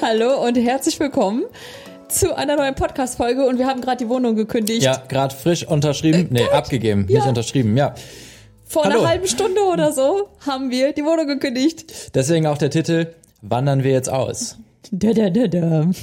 Hallo 0.00 0.44
und 0.46 0.56
herzlich 0.56 0.98
willkommen 1.00 1.44
zu 2.08 2.36
einer 2.36 2.56
neuen 2.56 2.74
Podcast-Folge 2.74 3.46
und 3.46 3.58
wir 3.58 3.66
haben 3.66 3.80
gerade 3.80 3.98
die 4.04 4.08
Wohnung 4.08 4.36
gekündigt. 4.36 4.82
Ja, 4.82 5.02
gerade 5.08 5.34
frisch 5.34 5.66
unterschrieben, 5.66 6.28
nee, 6.30 6.44
abgegeben, 6.48 7.06
Ja. 7.08 7.20
nicht 7.20 7.28
unterschrieben, 7.28 7.76
ja. 7.76 7.94
Vor 8.66 8.84
Hallo. 8.84 9.00
einer 9.00 9.08
halben 9.08 9.26
Stunde 9.26 9.60
oder 9.72 9.92
so 9.92 10.28
haben 10.46 10.70
wir 10.70 10.92
die 10.92 11.04
Wohnung 11.04 11.26
gekündigt. 11.26 12.14
Deswegen 12.14 12.46
auch 12.46 12.58
der 12.58 12.70
Titel, 12.70 13.08
wandern 13.42 13.84
wir 13.84 13.92
jetzt 13.92 14.08
aus? 14.10 14.58
Da, 14.92 15.12
da, 15.12 15.30
da, 15.30 15.46
da. 15.48 15.90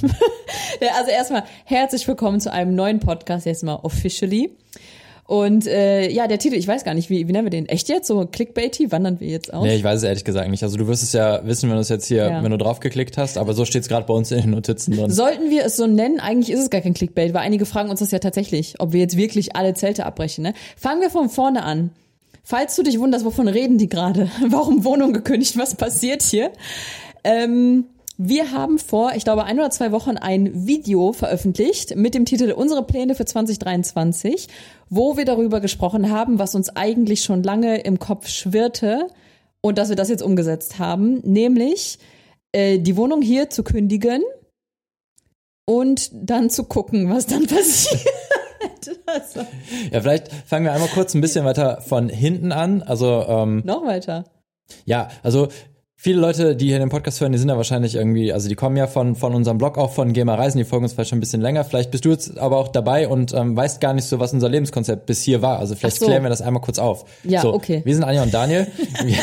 Also 0.98 1.10
erstmal 1.10 1.44
herzlich 1.64 2.06
willkommen 2.06 2.40
zu 2.40 2.52
einem 2.52 2.74
neuen 2.74 3.00
Podcast, 3.00 3.46
jetzt 3.46 3.62
mal 3.62 3.76
officially. 3.76 4.50
Und 5.26 5.66
äh, 5.66 6.10
ja, 6.10 6.26
der 6.28 6.38
Titel, 6.38 6.56
ich 6.56 6.68
weiß 6.68 6.84
gar 6.84 6.92
nicht, 6.92 7.08
wie, 7.08 7.26
wie 7.26 7.32
nennen 7.32 7.46
wir 7.46 7.50
den? 7.50 7.64
Echt 7.66 7.88
jetzt? 7.88 8.08
So 8.08 8.26
clickbaity? 8.26 8.92
Wandern 8.92 9.20
wir 9.20 9.28
jetzt 9.28 9.54
aus? 9.54 9.64
Nee, 9.64 9.76
ich 9.76 9.82
weiß 9.84 9.98
es 9.98 10.02
ehrlich 10.02 10.24
gesagt 10.24 10.50
nicht. 10.50 10.62
Also 10.62 10.76
du 10.76 10.86
wirst 10.86 11.02
es 11.02 11.14
ja 11.14 11.40
wissen, 11.46 11.70
wenn 11.70 11.76
du 11.76 11.80
es 11.80 11.88
jetzt 11.88 12.06
hier, 12.06 12.28
Ja. 12.28 12.42
wenn 12.42 12.50
du 12.50 12.58
draufgeklickt 12.58 13.16
hast, 13.16 13.38
aber 13.38 13.54
so 13.54 13.64
steht 13.64 13.82
es 13.82 13.88
gerade 13.88 14.06
bei 14.06 14.12
uns 14.12 14.30
in 14.32 14.42
den 14.42 14.50
Notizen 14.50 14.92
drin. 14.94 15.10
Sollten 15.10 15.48
wir 15.48 15.64
es 15.64 15.76
so 15.76 15.86
nennen? 15.86 16.20
Eigentlich 16.20 16.50
ist 16.54 16.60
es 16.60 16.68
gar 16.68 16.82
kein 16.82 16.92
Clickbait, 16.92 17.32
weil 17.32 17.40
einige 17.40 17.64
fragen 17.64 17.88
uns 17.88 18.00
das 18.00 18.10
ja 18.10 18.18
tatsächlich, 18.18 18.74
ob 18.80 18.92
wir 18.92 19.00
jetzt 19.00 19.16
wirklich 19.16 19.56
alle 19.56 19.72
Zelte 19.72 20.04
abbrechen. 20.04 20.42
Ne? 20.44 20.52
Fangen 20.76 21.00
wir 21.00 21.08
von 21.10 21.30
vorne 21.30 21.62
an. 21.62 21.90
Falls 22.42 22.76
du 22.76 22.82
dich 22.82 22.98
wunderst, 23.00 23.24
wovon 23.24 23.48
reden 23.48 23.78
die 23.78 23.88
gerade? 23.88 24.30
Warum 24.48 24.84
Wohnung 24.84 25.14
gekündigt? 25.14 25.56
Was 25.56 25.74
passiert 25.74 26.22
hier? 26.22 26.50
Ähm, 27.24 27.86
wir 28.16 28.52
haben 28.52 28.78
vor, 28.78 29.12
ich 29.16 29.24
glaube, 29.24 29.44
ein 29.44 29.58
oder 29.58 29.70
zwei 29.70 29.90
Wochen 29.90 30.16
ein 30.16 30.66
Video 30.66 31.12
veröffentlicht 31.12 31.96
mit 31.96 32.14
dem 32.14 32.24
Titel 32.24 32.52
Unsere 32.52 32.84
Pläne 32.84 33.14
für 33.14 33.24
2023, 33.24 34.48
wo 34.88 35.16
wir 35.16 35.24
darüber 35.24 35.60
gesprochen 35.60 36.10
haben, 36.10 36.38
was 36.38 36.54
uns 36.54 36.74
eigentlich 36.76 37.24
schon 37.24 37.42
lange 37.42 37.80
im 37.80 37.98
Kopf 37.98 38.28
schwirrte 38.28 39.08
und 39.60 39.78
dass 39.78 39.88
wir 39.88 39.96
das 39.96 40.10
jetzt 40.10 40.22
umgesetzt 40.22 40.78
haben, 40.78 41.20
nämlich 41.24 41.98
äh, 42.52 42.78
die 42.78 42.96
Wohnung 42.96 43.20
hier 43.20 43.50
zu 43.50 43.64
kündigen 43.64 44.22
und 45.66 46.10
dann 46.12 46.50
zu 46.50 46.64
gucken, 46.64 47.10
was 47.10 47.26
dann 47.26 47.46
passiert. 47.48 48.06
Also, 49.06 49.40
Ja, 49.90 50.00
vielleicht 50.00 50.30
fangen 50.46 50.64
wir 50.64 50.72
einmal 50.72 50.88
kurz 50.88 51.14
ein 51.14 51.20
bisschen 51.20 51.44
weiter 51.44 51.80
von 51.80 52.08
hinten 52.08 52.52
an. 52.52 52.82
Also 52.82 53.24
ähm, 53.26 53.62
noch 53.64 53.84
weiter. 53.84 54.24
Ja, 54.84 55.08
also 55.22 55.48
viele 56.04 56.20
Leute, 56.20 56.54
die 56.54 56.66
hier 56.66 56.78
den 56.78 56.90
Podcast 56.90 57.22
hören, 57.22 57.32
die 57.32 57.38
sind 57.38 57.48
ja 57.48 57.56
wahrscheinlich 57.56 57.94
irgendwie, 57.94 58.30
also 58.30 58.46
die 58.46 58.54
kommen 58.54 58.76
ja 58.76 58.86
von, 58.86 59.16
von 59.16 59.34
unserem 59.34 59.56
Blog, 59.56 59.78
auch 59.78 59.90
von 59.90 60.12
Gamer 60.12 60.38
Reisen, 60.38 60.58
die 60.58 60.64
folgen 60.64 60.84
uns 60.84 60.92
vielleicht 60.92 61.08
schon 61.08 61.16
ein 61.16 61.20
bisschen 61.20 61.40
länger. 61.40 61.64
Vielleicht 61.64 61.90
bist 61.90 62.04
du 62.04 62.10
jetzt 62.10 62.36
aber 62.38 62.58
auch 62.58 62.68
dabei 62.68 63.08
und 63.08 63.32
ähm, 63.32 63.56
weißt 63.56 63.80
gar 63.80 63.94
nicht 63.94 64.04
so, 64.04 64.20
was 64.20 64.34
unser 64.34 64.50
Lebenskonzept 64.50 65.06
bis 65.06 65.22
hier 65.22 65.40
war. 65.40 65.60
Also 65.60 65.74
vielleicht 65.74 66.00
so. 66.00 66.04
klären 66.04 66.22
wir 66.22 66.28
das 66.28 66.42
einmal 66.42 66.60
kurz 66.60 66.78
auf. 66.78 67.06
Ja, 67.24 67.40
so, 67.40 67.54
okay. 67.54 67.80
Wir 67.86 67.94
sind 67.94 68.04
Anja 68.04 68.22
und 68.22 68.34
Daniel. 68.34 68.66
wir, 69.02 69.16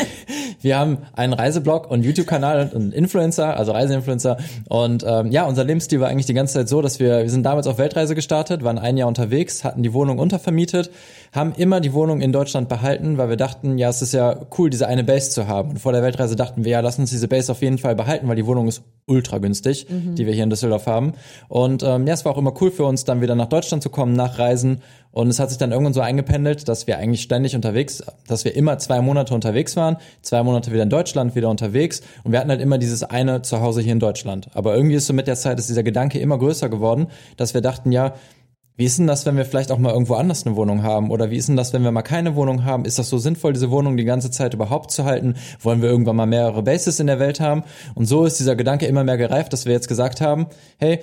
wir 0.60 0.76
haben 0.76 0.98
einen 1.12 1.34
Reiseblog 1.34 1.88
und 1.88 2.02
YouTube-Kanal 2.02 2.70
und 2.74 2.74
einen 2.74 2.92
Influencer, 2.92 3.56
also 3.56 3.70
Reiseinfluencer. 3.70 4.38
Und 4.68 5.04
ähm, 5.06 5.30
ja, 5.30 5.46
unser 5.46 5.62
Lebensstil 5.62 6.00
war 6.00 6.08
eigentlich 6.08 6.26
die 6.26 6.34
ganze 6.34 6.54
Zeit 6.54 6.68
so, 6.68 6.82
dass 6.82 6.98
wir, 6.98 7.22
wir 7.22 7.30
sind 7.30 7.44
damals 7.44 7.68
auf 7.68 7.78
Weltreise 7.78 8.16
gestartet, 8.16 8.64
waren 8.64 8.80
ein 8.80 8.96
Jahr 8.96 9.06
unterwegs, 9.06 9.62
hatten 9.62 9.84
die 9.84 9.92
Wohnung 9.92 10.18
untervermietet, 10.18 10.90
haben 11.32 11.54
immer 11.56 11.80
die 11.80 11.94
Wohnung 11.94 12.20
in 12.20 12.30
Deutschland 12.30 12.68
behalten, 12.68 13.16
weil 13.16 13.30
wir 13.30 13.36
dachten, 13.36 13.78
ja, 13.78 13.88
es 13.88 14.02
ist 14.02 14.12
ja 14.12 14.46
cool, 14.58 14.68
diese 14.68 14.86
eine 14.86 15.02
Base 15.02 15.30
zu 15.30 15.48
haben. 15.48 15.70
Und 15.70 15.78
vor 15.78 15.92
der 15.92 16.02
Weltreise 16.02 16.36
dachten 16.36 16.64
wir, 16.64 16.72
ja, 16.72 16.80
lass 16.80 16.98
uns 16.98 17.10
diese 17.10 17.26
Base 17.26 17.50
auf 17.50 17.62
jeden 17.62 17.78
Fall 17.78 17.94
behalten, 17.94 18.28
weil 18.28 18.36
die 18.36 18.46
Wohnung 18.46 18.68
ist 18.68 18.82
ultra 19.06 19.38
günstig, 19.38 19.86
die 19.88 20.26
wir 20.26 20.34
hier 20.34 20.44
in 20.44 20.50
Düsseldorf 20.50 20.86
haben. 20.86 21.14
Und 21.48 21.82
ähm, 21.82 22.06
ja, 22.06 22.14
es 22.14 22.24
war 22.24 22.32
auch 22.32 22.38
immer 22.38 22.52
cool 22.60 22.70
für 22.70 22.84
uns, 22.84 23.04
dann 23.04 23.22
wieder 23.22 23.34
nach 23.34 23.48
Deutschland 23.48 23.82
zu 23.82 23.88
kommen, 23.88 24.12
nach 24.12 24.38
Reisen. 24.38 24.82
Und 25.10 25.28
es 25.28 25.38
hat 25.38 25.48
sich 25.48 25.58
dann 25.58 25.72
irgendwann 25.72 25.94
so 25.94 26.02
eingependelt, 26.02 26.68
dass 26.68 26.86
wir 26.86 26.98
eigentlich 26.98 27.22
ständig 27.22 27.54
unterwegs, 27.56 28.02
dass 28.26 28.44
wir 28.44 28.54
immer 28.54 28.78
zwei 28.78 29.00
Monate 29.00 29.34
unterwegs 29.34 29.74
waren, 29.74 29.96
zwei 30.20 30.42
Monate 30.42 30.70
wieder 30.70 30.82
in 30.82 30.90
Deutschland, 30.90 31.34
wieder 31.34 31.48
unterwegs. 31.48 32.02
Und 32.24 32.32
wir 32.32 32.40
hatten 32.40 32.50
halt 32.50 32.60
immer 32.60 32.78
dieses 32.78 33.02
eine 33.04 33.42
Zuhause 33.42 33.80
hier 33.80 33.92
in 33.92 34.00
Deutschland. 34.00 34.48
Aber 34.54 34.74
irgendwie 34.76 34.96
ist 34.96 35.06
so 35.06 35.14
mit 35.14 35.26
der 35.26 35.36
Zeit 35.36 35.58
ist 35.58 35.68
dieser 35.68 35.82
Gedanke 35.82 36.18
immer 36.18 36.38
größer 36.38 36.68
geworden, 36.68 37.08
dass 37.36 37.54
wir 37.54 37.62
dachten, 37.62 37.90
ja, 37.90 38.14
wie 38.76 38.84
ist 38.86 38.98
denn 38.98 39.06
das, 39.06 39.26
wenn 39.26 39.36
wir 39.36 39.44
vielleicht 39.44 39.70
auch 39.70 39.78
mal 39.78 39.92
irgendwo 39.92 40.14
anders 40.14 40.46
eine 40.46 40.56
Wohnung 40.56 40.82
haben? 40.82 41.10
Oder 41.10 41.30
wie 41.30 41.36
ist 41.36 41.48
denn 41.48 41.56
das, 41.56 41.72
wenn 41.72 41.84
wir 41.84 41.90
mal 41.90 42.02
keine 42.02 42.36
Wohnung 42.36 42.64
haben? 42.64 42.86
Ist 42.86 42.98
das 42.98 43.10
so 43.10 43.18
sinnvoll, 43.18 43.52
diese 43.52 43.70
Wohnung 43.70 43.96
die 43.96 44.04
ganze 44.04 44.30
Zeit 44.30 44.54
überhaupt 44.54 44.90
zu 44.90 45.04
halten? 45.04 45.34
Wollen 45.60 45.82
wir 45.82 45.90
irgendwann 45.90 46.16
mal 46.16 46.26
mehrere 46.26 46.62
Bases 46.62 46.98
in 46.98 47.06
der 47.06 47.18
Welt 47.18 47.38
haben? 47.38 47.64
Und 47.94 48.06
so 48.06 48.24
ist 48.24 48.40
dieser 48.40 48.56
Gedanke 48.56 48.86
immer 48.86 49.04
mehr 49.04 49.18
gereift, 49.18 49.52
dass 49.52 49.66
wir 49.66 49.72
jetzt 49.72 49.88
gesagt 49.88 50.22
haben, 50.22 50.46
hey, 50.78 51.00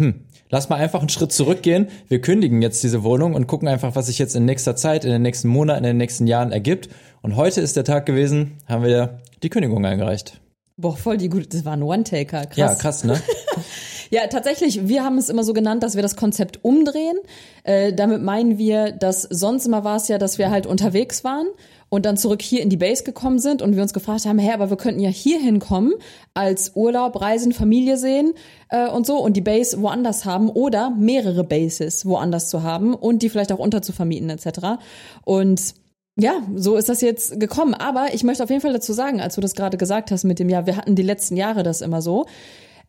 hm, 0.00 0.24
lass 0.48 0.68
mal 0.68 0.76
einfach 0.76 1.00
einen 1.00 1.10
Schritt 1.10 1.30
zurückgehen. 1.30 1.88
Wir 2.08 2.20
kündigen 2.20 2.60
jetzt 2.60 2.82
diese 2.82 3.04
Wohnung 3.04 3.34
und 3.34 3.46
gucken 3.46 3.68
einfach, 3.68 3.94
was 3.94 4.06
sich 4.06 4.18
jetzt 4.18 4.34
in 4.34 4.44
nächster 4.44 4.74
Zeit, 4.74 5.04
in 5.04 5.12
den 5.12 5.22
nächsten 5.22 5.48
Monaten, 5.48 5.84
in 5.84 5.90
den 5.90 5.98
nächsten 5.98 6.26
Jahren 6.26 6.50
ergibt. 6.50 6.88
Und 7.22 7.36
heute 7.36 7.60
ist 7.60 7.76
der 7.76 7.84
Tag 7.84 8.06
gewesen, 8.06 8.58
haben 8.66 8.82
wir 8.82 9.20
die 9.42 9.50
Kündigung 9.50 9.84
eingereicht. 9.84 10.40
Boah, 10.76 10.96
voll 10.96 11.18
die 11.18 11.28
gute, 11.28 11.46
das 11.46 11.64
war 11.64 11.74
ein 11.74 11.82
One-Taker, 11.82 12.46
krass. 12.46 12.56
Ja, 12.56 12.74
krass, 12.74 13.04
ne? 13.04 13.20
Ja, 14.12 14.26
tatsächlich, 14.26 14.88
wir 14.88 15.04
haben 15.04 15.18
es 15.18 15.28
immer 15.28 15.44
so 15.44 15.52
genannt, 15.52 15.84
dass 15.84 15.94
wir 15.94 16.02
das 16.02 16.16
Konzept 16.16 16.64
umdrehen. 16.64 17.16
Äh, 17.62 17.92
damit 17.92 18.22
meinen 18.22 18.58
wir, 18.58 18.90
dass 18.90 19.22
sonst 19.22 19.66
immer 19.66 19.84
war 19.84 19.96
es 19.96 20.08
ja, 20.08 20.18
dass 20.18 20.36
wir 20.36 20.50
halt 20.50 20.66
unterwegs 20.66 21.22
waren 21.22 21.46
und 21.90 22.06
dann 22.06 22.16
zurück 22.16 22.42
hier 22.42 22.60
in 22.60 22.70
die 22.70 22.76
Base 22.76 23.04
gekommen 23.04 23.38
sind 23.38 23.62
und 23.62 23.76
wir 23.76 23.82
uns 23.82 23.92
gefragt 23.92 24.26
haben, 24.26 24.40
hä, 24.40 24.50
aber 24.52 24.68
wir 24.68 24.76
könnten 24.76 24.98
ja 24.98 25.10
hier 25.10 25.38
hinkommen, 25.38 25.92
als 26.34 26.72
Urlaub, 26.74 27.20
Reisen, 27.20 27.52
Familie 27.52 27.96
sehen 27.96 28.32
äh, 28.70 28.88
und 28.88 29.06
so 29.06 29.16
und 29.18 29.36
die 29.36 29.42
Base 29.42 29.80
woanders 29.80 30.24
haben 30.24 30.50
oder 30.50 30.90
mehrere 30.90 31.44
Bases 31.44 32.04
woanders 32.04 32.48
zu 32.48 32.64
haben 32.64 32.94
und 32.94 33.22
die 33.22 33.28
vielleicht 33.28 33.52
auch 33.52 33.60
unterzuvermieten 33.60 34.28
etc. 34.28 34.80
Und 35.24 35.74
ja, 36.16 36.42
so 36.56 36.76
ist 36.76 36.88
das 36.88 37.00
jetzt 37.00 37.38
gekommen. 37.38 37.74
Aber 37.74 38.08
ich 38.12 38.24
möchte 38.24 38.42
auf 38.42 38.50
jeden 38.50 38.60
Fall 38.60 38.72
dazu 38.72 38.92
sagen, 38.92 39.20
als 39.20 39.36
du 39.36 39.40
das 39.40 39.54
gerade 39.54 39.76
gesagt 39.76 40.10
hast 40.10 40.24
mit 40.24 40.40
dem, 40.40 40.48
ja, 40.48 40.66
wir 40.66 40.76
hatten 40.76 40.96
die 40.96 41.02
letzten 41.02 41.36
Jahre 41.36 41.62
das 41.62 41.80
immer 41.80 42.02
so. 42.02 42.26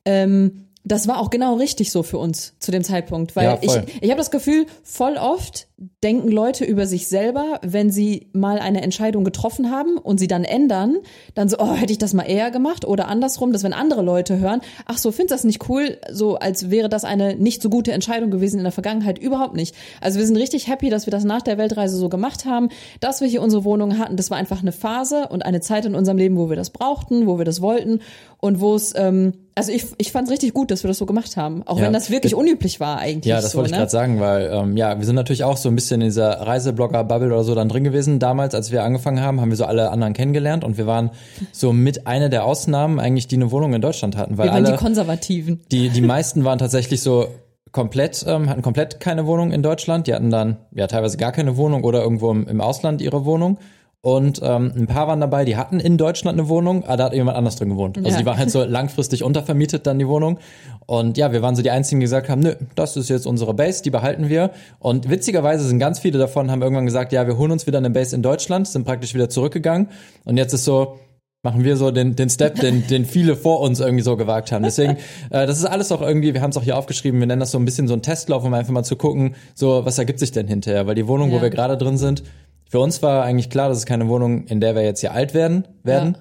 Ähm, 0.04 0.66
das 0.84 1.08
war 1.08 1.20
auch 1.20 1.30
genau 1.30 1.56
richtig 1.56 1.92
so 1.92 2.04
für 2.04 2.18
uns 2.18 2.54
zu 2.60 2.72
dem 2.72 2.84
Zeitpunkt, 2.84 3.36
weil 3.36 3.46
Ja, 3.46 3.58
ich, 3.62 3.72
ich 4.02 4.10
habe 4.10 4.18
das 4.18 4.32
Gefühl, 4.32 4.66
voll 4.84 5.18
oft 5.18 5.68
denken 6.04 6.30
Leute 6.30 6.64
über 6.64 6.86
sich 6.86 7.08
selber, 7.08 7.60
wenn 7.64 7.90
sie 7.90 8.28
mal 8.34 8.60
eine 8.60 8.82
Entscheidung 8.82 9.24
getroffen 9.24 9.72
haben 9.72 9.98
und 9.98 10.20
sie 10.20 10.28
dann 10.28 10.44
ändern, 10.44 10.98
dann 11.34 11.50
so, 11.50 11.58
oh, 11.60 11.74
hätte 11.74 11.92
ich 11.92 11.98
das 11.98 12.14
mal 12.14 12.24
eher 12.24 12.52
gemacht 12.52 12.86
oder 12.86 13.08
andersrum, 13.08 13.52
dass 13.52 13.64
wenn 13.64 13.74
andere 13.74 14.02
Leute 14.04 14.40
hören, 14.40 14.62
ach 14.86 14.98
so, 15.00 15.12
findest 15.12 15.32
das 15.34 15.44
nicht 15.44 15.68
cool, 15.70 15.98
so 16.12 16.36
als 16.36 16.70
wäre 16.70 16.88
das 16.90 17.04
eine 17.04 17.36
nicht 17.36 17.62
so 17.62 17.70
gute 17.70 17.94
Entscheidung 17.94 18.30
gewesen 18.30 18.58
in 18.58 18.64
der 18.64 18.72
Vergangenheit, 18.72 19.18
überhaupt 19.18 19.56
nicht. 19.56 19.76
Also 20.02 20.20
wir 20.20 20.28
sind 20.28 20.38
richtig 20.38 20.68
happy, 20.68 20.90
dass 20.90 21.08
wir 21.08 21.12
das 21.12 21.24
nach 21.24 21.42
der 21.42 21.58
Weltreise 21.58 21.98
so 21.98 22.10
gemacht 22.10 22.46
haben, 22.46 22.70
dass 23.00 23.22
wir 23.22 23.28
hier 23.28 23.42
unsere 23.42 23.64
Wohnung 23.64 23.98
hatten. 23.98 24.18
Das 24.18 24.30
war 24.30 24.38
einfach 24.38 24.62
eine 24.62 24.72
Phase 24.72 25.30
und 25.30 25.46
eine 25.46 25.62
Zeit 25.62 25.86
in 25.86 25.96
unserem 25.96 26.18
Leben, 26.18 26.38
wo 26.38 26.50
wir 26.50 26.56
das 26.56 26.70
brauchten, 26.70 27.26
wo 27.26 27.40
wir 27.40 27.46
das 27.46 27.62
wollten 27.62 28.02
und 28.40 28.60
wo 28.60 28.76
es, 28.76 28.94
ähm, 28.96 29.34
also 29.56 29.72
ich, 29.72 29.86
ich 29.98 30.12
fand 30.12 30.28
es 30.28 30.32
richtig 30.32 30.54
gut, 30.54 30.72
dass 30.72 30.84
wir 30.84 30.88
das 30.88 30.98
so 30.98 31.06
gemacht 31.06 31.38
haben, 31.38 31.64
auch 31.66 31.78
Ja. 31.78 31.86
wenn 31.86 31.94
das 31.94 32.10
wirklich 32.10 32.36
unüblich 32.36 32.80
war 32.80 32.98
eigentlich. 33.00 33.30
Ja, 33.30 33.42
das 33.42 33.52
so, 33.52 33.58
wollte 33.58 33.68
ich 33.70 33.72
ne? 33.72 33.78
gerade 33.80 33.92
sagen, 33.92 34.20
weil 34.20 34.50
ähm, 34.52 34.78
ja, 34.78 34.98
wir 34.98 35.06
sind 35.06 35.16
natürlich 35.16 35.44
auch 35.44 35.58
so 35.58 35.71
ein 35.72 35.76
bisschen 35.76 36.02
in 36.02 36.08
dieser 36.08 36.42
Reiseblogger-Bubble 36.42 37.28
oder 37.28 37.44
so 37.44 37.56
dann 37.56 37.70
drin 37.70 37.84
gewesen. 37.84 38.20
Damals, 38.20 38.54
als 38.54 38.72
wir 38.72 38.84
angefangen 38.84 39.22
haben, 39.22 39.42
haben 39.42 39.50
wir 39.50 39.58
so 39.58 39.66
alle 39.66 39.90
anderen 39.92 40.14
kennengelernt 40.14 40.64
und 40.64 40.78
wir 40.78 40.86
waren 40.88 41.12
so 41.52 41.74
mit 41.74 42.08
einer 42.08 42.30
der 42.30 42.46
Ausnahmen 42.46 43.00
eigentlich, 43.00 43.28
die 43.28 43.36
eine 43.36 43.52
Wohnung 43.52 43.74
in 43.74 43.82
Deutschland 43.82 44.18
hatten, 44.18 44.38
weil 44.38 44.48
Wir 44.48 44.54
waren 44.54 44.66
alle 44.66 44.76
die 44.78 44.84
Konservativen. 44.84 45.62
die 45.72 45.90
die 45.90 46.02
meisten 46.02 46.44
waren 46.44 46.60
tatsächlich 46.60 47.02
so 47.02 47.28
komplett 47.72 48.26
ähm, 48.28 48.50
hatten 48.50 48.62
komplett 48.62 49.00
keine 49.00 49.26
Wohnung 49.26 49.52
in 49.52 49.64
Deutschland. 49.64 50.08
Die 50.08 50.14
hatten 50.14 50.30
dann 50.30 50.58
ja 50.74 50.88
teilweise 50.88 51.18
gar 51.18 51.32
keine 51.32 51.58
Wohnung 51.58 51.84
oder 51.84 52.02
irgendwo 52.02 52.32
im, 52.32 52.48
im 52.48 52.62
Ausland 52.62 53.02
ihre 53.02 53.26
Wohnung. 53.26 53.58
Und 54.04 54.40
ähm, 54.44 54.72
ein 54.76 54.88
paar 54.88 55.08
waren 55.08 55.20
dabei, 55.22 55.46
die 55.46 55.58
hatten 55.58 55.80
in 55.80 55.96
Deutschland 55.98 56.40
eine 56.40 56.50
Wohnung, 56.50 56.84
aber 56.86 56.98
da 56.98 57.04
hat 57.06 57.14
jemand 57.14 57.38
anders 57.38 57.56
drin 57.58 57.70
gewohnt. 57.70 57.98
Also 58.00 58.10
Ja. 58.10 58.18
die 58.18 58.26
war 58.26 58.36
halt 58.38 58.50
so 58.50 58.64
langfristig 58.68 59.24
untervermietet 59.24 59.86
dann 59.86 60.00
die 60.00 60.08
Wohnung. 60.08 60.40
Und 60.88 61.18
ja, 61.20 61.32
wir 61.32 61.44
waren 61.44 61.56
so 61.56 61.62
die 61.62 61.70
einzigen, 61.70 62.00
die 62.00 62.06
gesagt 62.06 62.28
haben, 62.28 62.42
nö, 62.42 62.56
das 62.74 62.98
ist 62.98 63.10
jetzt 63.10 63.28
unsere 63.28 63.54
Base, 63.54 63.84
die 63.84 63.92
behalten 63.92 64.28
wir. 64.28 64.50
Und 64.80 65.10
witzigerweise 65.12 65.64
sind 65.68 65.78
ganz 65.78 66.00
viele 66.00 66.18
davon, 66.18 66.50
haben 66.50 66.64
irgendwann 66.64 66.88
gesagt, 66.88 67.14
ja, 67.14 67.28
wir 67.28 67.38
holen 67.38 67.52
uns 67.52 67.68
wieder 67.68 67.78
eine 67.78 67.92
Base 67.92 68.16
in 68.16 68.24
Deutschland, 68.24 68.68
sind 68.68 68.86
praktisch 68.86 69.14
wieder 69.14 69.30
zurückgegangen. 69.30 69.90
Und 70.26 70.38
jetzt 70.38 70.54
ist 70.54 70.66
so, 70.66 70.98
machen 71.44 71.64
wir 71.64 71.78
so 71.78 71.92
den, 71.92 72.16
den 72.16 72.30
Step, 72.32 72.56
den, 72.60 72.86
den 72.88 73.06
viele 73.06 73.36
vor 73.36 73.60
uns 73.62 73.80
irgendwie 73.80 74.04
so 74.04 74.18
gewagt 74.18 74.52
haben. 74.52 74.64
Deswegen, 74.64 74.94
äh, 75.30 75.46
das 75.46 75.60
ist 75.60 75.66
alles 75.66 75.92
auch 75.92 76.02
irgendwie, 76.02 76.34
wir 76.34 76.42
haben 76.42 76.50
es 76.52 76.58
auch 76.58 76.64
hier 76.64 76.76
aufgeschrieben, 76.78 77.20
wir 77.20 77.28
nennen 77.28 77.40
das 77.40 77.52
so 77.52 77.60
ein 77.60 77.66
bisschen 77.66 77.88
so 77.88 77.94
ein 77.94 78.02
Testlauf, 78.02 78.44
um 78.44 78.54
einfach 78.56 78.72
mal 78.74 78.84
zu 78.84 78.96
gucken, 78.96 79.36
so 79.54 79.86
was 79.86 79.98
ergibt 80.00 80.18
sich 80.20 80.32
denn 80.32 80.48
hinterher. 80.48 80.88
Weil 80.88 80.96
die 80.96 81.08
Wohnung, 81.08 81.30
Ja. 81.32 81.38
wo 81.38 81.42
wir 81.44 81.52
gerade 81.52 81.78
drin 81.78 81.98
sind, 82.00 82.24
für 82.72 82.80
uns 82.80 83.02
war 83.04 83.26
eigentlich 83.26 83.50
klar, 83.50 83.68
das 83.68 83.80
ist 83.80 83.86
keine 83.86 84.08
Wohnung, 84.08 84.46
in 84.48 84.62
der 84.62 84.76
wir 84.76 84.82
jetzt 84.82 85.02
hier 85.02 85.14
alt 85.14 85.34
werden, 85.34 85.68
werden, 85.84 86.18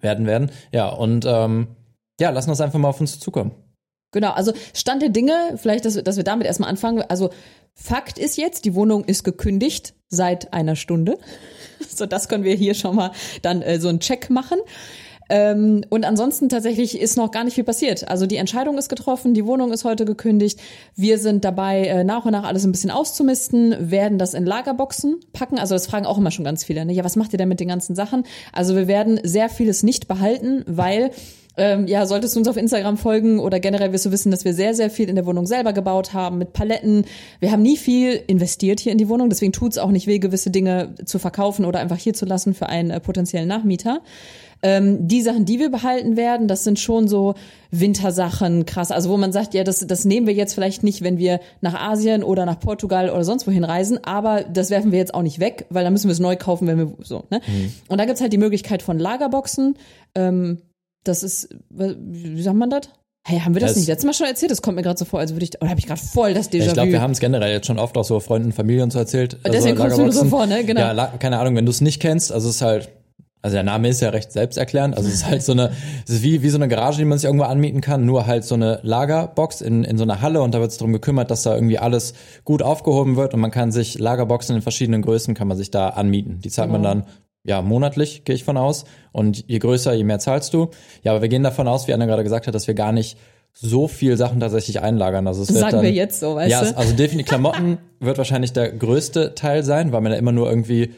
werden, 0.00 0.26
werden. 0.26 0.50
Ja, 0.72 0.88
und 0.88 1.24
ähm, 1.28 1.68
ja, 2.18 2.30
lassen 2.30 2.50
das 2.50 2.60
einfach 2.60 2.80
mal 2.80 2.88
auf 2.88 3.00
uns 3.00 3.20
zukommen. 3.20 3.52
Genau, 4.10 4.32
also 4.32 4.52
Stand 4.74 5.00
der 5.00 5.10
Dinge, 5.10 5.32
vielleicht, 5.54 5.84
dass, 5.84 5.94
dass 5.94 6.16
wir 6.16 6.24
damit 6.24 6.48
erstmal 6.48 6.68
anfangen. 6.68 7.04
Also 7.08 7.30
Fakt 7.74 8.18
ist 8.18 8.36
jetzt, 8.36 8.64
die 8.64 8.74
Wohnung 8.74 9.04
ist 9.04 9.22
gekündigt 9.22 9.94
seit 10.08 10.52
einer 10.52 10.74
Stunde. 10.76 11.18
So, 11.88 12.04
das 12.04 12.28
können 12.28 12.44
wir 12.44 12.54
hier 12.54 12.74
schon 12.74 12.94
mal 12.94 13.10
dann 13.40 13.62
äh, 13.62 13.80
so 13.80 13.88
einen 13.88 14.00
Check 14.00 14.28
machen. 14.28 14.58
Ähm, 15.30 15.82
und 15.88 16.04
ansonsten 16.04 16.48
tatsächlich 16.48 17.00
ist 17.00 17.16
noch 17.16 17.30
gar 17.30 17.44
nicht 17.44 17.54
viel 17.54 17.64
passiert. 17.64 18.08
Also 18.08 18.26
die 18.26 18.36
Entscheidung 18.36 18.76
ist 18.76 18.88
getroffen, 18.88 19.32
die 19.32 19.46
Wohnung 19.46 19.72
ist 19.72 19.84
heute 19.84 20.04
gekündigt. 20.04 20.60
Wir 20.96 21.18
sind 21.18 21.44
dabei, 21.44 21.86
äh, 21.86 22.04
nach 22.04 22.24
und 22.24 22.32
nach 22.32 22.44
alles 22.44 22.64
ein 22.64 22.72
bisschen 22.72 22.90
auszumisten, 22.90 23.90
werden 23.90 24.18
das 24.18 24.34
in 24.34 24.44
Lagerboxen 24.44 25.20
packen. 25.32 25.58
Also 25.58 25.74
das 25.74 25.86
fragen 25.86 26.04
auch 26.04 26.18
immer 26.18 26.32
schon 26.32 26.44
ganz 26.44 26.64
viele. 26.64 26.84
Ne? 26.84 26.92
Ja, 26.92 27.04
was 27.04 27.16
macht 27.16 27.32
ihr 27.32 27.38
denn 27.38 27.48
mit 27.48 27.60
den 27.60 27.68
ganzen 27.68 27.94
Sachen? 27.94 28.24
Also 28.52 28.74
wir 28.74 28.88
werden 28.88 29.20
sehr 29.22 29.48
vieles 29.48 29.84
nicht 29.84 30.08
behalten, 30.08 30.64
weil 30.66 31.12
Ähm, 31.56 31.86
ja, 31.86 32.06
solltest 32.06 32.34
du 32.34 32.38
uns 32.38 32.48
auf 32.48 32.56
Instagram 32.56 32.96
folgen 32.96 33.40
oder 33.40 33.58
generell 33.58 33.92
wirst 33.92 34.06
du 34.06 34.12
wissen, 34.12 34.30
dass 34.30 34.44
wir 34.44 34.54
sehr, 34.54 34.74
sehr 34.74 34.88
viel 34.88 35.08
in 35.08 35.16
der 35.16 35.26
Wohnung 35.26 35.46
selber 35.46 35.72
gebaut 35.72 36.14
haben 36.14 36.38
mit 36.38 36.52
Paletten. 36.52 37.04
Wir 37.40 37.50
haben 37.50 37.62
nie 37.62 37.76
viel 37.76 38.22
investiert 38.28 38.80
hier 38.80 38.92
in 38.92 38.98
die 38.98 39.08
Wohnung, 39.08 39.28
deswegen 39.28 39.52
tut's 39.52 39.76
auch 39.76 39.90
nicht 39.90 40.06
weh, 40.06 40.18
gewisse 40.18 40.50
Dinge 40.50 40.94
zu 41.04 41.18
verkaufen 41.18 41.64
oder 41.64 41.80
einfach 41.80 41.98
hier 41.98 42.14
zu 42.14 42.24
lassen 42.24 42.54
für 42.54 42.68
einen 42.68 42.90
äh, 42.90 43.00
potenziellen 43.00 43.48
Nachmieter. 43.48 44.00
Ähm, 44.62 45.08
die 45.08 45.22
Sachen, 45.22 45.46
die 45.46 45.58
wir 45.58 45.70
behalten 45.70 46.16
werden, 46.16 46.46
das 46.46 46.64
sind 46.64 46.78
schon 46.78 47.08
so 47.08 47.34
Wintersachen, 47.70 48.66
krass. 48.66 48.90
Also 48.90 49.08
wo 49.08 49.16
man 49.16 49.32
sagt, 49.32 49.54
ja, 49.54 49.64
das, 49.64 49.80
das 49.86 50.04
nehmen 50.04 50.26
wir 50.26 50.34
jetzt 50.34 50.52
vielleicht 50.54 50.82
nicht, 50.82 51.02
wenn 51.02 51.18
wir 51.18 51.40
nach 51.62 51.74
Asien 51.74 52.22
oder 52.22 52.44
nach 52.44 52.60
Portugal 52.60 53.08
oder 53.08 53.24
sonst 53.24 53.46
wohin 53.46 53.64
reisen, 53.64 53.98
aber 54.04 54.44
das 54.44 54.70
werfen 54.70 54.92
wir 54.92 54.98
jetzt 54.98 55.14
auch 55.14 55.22
nicht 55.22 55.40
weg, 55.40 55.66
weil 55.70 55.82
dann 55.82 55.92
müssen 55.92 56.08
wir 56.08 56.12
es 56.12 56.20
neu 56.20 56.36
kaufen, 56.36 56.66
wenn 56.68 56.78
wir 56.78 56.92
so. 57.02 57.24
Ne? 57.30 57.40
Mhm. 57.46 57.72
Und 57.88 57.98
da 57.98 58.04
gibt's 58.04 58.20
halt 58.20 58.32
die 58.32 58.38
Möglichkeit 58.38 58.82
von 58.82 58.98
Lagerboxen. 58.98 59.76
Ähm, 60.14 60.58
das 61.04 61.22
ist, 61.22 61.48
wie 61.70 62.42
sagt 62.42 62.56
man 62.56 62.70
das? 62.70 62.82
Hey, 63.22 63.38
haben 63.40 63.54
wir 63.54 63.60
das, 63.60 63.72
das 63.72 63.78
nicht 63.78 63.88
letztes 63.88 64.06
Mal 64.06 64.14
schon 64.14 64.26
erzählt? 64.26 64.50
Das 64.50 64.62
kommt 64.62 64.76
mir 64.76 64.82
gerade 64.82 64.98
so 64.98 65.04
vor, 65.04 65.20
als 65.20 65.32
würde 65.32 65.44
ich, 65.44 65.60
oder 65.60 65.70
habe 65.70 65.78
ich 65.78 65.86
gerade 65.86 66.00
voll 66.00 66.32
das 66.32 66.50
Déjà-vu? 66.50 66.68
Ich 66.68 66.72
glaube, 66.72 66.92
wir 66.92 67.02
haben 67.02 67.10
es 67.10 67.20
generell 67.20 67.52
jetzt 67.52 67.66
schon 67.66 67.78
oft 67.78 67.96
auch 67.98 68.04
so 68.04 68.18
Freunden, 68.18 68.52
Familien 68.52 68.90
so 68.90 68.98
erzählt. 68.98 69.34
Und 69.34 69.52
deswegen 69.52 69.78
also, 69.78 69.98
kommst 69.98 70.18
du 70.18 70.22
so 70.24 70.28
vor, 70.30 70.46
ne? 70.46 70.64
Genau. 70.64 70.80
Ja, 70.80 71.06
keine 71.18 71.38
Ahnung, 71.38 71.54
wenn 71.56 71.66
du 71.66 71.70
es 71.70 71.82
nicht 71.82 72.00
kennst, 72.00 72.32
also 72.32 72.48
es 72.48 72.56
ist 72.56 72.62
halt 72.62 72.88
also 73.42 73.54
der 73.54 73.62
Name 73.62 73.88
ist 73.88 74.00
ja 74.00 74.10
recht 74.10 74.32
selbsterklärend. 74.32 74.96
Also 74.96 75.08
es 75.08 75.14
ist 75.16 75.26
halt 75.26 75.42
so 75.42 75.52
eine, 75.52 75.72
es 76.06 76.16
ist 76.16 76.22
wie, 76.22 76.42
wie 76.42 76.50
so 76.50 76.58
eine 76.58 76.68
Garage, 76.68 76.98
die 76.98 77.06
man 77.06 77.16
sich 77.16 77.24
irgendwo 77.24 77.46
anmieten 77.46 77.80
kann, 77.80 78.04
nur 78.04 78.26
halt 78.26 78.44
so 78.44 78.54
eine 78.54 78.80
Lagerbox 78.82 79.62
in, 79.62 79.82
in 79.82 79.96
so 79.96 80.04
einer 80.04 80.20
Halle 80.20 80.42
und 80.42 80.54
da 80.54 80.60
wird 80.60 80.70
es 80.70 80.76
darum 80.76 80.92
gekümmert, 80.92 81.30
dass 81.30 81.42
da 81.42 81.54
irgendwie 81.54 81.78
alles 81.78 82.12
gut 82.44 82.62
aufgehoben 82.62 83.16
wird 83.16 83.32
und 83.32 83.40
man 83.40 83.50
kann 83.50 83.72
sich 83.72 83.98
Lagerboxen 83.98 84.56
in 84.56 84.62
verschiedenen 84.62 85.00
Größen 85.00 85.34
kann 85.34 85.48
man 85.48 85.56
sich 85.56 85.70
da 85.70 85.88
anmieten. 85.88 86.40
Die 86.40 86.50
zahlt 86.50 86.70
genau. 86.70 86.82
man 86.82 87.02
dann 87.02 87.10
ja 87.44 87.62
monatlich, 87.62 88.24
gehe 88.24 88.34
ich 88.34 88.44
von 88.44 88.56
aus. 88.56 88.84
Und 89.12 89.44
je 89.48 89.58
größer, 89.58 89.92
je 89.92 90.04
mehr 90.04 90.18
zahlst 90.18 90.54
du. 90.54 90.70
Ja, 91.02 91.12
aber 91.12 91.22
wir 91.22 91.28
gehen 91.28 91.42
davon 91.42 91.68
aus, 91.68 91.88
wie 91.88 91.94
Anna 91.94 92.06
gerade 92.06 92.22
gesagt 92.22 92.46
hat, 92.46 92.54
dass 92.54 92.66
wir 92.66 92.74
gar 92.74 92.92
nicht 92.92 93.16
so 93.52 93.88
viel 93.88 94.16
Sachen 94.16 94.40
tatsächlich 94.40 94.80
einlagern. 94.80 95.26
Also 95.26 95.42
es 95.42 95.48
wird 95.48 95.60
sagen 95.60 95.72
dann, 95.76 95.82
wir 95.82 95.92
jetzt 95.92 96.20
so, 96.20 96.36
weißt 96.36 96.50
ja, 96.50 96.64
du? 96.64 96.76
also 96.76 96.94
definitiv 96.94 97.28
Klamotten 97.28 97.78
wird 98.00 98.18
wahrscheinlich 98.18 98.52
der 98.52 98.70
größte 98.70 99.34
Teil 99.34 99.64
sein, 99.64 99.92
weil 99.92 100.00
man 100.00 100.12
ja 100.12 100.18
immer 100.18 100.32
nur 100.32 100.48
irgendwie 100.48 100.94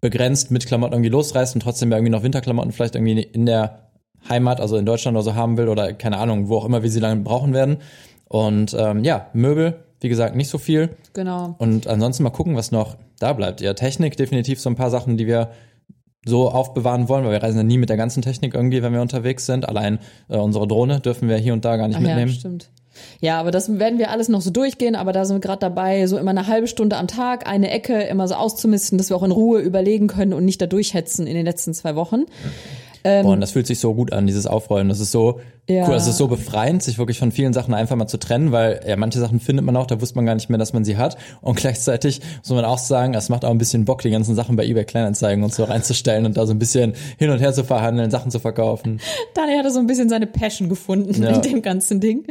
begrenzt 0.00 0.50
mit 0.50 0.66
Klamotten 0.66 0.94
irgendwie 0.94 1.10
losreißt 1.10 1.54
und 1.54 1.60
trotzdem 1.60 1.92
irgendwie 1.92 2.10
noch 2.10 2.22
Winterklamotten 2.22 2.72
vielleicht 2.72 2.94
irgendwie 2.94 3.20
in 3.20 3.44
der 3.44 3.90
Heimat, 4.28 4.60
also 4.60 4.76
in 4.76 4.86
Deutschland 4.86 5.16
oder 5.16 5.24
so 5.24 5.34
haben 5.34 5.56
will 5.56 5.68
oder 5.68 5.92
keine 5.92 6.18
Ahnung, 6.18 6.48
wo 6.48 6.56
auch 6.56 6.64
immer 6.64 6.82
wir 6.82 6.90
sie 6.90 7.00
lange 7.00 7.22
brauchen 7.22 7.52
werden. 7.52 7.78
Und 8.28 8.74
ähm, 8.78 9.04
ja, 9.04 9.26
Möbel, 9.32 9.84
wie 10.00 10.08
gesagt, 10.08 10.36
nicht 10.36 10.48
so 10.48 10.58
viel. 10.58 10.90
Genau. 11.12 11.54
Und 11.58 11.86
ansonsten 11.86 12.22
mal 12.22 12.30
gucken, 12.30 12.56
was 12.56 12.70
noch 12.70 12.96
da 13.18 13.32
bleibt. 13.32 13.60
Ja, 13.60 13.74
Technik, 13.74 14.16
definitiv 14.16 14.60
so 14.60 14.70
ein 14.70 14.76
paar 14.76 14.90
Sachen, 14.90 15.16
die 15.16 15.26
wir 15.26 15.50
so 16.24 16.50
aufbewahren 16.50 17.08
wollen, 17.08 17.24
weil 17.24 17.32
wir 17.32 17.42
reisen 17.42 17.58
ja 17.58 17.62
nie 17.62 17.78
mit 17.78 17.88
der 17.88 17.96
ganzen 17.96 18.22
Technik 18.22 18.54
irgendwie, 18.54 18.82
wenn 18.82 18.92
wir 18.92 19.00
unterwegs 19.00 19.46
sind. 19.46 19.68
Allein 19.68 19.98
äh, 20.28 20.36
unsere 20.36 20.68
Drohne 20.68 21.00
dürfen 21.00 21.28
wir 21.28 21.36
hier 21.36 21.52
und 21.52 21.64
da 21.64 21.76
gar 21.76 21.88
nicht 21.88 21.96
Ach 21.96 22.02
mitnehmen. 22.02 22.30
Ja, 22.30 22.38
stimmt. 22.38 22.70
Ja, 23.20 23.40
aber 23.40 23.50
das 23.50 23.78
werden 23.78 23.98
wir 23.98 24.10
alles 24.10 24.28
noch 24.28 24.40
so 24.40 24.50
durchgehen, 24.50 24.96
aber 24.96 25.12
da 25.12 25.24
sind 25.24 25.36
wir 25.36 25.40
gerade 25.40 25.60
dabei, 25.60 26.06
so 26.06 26.18
immer 26.18 26.30
eine 26.30 26.46
halbe 26.46 26.66
Stunde 26.66 26.96
am 26.96 27.06
Tag 27.06 27.46
eine 27.46 27.70
Ecke 27.70 28.02
immer 28.02 28.28
so 28.28 28.34
auszumisten, 28.34 28.98
dass 28.98 29.10
wir 29.10 29.16
auch 29.16 29.22
in 29.22 29.30
Ruhe 29.30 29.60
überlegen 29.60 30.06
können 30.08 30.32
und 30.32 30.44
nicht 30.44 30.60
da 30.60 30.66
durchhetzen 30.66 31.26
in 31.26 31.34
den 31.34 31.44
letzten 31.44 31.72
zwei 31.72 31.94
Wochen. 31.94 32.26
Ähm, 33.04 33.26
und 33.26 33.40
das 33.40 33.52
fühlt 33.52 33.66
sich 33.66 33.80
so 33.80 33.94
gut 33.94 34.12
an, 34.12 34.26
dieses 34.26 34.46
Aufräumen. 34.46 34.88
Das 34.88 35.00
ist 35.00 35.12
so 35.12 35.40
ja. 35.68 35.86
cool. 35.86 35.94
Das 35.94 36.06
ist 36.06 36.16
so 36.16 36.28
befreiend, 36.28 36.82
sich 36.82 36.98
wirklich 36.98 37.18
von 37.18 37.32
vielen 37.32 37.52
Sachen 37.52 37.74
einfach 37.74 37.96
mal 37.96 38.06
zu 38.06 38.18
trennen, 38.18 38.52
weil 38.52 38.80
ja, 38.86 38.96
manche 38.96 39.18
Sachen 39.18 39.40
findet 39.40 39.64
man 39.64 39.76
auch, 39.76 39.86
da 39.86 40.00
wusste 40.00 40.16
man 40.16 40.26
gar 40.26 40.34
nicht 40.34 40.50
mehr, 40.50 40.58
dass 40.58 40.72
man 40.72 40.84
sie 40.84 40.96
hat. 40.96 41.16
Und 41.40 41.56
gleichzeitig 41.60 42.20
muss 42.38 42.50
man 42.50 42.64
auch 42.64 42.78
sagen, 42.78 43.14
es 43.14 43.28
macht 43.28 43.44
auch 43.44 43.50
ein 43.50 43.58
bisschen 43.58 43.84
Bock, 43.84 44.02
die 44.02 44.10
ganzen 44.10 44.34
Sachen 44.34 44.56
bei 44.56 44.64
eBay 44.64 44.84
Kleinanzeigen 44.84 45.44
und 45.44 45.54
so 45.54 45.64
reinzustellen 45.64 46.26
und 46.26 46.36
da 46.36 46.46
so 46.46 46.52
ein 46.52 46.58
bisschen 46.58 46.94
hin 47.18 47.30
und 47.30 47.38
her 47.38 47.52
zu 47.52 47.64
verhandeln, 47.64 48.10
Sachen 48.10 48.30
zu 48.30 48.38
verkaufen. 48.38 49.00
Daniel 49.34 49.58
hatte 49.58 49.70
so 49.70 49.78
ein 49.78 49.86
bisschen 49.86 50.08
seine 50.08 50.26
Passion 50.26 50.68
gefunden 50.68 51.22
ja. 51.22 51.30
in 51.30 51.42
dem 51.42 51.62
ganzen 51.62 52.00
Ding. 52.00 52.24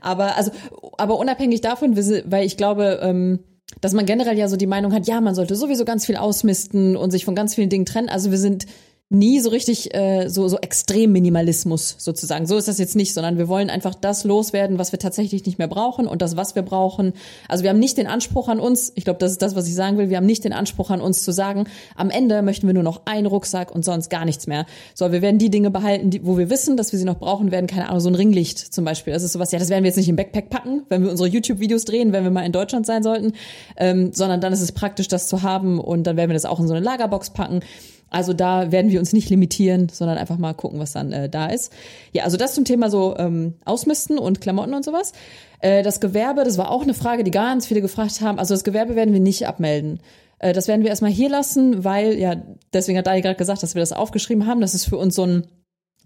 Aber 0.00 0.36
also, 0.36 0.50
aber 0.98 1.18
unabhängig 1.18 1.60
davon, 1.60 1.96
weil 1.96 2.46
ich 2.46 2.56
glaube, 2.56 3.00
ähm, 3.02 3.40
dass 3.80 3.92
man 3.92 4.06
generell 4.06 4.38
ja 4.38 4.48
so 4.48 4.56
die 4.56 4.66
Meinung 4.66 4.92
hat, 4.92 5.06
ja, 5.06 5.20
man 5.20 5.34
sollte 5.34 5.56
sowieso 5.56 5.84
ganz 5.84 6.06
viel 6.06 6.16
ausmisten 6.16 6.96
und 6.96 7.10
sich 7.10 7.24
von 7.24 7.34
ganz 7.34 7.54
vielen 7.54 7.68
Dingen 7.68 7.84
trennen. 7.84 8.08
Also 8.08 8.30
wir 8.30 8.38
sind 8.38 8.66
nie 9.08 9.38
so 9.38 9.50
richtig 9.50 9.94
äh, 9.94 10.28
so 10.28 10.48
so 10.48 10.58
extrem 10.58 11.12
Minimalismus 11.12 11.94
sozusagen. 11.98 12.46
So 12.46 12.56
ist 12.56 12.66
das 12.66 12.78
jetzt 12.78 12.96
nicht, 12.96 13.14
sondern 13.14 13.38
wir 13.38 13.46
wollen 13.46 13.70
einfach 13.70 13.94
das 13.94 14.24
loswerden, 14.24 14.78
was 14.78 14.90
wir 14.90 14.98
tatsächlich 14.98 15.46
nicht 15.46 15.58
mehr 15.58 15.68
brauchen 15.68 16.08
und 16.08 16.22
das, 16.22 16.36
was 16.36 16.56
wir 16.56 16.62
brauchen. 16.62 17.12
Also 17.48 17.62
wir 17.62 17.70
haben 17.70 17.78
nicht 17.78 17.98
den 17.98 18.08
Anspruch 18.08 18.48
an 18.48 18.58
uns. 18.58 18.92
Ich 18.96 19.04
glaube, 19.04 19.20
das 19.20 19.30
ist 19.30 19.42
das, 19.42 19.54
was 19.54 19.68
ich 19.68 19.74
sagen 19.74 19.96
will. 19.96 20.10
Wir 20.10 20.16
haben 20.16 20.26
nicht 20.26 20.42
den 20.42 20.52
Anspruch 20.52 20.90
an 20.90 21.00
uns 21.00 21.22
zu 21.22 21.30
sagen, 21.30 21.66
am 21.94 22.10
Ende 22.10 22.42
möchten 22.42 22.66
wir 22.66 22.74
nur 22.74 22.82
noch 22.82 23.02
einen 23.04 23.26
Rucksack 23.26 23.72
und 23.72 23.84
sonst 23.84 24.10
gar 24.10 24.24
nichts 24.24 24.48
mehr. 24.48 24.66
So, 24.94 25.12
wir 25.12 25.22
werden 25.22 25.38
die 25.38 25.50
Dinge 25.50 25.70
behalten, 25.70 26.10
die, 26.10 26.26
wo 26.26 26.36
wir 26.36 26.50
wissen, 26.50 26.76
dass 26.76 26.90
wir 26.90 26.98
sie 26.98 27.04
noch 27.04 27.18
brauchen 27.18 27.52
werden. 27.52 27.68
Keine 27.68 27.88
Ahnung, 27.88 28.00
so 28.00 28.10
ein 28.10 28.16
Ringlicht 28.16 28.58
zum 28.58 28.84
Beispiel. 28.84 29.12
Das 29.12 29.22
ist 29.22 29.32
sowas. 29.32 29.52
Ja, 29.52 29.60
das 29.60 29.68
werden 29.68 29.84
wir 29.84 29.88
jetzt 29.88 29.98
nicht 29.98 30.08
im 30.08 30.16
Backpack 30.16 30.50
packen, 30.50 30.82
wenn 30.88 31.04
wir 31.04 31.12
unsere 31.12 31.28
YouTube-Videos 31.28 31.84
drehen, 31.84 32.12
wenn 32.12 32.24
wir 32.24 32.32
mal 32.32 32.44
in 32.44 32.52
Deutschland 32.52 32.86
sein 32.86 33.04
sollten, 33.04 33.34
ähm, 33.76 34.10
sondern 34.12 34.40
dann 34.40 34.52
ist 34.52 34.62
es 34.62 34.72
praktisch, 34.72 35.06
das 35.06 35.28
zu 35.28 35.42
haben 35.42 35.78
und 35.78 36.08
dann 36.08 36.16
werden 36.16 36.30
wir 36.30 36.34
das 36.34 36.44
auch 36.44 36.58
in 36.58 36.66
so 36.66 36.74
eine 36.74 36.84
Lagerbox 36.84 37.30
packen. 37.30 37.60
Also 38.08 38.32
da 38.32 38.70
werden 38.70 38.90
wir 38.90 39.00
uns 39.00 39.12
nicht 39.12 39.30
limitieren, 39.30 39.88
sondern 39.88 40.18
einfach 40.18 40.38
mal 40.38 40.54
gucken, 40.54 40.78
was 40.78 40.92
dann 40.92 41.12
äh, 41.12 41.28
da 41.28 41.46
ist. 41.46 41.72
Ja, 42.12 42.24
also 42.24 42.36
das 42.36 42.54
zum 42.54 42.64
Thema 42.64 42.88
so 42.88 43.16
ähm, 43.18 43.54
Ausmisten 43.64 44.18
und 44.18 44.40
Klamotten 44.40 44.74
und 44.74 44.84
sowas. 44.84 45.12
Äh, 45.60 45.82
das 45.82 46.00
Gewerbe, 46.00 46.44
das 46.44 46.58
war 46.58 46.70
auch 46.70 46.82
eine 46.82 46.94
Frage, 46.94 47.24
die 47.24 47.30
ganz 47.30 47.66
viele 47.66 47.80
gefragt 47.80 48.20
haben. 48.20 48.38
Also 48.38 48.54
das 48.54 48.64
Gewerbe 48.64 48.94
werden 48.94 49.12
wir 49.12 49.20
nicht 49.20 49.46
abmelden. 49.46 50.00
Äh, 50.38 50.52
das 50.52 50.68
werden 50.68 50.82
wir 50.82 50.90
erstmal 50.90 51.10
hier 51.10 51.28
lassen, 51.28 51.84
weil, 51.84 52.18
ja, 52.18 52.36
deswegen 52.72 52.98
hat 52.98 53.06
Dani 53.06 53.22
gerade 53.22 53.36
gesagt, 53.36 53.62
dass 53.62 53.74
wir 53.74 53.80
das 53.80 53.92
aufgeschrieben 53.92 54.46
haben. 54.46 54.60
Das 54.60 54.74
ist 54.74 54.84
für 54.84 54.96
uns 54.98 55.14
so 55.14 55.24
ein 55.24 55.46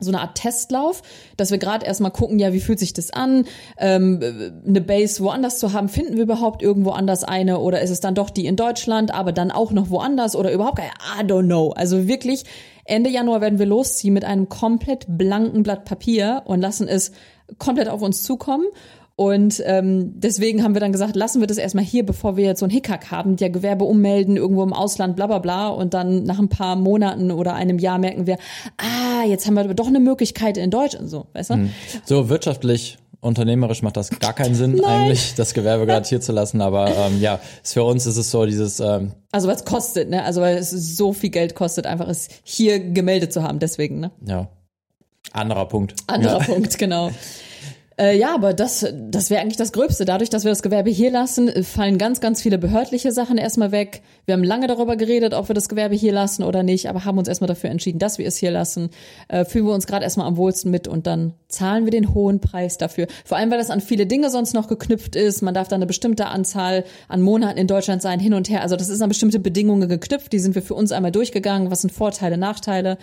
so 0.00 0.10
eine 0.10 0.20
Art 0.20 0.34
Testlauf, 0.36 1.02
dass 1.36 1.50
wir 1.50 1.58
gerade 1.58 1.86
erstmal 1.86 2.10
gucken, 2.10 2.38
ja, 2.38 2.52
wie 2.52 2.60
fühlt 2.60 2.78
sich 2.78 2.92
das 2.92 3.10
an? 3.10 3.44
Ähm, 3.78 4.20
eine 4.66 4.80
Base 4.80 5.22
woanders 5.22 5.58
zu 5.58 5.72
haben, 5.72 5.88
finden 5.88 6.16
wir 6.16 6.24
überhaupt 6.24 6.62
irgendwo 6.62 6.90
anders 6.90 7.24
eine 7.24 7.58
oder 7.58 7.80
ist 7.80 7.90
es 7.90 8.00
dann 8.00 8.14
doch 8.14 8.30
die 8.30 8.46
in 8.46 8.56
Deutschland, 8.56 9.14
aber 9.14 9.32
dann 9.32 9.50
auch 9.50 9.72
noch 9.72 9.90
woanders 9.90 10.34
oder 10.36 10.52
überhaupt 10.52 10.78
keine, 10.78 10.90
I 11.18 11.24
don't 11.24 11.46
know. 11.46 11.70
Also 11.70 12.08
wirklich, 12.08 12.44
Ende 12.84 13.10
Januar 13.10 13.40
werden 13.40 13.58
wir 13.58 13.66
losziehen 13.66 14.14
mit 14.14 14.24
einem 14.24 14.48
komplett 14.48 15.06
blanken 15.06 15.62
Blatt 15.62 15.84
Papier 15.84 16.42
und 16.46 16.60
lassen 16.60 16.88
es 16.88 17.12
komplett 17.58 17.88
auf 17.88 18.02
uns 18.02 18.22
zukommen 18.22 18.64
und 19.20 19.62
ähm, 19.66 20.18
deswegen 20.18 20.64
haben 20.64 20.72
wir 20.72 20.80
dann 20.80 20.92
gesagt, 20.92 21.14
lassen 21.14 21.40
wir 21.40 21.46
das 21.46 21.58
erstmal 21.58 21.84
hier, 21.84 22.06
bevor 22.06 22.38
wir 22.38 22.46
jetzt 22.46 22.60
so 22.60 22.64
einen 22.64 22.72
Hickhack 22.72 23.10
haben, 23.10 23.36
der 23.36 23.50
Gewerbe 23.50 23.84
ummelden, 23.84 24.38
irgendwo 24.38 24.62
im 24.62 24.72
Ausland, 24.72 25.14
bla 25.14 25.26
bla 25.26 25.40
bla. 25.40 25.68
Und 25.68 25.92
dann 25.92 26.24
nach 26.24 26.38
ein 26.38 26.48
paar 26.48 26.74
Monaten 26.74 27.30
oder 27.30 27.52
einem 27.52 27.78
Jahr 27.78 27.98
merken 27.98 28.26
wir, 28.26 28.38
ah, 28.78 29.26
jetzt 29.26 29.46
haben 29.46 29.56
wir 29.56 29.74
doch 29.74 29.88
eine 29.88 30.00
Möglichkeit 30.00 30.56
in 30.56 30.70
Deutschland. 30.70 31.10
So, 31.10 31.26
weißt 31.34 31.50
du? 31.50 31.54
Hm. 31.56 31.70
So 32.06 32.30
wirtschaftlich 32.30 32.96
unternehmerisch 33.20 33.82
macht 33.82 33.98
das 33.98 34.08
gar 34.08 34.32
keinen 34.32 34.54
Sinn 34.54 34.76
Nein. 34.82 34.84
eigentlich, 34.86 35.34
das 35.34 35.52
Gewerbe 35.52 35.84
gerade 35.84 36.08
hier 36.08 36.22
zu 36.22 36.32
lassen. 36.32 36.62
Aber 36.62 36.88
ähm, 36.88 37.20
ja, 37.20 37.40
für 37.62 37.84
uns 37.84 38.06
ist 38.06 38.16
es 38.16 38.30
so 38.30 38.46
dieses. 38.46 38.80
Ähm, 38.80 39.12
also 39.32 39.48
was 39.48 39.66
kostet, 39.66 40.08
ne? 40.08 40.24
Also 40.24 40.40
weil 40.40 40.56
es 40.56 40.70
so 40.70 41.12
viel 41.12 41.28
Geld 41.28 41.54
kostet, 41.54 41.86
einfach 41.86 42.08
es 42.08 42.28
hier 42.42 42.80
gemeldet 42.80 43.34
zu 43.34 43.42
haben. 43.42 43.58
Deswegen, 43.58 44.00
ne? 44.00 44.12
Ja. 44.24 44.48
Anderer 45.34 45.66
Punkt. 45.66 45.94
Anderer 46.06 46.38
ja. 46.38 46.44
Punkt, 46.46 46.78
genau. 46.78 47.10
Äh, 48.00 48.16
ja, 48.16 48.34
aber 48.34 48.54
das, 48.54 48.86
das 48.94 49.28
wäre 49.28 49.42
eigentlich 49.42 49.58
das 49.58 49.72
Gröbste. 49.72 50.06
Dadurch, 50.06 50.30
dass 50.30 50.44
wir 50.44 50.50
das 50.50 50.62
Gewerbe 50.62 50.88
hier 50.88 51.10
lassen, 51.10 51.62
fallen 51.62 51.98
ganz, 51.98 52.22
ganz 52.22 52.40
viele 52.40 52.56
behördliche 52.56 53.12
Sachen 53.12 53.36
erstmal 53.36 53.72
weg. 53.72 54.00
Wir 54.24 54.32
haben 54.32 54.42
lange 54.42 54.68
darüber 54.68 54.96
geredet, 54.96 55.34
ob 55.34 55.48
wir 55.48 55.54
das 55.54 55.68
Gewerbe 55.68 55.94
hier 55.94 56.12
lassen 56.12 56.42
oder 56.42 56.62
nicht, 56.62 56.88
aber 56.88 57.04
haben 57.04 57.18
uns 57.18 57.28
erstmal 57.28 57.48
dafür 57.48 57.68
entschieden, 57.68 57.98
dass 57.98 58.16
wir 58.16 58.26
es 58.26 58.38
hier 58.38 58.50
lassen. 58.50 58.88
Äh, 59.28 59.44
fühlen 59.44 59.66
wir 59.66 59.74
uns 59.74 59.86
gerade 59.86 60.04
erstmal 60.04 60.26
am 60.26 60.38
wohlsten 60.38 60.70
mit 60.70 60.88
und 60.88 61.06
dann 61.06 61.34
zahlen 61.48 61.84
wir 61.84 61.90
den 61.90 62.14
hohen 62.14 62.40
Preis 62.40 62.78
dafür. 62.78 63.06
Vor 63.22 63.36
allem, 63.36 63.50
weil 63.50 63.58
das 63.58 63.68
an 63.68 63.82
viele 63.82 64.06
Dinge 64.06 64.30
sonst 64.30 64.54
noch 64.54 64.66
geknüpft 64.66 65.14
ist. 65.14 65.42
Man 65.42 65.52
darf 65.52 65.68
da 65.68 65.76
eine 65.76 65.86
bestimmte 65.86 66.28
Anzahl 66.28 66.84
an 67.08 67.20
Monaten 67.20 67.58
in 67.58 67.66
Deutschland 67.66 68.00
sein, 68.00 68.18
hin 68.18 68.32
und 68.32 68.48
her. 68.48 68.62
Also 68.62 68.76
das 68.76 68.88
ist 68.88 69.02
an 69.02 69.10
bestimmte 69.10 69.40
Bedingungen 69.40 69.90
geknüpft. 69.90 70.32
Die 70.32 70.38
sind 70.38 70.54
wir 70.54 70.62
für 70.62 70.74
uns 70.74 70.90
einmal 70.90 71.12
durchgegangen. 71.12 71.70
Was 71.70 71.82
sind 71.82 71.90
Vorteile, 71.90 72.38
Nachteile? 72.38 72.96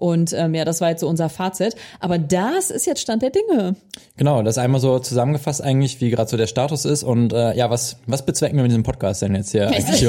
Und 0.00 0.32
ähm, 0.32 0.54
ja, 0.54 0.64
das 0.64 0.80
war 0.80 0.88
jetzt 0.90 1.00
so 1.00 1.08
unser 1.08 1.28
Fazit. 1.28 1.76
Aber 2.00 2.18
das 2.18 2.70
ist 2.70 2.86
jetzt 2.86 3.00
Stand 3.02 3.22
der 3.22 3.30
Dinge. 3.30 3.76
Genau, 4.16 4.42
das 4.42 4.56
einmal 4.58 4.80
so 4.80 4.98
zusammengefasst 4.98 5.62
eigentlich, 5.62 6.00
wie 6.00 6.10
gerade 6.10 6.28
so 6.28 6.36
der 6.36 6.46
Status 6.46 6.84
ist. 6.84 7.02
Und 7.02 7.32
äh, 7.32 7.54
ja, 7.54 7.70
was, 7.70 7.96
was 8.06 8.24
bezwecken 8.24 8.56
wir 8.56 8.62
mit 8.62 8.70
diesem 8.70 8.82
Podcast 8.82 9.20
denn 9.22 9.34
jetzt 9.34 9.50
hier 9.52 9.68
eigentlich? 9.68 10.02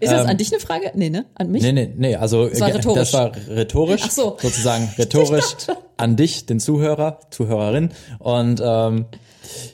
Ist 0.00 0.12
das 0.12 0.22
ähm, 0.22 0.30
an 0.30 0.36
dich 0.36 0.52
eine 0.52 0.60
Frage? 0.60 0.92
Nee, 0.94 1.10
ne? 1.10 1.26
An 1.34 1.50
mich? 1.50 1.62
Nee, 1.62 1.72
nee, 1.72 1.90
nee. 1.96 2.16
Also 2.16 2.48
das 2.48 2.60
war 2.60 2.68
rhetorisch, 2.68 2.98
das 2.98 3.12
war 3.12 3.32
rhetorisch 3.48 4.02
Ach 4.04 4.10
so. 4.10 4.36
sozusagen 4.40 4.88
rhetorisch 4.98 5.56
an 5.96 6.16
dich, 6.16 6.46
den 6.46 6.60
Zuhörer, 6.60 7.20
Zuhörerin. 7.30 7.90
Und 8.18 8.60
ähm, 8.64 9.06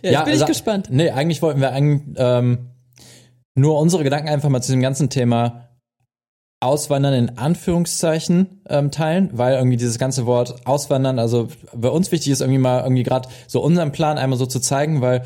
ja, 0.03 0.11
ja 0.11 0.23
bin 0.23 0.33
also, 0.33 0.45
ich 0.45 0.49
gespannt. 0.49 0.89
Nee, 0.91 1.11
eigentlich 1.11 1.43
wollten 1.43 1.61
wir 1.61 1.73
eigentlich 1.73 2.17
ähm, 2.17 2.71
nur 3.55 3.79
unsere 3.79 4.05
Gedanken 4.05 4.29
einfach 4.29 4.49
mal 4.49 4.63
zu 4.63 4.73
dem 4.73 4.83
ganzen 4.83 5.11
Thema 5.11 5.66
Auswandern 6.61 7.13
in 7.13 7.39
Anführungszeichen 7.39 8.63
ähm, 8.69 8.91
teilen, 8.91 9.31
weil 9.33 9.57
irgendwie 9.57 9.77
dieses 9.77 9.99
ganze 9.99 10.25
Wort 10.25 10.67
Auswandern, 10.67 11.19
also 11.19 11.49
bei 11.75 11.89
uns 11.89 12.13
wichtig 12.13 12.33
ist 12.33 12.41
irgendwie 12.41 12.59
mal 12.59 12.83
irgendwie 12.83 13.03
gerade 13.03 13.29
so 13.47 13.61
unseren 13.61 13.93
Plan 13.93 14.17
einmal 14.17 14.39
so 14.39 14.47
zu 14.47 14.61
zeigen, 14.61 15.03
weil 15.03 15.25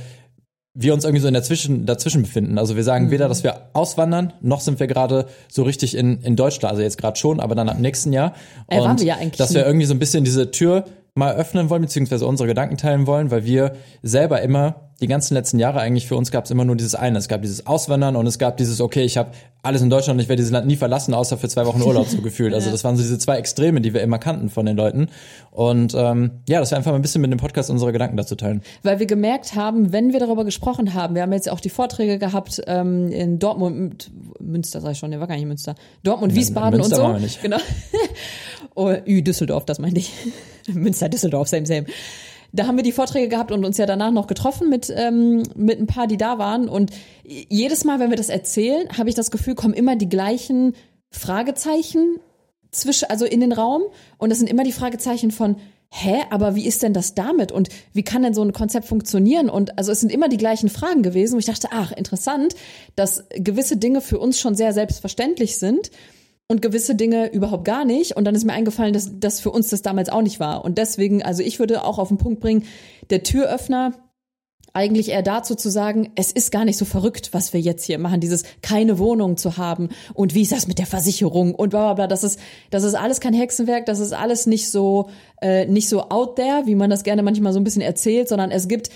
wir 0.75 0.95
uns 0.95 1.05
irgendwie 1.05 1.21
so 1.21 1.29
in 1.29 1.35
dazwischen, 1.35 1.87
dazwischen 1.87 2.23
befinden. 2.23 2.59
Also 2.59 2.77
wir 2.77 2.85
sagen 2.85 3.07
mhm. 3.07 3.11
weder, 3.11 3.29
dass 3.29 3.45
wir 3.45 3.71
auswandern, 3.73 4.33
noch 4.41 4.61
sind 4.61 4.81
wir 4.81 4.87
gerade 4.87 5.27
so 5.51 5.63
richtig 5.63 5.97
in, 5.97 6.21
in 6.23 6.37
Deutschland, 6.37 6.71
also 6.71 6.83
jetzt 6.83 6.99
gerade 6.99 7.19
schon, 7.19 7.41
aber 7.41 7.55
dann 7.55 7.69
ab 7.69 7.79
nächsten 7.79 8.13
Jahr. 8.13 8.35
Äh, 8.69 8.81
waren 8.81 8.99
wir 8.99 9.07
ja 9.07 9.17
eigentlich 9.17 9.37
dass 9.39 9.55
wir 9.55 9.65
irgendwie 9.65 9.87
so 9.87 9.95
ein 9.95 9.99
bisschen 9.99 10.25
diese 10.25 10.51
Tür 10.51 10.85
mal 11.15 11.35
öffnen 11.35 11.71
wollen, 11.71 11.83
beziehungsweise 11.83 12.27
unsere 12.27 12.49
Gedanken 12.49 12.77
teilen 12.77 13.07
wollen, 13.07 13.31
weil 13.31 13.45
wir 13.45 13.75
selber 14.03 14.43
immer 14.43 14.90
die 15.01 15.07
ganzen 15.07 15.35
letzten 15.35 15.59
Jahre 15.59 15.81
eigentlich 15.81 16.07
für 16.07 16.17
uns 16.17 16.31
gab 16.31 16.45
es 16.45 16.51
immer 16.51 16.65
nur 16.65 16.77
dieses 16.77 16.95
eine. 16.95 17.19
Es 17.19 17.29
gab 17.29 17.43
dieses 17.43 17.67
Auswandern 17.67 18.17
und 18.17 18.27
es 18.27 18.39
gab 18.39 18.57
dieses, 18.59 18.81
okay, 18.81 19.03
ich 19.03 19.17
habe 19.17 19.31
alles 19.63 19.83
in 19.83 19.91
Deutschland 19.91 20.19
und 20.19 20.23
ich 20.23 20.29
werde 20.29 20.41
dieses 20.41 20.53
Land 20.53 20.67
nie 20.67 20.77
verlassen, 20.77 21.15
außer 21.15 21.39
für 21.39 21.49
zwei 21.49 21.67
Wochen 21.67 21.83
Urlaub 21.83 22.07
so 22.07 22.19
gefühlt. 22.23 22.55
Also 22.55 22.71
das 22.71 22.85
waren 22.85 22.97
so 22.97 23.03
diese 23.03 23.19
zwei 23.19 23.37
Extreme, 23.37 23.81
die 23.81 23.95
wir 23.95 24.03
immer 24.03 24.19
kannten 24.19 24.51
von 24.51 24.67
den 24.67 24.77
Leuten. 24.77 25.09
Und 25.51 25.95
ähm, 25.95 26.31
ja, 26.49 26.61
das 26.61 26.71
wäre 26.71 26.79
einfach 26.79 26.93
mal 26.93 26.97
ein 26.97 27.03
bisschen 27.03 27.23
mit 27.23 27.31
dem 27.31 27.39
Podcast 27.39 27.71
unsere 27.71 27.93
Gedanken 27.93 28.17
dazu 28.17 28.37
teilen. 28.37 28.63
Weil 28.83 28.99
wir 28.99 29.07
gemerkt 29.07 29.55
haben, 29.55 29.93
wenn 29.93 30.13
wir 30.13 30.21
darüber 30.21 30.45
gesprochen 30.45 30.95
haben, 30.95 31.15
wir 31.15 31.23
haben 31.23 31.33
jetzt 31.33 31.51
auch 31.51 31.61
die 31.61 31.71
Vorträge 31.71 32.19
gehabt 32.19 32.63
ähm, 32.67 33.11
in 33.11 33.39
Dortmund, 33.39 34.11
Münster 34.39 34.81
sag 34.81 34.93
ich 34.93 34.99
schon, 34.99 35.11
der 35.11 35.21
war 35.21 35.27
gar 35.27 35.37
nicht 35.37 35.47
Münster, 35.47 35.75
Dortmund, 36.03 36.35
Wiesbaden 36.35 36.79
Münster 36.79 36.97
und 36.97 37.01
so. 37.01 37.03
waren 37.05 37.15
wir 37.15 37.21
nicht. 37.23 37.43
Genau. 37.43 37.59
oh, 38.75 38.93
Ü, 39.07 39.23
Düsseldorf, 39.23 39.65
das 39.65 39.79
meinte 39.79 40.01
ich. 40.01 40.13
Münster, 40.73 41.09
Düsseldorf, 41.09 41.49
same, 41.49 41.67
same. 41.67 41.87
Da 42.53 42.67
haben 42.67 42.77
wir 42.77 42.83
die 42.83 42.93
Vorträge 42.93 43.29
gehabt 43.29 43.53
und 43.53 43.65
uns 43.65 43.79
ja 43.79 43.87
danach 43.87 44.11
noch 44.11 44.27
getroffen 44.27 44.69
mit, 44.69 44.93
ähm, 44.95 45.43
mit 45.55 45.79
ein 45.79 45.87
paar, 45.87 46.07
die 46.07 46.17
da 46.17 46.39
waren. 46.39 46.69
Und 46.69 46.91
jedes 47.25 47.85
Mal, 47.85 48.01
wenn 48.01 48.11
wir 48.11 48.17
das 48.17 48.29
erzählen, 48.29 48.89
habe 48.97 49.09
ich 49.09 49.15
das 49.15 49.31
Gefühl, 49.31 49.55
kommen 49.55 49.75
immer 49.75 49.97
die 49.97 50.09
gleichen 50.09 50.75
Fragezeichen 51.11 52.19
zwischen, 52.71 53.09
also 53.11 53.25
in 53.25 53.41
den 53.41 53.53
Raum. 53.53 53.83
Und 54.19 54.31
das 54.31 54.39
sind 54.39 54.49
immer 54.49 54.65
die 54.65 54.73
Fragezeichen 54.73 55.31
von, 55.31 55.57
hä, 55.93 56.23
aber 56.31 56.55
wie 56.55 56.67
ist 56.67 56.83
denn 56.83 56.93
das 56.93 57.15
damit? 57.15 57.53
Und 57.53 57.69
wie 57.93 58.03
kann 58.03 58.23
denn 58.23 58.35
so 58.35 58.43
ein 58.43 58.53
Konzept 58.53 58.87
funktionieren? 58.87 59.49
Und 59.49 59.79
also 59.79 59.93
es 59.93 60.01
sind 60.01 60.13
immer 60.13 60.29
die 60.29 60.37
gleichen 60.37 60.69
Fragen 60.69 61.03
gewesen, 61.03 61.35
wo 61.35 61.39
ich 61.39 61.47
dachte, 61.47 61.69
ach, 61.73 61.93
interessant, 61.93 62.55
dass 62.97 63.25
gewisse 63.31 63.77
Dinge 63.77 64.01
für 64.01 64.19
uns 64.19 64.41
schon 64.41 64.55
sehr 64.55 64.73
selbstverständlich 64.73 65.57
sind 65.59 65.91
und 66.51 66.63
gewisse 66.63 66.97
Dinge 66.97 67.33
überhaupt 67.33 67.65
gar 67.65 67.85
nicht. 67.85 68.17
Und 68.17 68.25
dann 68.25 68.35
ist 68.35 68.45
mir 68.45 68.53
eingefallen, 68.53 68.93
dass 68.93 69.21
das 69.21 69.39
für 69.39 69.53
uns 69.53 69.69
das 69.69 69.83
damals 69.83 70.09
auch 70.09 70.21
nicht 70.21 70.41
war. 70.41 70.65
Und 70.65 70.79
deswegen, 70.79 71.23
also 71.23 71.45
ich 71.45 71.61
würde 71.61 71.85
auch 71.85 71.99
auf 71.99 72.09
den 72.09 72.19
Punkt 72.19 72.41
bringen, 72.41 72.65
der 73.09 73.23
Türöffner 73.23 73.93
eigentlich 74.73 75.11
eher 75.11 75.23
dazu 75.23 75.55
zu 75.55 75.71
sagen, 75.71 76.11
es 76.17 76.33
ist 76.33 76.51
gar 76.51 76.65
nicht 76.65 76.77
so 76.77 76.85
verrückt, 76.85 77.31
was 77.33 77.53
wir 77.53 77.61
jetzt 77.61 77.85
hier 77.85 77.99
machen, 77.99 78.21
dieses 78.21 78.43
keine 78.63 78.99
Wohnung 78.99 79.37
zu 79.37 79.59
haben 79.59 79.91
und 80.13 80.35
wie 80.35 80.43
ist 80.43 80.51
das 80.51 80.67
mit 80.67 80.81
der 80.81 80.87
Versicherung 80.87 81.55
und 81.55 81.71
bla 81.71 81.85
bla 81.85 81.95
bla. 81.95 82.07
Das 82.09 82.25
ist, 82.25 82.41
das 82.71 82.83
ist 82.83 82.95
alles 82.95 83.21
kein 83.21 83.35
Hexenwerk, 83.35 83.87
das 83.87 84.01
ist 84.01 84.13
alles 84.13 84.47
nicht 84.47 84.71
so, 84.71 85.09
äh, 85.41 85.67
nicht 85.67 85.89
so 85.89 86.09
out 86.11 86.35
there, 86.35 86.63
wie 86.67 86.75
man 86.75 86.91
das 86.91 87.05
gerne 87.05 87.23
manchmal 87.23 87.53
so 87.53 87.61
ein 87.61 87.65
bisschen 87.65 87.83
erzählt, 87.83 88.29
sondern 88.29 88.51
es 88.51 88.67
gibt 88.67 88.91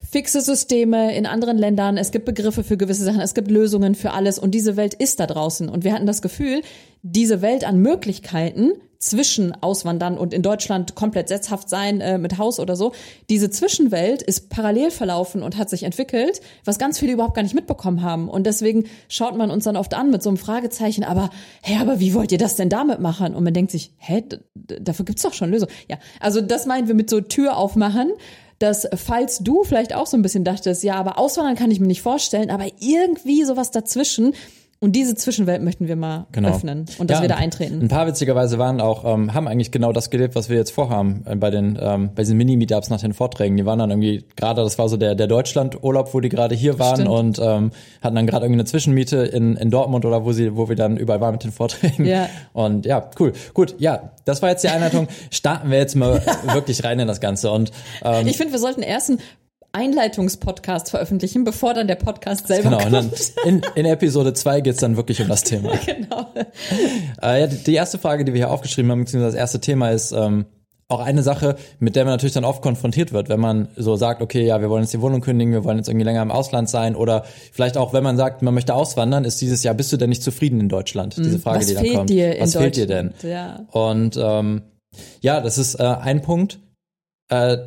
fixe 0.00 0.40
Systeme 0.40 1.14
in 1.16 1.26
anderen 1.26 1.58
Ländern, 1.58 1.96
es 1.96 2.10
gibt 2.10 2.24
Begriffe 2.24 2.64
für 2.64 2.76
gewisse 2.76 3.04
Sachen, 3.04 3.20
es 3.20 3.34
gibt 3.34 3.50
Lösungen 3.50 3.94
für 3.94 4.12
alles 4.12 4.38
und 4.38 4.52
diese 4.52 4.76
Welt 4.76 4.94
ist 4.94 5.20
da 5.20 5.26
draußen. 5.26 5.68
Und 5.68 5.84
wir 5.84 5.92
hatten 5.92 6.06
das 6.06 6.22
Gefühl, 6.22 6.62
diese 7.02 7.42
Welt 7.42 7.64
an 7.64 7.80
Möglichkeiten 7.80 8.72
zwischen 8.98 9.54
Auswandern 9.62 10.18
und 10.18 10.34
in 10.34 10.42
Deutschland 10.42 10.96
komplett 10.96 11.28
setzhaft 11.28 11.68
sein 11.68 12.00
äh, 12.00 12.18
mit 12.18 12.36
Haus 12.36 12.58
oder 12.58 12.74
so, 12.74 12.92
diese 13.30 13.48
Zwischenwelt 13.48 14.22
ist 14.22 14.50
parallel 14.50 14.90
verlaufen 14.90 15.42
und 15.42 15.56
hat 15.56 15.70
sich 15.70 15.84
entwickelt, 15.84 16.40
was 16.64 16.78
ganz 16.78 16.98
viele 16.98 17.12
überhaupt 17.12 17.34
gar 17.34 17.42
nicht 17.42 17.54
mitbekommen 17.54 18.02
haben. 18.02 18.28
Und 18.28 18.44
deswegen 18.44 18.84
schaut 19.08 19.36
man 19.36 19.50
uns 19.52 19.64
dann 19.64 19.76
oft 19.76 19.94
an 19.94 20.10
mit 20.10 20.22
so 20.22 20.30
einem 20.30 20.36
Fragezeichen, 20.36 21.04
aber 21.04 21.30
hä, 21.62 21.76
aber 21.80 22.00
wie 22.00 22.12
wollt 22.12 22.32
ihr 22.32 22.38
das 22.38 22.56
denn 22.56 22.68
damit 22.68 22.98
machen? 22.98 23.36
Und 23.36 23.44
man 23.44 23.54
denkt 23.54 23.70
sich, 23.70 23.92
hä, 23.98 24.24
dafür 24.54 25.04
gibt's 25.04 25.22
doch 25.22 25.34
schon 25.34 25.50
Lösungen. 25.50 25.72
Ja, 25.88 25.98
also 26.18 26.40
das 26.40 26.66
meinen 26.66 26.88
wir 26.88 26.94
mit 26.94 27.08
so 27.08 27.20
Tür 27.20 27.56
aufmachen 27.56 28.12
dass 28.60 28.88
falls 28.96 29.38
du 29.38 29.62
vielleicht 29.62 29.94
auch 29.94 30.08
so 30.08 30.16
ein 30.16 30.22
bisschen 30.22 30.42
dachtest, 30.42 30.82
ja, 30.82 30.96
aber 30.96 31.16
Auswandern 31.16 31.54
kann 31.54 31.70
ich 31.70 31.78
mir 31.78 31.86
nicht 31.86 32.02
vorstellen, 32.02 32.50
aber 32.50 32.66
irgendwie 32.80 33.44
sowas 33.44 33.70
dazwischen, 33.70 34.34
und 34.80 34.92
diese 34.92 35.14
Zwischenwelt 35.16 35.62
möchten 35.62 35.88
wir 35.88 35.96
mal 35.96 36.26
Genau. 36.32 36.50
öffnen 36.50 36.86
und 36.98 37.10
dass 37.10 37.18
Ja, 37.18 37.22
wir 37.22 37.28
da 37.28 37.34
ein- 37.36 37.44
eintreten. 37.44 37.80
Ein 37.82 37.88
paar 37.88 38.06
witzigerweise 38.06 38.58
waren 38.58 38.80
auch, 38.80 39.04
ähm, 39.04 39.34
haben 39.34 39.48
eigentlich 39.48 39.70
genau 39.70 39.92
das 39.92 40.10
gelebt, 40.10 40.34
was 40.36 40.48
wir 40.48 40.56
jetzt 40.56 40.70
vorhaben 40.70 41.24
äh, 41.26 41.34
bei 41.36 41.50
den, 41.50 41.78
ähm, 41.80 42.10
bei 42.14 42.22
diesen 42.22 42.36
Mini-Meetups 42.36 42.88
nach 42.90 43.00
den 43.00 43.12
Vorträgen. 43.12 43.56
Die 43.56 43.66
waren 43.66 43.78
dann 43.78 43.90
irgendwie 43.90 44.24
gerade, 44.36 44.62
das 44.62 44.78
war 44.78 44.88
so 44.88 44.96
der, 44.96 45.14
der 45.14 45.26
Deutschland-Urlaub, 45.26 46.14
wo 46.14 46.20
die 46.20 46.28
gerade 46.28 46.54
hier 46.54 46.78
waren 46.78 46.96
Stimmt. 46.96 47.08
und 47.08 47.38
ähm, 47.42 47.70
hatten 48.02 48.14
dann 48.14 48.26
gerade 48.26 48.46
irgendwie 48.46 48.60
eine 48.60 48.64
Zwischenmiete 48.66 49.16
in, 49.18 49.56
in 49.56 49.70
Dortmund 49.70 50.04
oder 50.04 50.24
wo 50.24 50.32
sie, 50.32 50.56
wo 50.56 50.68
wir 50.68 50.76
dann 50.76 50.96
überall 50.96 51.20
waren 51.20 51.32
mit 51.32 51.44
den 51.44 51.52
Vorträgen. 51.52 52.04
Ja. 52.04 52.28
Und 52.52 52.86
ja, 52.86 53.10
cool. 53.18 53.32
Gut, 53.54 53.74
ja, 53.78 54.10
das 54.24 54.42
war 54.42 54.50
jetzt 54.50 54.62
die 54.62 54.68
Einleitung. 54.68 55.08
Starten 55.30 55.70
wir 55.70 55.78
jetzt 55.78 55.96
mal 55.96 56.22
wirklich 56.52 56.84
rein 56.84 56.98
in 57.00 57.08
das 57.08 57.20
Ganze. 57.20 57.50
Und 57.50 57.72
ähm, 58.04 58.26
Ich 58.26 58.36
finde, 58.36 58.52
wir 58.52 58.60
sollten 58.60 58.82
erst 58.82 59.10
einen 59.10 59.18
Einleitungspodcast 59.72 60.90
veröffentlichen, 60.90 61.44
bevor 61.44 61.74
dann 61.74 61.86
der 61.86 61.96
Podcast 61.96 62.46
selber 62.46 62.70
Genau, 62.70 63.00
kommt. 63.00 63.32
in, 63.44 63.62
in 63.74 63.86
Episode 63.86 64.32
2 64.32 64.62
geht's 64.62 64.80
dann 64.80 64.96
wirklich 64.96 65.20
um 65.20 65.28
das 65.28 65.44
Thema. 65.44 65.72
genau. 65.86 66.26
Äh, 67.22 67.40
ja, 67.40 67.46
die, 67.46 67.74
erste 67.74 67.98
Frage, 67.98 68.24
die 68.24 68.32
wir 68.32 68.38
hier 68.38 68.50
aufgeschrieben 68.50 68.90
haben, 68.90 69.00
beziehungsweise 69.00 69.36
das 69.36 69.40
erste 69.40 69.60
Thema 69.60 69.90
ist 69.90 70.12
ähm, 70.12 70.46
auch 70.88 71.00
eine 71.00 71.22
Sache, 71.22 71.56
mit 71.80 71.96
der 71.96 72.04
man 72.04 72.14
natürlich 72.14 72.32
dann 72.32 72.46
oft 72.46 72.62
konfrontiert 72.62 73.12
wird, 73.12 73.28
wenn 73.28 73.40
man 73.40 73.68
so 73.76 73.96
sagt, 73.96 74.22
okay, 74.22 74.46
ja, 74.46 74.60
wir 74.62 74.70
wollen 74.70 74.82
jetzt 74.82 74.94
die 74.94 75.02
Wohnung 75.02 75.20
kündigen, 75.20 75.52
wir 75.52 75.64
wollen 75.64 75.76
jetzt 75.76 75.88
irgendwie 75.88 76.06
länger 76.06 76.22
im 76.22 76.30
Ausland 76.30 76.70
sein 76.70 76.96
oder 76.96 77.24
vielleicht 77.52 77.76
auch, 77.76 77.92
wenn 77.92 78.02
man 78.02 78.16
sagt, 78.16 78.40
man 78.40 78.54
möchte 78.54 78.74
auswandern, 78.74 79.26
ist 79.26 79.40
dieses 79.42 79.62
Jahr, 79.62 79.74
bist 79.74 79.92
du 79.92 79.98
denn 79.98 80.08
nicht 80.08 80.22
zufrieden 80.22 80.60
in 80.60 80.70
Deutschland? 80.70 81.16
Diese 81.18 81.38
Frage. 81.38 81.58
Was 81.58 81.66
die 81.66 81.74
dann 81.74 81.92
kommt. 81.92 82.10
dir 82.10 82.36
in 82.36 82.42
Was 82.42 82.56
fehlt 82.56 82.76
dir 82.76 82.86
denn? 82.86 83.12
Ja. 83.22 83.66
Und 83.70 84.16
ähm, 84.16 84.62
ja, 85.20 85.42
das 85.42 85.58
ist 85.58 85.74
äh, 85.74 85.82
ein 85.82 86.22
Punkt. 86.22 86.58
Äh, 87.28 87.58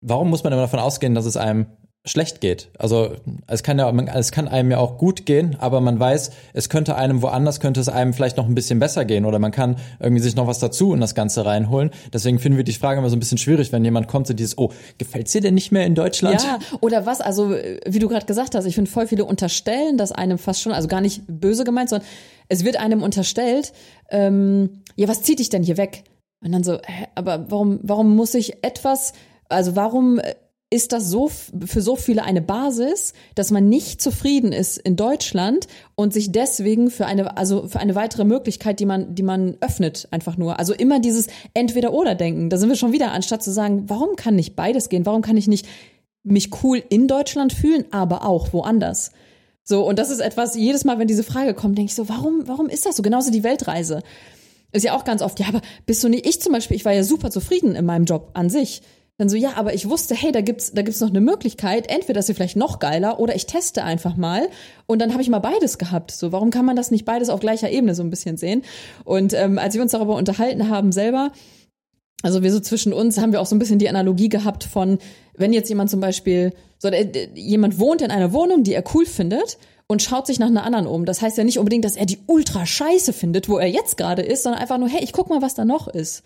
warum 0.00 0.30
muss 0.30 0.44
man 0.44 0.52
immer 0.52 0.62
davon 0.62 0.80
ausgehen, 0.80 1.14
dass 1.14 1.26
es 1.26 1.36
einem 1.36 1.66
schlecht 2.06 2.40
geht? 2.40 2.70
Also 2.78 3.16
es 3.46 3.62
kann 3.62 3.78
ja, 3.78 3.90
man, 3.90 4.06
es 4.06 4.30
kann 4.30 4.48
einem 4.48 4.70
ja 4.70 4.78
auch 4.78 4.96
gut 4.96 5.26
gehen, 5.26 5.56
aber 5.58 5.80
man 5.80 5.98
weiß, 5.98 6.30
es 6.52 6.68
könnte 6.68 6.96
einem 6.96 7.20
woanders 7.20 7.60
könnte 7.60 7.80
es 7.80 7.88
einem 7.88 8.14
vielleicht 8.14 8.36
noch 8.36 8.46
ein 8.46 8.54
bisschen 8.54 8.78
besser 8.78 9.04
gehen 9.04 9.24
oder 9.24 9.38
man 9.38 9.50
kann 9.50 9.76
irgendwie 9.98 10.22
sich 10.22 10.36
noch 10.36 10.46
was 10.46 10.60
dazu 10.60 10.94
in 10.94 11.00
das 11.00 11.14
Ganze 11.14 11.44
reinholen. 11.44 11.90
Deswegen 12.12 12.38
finden 12.38 12.56
wir 12.56 12.64
die 12.64 12.72
Frage 12.72 13.00
immer 13.00 13.10
so 13.10 13.16
ein 13.16 13.20
bisschen 13.20 13.38
schwierig, 13.38 13.72
wenn 13.72 13.84
jemand 13.84 14.06
kommt, 14.06 14.28
so 14.28 14.34
dieses, 14.34 14.56
oh, 14.56 14.70
gefällt's 14.98 15.32
dir 15.32 15.40
denn 15.40 15.54
nicht 15.54 15.72
mehr 15.72 15.84
in 15.84 15.94
Deutschland? 15.94 16.42
Ja, 16.42 16.58
oder 16.80 17.06
was, 17.06 17.20
also 17.20 17.50
wie 17.50 17.98
du 17.98 18.08
gerade 18.08 18.26
gesagt 18.26 18.54
hast, 18.54 18.66
ich 18.66 18.76
finde 18.76 18.90
voll 18.90 19.08
viele 19.08 19.24
unterstellen, 19.24 19.98
dass 19.98 20.12
einem 20.12 20.38
fast 20.38 20.62
schon, 20.62 20.72
also 20.72 20.88
gar 20.88 21.00
nicht 21.00 21.22
böse 21.26 21.64
gemeint, 21.64 21.90
sondern 21.90 22.06
es 22.48 22.64
wird 22.64 22.76
einem 22.76 23.02
unterstellt, 23.02 23.72
ähm, 24.10 24.82
ja, 24.94 25.08
was 25.08 25.22
zieht 25.22 25.40
dich 25.40 25.48
denn 25.48 25.64
hier 25.64 25.76
weg? 25.76 26.04
Und 26.44 26.52
dann 26.52 26.62
so, 26.62 26.74
hä, 26.74 27.06
aber 27.14 27.50
warum, 27.50 27.80
warum 27.82 28.14
muss 28.14 28.34
ich 28.34 28.62
etwas, 28.62 29.12
also 29.48 29.76
warum 29.76 30.18
äh, 30.18 30.34
ist 30.68 30.92
das 30.92 31.08
so 31.08 31.28
für 31.28 31.80
so 31.80 31.94
viele 31.94 32.24
eine 32.24 32.42
Basis, 32.42 33.12
dass 33.36 33.52
man 33.52 33.68
nicht 33.68 34.02
zufrieden 34.02 34.52
ist 34.52 34.78
in 34.78 34.96
Deutschland 34.96 35.68
und 35.94 36.12
sich 36.12 36.32
deswegen 36.32 36.90
für 36.90 37.06
eine, 37.06 37.36
also 37.36 37.68
für 37.68 37.78
eine 37.78 37.94
weitere 37.94 38.24
Möglichkeit, 38.24 38.80
die 38.80 38.86
man, 38.86 39.14
die 39.14 39.22
man 39.22 39.56
öffnet, 39.60 40.08
einfach 40.10 40.36
nur. 40.36 40.58
Also 40.58 40.74
immer 40.74 40.98
dieses 40.98 41.28
Entweder-Oder-Denken. 41.54 42.50
Da 42.50 42.56
sind 42.56 42.68
wir 42.68 42.76
schon 42.76 42.92
wieder, 42.92 43.12
anstatt 43.12 43.44
zu 43.44 43.52
sagen, 43.52 43.84
warum 43.86 44.16
kann 44.16 44.34
nicht 44.34 44.56
beides 44.56 44.88
gehen? 44.88 45.06
Warum 45.06 45.22
kann 45.22 45.36
ich 45.36 45.46
nicht 45.46 45.66
mich 46.24 46.50
cool 46.64 46.82
in 46.88 47.06
Deutschland 47.06 47.52
fühlen, 47.52 47.84
aber 47.92 48.26
auch 48.26 48.52
woanders? 48.52 49.12
So, 49.62 49.86
und 49.86 50.00
das 50.00 50.10
ist 50.10 50.20
etwas, 50.20 50.56
jedes 50.56 50.84
Mal, 50.84 50.98
wenn 50.98 51.08
diese 51.08 51.24
Frage 51.24 51.54
kommt, 51.54 51.78
denke 51.78 51.90
ich 51.90 51.94
so, 51.94 52.08
warum, 52.08 52.46
warum 52.46 52.68
ist 52.68 52.86
das 52.86 52.96
so? 52.96 53.02
Genauso 53.02 53.30
die 53.30 53.44
Weltreise. 53.44 54.02
Ist 54.72 54.84
ja 54.84 54.96
auch 54.96 55.04
ganz 55.04 55.22
oft, 55.22 55.38
ja, 55.38 55.46
aber 55.46 55.60
bist 55.86 56.02
du 56.02 56.08
nicht, 56.08 56.26
ich 56.26 56.40
zum 56.40 56.52
Beispiel, 56.52 56.76
ich 56.76 56.84
war 56.84 56.92
ja 56.92 57.04
super 57.04 57.30
zufrieden 57.30 57.76
in 57.76 57.84
meinem 57.84 58.04
Job 58.04 58.30
an 58.34 58.50
sich. 58.50 58.82
Dann 59.18 59.30
so, 59.30 59.36
ja, 59.36 59.54
aber 59.56 59.72
ich 59.72 59.88
wusste, 59.88 60.14
hey, 60.14 60.30
da 60.30 60.42
gibt's, 60.42 60.72
da 60.72 60.82
gibt's 60.82 61.00
noch 61.00 61.08
eine 61.08 61.22
Möglichkeit, 61.22 61.88
entweder 61.88 62.20
ist 62.20 62.26
sie 62.26 62.34
vielleicht 62.34 62.56
noch 62.56 62.78
geiler 62.78 63.18
oder 63.18 63.34
ich 63.34 63.46
teste 63.46 63.82
einfach 63.82 64.16
mal 64.16 64.48
und 64.86 65.00
dann 65.00 65.12
habe 65.12 65.22
ich 65.22 65.30
mal 65.30 65.38
beides 65.38 65.78
gehabt. 65.78 66.10
So, 66.10 66.32
warum 66.32 66.50
kann 66.50 66.66
man 66.66 66.76
das 66.76 66.90
nicht 66.90 67.06
beides 67.06 67.30
auf 67.30 67.40
gleicher 67.40 67.70
Ebene 67.70 67.94
so 67.94 68.02
ein 68.02 68.10
bisschen 68.10 68.36
sehen? 68.36 68.62
Und 69.04 69.32
ähm, 69.32 69.58
als 69.58 69.74
wir 69.74 69.80
uns 69.80 69.92
darüber 69.92 70.16
unterhalten 70.16 70.68
haben 70.68 70.92
selber, 70.92 71.32
also 72.22 72.42
wir 72.42 72.52
so 72.52 72.60
zwischen 72.60 72.92
uns 72.92 73.18
haben 73.18 73.32
wir 73.32 73.40
auch 73.40 73.46
so 73.46 73.54
ein 73.54 73.58
bisschen 73.58 73.78
die 73.78 73.88
Analogie 73.88 74.28
gehabt 74.28 74.64
von, 74.64 74.98
wenn 75.34 75.54
jetzt 75.54 75.68
jemand 75.70 75.88
zum 75.88 76.00
Beispiel, 76.00 76.52
so 76.78 76.90
jemand 77.34 77.78
wohnt 77.78 78.02
in 78.02 78.10
einer 78.10 78.32
Wohnung, 78.32 78.64
die 78.64 78.74
er 78.74 78.84
cool 78.94 79.06
findet 79.06 79.56
und 79.86 80.02
schaut 80.02 80.26
sich 80.26 80.38
nach 80.38 80.48
einer 80.48 80.64
anderen 80.64 80.86
um. 80.86 81.06
Das 81.06 81.22
heißt 81.22 81.38
ja 81.38 81.44
nicht 81.44 81.58
unbedingt, 81.58 81.84
dass 81.84 81.96
er 81.96 82.06
die 82.06 82.18
ultra 82.26 82.66
scheiße 82.66 83.12
findet, 83.12 83.48
wo 83.48 83.58
er 83.58 83.68
jetzt 83.68 83.96
gerade 83.96 84.22
ist, 84.22 84.42
sondern 84.42 84.60
einfach 84.60 84.78
nur, 84.78 84.88
hey, 84.88 85.02
ich 85.02 85.12
guck 85.12 85.30
mal, 85.30 85.40
was 85.40 85.54
da 85.54 85.64
noch 85.64 85.88
ist. 85.88 86.22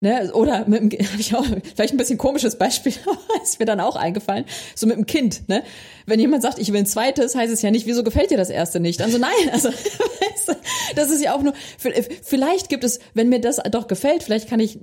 Ne? 0.00 0.30
Oder 0.34 0.68
mit 0.68 0.92
dem, 0.92 1.06
hab 1.06 1.18
ich 1.18 1.34
auch, 1.34 1.44
vielleicht 1.74 1.94
ein 1.94 1.96
bisschen 1.96 2.18
komisches 2.18 2.56
Beispiel, 2.56 2.92
aber 3.06 3.42
ist 3.42 3.58
mir 3.58 3.66
dann 3.66 3.80
auch 3.80 3.96
eingefallen, 3.96 4.44
so 4.74 4.86
mit 4.86 4.96
dem 4.96 5.06
Kind, 5.06 5.48
ne? 5.48 5.62
Wenn 6.04 6.20
jemand 6.20 6.42
sagt, 6.42 6.58
ich 6.58 6.70
will 6.72 6.80
ein 6.80 6.86
zweites, 6.86 7.34
heißt 7.34 7.52
es 7.52 7.62
ja 7.62 7.70
nicht, 7.70 7.86
wieso 7.86 8.04
gefällt 8.04 8.30
dir 8.30 8.36
das 8.36 8.50
erste 8.50 8.78
nicht? 8.78 9.00
Also 9.00 9.18
nein, 9.18 9.30
also 9.52 9.70
weißt 9.70 10.48
du, 10.48 10.52
das 10.94 11.10
ist 11.10 11.22
ja 11.22 11.34
auch 11.34 11.42
nur, 11.42 11.54
vielleicht 12.22 12.68
gibt 12.68 12.84
es, 12.84 13.00
wenn 13.14 13.28
mir 13.28 13.40
das 13.40 13.56
doch 13.70 13.86
gefällt, 13.86 14.22
vielleicht 14.22 14.48
kann 14.48 14.60
ich 14.60 14.78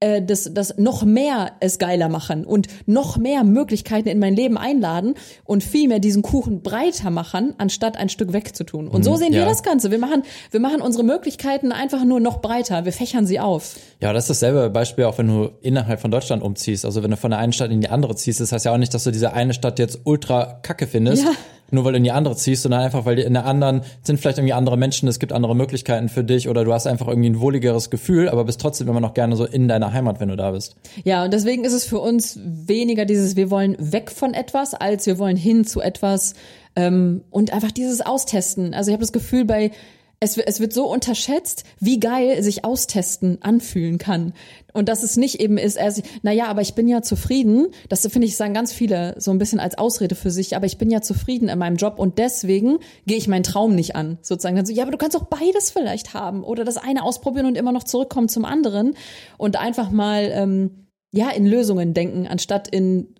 äh, 0.00 0.20
das, 0.20 0.50
das 0.52 0.76
noch 0.76 1.04
mehr 1.04 1.52
es 1.60 1.78
geiler 1.78 2.10
machen 2.10 2.44
und 2.44 2.68
noch 2.84 3.16
mehr 3.16 3.44
Möglichkeiten 3.44 4.08
in 4.08 4.18
mein 4.18 4.36
Leben 4.36 4.58
einladen 4.58 5.14
und 5.44 5.64
viel 5.64 5.88
mehr 5.88 6.00
diesen 6.00 6.20
Kuchen 6.22 6.60
breiter 6.62 7.10
machen, 7.10 7.54
anstatt 7.56 7.96
ein 7.96 8.10
Stück 8.10 8.34
wegzutun. 8.34 8.88
Und 8.88 9.04
so 9.04 9.16
sehen 9.16 9.32
wir 9.32 9.40
ja. 9.40 9.46
das 9.46 9.62
Ganze. 9.62 9.90
Wir 9.90 9.98
machen, 9.98 10.22
wir 10.50 10.60
machen 10.60 10.82
unsere 10.82 11.02
Möglichkeiten 11.02 11.72
einfach 11.72 12.04
nur 12.04 12.20
noch 12.20 12.42
breiter. 12.42 12.84
Wir 12.84 12.92
fächern 12.92 13.26
sie 13.26 13.40
auf. 13.40 13.76
Ja, 14.00 14.12
das 14.12 14.24
ist 14.24 14.42
dasselbe 14.42 14.68
Beispiel 14.68 15.04
auch, 15.04 15.16
wenn 15.16 15.28
du 15.28 15.50
innerhalb 15.62 16.00
von 16.00 16.10
Deutschland 16.10 16.42
umziehst. 16.42 16.84
Also 16.84 17.02
wenn 17.02 17.10
du 17.10 17.16
von 17.16 17.30
der 17.30 17.40
einen 17.40 17.54
Stadt 17.54 17.70
in 17.70 17.80
die 17.80 17.88
andere 17.88 18.16
ziehst, 18.16 18.40
das 18.40 18.52
heißt 18.52 18.66
ja 18.66 18.72
auch 18.72 18.78
nicht, 18.78 18.92
dass 18.92 19.04
du 19.04 19.10
diese 19.10 19.32
eine 19.32 19.54
Stadt 19.54 19.78
jetzt 19.78 20.00
ultra 20.04 20.60
kacke 20.62 20.86
findest. 20.86 21.24
Ja. 21.24 21.30
Nur 21.70 21.84
weil 21.84 21.92
du 21.92 21.98
in 21.98 22.04
die 22.04 22.10
andere 22.10 22.36
ziehst, 22.36 22.62
sondern 22.62 22.82
einfach, 22.82 23.04
weil 23.04 23.18
in 23.18 23.34
der 23.34 23.46
anderen 23.46 23.82
sind 24.02 24.20
vielleicht 24.20 24.38
irgendwie 24.38 24.52
andere 24.52 24.76
Menschen, 24.76 25.08
es 25.08 25.18
gibt 25.18 25.32
andere 25.32 25.54
Möglichkeiten 25.56 26.08
für 26.08 26.24
dich 26.24 26.48
oder 26.48 26.64
du 26.64 26.72
hast 26.72 26.86
einfach 26.86 27.08
irgendwie 27.08 27.30
ein 27.30 27.40
wohligeres 27.40 27.90
Gefühl, 27.90 28.28
aber 28.28 28.44
bist 28.44 28.60
trotzdem 28.60 28.88
immer 28.88 29.00
noch 29.00 29.14
gerne 29.14 29.36
so 29.36 29.44
in 29.44 29.68
deiner 29.68 29.92
Heimat, 29.92 30.20
wenn 30.20 30.28
du 30.28 30.36
da 30.36 30.52
bist. 30.52 30.76
Ja, 31.04 31.24
und 31.24 31.32
deswegen 31.32 31.64
ist 31.64 31.72
es 31.72 31.84
für 31.84 31.98
uns 31.98 32.38
weniger 32.42 33.04
dieses, 33.04 33.36
wir 33.36 33.50
wollen 33.50 33.76
weg 33.78 34.10
von 34.10 34.34
etwas, 34.34 34.74
als 34.74 35.06
wir 35.06 35.18
wollen 35.18 35.36
hin 35.36 35.64
zu 35.64 35.80
etwas 35.80 36.34
ähm, 36.76 37.22
und 37.30 37.52
einfach 37.52 37.72
dieses 37.72 38.00
Austesten. 38.00 38.74
Also 38.74 38.90
ich 38.90 38.92
habe 38.92 39.02
das 39.02 39.12
Gefühl, 39.12 39.44
bei 39.44 39.70
es, 40.18 40.38
es 40.38 40.60
wird 40.60 40.72
so 40.72 40.90
unterschätzt, 40.90 41.64
wie 41.78 42.00
geil 42.00 42.42
sich 42.42 42.64
austesten 42.64 43.38
anfühlen 43.42 43.98
kann. 43.98 44.32
Und 44.72 44.88
dass 44.88 45.02
es 45.02 45.16
nicht 45.16 45.40
eben 45.40 45.58
ist, 45.58 45.76
er, 45.76 45.92
naja, 46.22 46.46
aber 46.46 46.62
ich 46.62 46.74
bin 46.74 46.88
ja 46.88 47.02
zufrieden. 47.02 47.68
Das 47.88 48.06
finde 48.08 48.26
ich, 48.26 48.36
sagen 48.36 48.54
ganz 48.54 48.72
viele 48.72 49.14
so 49.18 49.30
ein 49.30 49.38
bisschen 49.38 49.60
als 49.60 49.76
Ausrede 49.76 50.14
für 50.14 50.30
sich, 50.30 50.56
aber 50.56 50.66
ich 50.66 50.78
bin 50.78 50.90
ja 50.90 51.02
zufrieden 51.02 51.48
in 51.48 51.58
meinem 51.58 51.76
Job 51.76 51.98
und 51.98 52.18
deswegen 52.18 52.78
gehe 53.06 53.18
ich 53.18 53.28
meinen 53.28 53.42
Traum 53.42 53.74
nicht 53.74 53.94
an. 53.94 54.18
Sozusagen 54.22 54.56
dann 54.56 54.66
so, 54.66 54.72
ja, 54.72 54.82
aber 54.82 54.92
du 54.92 54.98
kannst 54.98 55.16
auch 55.16 55.26
beides 55.26 55.70
vielleicht 55.70 56.14
haben 56.14 56.44
oder 56.44 56.64
das 56.64 56.78
eine 56.78 57.02
ausprobieren 57.02 57.46
und 57.46 57.56
immer 57.56 57.72
noch 57.72 57.84
zurückkommen 57.84 58.28
zum 58.28 58.44
anderen 58.44 58.94
und 59.36 59.56
einfach 59.56 59.90
mal, 59.90 60.30
ähm, 60.32 60.86
ja, 61.12 61.30
in 61.30 61.46
Lösungen 61.46 61.94
denken, 61.94 62.26
anstatt 62.26 62.68
in 62.68 63.14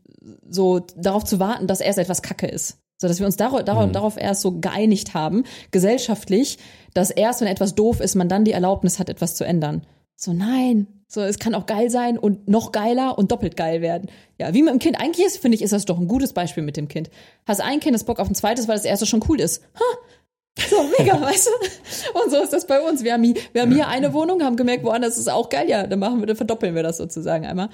so 0.49 0.81
darauf 0.97 1.25
zu 1.25 1.39
warten, 1.39 1.67
dass 1.67 1.81
erst 1.81 1.99
etwas 1.99 2.23
Kacke 2.23 2.47
ist 2.47 2.79
so 2.99 3.09
dass 3.09 3.19
wir 3.19 3.27
uns 3.27 3.37
darauf, 3.37 3.63
darauf, 3.65 3.87
mhm. 3.87 3.93
darauf 3.93 4.17
erst 4.17 4.43
so 4.43 4.53
geeinigt 4.53 5.15
haben, 5.15 5.45
gesellschaftlich, 5.71 6.59
dass 6.95 7.11
erst, 7.11 7.41
wenn 7.41 7.49
etwas 7.49 7.75
doof 7.75 8.01
ist, 8.01 8.15
man 8.15 8.29
dann 8.29 8.45
die 8.45 8.53
Erlaubnis 8.53 8.99
hat, 8.99 9.09
etwas 9.09 9.35
zu 9.35 9.45
ändern. 9.45 9.83
So, 10.17 10.33
nein. 10.33 10.87
So, 11.09 11.21
es 11.21 11.39
kann 11.39 11.55
auch 11.55 11.67
geil 11.67 11.89
sein 11.89 12.19
und 12.19 12.49
noch 12.49 12.73
geiler 12.73 13.17
und 13.17 13.31
doppelt 13.31 13.57
geil 13.57 13.81
werden. 13.81 14.11
Ja, 14.39 14.53
wie 14.55 14.63
mit 14.63 14.73
dem 14.73 14.81
Kind. 14.81 15.01
Eigentlich 15.01 15.25
ist, 15.25 15.39
finde 15.39 15.55
ich, 15.55 15.63
ist 15.63 15.73
das 15.73 15.85
doch 15.85 16.01
ein 16.01 16.09
gutes 16.09 16.33
Beispiel 16.33 16.65
mit 16.65 16.77
dem 16.77 16.89
Kind. 16.89 17.11
Hast 17.47 17.61
ein 17.61 17.79
Kind, 17.79 17.95
das 17.95 18.05
Bock 18.05 18.19
auf 18.19 18.29
ein 18.29 18.35
zweites, 18.35 18.67
weil 18.67 18.77
das 18.77 18.85
erste 18.85 19.07
schon 19.07 19.23
cool 19.29 19.41
ist. 19.41 19.63
Ha! 19.75 20.65
So, 20.69 20.77
mega, 20.99 21.21
weißt 21.21 21.47
du? 21.49 22.21
Und 22.21 22.31
so 22.31 22.43
ist 22.43 22.53
das 22.53 22.67
bei 22.67 22.81
uns. 22.81 23.05
Wir 23.05 23.13
haben, 23.13 23.23
hier, 23.23 23.35
wir 23.53 23.63
haben 23.63 23.73
hier 23.73 23.87
eine 23.89 24.15
Wohnung, 24.15 24.43
haben 24.43 24.57
gemerkt, 24.57 24.85
woanders 24.85 25.19
ist 25.19 25.29
auch 25.31 25.49
geil. 25.49 25.69
Ja, 25.69 25.87
dann 25.87 25.99
machen 25.99 26.19
wir, 26.21 26.27
dann 26.27 26.37
verdoppeln 26.37 26.75
wir 26.75 26.83
das 26.83 26.97
sozusagen 26.97 27.47
einmal. 27.47 27.69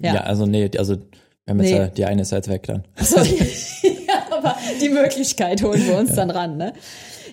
Ja, 0.00 0.14
ja 0.14 0.20
also 0.22 0.44
nee, 0.44 0.70
also 0.76 0.96
wir 0.96 1.02
haben 1.46 1.60
jetzt 1.60 1.70
nee. 1.70 1.78
ja, 1.78 1.86
die 1.86 2.04
eine 2.04 2.22
ist 2.22 2.32
jetzt 2.32 2.48
weg 2.48 2.64
dann. 2.66 2.84
So, 3.00 3.16
aber 4.38 4.56
die 4.80 4.88
Möglichkeit 4.88 5.62
holen 5.62 5.86
wir 5.86 5.98
uns 5.98 6.10
ja. 6.10 6.16
dann 6.16 6.30
ran, 6.30 6.56
ne? 6.56 6.72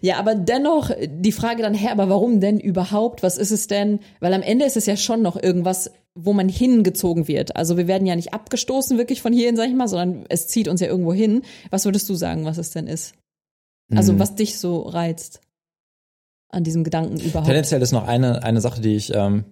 Ja, 0.02 0.18
aber 0.18 0.36
dennoch 0.36 0.92
die 1.08 1.32
Frage 1.32 1.64
dann 1.64 1.74
her, 1.74 1.92
aber 1.92 2.10
warum 2.10 2.40
denn 2.40 2.60
überhaupt? 2.60 3.24
Was 3.24 3.38
ist 3.38 3.52
es 3.52 3.68
denn? 3.68 4.00
Weil 4.20 4.34
am 4.34 4.42
Ende 4.42 4.66
ist 4.66 4.78
es 4.78 4.86
ja 4.86 4.98
schon 4.98 5.22
noch 5.22 5.42
irgendwas, 5.42 5.92
wo 6.14 6.34
man 6.34 6.50
hingezogen 6.50 7.28
wird. 7.28 7.56
Also 7.56 7.78
wir 7.78 7.88
werden 7.88 8.06
ja 8.06 8.16
nicht 8.16 8.34
abgestoßen 8.34 8.98
wirklich 8.98 9.22
von 9.22 9.34
hierhin, 9.34 9.56
sag 9.56 9.68
ich 9.68 9.76
mal, 9.76 9.88
sondern 9.88 10.26
es 10.30 10.48
zieht 10.48 10.68
uns 10.68 10.82
ja 10.82 10.88
irgendwo 10.88 11.14
hin. 11.14 11.42
Was 11.72 11.86
würdest 11.86 12.10
du 12.10 12.16
sagen, 12.16 12.46
was 12.46 12.58
es 12.58 12.72
denn 12.72 12.88
ist? 12.88 13.16
Also 13.94 14.14
mhm. 14.14 14.20
was 14.20 14.36
dich 14.36 14.58
so 14.58 14.82
reizt 14.82 15.42
an 16.50 16.64
diesem 16.64 16.84
Gedanken 16.84 17.18
überhaupt? 17.18 17.48
Tendenziell 17.48 17.82
ist 17.82 17.92
noch 17.92 18.08
eine, 18.08 18.44
eine 18.44 18.62
Sache, 18.62 18.82
die 18.82 18.96
ich 18.96 19.14
ähm, 19.14 19.44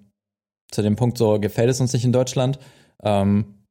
zu 0.71 0.81
dem 0.81 0.95
Punkt 0.95 1.17
so 1.17 1.39
gefällt 1.39 1.69
es 1.69 1.81
uns 1.81 1.93
nicht 1.93 2.05
in 2.05 2.13
Deutschland. 2.13 2.59
Ähm, 3.03 3.62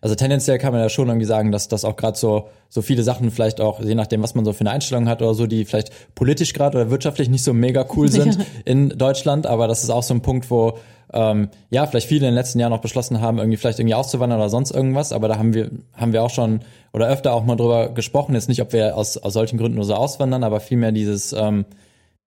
also 0.00 0.14
tendenziell 0.14 0.58
kann 0.58 0.72
man 0.72 0.82
ja 0.82 0.88
schon 0.88 1.08
irgendwie 1.08 1.26
sagen, 1.26 1.52
dass 1.52 1.68
das 1.68 1.84
auch 1.84 1.96
gerade 1.96 2.18
so 2.18 2.48
so 2.68 2.82
viele 2.82 3.02
Sachen 3.02 3.30
vielleicht 3.30 3.60
auch, 3.60 3.80
je 3.80 3.94
nachdem, 3.94 4.22
was 4.22 4.34
man 4.34 4.44
so 4.44 4.52
für 4.52 4.60
eine 4.60 4.70
Einstellung 4.70 5.08
hat 5.08 5.22
oder 5.22 5.34
so, 5.34 5.46
die 5.46 5.64
vielleicht 5.64 5.90
politisch 6.14 6.52
gerade 6.52 6.78
oder 6.78 6.90
wirtschaftlich 6.90 7.28
nicht 7.28 7.44
so 7.44 7.52
mega 7.52 7.86
cool 7.96 8.08
sind 8.10 8.36
ja. 8.36 8.44
in 8.64 8.90
Deutschland, 8.90 9.46
aber 9.46 9.68
das 9.68 9.82
ist 9.82 9.90
auch 9.90 10.02
so 10.02 10.14
ein 10.14 10.20
Punkt, 10.20 10.50
wo 10.50 10.78
ähm, 11.12 11.48
ja, 11.70 11.86
vielleicht 11.86 12.08
viele 12.08 12.26
in 12.26 12.32
den 12.32 12.34
letzten 12.34 12.58
Jahren 12.58 12.72
auch 12.72 12.80
beschlossen 12.80 13.20
haben, 13.20 13.38
irgendwie 13.38 13.56
vielleicht 13.56 13.78
irgendwie 13.78 13.94
auszuwandern 13.94 14.40
oder 14.40 14.48
sonst 14.48 14.72
irgendwas, 14.72 15.12
aber 15.12 15.28
da 15.28 15.38
haben 15.38 15.54
wir, 15.54 15.70
haben 15.94 16.12
wir 16.12 16.22
auch 16.22 16.30
schon 16.30 16.60
oder 16.92 17.08
öfter 17.08 17.32
auch 17.32 17.44
mal 17.44 17.56
drüber 17.56 17.90
gesprochen, 17.90 18.34
jetzt 18.34 18.48
nicht, 18.48 18.60
ob 18.60 18.72
wir 18.72 18.96
aus, 18.96 19.16
aus 19.16 19.32
solchen 19.32 19.58
Gründen 19.58 19.76
nur 19.76 19.84
so 19.84 19.94
auswandern, 19.94 20.42
aber 20.42 20.60
vielmehr 20.60 20.92
dieses, 20.92 21.32
ähm, 21.32 21.64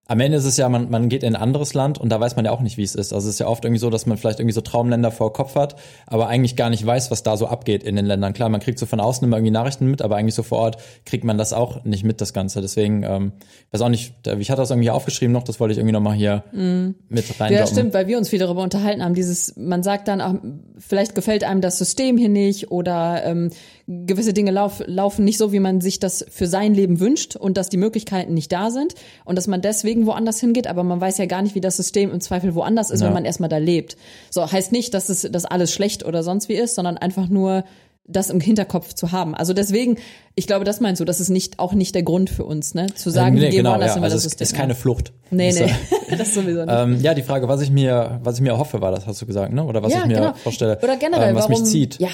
am 0.09 0.19
Ende 0.21 0.39
ist 0.39 0.45
es 0.45 0.57
ja, 0.57 0.67
man, 0.69 0.89
man 0.89 1.07
geht 1.07 1.21
in 1.21 1.35
ein 1.35 1.41
anderes 1.41 1.75
Land 1.75 1.99
und 1.99 2.09
da 2.09 2.19
weiß 2.19 2.35
man 2.35 2.43
ja 2.43 2.49
auch 2.49 2.61
nicht, 2.61 2.77
wie 2.77 2.83
es 2.83 2.95
ist. 2.95 3.13
Also 3.13 3.27
es 3.27 3.35
ist 3.35 3.39
ja 3.39 3.47
oft 3.47 3.63
irgendwie 3.63 3.79
so, 3.79 3.91
dass 3.91 4.07
man 4.07 4.17
vielleicht 4.17 4.39
irgendwie 4.39 4.55
so 4.55 4.61
Traumländer 4.61 5.11
vor 5.11 5.33
Kopf 5.33 5.53
hat, 5.53 5.75
aber 6.07 6.27
eigentlich 6.27 6.55
gar 6.55 6.71
nicht 6.71 6.83
weiß, 6.83 7.11
was 7.11 7.21
da 7.21 7.37
so 7.37 7.45
abgeht 7.45 7.83
in 7.83 7.95
den 7.95 8.07
Ländern. 8.07 8.33
Klar, 8.33 8.49
man 8.49 8.59
kriegt 8.59 8.79
so 8.79 8.87
von 8.87 8.99
außen 8.99 9.23
immer 9.23 9.37
irgendwie 9.37 9.51
Nachrichten 9.51 9.85
mit, 9.85 10.01
aber 10.01 10.15
eigentlich 10.15 10.33
so 10.33 10.41
vor 10.41 10.57
Ort 10.57 10.77
kriegt 11.05 11.25
man 11.25 11.37
das 11.37 11.53
auch 11.53 11.85
nicht 11.85 12.03
mit, 12.03 12.21
das 12.21 12.33
Ganze. 12.33 12.59
Deswegen, 12.59 13.03
ähm, 13.03 13.33
weiß 13.71 13.81
auch 13.81 13.89
nicht, 13.89 14.15
ich 14.39 14.49
hatte 14.49 14.61
das 14.61 14.71
irgendwie 14.71 14.89
aufgeschrieben 14.89 15.31
noch, 15.31 15.43
das 15.43 15.59
wollte 15.59 15.73
ich 15.73 15.77
irgendwie 15.77 15.93
nochmal 15.93 16.15
hier 16.15 16.43
mm. 16.53 16.95
mit 17.07 17.39
rein. 17.39 17.53
Ja, 17.53 17.67
stimmt, 17.67 17.93
weil 17.93 18.07
wir 18.07 18.17
uns 18.17 18.29
viel 18.29 18.39
darüber 18.39 18.63
unterhalten 18.63 19.03
haben. 19.03 19.13
Dieses, 19.13 19.55
man 19.57 19.83
sagt 19.83 20.07
dann, 20.07 20.21
auch, 20.21 20.33
vielleicht 20.79 21.13
gefällt 21.13 21.43
einem 21.43 21.61
das 21.61 21.77
System 21.77 22.17
hier 22.17 22.29
nicht 22.29 22.71
oder 22.71 23.23
ähm, 23.25 23.51
gewisse 23.89 24.33
Dinge 24.33 24.51
lauf, 24.51 24.83
laufen 24.85 25.25
nicht 25.25 25.39
so, 25.39 25.51
wie 25.51 25.59
man 25.59 25.81
sich 25.81 25.99
das 25.99 26.23
für 26.29 26.45
sein 26.45 26.75
Leben 26.75 26.99
wünscht 26.99 27.35
und 27.35 27.57
dass 27.57 27.69
die 27.69 27.77
Möglichkeiten 27.77 28.35
nicht 28.35 28.51
da 28.51 28.69
sind 28.69 28.93
und 29.25 29.35
dass 29.35 29.47
man 29.47 29.61
deswegen 29.61 29.98
woanders 30.05 30.39
hingeht, 30.39 30.67
aber 30.67 30.83
man 30.83 30.99
weiß 30.99 31.17
ja 31.17 31.25
gar 31.25 31.41
nicht, 31.41 31.55
wie 31.55 31.61
das 31.61 31.77
System 31.77 32.11
im 32.11 32.21
Zweifel 32.21 32.55
woanders 32.55 32.89
ist, 32.89 33.01
ja. 33.01 33.07
wenn 33.07 33.13
man 33.13 33.25
erstmal 33.25 33.49
da 33.49 33.57
lebt. 33.57 33.97
So 34.29 34.51
heißt 34.51 34.71
nicht, 34.71 34.93
dass 34.93 35.09
es 35.09 35.21
dass 35.21 35.45
alles 35.45 35.73
schlecht 35.73 36.05
oder 36.05 36.23
sonst 36.23 36.49
wie 36.49 36.55
ist, 36.55 36.75
sondern 36.75 36.97
einfach 36.97 37.29
nur 37.29 37.63
das 38.09 38.29
im 38.29 38.39
Hinterkopf 38.39 38.93
zu 38.93 39.11
haben. 39.11 39.35
Also 39.35 39.53
deswegen, 39.53 39.97
ich 40.35 40.47
glaube, 40.47 40.65
das 40.65 40.79
meinst 40.79 40.99
du, 40.99 41.05
das 41.05 41.19
ist 41.19 41.29
nicht 41.29 41.59
auch 41.59 41.73
nicht 41.73 41.93
der 41.93 42.03
Grund 42.03 42.29
für 42.29 42.43
uns, 42.43 42.73
ne? 42.73 42.87
Zu 42.95 43.11
sagen, 43.11 43.35
nee, 43.35 43.41
wir 43.41 43.49
gehen 43.49 43.57
genau, 43.57 43.71
woanders 43.71 43.95
ja. 43.95 44.01
also 44.01 44.15
das 44.15 44.23
System. 44.23 44.45
ist 44.45 44.55
keine 44.55 44.75
Flucht. 44.75 45.13
Nee, 45.29 45.53
nee, 45.53 45.71
das 46.17 46.33
sowieso 46.33 46.65
nicht. 46.65 46.75
Ähm, 46.75 46.99
ja, 47.01 47.13
die 47.13 47.21
Frage, 47.21 47.47
was 47.47 47.61
ich 47.61 47.69
mir, 47.69 48.19
was 48.23 48.35
ich 48.35 48.41
mir 48.41 48.57
hoffe, 48.57 48.81
war 48.81 48.91
das, 48.91 49.05
hast 49.05 49.21
du 49.21 49.25
gesagt, 49.25 49.53
ne? 49.53 49.63
Oder 49.63 49.83
was 49.83 49.93
ja, 49.93 49.99
ich 49.99 50.05
mir 50.07 50.15
genau. 50.15 50.33
vorstelle. 50.33 50.79
Oder 50.81 50.97
generell, 50.97 51.29
ähm, 51.29 51.35
was 51.35 51.49
warum, 51.49 51.61
mich 51.61 51.69
zieht. 51.69 51.99
Ja. 51.99 52.09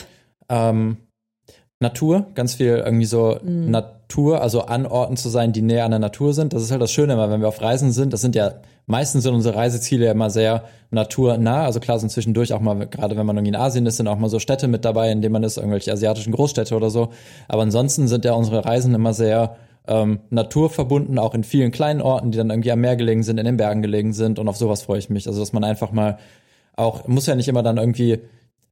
Ähm, 0.50 0.98
Natur, 1.80 2.28
ganz 2.36 2.56
viel 2.56 2.84
irgendwie 2.86 3.06
so 3.06 3.40
mhm. 3.42 3.72
Natur, 3.72 3.95
also 4.40 4.62
an 4.62 4.86
Orten 4.86 5.18
zu 5.18 5.30
sein, 5.30 5.52
die 5.52 5.62
näher 5.62 5.86
an 5.86 5.92
der 5.92 6.00
Natur 6.00 6.34
sind. 6.34 6.54
Das 6.54 6.64
ist 6.64 6.72
halt 6.72 6.82
das 6.82 6.92
Schöne 6.92 7.14
immer, 7.14 7.30
wenn 7.30 7.42
wir 7.42 7.48
auf 7.48 7.62
Reisen 7.62 7.92
sind. 7.92 8.14
Das 8.14 8.22
sind 8.22 8.36
ja 8.36 8.54
meistens 8.88 9.24
sind 9.24 9.34
unsere 9.34 9.56
Reiseziele 9.56 10.10
immer 10.10 10.30
sehr 10.30 10.64
naturnah. 10.92 11.66
Also 11.66 11.80
klar 11.80 12.00
sind 12.00 12.12
zwischendurch 12.12 12.54
auch 12.54 12.60
mal, 12.60 12.88
gerade 12.88 13.18
wenn 13.18 13.26
man 13.26 13.38
irgendwie 13.38 13.56
in 13.56 13.56
Asien 13.56 13.86
ist, 13.86 13.98
sind 13.98 14.08
auch 14.08 14.18
mal 14.18 14.30
so 14.30 14.40
Städte 14.40 14.68
mit 14.68 14.86
dabei, 14.86 15.12
in 15.12 15.22
denen 15.22 15.34
man 15.34 15.44
ist, 15.44 15.58
irgendwelche 15.58 15.92
asiatischen 15.92 16.34
Großstädte 16.34 16.76
oder 16.76 16.90
so. 16.90 17.10
Aber 17.48 17.64
ansonsten 17.64 18.08
sind 18.08 18.26
ja 18.26 18.34
unsere 18.34 18.66
Reisen 18.66 18.94
immer 18.94 19.14
sehr 19.14 19.56
ähm, 19.88 20.20
naturverbunden, 20.30 21.20
auch 21.20 21.34
in 21.34 21.44
vielen 21.44 21.72
kleinen 21.72 22.02
Orten, 22.02 22.32
die 22.32 22.38
dann 22.38 22.50
irgendwie 22.50 22.72
am 22.72 22.82
Meer 22.82 22.96
gelegen 22.96 23.24
sind, 23.24 23.38
in 23.38 23.46
den 23.46 23.58
Bergen 23.58 23.82
gelegen 23.82 24.14
sind. 24.14 24.40
Und 24.40 24.48
auf 24.48 24.58
sowas 24.58 24.84
freue 24.84 25.00
ich 25.00 25.10
mich. 25.10 25.28
Also 25.28 25.40
dass 25.40 25.54
man 25.54 25.64
einfach 25.64 25.92
mal 25.92 26.18
auch, 26.76 27.08
muss 27.08 27.26
ja 27.26 27.36
nicht 27.36 27.48
immer 27.48 27.64
dann 27.64 27.78
irgendwie 27.78 28.20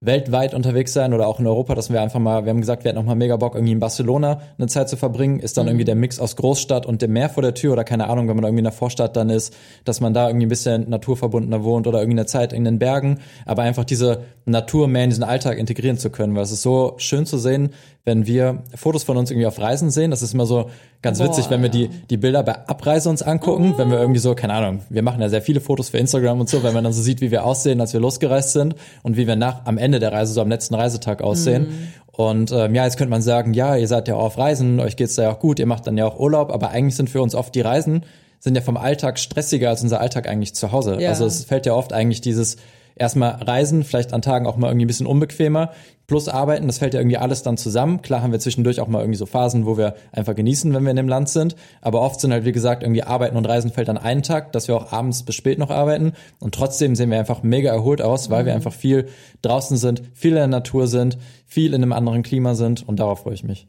weltweit 0.06 0.54
unterwegs 0.54 0.92
sein 0.92 1.14
oder 1.14 1.28
auch 1.28 1.40
in 1.40 1.48
Europa, 1.48 1.76
dass 1.76 1.92
wir 1.92 2.02
einfach 2.02 2.20
mal, 2.20 2.44
wir 2.44 2.50
haben 2.50 2.60
gesagt, 2.60 2.84
wir 2.84 2.90
hätten 2.90 3.00
noch 3.00 3.06
mal 3.06 3.16
mega 3.16 3.38
Bock, 3.38 3.56
irgendwie 3.56 3.72
in 3.72 3.80
Barcelona 3.80 4.42
eine 4.58 4.68
Zeit 4.68 4.90
zu 4.90 4.98
verbringen, 4.98 5.40
ist 5.40 5.58
dann 5.58 5.66
mhm. 5.66 5.70
irgendwie 5.70 5.86
der 5.86 5.96
Mix 5.96 6.20
aus 6.20 6.36
Großstadt 6.36 6.86
und 6.86 7.02
dem 7.02 7.14
Meer 7.14 7.30
vor 7.30 7.42
der 7.42 7.54
Tür 7.54 7.74
oder 7.74 7.86
keine 7.86 8.10
Ahnung, 8.10 8.28
wenn 8.28 8.36
man 8.36 8.44
irgendwie 8.44 8.60
in 8.60 8.66
der 8.66 8.74
Vorstadt 8.74 9.16
dann 9.16 9.30
ist, 9.30 9.56
dass 9.86 10.02
man 10.02 10.14
da 10.14 10.28
irgendwie 10.28 10.46
ein 10.46 10.50
bisschen 10.50 10.90
naturverbundener 10.90 11.64
wohnt 11.64 11.88
oder 11.88 12.00
irgendwie 12.00 12.20
eine 12.20 12.26
Zeit 12.26 12.52
in 12.52 12.66
den 12.66 12.80
Bergen, 12.80 13.20
aber 13.46 13.62
einfach 13.62 13.86
diese 13.86 14.24
Natur 14.46 14.90
mehr 14.90 15.06
in 15.06 15.10
diesen 15.10 15.24
Alltag 15.24 15.58
integrieren 15.58 15.98
zu 15.98 16.10
können, 16.10 16.36
weil 16.36 16.44
es 16.44 16.52
ist 16.52 16.64
so 16.64 16.96
schön 16.98 17.26
zu 17.26 17.38
sehen, 17.38 17.70
wenn 18.06 18.28
wir 18.28 18.64
Fotos 18.76 19.04
von 19.04 19.16
uns 19.16 19.32
irgendwie 19.32 19.48
auf 19.48 19.60
Reisen 19.60 19.90
sehen. 19.90 20.12
Das 20.12 20.22
ist 20.22 20.34
immer 20.34 20.46
so 20.46 20.70
ganz 21.02 21.20
Boah, 21.20 21.28
witzig, 21.28 21.50
wenn 21.50 21.62
wir 21.62 21.70
ja. 21.70 21.88
die, 21.88 21.90
die 22.10 22.18
Bilder 22.18 22.44
bei 22.44 22.68
Abreise 22.68 23.10
uns 23.10 23.22
angucken, 23.22 23.74
oh. 23.76 23.78
wenn 23.78 23.90
wir 23.90 24.00
irgendwie 24.00 24.20
so, 24.20 24.36
keine 24.36 24.54
Ahnung, 24.54 24.82
wir 24.90 25.02
machen 25.04 25.22
ja 25.22 25.30
sehr 25.30 25.42
viele 25.42 25.62
Fotos 25.62 25.90
für 25.90 25.98
Instagram 25.98 26.42
und 26.42 26.50
so, 26.50 26.64
wenn 26.64 26.74
man 26.74 26.84
dann 26.84 26.94
so 26.94 27.02
sieht, 27.02 27.22
wie 27.22 27.32
wir 27.32 27.46
aussehen, 27.46 27.80
als 27.80 27.94
wir 27.94 28.02
losgereist 28.02 28.52
sind 28.52 28.76
und 29.04 29.16
wie 29.16 29.26
wir 29.26 29.36
nach 29.36 29.66
am 29.66 29.78
Ende 29.78 30.00
der 30.00 30.12
Reise, 30.12 30.34
so 30.34 30.42
am 30.42 30.50
letzten 30.50 30.76
Reisetag 30.76 31.22
aussehen. 31.22 31.64
Mhm. 31.64 31.88
Und 32.12 32.52
ähm, 32.52 32.76
ja, 32.76 32.84
jetzt 32.84 32.98
könnte 32.98 33.10
man 33.10 33.22
sagen, 33.22 33.54
ja, 33.54 33.76
ihr 33.76 33.88
seid 33.88 34.08
ja 34.08 34.16
auch 34.16 34.26
auf 34.26 34.38
Reisen, 34.38 34.80
euch 34.80 34.98
geht's 34.98 35.16
da 35.16 35.24
ja 35.24 35.32
auch 35.32 35.40
gut, 35.40 35.60
ihr 35.60 35.66
macht 35.66 35.88
dann 35.88 35.98
ja 35.98 36.06
auch 36.06 36.20
Urlaub, 36.20 36.52
aber 36.52 36.70
eigentlich 36.70 36.96
sind 36.96 37.10
für 37.10 37.22
uns 37.22 37.34
oft 37.34 37.56
die 37.56 37.62
Reisen 37.62 38.04
sind 38.44 38.56
ja 38.56 38.62
vom 38.62 38.76
Alltag 38.76 39.20
stressiger 39.20 39.70
als 39.70 39.84
unser 39.84 40.02
Alltag 40.02 40.28
eigentlich 40.28 40.54
zu 40.54 40.74
Hause. 40.74 40.98
Ja. 41.00 41.10
Also 41.10 41.26
es 41.26 41.46
fällt 41.46 41.66
ja 41.66 41.74
oft 41.76 41.94
eigentlich 41.94 42.20
dieses 42.20 42.58
erstmal 42.96 43.32
Reisen, 43.44 43.84
vielleicht 43.84 44.14
an 44.14 44.22
Tagen 44.22 44.48
auch 44.48 44.58
mal 44.58 44.68
irgendwie 44.68 44.86
ein 44.86 44.88
bisschen 44.88 45.08
unbequemer, 45.08 45.72
plus 46.08 46.28
Arbeiten, 46.28 46.68
das 46.68 46.80
fällt 46.80 46.94
ja 46.94 47.00
irgendwie 47.00 47.18
alles 47.18 47.44
dann 47.44 47.58
zusammen. 47.58 48.02
Klar 48.02 48.22
haben 48.22 48.32
wir 48.32 48.40
zwischendurch 48.40 48.80
auch 48.80 48.88
mal 48.88 49.00
irgendwie 49.00 49.18
so 49.18 49.26
Phasen, 49.26 49.66
wo 49.66 49.78
wir 49.78 49.96
einfach 50.12 50.36
genießen, 50.36 50.74
wenn 50.74 50.84
wir 50.84 50.92
in 50.92 50.98
dem 50.98 51.08
Land 51.08 51.30
sind, 51.30 51.56
aber 51.82 52.02
oft 52.02 52.20
sind 52.20 52.32
halt, 52.32 52.46
wie 52.46 52.52
gesagt, 52.52 52.84
irgendwie 52.84 53.04
Arbeiten 53.04 53.38
und 53.38 53.48
Reisen 53.48 53.72
fällt 53.72 53.90
an 53.90 53.98
einen 53.98 54.24
Tag, 54.24 54.52
dass 54.52 54.68
wir 54.68 54.76
auch 54.76 54.92
abends 54.92 55.24
bis 55.24 55.36
spät 55.36 55.60
noch 55.60 55.70
arbeiten 55.70 56.14
und 56.40 56.54
trotzdem 56.56 56.96
sehen 56.96 57.10
wir 57.10 57.20
einfach 57.20 57.44
mega 57.44 57.72
erholt 57.72 58.02
aus, 58.02 58.30
weil 58.30 58.44
mhm. 58.44 58.48
wir 58.48 58.56
einfach 58.56 58.74
viel 58.74 59.08
draußen 59.42 59.78
sind, 59.78 60.04
viel 60.14 60.32
in 60.32 60.38
der 60.38 60.48
Natur 60.48 60.88
sind, 60.88 61.18
viel 61.46 61.74
in 61.74 61.82
einem 61.82 61.94
anderen 61.94 62.24
Klima 62.24 62.56
sind 62.56 62.88
und 62.88 63.00
darauf 63.00 63.22
freue 63.22 63.34
ich 63.34 63.44
mich. 63.44 63.68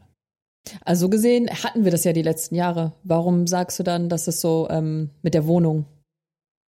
Also 0.84 1.08
gesehen 1.08 1.48
hatten 1.50 1.84
wir 1.84 1.90
das 1.90 2.04
ja 2.04 2.12
die 2.12 2.22
letzten 2.22 2.54
Jahre. 2.54 2.94
Warum 3.02 3.46
sagst 3.46 3.78
du 3.78 3.82
dann, 3.82 4.08
dass 4.08 4.26
es 4.28 4.40
so 4.40 4.66
ähm, 4.70 5.10
mit 5.22 5.34
der 5.34 5.46
Wohnung 5.46 5.84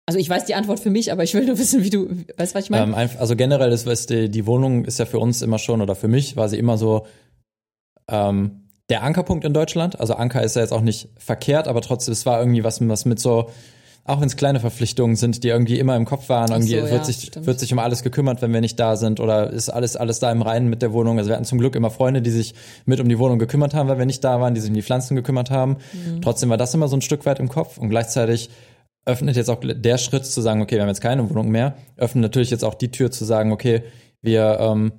also 0.07 0.17
ich 0.19 0.29
weiß 0.29 0.45
die 0.45 0.55
Antwort 0.55 0.79
für 0.79 0.89
mich, 0.89 1.11
aber 1.11 1.23
ich 1.23 1.33
will 1.33 1.45
nur 1.45 1.59
wissen, 1.59 1.83
wie 1.83 1.89
du, 1.89 2.07
weißt 2.37 2.55
was 2.55 2.63
ich 2.63 2.69
meine? 2.69 2.95
Ähm, 2.97 3.09
also 3.19 3.35
generell 3.35 3.71
ist, 3.73 3.85
weißt 3.85 4.09
du, 4.09 4.29
die 4.29 4.45
Wohnung 4.47 4.85
ist 4.85 4.99
ja 4.99 5.05
für 5.05 5.19
uns 5.19 5.41
immer 5.41 5.59
schon, 5.59 5.81
oder 5.81 5.95
für 5.95 6.07
mich 6.07 6.37
war 6.37 6.47
sie 6.47 6.57
immer 6.57 6.77
so 6.77 7.05
ähm, 8.09 8.63
der 8.89 9.03
Ankerpunkt 9.03 9.43
in 9.43 9.53
Deutschland. 9.53 9.99
Also 9.99 10.13
Anker 10.13 10.41
ist 10.41 10.55
ja 10.55 10.61
jetzt 10.61 10.71
auch 10.71 10.81
nicht 10.81 11.09
verkehrt, 11.17 11.67
aber 11.67 11.81
trotzdem, 11.81 12.13
es 12.13 12.25
war 12.25 12.39
irgendwie 12.39 12.63
was, 12.63 12.79
was 12.87 13.03
mit 13.03 13.19
so 13.19 13.49
auch 14.05 14.21
wenn 14.21 14.27
es 14.27 14.37
kleine 14.37 14.61
Verpflichtungen 14.61 15.17
sind, 15.17 15.43
die 15.43 15.49
irgendwie 15.49 15.77
immer 15.77 15.97
im 15.97 16.05
Kopf 16.05 16.29
waren, 16.29 16.49
irgendwie 16.49 16.79
so, 16.79 16.83
wird 16.83 16.91
ja, 16.93 17.03
sich 17.03 17.23
stimmt. 17.23 17.45
wird 17.45 17.59
sich 17.59 17.73
um 17.73 17.79
alles 17.79 18.03
gekümmert, 18.03 18.41
wenn 18.41 18.53
wir 18.53 18.61
nicht 18.61 18.79
da 18.79 18.95
sind 18.95 19.19
oder 19.19 19.49
ist 19.49 19.67
alles 19.67 19.97
alles 19.97 20.19
da 20.19 20.31
im 20.31 20.41
Reinen 20.41 20.69
mit 20.69 20.81
der 20.81 20.93
Wohnung. 20.93 21.17
Also 21.17 21.29
wir 21.29 21.35
hatten 21.35 21.43
zum 21.43 21.59
Glück 21.59 21.75
immer 21.75 21.91
Freunde, 21.91 22.21
die 22.21 22.31
sich 22.31 22.55
mit 22.85 23.01
um 23.01 23.09
die 23.09 23.19
Wohnung 23.19 23.37
gekümmert 23.37 23.73
haben, 23.73 23.89
weil 23.89 23.97
wir 23.97 24.05
nicht 24.05 24.23
da 24.23 24.39
waren, 24.39 24.53
die 24.53 24.61
sich 24.61 24.69
um 24.69 24.75
die 24.75 24.81
Pflanzen 24.81 25.17
gekümmert 25.17 25.51
haben. 25.51 25.75
Mhm. 25.91 26.21
Trotzdem 26.21 26.49
war 26.49 26.55
das 26.55 26.73
immer 26.73 26.87
so 26.87 26.95
ein 26.95 27.01
Stück 27.01 27.25
weit 27.25 27.41
im 27.41 27.49
Kopf 27.49 27.77
und 27.77 27.89
gleichzeitig 27.89 28.49
öffnet 29.07 29.35
jetzt 29.35 29.49
auch 29.49 29.59
der 29.61 29.97
Schritt 29.97 30.25
zu 30.25 30.41
sagen, 30.41 30.61
okay, 30.61 30.75
wir 30.75 30.81
haben 30.81 30.89
jetzt 30.89 31.01
keine 31.01 31.29
Wohnung 31.29 31.49
mehr, 31.49 31.75
öffnet 31.95 32.21
natürlich 32.21 32.51
jetzt 32.51 32.63
auch 32.63 32.75
die 32.75 32.91
Tür 32.91 33.09
zu 33.09 33.25
sagen, 33.25 33.51
okay, 33.51 33.83
wir 34.21 34.57
ähm, 34.59 34.91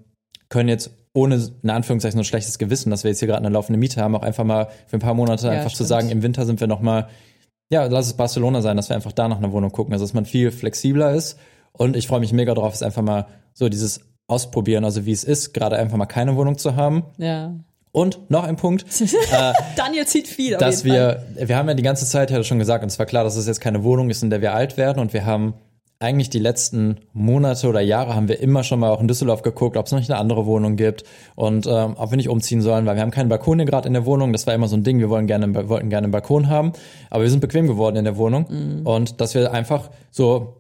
können 0.48 0.68
jetzt 0.68 0.90
ohne, 1.12 1.48
in 1.62 1.70
Anführungszeichen, 1.70 2.16
so 2.16 2.22
ein 2.22 2.24
schlechtes 2.24 2.58
Gewissen, 2.58 2.90
dass 2.90 3.04
wir 3.04 3.10
jetzt 3.10 3.18
hier 3.18 3.28
gerade 3.28 3.44
eine 3.44 3.52
laufende 3.52 3.78
Miete 3.78 4.00
haben, 4.00 4.14
auch 4.14 4.22
einfach 4.22 4.44
mal 4.44 4.68
für 4.86 4.96
ein 4.96 5.00
paar 5.00 5.14
Monate 5.14 5.46
Ja, 5.46 5.52
einfach 5.52 5.70
zu 5.70 5.76
stimmt. 5.76 5.88
sagen, 5.88 6.10
im 6.10 6.22
Winter 6.22 6.46
sind 6.46 6.60
wir 6.60 6.66
noch 6.66 6.80
mal, 6.80 7.08
ja, 7.70 7.84
lass 7.86 8.06
es 8.06 8.14
Barcelona 8.14 8.62
sein, 8.62 8.76
dass 8.76 8.88
wir 8.88 8.96
einfach 8.96 9.12
da 9.12 9.28
nach 9.28 9.38
einer 9.38 9.52
Wohnung 9.52 9.72
gucken, 9.72 9.92
also 9.92 10.04
dass 10.04 10.14
man 10.14 10.24
viel 10.24 10.50
flexibler 10.50 11.14
ist 11.14 11.38
und 11.72 11.96
ich 11.96 12.06
freue 12.06 12.20
mich 12.20 12.32
mega 12.32 12.54
drauf, 12.54 12.72
es 12.72 12.82
einfach 12.82 13.02
mal 13.02 13.26
so 13.52 13.68
dieses 13.68 14.00
Ausprobieren, 14.26 14.84
also 14.84 15.06
wie 15.06 15.12
es 15.12 15.24
ist, 15.24 15.54
gerade 15.54 15.76
einfach 15.76 15.96
mal 15.96 16.06
keine 16.06 16.36
Wohnung 16.36 16.58
zu 16.58 16.76
haben. 16.76 17.04
Ja. 17.16 17.54
Und 17.92 18.30
noch 18.30 18.44
ein 18.44 18.56
Punkt, 18.56 18.84
Daniel 19.76 20.06
zieht 20.06 20.28
viel. 20.28 20.56
dass 20.56 20.82
jeden 20.84 20.96
Fall. 20.96 21.24
wir, 21.36 21.48
wir 21.48 21.56
haben 21.56 21.68
ja 21.68 21.74
die 21.74 21.82
ganze 21.82 22.06
Zeit 22.06 22.30
ja 22.30 22.42
schon 22.44 22.58
gesagt, 22.58 22.82
und 22.82 22.90
es 22.90 22.98
war 22.98 23.06
klar, 23.06 23.24
dass 23.24 23.36
es 23.36 23.46
jetzt 23.46 23.60
keine 23.60 23.82
Wohnung 23.84 24.10
ist, 24.10 24.22
in 24.22 24.30
der 24.30 24.40
wir 24.40 24.54
alt 24.54 24.76
werden 24.76 25.00
und 25.00 25.12
wir 25.12 25.24
haben 25.24 25.54
eigentlich 26.00 26.30
die 26.30 26.38
letzten 26.38 26.98
Monate 27.12 27.66
oder 27.66 27.80
Jahre 27.80 28.14
haben 28.14 28.28
wir 28.28 28.38
immer 28.40 28.62
schon 28.62 28.78
mal 28.78 28.90
auch 28.90 29.00
in 29.00 29.08
Düsseldorf 29.08 29.42
geguckt, 29.42 29.76
ob 29.76 29.86
es 29.86 29.90
noch 29.90 29.98
nicht 29.98 30.10
eine 30.12 30.20
andere 30.20 30.46
Wohnung 30.46 30.76
gibt 30.76 31.02
und 31.34 31.66
ähm, 31.66 31.94
ob 31.98 32.10
wir 32.12 32.16
nicht 32.16 32.28
umziehen 32.28 32.62
sollen, 32.62 32.86
weil 32.86 32.94
wir 32.94 33.02
haben 33.02 33.10
keinen 33.10 33.28
Balkon 33.28 33.58
hier 33.58 33.66
gerade 33.66 33.88
in 33.88 33.94
der 33.94 34.06
Wohnung. 34.06 34.32
Das 34.32 34.46
war 34.46 34.54
immer 34.54 34.68
so 34.68 34.76
ein 34.76 34.84
Ding. 34.84 35.00
Wir 35.00 35.08
wollen 35.08 35.26
gerne, 35.26 35.48
wir 35.52 35.68
wollten 35.68 35.90
gerne 35.90 36.04
einen 36.04 36.12
Balkon 36.12 36.48
haben, 36.48 36.72
aber 37.10 37.24
wir 37.24 37.30
sind 37.30 37.40
bequem 37.40 37.66
geworden 37.66 37.96
in 37.96 38.04
der 38.04 38.16
Wohnung 38.16 38.46
Mhm. 38.48 38.86
und 38.86 39.20
dass 39.20 39.34
wir 39.34 39.50
einfach 39.52 39.90
so 40.12 40.57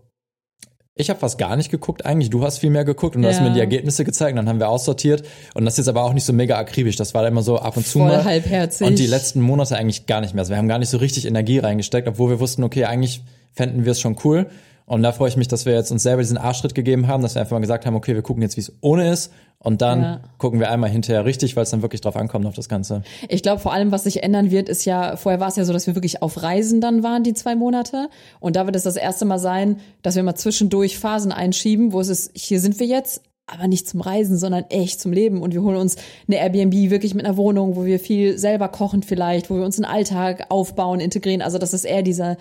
ich 0.98 1.08
habe 1.10 1.18
fast 1.20 1.38
gar 1.38 1.56
nicht 1.56 1.70
geguckt 1.70 2.04
eigentlich. 2.04 2.28
Du 2.28 2.42
hast 2.44 2.58
viel 2.58 2.70
mehr 2.70 2.84
geguckt 2.84 3.16
und 3.16 3.22
du 3.22 3.28
hast 3.28 3.36
Ja. 3.38 3.44
mir 3.44 3.52
die 3.52 3.60
Ergebnisse 3.60 4.04
gezeigt. 4.04 4.36
Dann 4.36 4.48
haben 4.48 4.58
wir 4.60 4.68
aussortiert 4.68 5.22
und 5.54 5.64
das 5.64 5.74
ist 5.74 5.78
jetzt 5.78 5.88
aber 5.88 6.02
auch 6.04 6.12
nicht 6.12 6.24
so 6.24 6.32
mega 6.32 6.58
akribisch. 6.58 6.96
Das 6.96 7.14
war 7.14 7.26
immer 7.26 7.42
so 7.42 7.58
ab 7.58 7.76
und 7.76 7.86
zu 7.86 8.00
Voll 8.00 8.08
mal. 8.08 8.24
halbherzig. 8.24 8.86
Und 8.86 8.98
die 8.98 9.06
letzten 9.06 9.40
Monate 9.40 9.76
eigentlich 9.76 10.06
gar 10.06 10.20
nicht 10.20 10.34
mehr. 10.34 10.40
Also 10.42 10.50
wir 10.50 10.58
haben 10.58 10.68
gar 10.68 10.78
nicht 10.78 10.90
so 10.90 10.98
richtig 10.98 11.24
Energie 11.26 11.58
reingesteckt, 11.58 12.08
obwohl 12.08 12.30
wir 12.30 12.40
wussten, 12.40 12.62
okay, 12.64 12.84
eigentlich 12.84 13.22
fänden 13.54 13.84
wir 13.84 13.92
es 13.92 14.00
schon 14.00 14.16
cool. 14.24 14.46
Und 14.88 15.02
da 15.02 15.12
freue 15.12 15.28
ich 15.28 15.36
mich, 15.36 15.48
dass 15.48 15.66
wir 15.66 15.74
jetzt 15.74 15.92
uns 15.92 16.02
selber 16.02 16.22
diesen 16.22 16.38
Arschschritt 16.38 16.74
gegeben 16.74 17.06
haben, 17.08 17.22
dass 17.22 17.34
wir 17.34 17.42
einfach 17.42 17.52
mal 17.52 17.60
gesagt 17.60 17.84
haben, 17.86 17.94
okay, 17.94 18.14
wir 18.14 18.22
gucken 18.22 18.42
jetzt, 18.42 18.56
wie 18.56 18.62
es 18.62 18.72
ohne 18.80 19.10
ist. 19.12 19.30
Und 19.60 19.82
dann 19.82 20.02
Ja. 20.02 20.20
gucken 20.38 20.60
wir 20.60 20.70
einmal 20.70 20.88
hinterher 20.88 21.24
richtig, 21.24 21.56
weil 21.56 21.64
es 21.64 21.70
dann 21.70 21.82
wirklich 21.82 22.00
drauf 22.00 22.16
ankommt 22.16 22.46
auf 22.46 22.54
das 22.54 22.68
Ganze. 22.68 23.02
Ich 23.28 23.42
glaube, 23.42 23.60
vor 23.60 23.72
allem, 23.72 23.92
was 23.92 24.04
sich 24.04 24.22
ändern 24.22 24.50
wird, 24.50 24.68
ist 24.68 24.84
ja, 24.84 25.16
vorher 25.16 25.40
war 25.40 25.48
es 25.48 25.56
ja 25.56 25.64
so, 25.64 25.72
dass 25.72 25.86
wir 25.86 25.94
wirklich 25.94 26.22
auf 26.22 26.42
Reisen 26.42 26.80
dann 26.80 27.02
waren, 27.02 27.22
die 27.22 27.34
zwei 27.34 27.54
Monate. 27.54 28.08
Und 28.40 28.56
da 28.56 28.66
wird 28.66 28.76
es 28.76 28.84
das 28.84 28.96
erste 28.96 29.24
Mal 29.24 29.38
sein, 29.38 29.78
dass 30.02 30.16
wir 30.16 30.22
mal 30.22 30.36
zwischendurch 30.36 30.98
Phasen 30.98 31.32
einschieben, 31.32 31.92
wo 31.92 32.00
es 32.00 32.08
ist, 32.08 32.30
hier 32.34 32.60
sind 32.60 32.78
wir 32.80 32.86
jetzt, 32.86 33.22
aber 33.46 33.66
nicht 33.66 33.88
zum 33.88 34.00
Reisen, 34.00 34.38
sondern 34.38 34.64
echt 34.70 35.00
zum 35.00 35.12
Leben. 35.12 35.42
Und 35.42 35.54
wir 35.54 35.62
holen 35.62 35.76
uns 35.76 35.96
eine 36.28 36.36
Airbnb 36.38 36.90
wirklich 36.90 37.14
mit 37.14 37.26
einer 37.26 37.36
Wohnung, 37.36 37.76
wo 37.76 37.84
wir 37.84 37.98
viel 37.98 38.38
selber 38.38 38.68
kochen 38.68 39.02
vielleicht, 39.02 39.50
wo 39.50 39.56
wir 39.56 39.64
uns 39.64 39.78
einen 39.78 39.92
Alltag 39.92 40.46
aufbauen, 40.50 41.00
integrieren. 41.00 41.42
Also, 41.42 41.58
dass 41.58 41.72
es 41.72 41.84
eher 41.84 42.02
dieser, 42.02 42.36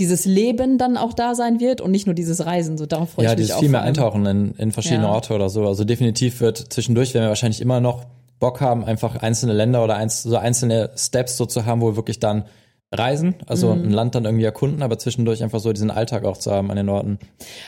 dieses 0.00 0.24
Leben 0.24 0.76
dann 0.78 0.96
auch 0.96 1.12
da 1.12 1.34
sein 1.36 1.60
wird 1.60 1.80
und 1.80 1.90
nicht 1.92 2.06
nur 2.06 2.14
dieses 2.14 2.44
Reisen. 2.44 2.76
So, 2.78 2.86
darauf 2.86 3.10
freue 3.10 3.26
Ja, 3.26 3.32
ich 3.32 3.36
mich 3.38 3.46
dieses 3.46 3.56
auch. 3.56 3.60
viel 3.60 3.68
mehr 3.68 3.80
vor 3.80 3.84
allem. 3.86 3.96
eintauchen 3.96 4.26
in, 4.26 4.52
in 4.56 4.72
verschiedene 4.72 5.04
Ja. 5.04 5.12
Orte 5.12 5.34
oder 5.34 5.48
so. 5.48 5.66
Also 5.66 5.84
definitiv 5.84 6.40
wird 6.40 6.58
zwischendurch, 6.72 7.14
werden 7.14 7.24
wir 7.24 7.28
wahrscheinlich 7.28 7.60
immer 7.60 7.80
noch 7.80 8.04
Bock 8.40 8.60
haben, 8.60 8.84
einfach 8.84 9.16
einzelne 9.16 9.52
Länder 9.52 9.84
oder 9.84 9.96
eins, 9.96 10.22
so 10.22 10.36
einzelne 10.36 10.90
Steps 10.96 11.36
so 11.36 11.46
zu 11.46 11.66
haben, 11.66 11.80
wo 11.82 11.88
wir 11.88 11.96
wirklich 11.96 12.18
dann 12.18 12.44
reisen, 12.92 13.36
also 13.46 13.72
Mhm. 13.74 13.84
ein 13.84 13.90
Land 13.90 14.14
dann 14.16 14.24
irgendwie 14.24 14.44
erkunden, 14.44 14.82
aber 14.82 14.98
zwischendurch 14.98 15.44
einfach 15.44 15.60
so 15.60 15.72
diesen 15.72 15.92
Alltag 15.92 16.24
auch 16.24 16.36
zu 16.38 16.50
haben 16.50 16.70
an 16.72 16.76
den 16.76 16.88
Orten. 16.88 17.18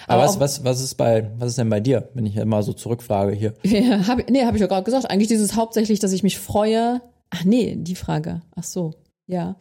Aber, 0.09 0.23
Aber 0.23 0.29
was, 0.29 0.41
was, 0.41 0.65
was 0.65 0.81
ist 0.83 0.97
bei, 0.97 1.31
was 1.39 1.51
ist 1.51 1.59
denn 1.59 1.71
bei 1.71 1.79
dir, 1.79 2.09
wenn 2.15 2.27
ich 2.27 2.37
immer 2.37 2.63
so 2.65 2.73
zurückfrage 2.73 3.33
hier? 3.33 3.53
Ja, 3.65 4.09
hab, 4.09 4.29
nee, 4.31 4.45
habe 4.45 4.57
ich 4.57 4.61
ja 4.61 4.67
gerade 4.67 4.83
gesagt. 4.83 5.09
Eigentlich 5.11 5.29
dieses 5.29 5.55
hauptsächlich, 5.55 6.01
dass 6.01 6.13
ich 6.13 6.23
mich 6.25 6.39
freue. 6.39 7.01
Ach 7.31 7.45
nee, 7.45 7.77
die 7.79 7.95
Frage. 7.95 8.41
Ach 8.57 8.65
so, 8.65 8.95
ja. 9.27 9.57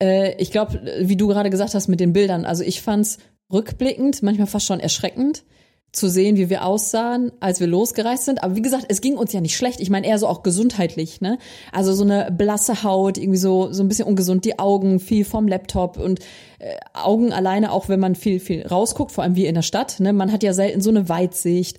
Äh, 0.00 0.34
ich 0.40 0.50
glaube, 0.50 0.80
wie 1.00 1.16
du 1.16 1.28
gerade 1.28 1.50
gesagt 1.50 1.74
hast 1.74 1.88
mit 1.88 2.00
den 2.00 2.12
Bildern, 2.12 2.44
also 2.44 2.62
ich 2.62 2.82
fand's 2.82 3.18
rückblickend 3.52 4.22
manchmal 4.22 4.46
fast 4.46 4.66
schon 4.66 4.80
erschreckend 4.80 5.44
zu 5.92 6.08
sehen, 6.08 6.38
wie 6.38 6.48
wir 6.48 6.64
aussahen, 6.64 7.32
als 7.40 7.60
wir 7.60 7.66
losgereist 7.66 8.24
sind. 8.24 8.42
Aber 8.42 8.56
wie 8.56 8.62
gesagt, 8.62 8.86
es 8.88 9.02
ging 9.02 9.18
uns 9.18 9.34
ja 9.34 9.42
nicht 9.42 9.56
schlecht. 9.56 9.78
Ich 9.78 9.90
meine 9.90 10.06
eher 10.06 10.18
so 10.18 10.26
auch 10.26 10.42
gesundheitlich, 10.42 11.20
ne? 11.20 11.36
Also 11.70 11.92
so 11.92 12.02
eine 12.02 12.30
blasse 12.30 12.82
Haut, 12.82 13.18
irgendwie 13.18 13.38
so 13.38 13.70
so 13.72 13.82
ein 13.82 13.88
bisschen 13.88 14.06
ungesund, 14.06 14.46
die 14.46 14.58
Augen 14.58 15.00
viel 15.00 15.26
vom 15.26 15.46
Laptop 15.46 15.98
und 15.98 16.20
äh, 16.60 16.76
Augen 16.94 17.34
alleine, 17.34 17.72
auch 17.72 17.90
wenn 17.90 18.00
man 18.00 18.14
viel 18.14 18.40
viel 18.40 18.66
rausguckt, 18.66 19.12
vor 19.12 19.22
allem 19.22 19.36
wie 19.36 19.44
in 19.44 19.54
der 19.54 19.62
Stadt, 19.62 20.00
ne? 20.00 20.14
Man 20.14 20.32
hat 20.32 20.42
ja 20.42 20.54
selten 20.54 20.80
so 20.80 20.88
eine 20.88 21.10
Weitsicht 21.10 21.78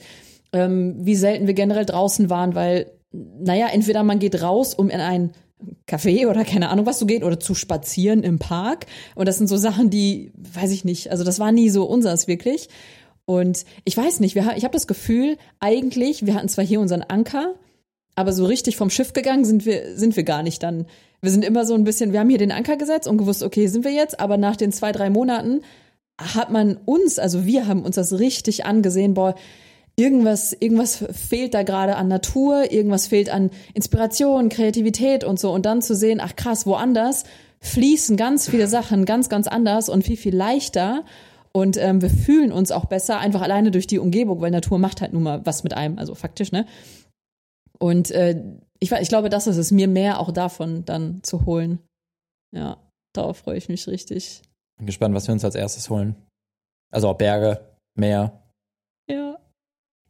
ähm, 0.54 0.96
wie 1.00 1.16
selten 1.16 1.48
wir 1.48 1.56
generell 1.56 1.86
draußen 1.86 2.30
waren, 2.30 2.56
weil, 2.56 2.92
naja, 3.12 3.68
entweder 3.72 4.04
man 4.04 4.20
geht 4.20 4.42
raus, 4.42 4.74
um 4.76 4.90
in 4.90 5.02
ein 5.02 5.32
Café 5.88 6.28
oder 6.28 6.43
keine 6.43 6.69
Ahnung 6.69 6.86
was 6.86 6.99
zu 6.99 7.06
gehen 7.06 7.23
oder 7.23 7.39
zu 7.39 7.56
spazieren 7.56 8.23
im 8.23 8.39
Park. 8.39 8.86
Und 9.15 9.28
das 9.28 9.38
sind 9.38 9.47
so 9.47 9.58
Sachen, 9.58 9.89
die, 9.89 10.32
weiß 10.36 10.71
ich 10.71 10.86
nicht, 10.86 11.12
also 11.12 11.23
das 11.23 11.39
war 11.39 11.52
nie 11.52 11.69
so 11.69 11.86
unseres 11.86 12.28
wirklich. 12.28 12.69
Und 13.26 13.65
ich 13.86 13.95
weiß 13.95 14.19
nicht, 14.19 14.36
wir, 14.36 14.54
ich 14.56 14.63
habe 14.63 14.73
das 14.73 14.88
Gefühl, 14.88 15.38
eigentlich, 15.60 16.26
wir 16.26 16.36
hatten 16.36 16.49
zwar 16.49 16.65
hier 16.65 16.80
unseren 16.80 17.04
Anker, 17.04 17.56
aber 18.15 18.34
so 18.34 18.45
richtig 18.45 18.76
vom 18.76 18.89
Schiff 18.89 19.13
gegangen 19.13 19.45
sind 19.45 19.65
wir, 19.65 19.97
sind 19.97 20.15
wir 20.15 20.23
gar 20.23 20.43
nicht 20.43 20.62
dann. 20.62 20.86
Wir 21.21 21.32
sind 21.32 21.45
immer 21.45 21.65
so 21.65 21.73
ein 21.73 21.86
bisschen, 21.86 22.12
wir 22.12 22.19
haben 22.19 22.30
hier 22.30 22.38
den 22.38 22.52
Anker 22.52 22.76
gesetzt 22.76 23.08
und 23.08 23.17
gewusst, 23.17 23.43
okay, 23.43 23.67
sind 23.67 23.86
wir 23.86 23.93
jetzt, 23.93 24.19
aber 24.19 24.38
nach 24.38 24.56
den 24.56 24.71
zwei, 24.71 24.91
drei 24.91 25.10
Monaten 25.10 25.62
hat 26.19 26.52
man 26.52 26.78
uns, 26.86 27.17
also 27.17 27.45
wir 27.45 27.67
haben 27.67 27.84
uns 27.84 27.95
das 27.95 28.19
richtig 28.19 28.65
angesehen, 28.65 29.13
boah, 29.13 29.36
irgendwas, 29.96 30.54
irgendwas 30.54 31.06
fehlt 31.12 31.54
da 31.54 31.64
gerade 31.64 31.96
an 31.96 32.08
Natur, 32.08 32.72
irgendwas 32.72 33.08
fehlt 33.08 33.30
an 33.30 33.52
Inspiration, 33.74 34.50
Kreativität 34.50 35.24
und 35.24 35.40
so. 35.40 35.52
Und 35.52 35.66
dann 35.66 35.82
zu 35.82 35.96
sehen, 35.96 36.20
ach 36.22 36.36
krass, 36.36 36.66
woanders 36.66 37.24
fließen 37.60 38.18
ganz 38.18 38.50
viele 38.50 38.68
Sachen 38.68 39.06
ganz, 39.06 39.30
ganz 39.30 39.48
anders 39.48 39.90
und 39.90 40.04
viel, 40.04 40.18
viel 40.18 40.36
leichter. 40.36 41.06
Und 41.54 41.78
ähm, 41.78 42.02
wir 42.02 42.10
fühlen 42.10 42.52
uns 42.52 42.72
auch 42.72 42.86
besser, 42.86 43.20
einfach 43.20 43.42
alleine 43.42 43.72
durch 43.72 43.88
die 43.88 44.00
Umgebung, 44.00 44.42
weil 44.42 44.52
Natur 44.52 44.80
macht 44.80 45.02
halt 45.02 45.14
nun 45.14 45.24
mal 45.24 45.46
was 45.46 45.64
mit 45.64 45.74
einem, 45.74 46.00
also 46.00 46.16
faktisch, 46.16 46.52
ne? 46.52 46.66
Und 47.80 48.12
äh, 48.12 48.42
ich, 48.80 48.92
ich 48.92 49.10
glaube, 49.10 49.30
das 49.30 49.48
ist 49.48 49.58
es, 49.58 49.72
mir 49.72 49.88
mehr 49.88 50.20
auch 50.20 50.32
davon 50.32 50.86
dann 50.86 51.22
zu 51.24 51.46
holen. 51.46 51.80
Ja, 52.56 52.78
darauf 53.14 53.38
freue 53.38 53.58
ich 53.58 53.70
mich 53.70 53.88
richtig. 53.88 54.42
Bin 54.78 54.88
gespannt, 54.88 55.16
was 55.16 55.28
wir 55.28 55.34
uns 55.34 55.46
als 55.46 55.56
erstes 55.56 55.90
holen. 55.90 56.16
Also 56.92 57.10
ob 57.10 57.20
Berge, 57.20 57.60
Meer. 57.96 58.43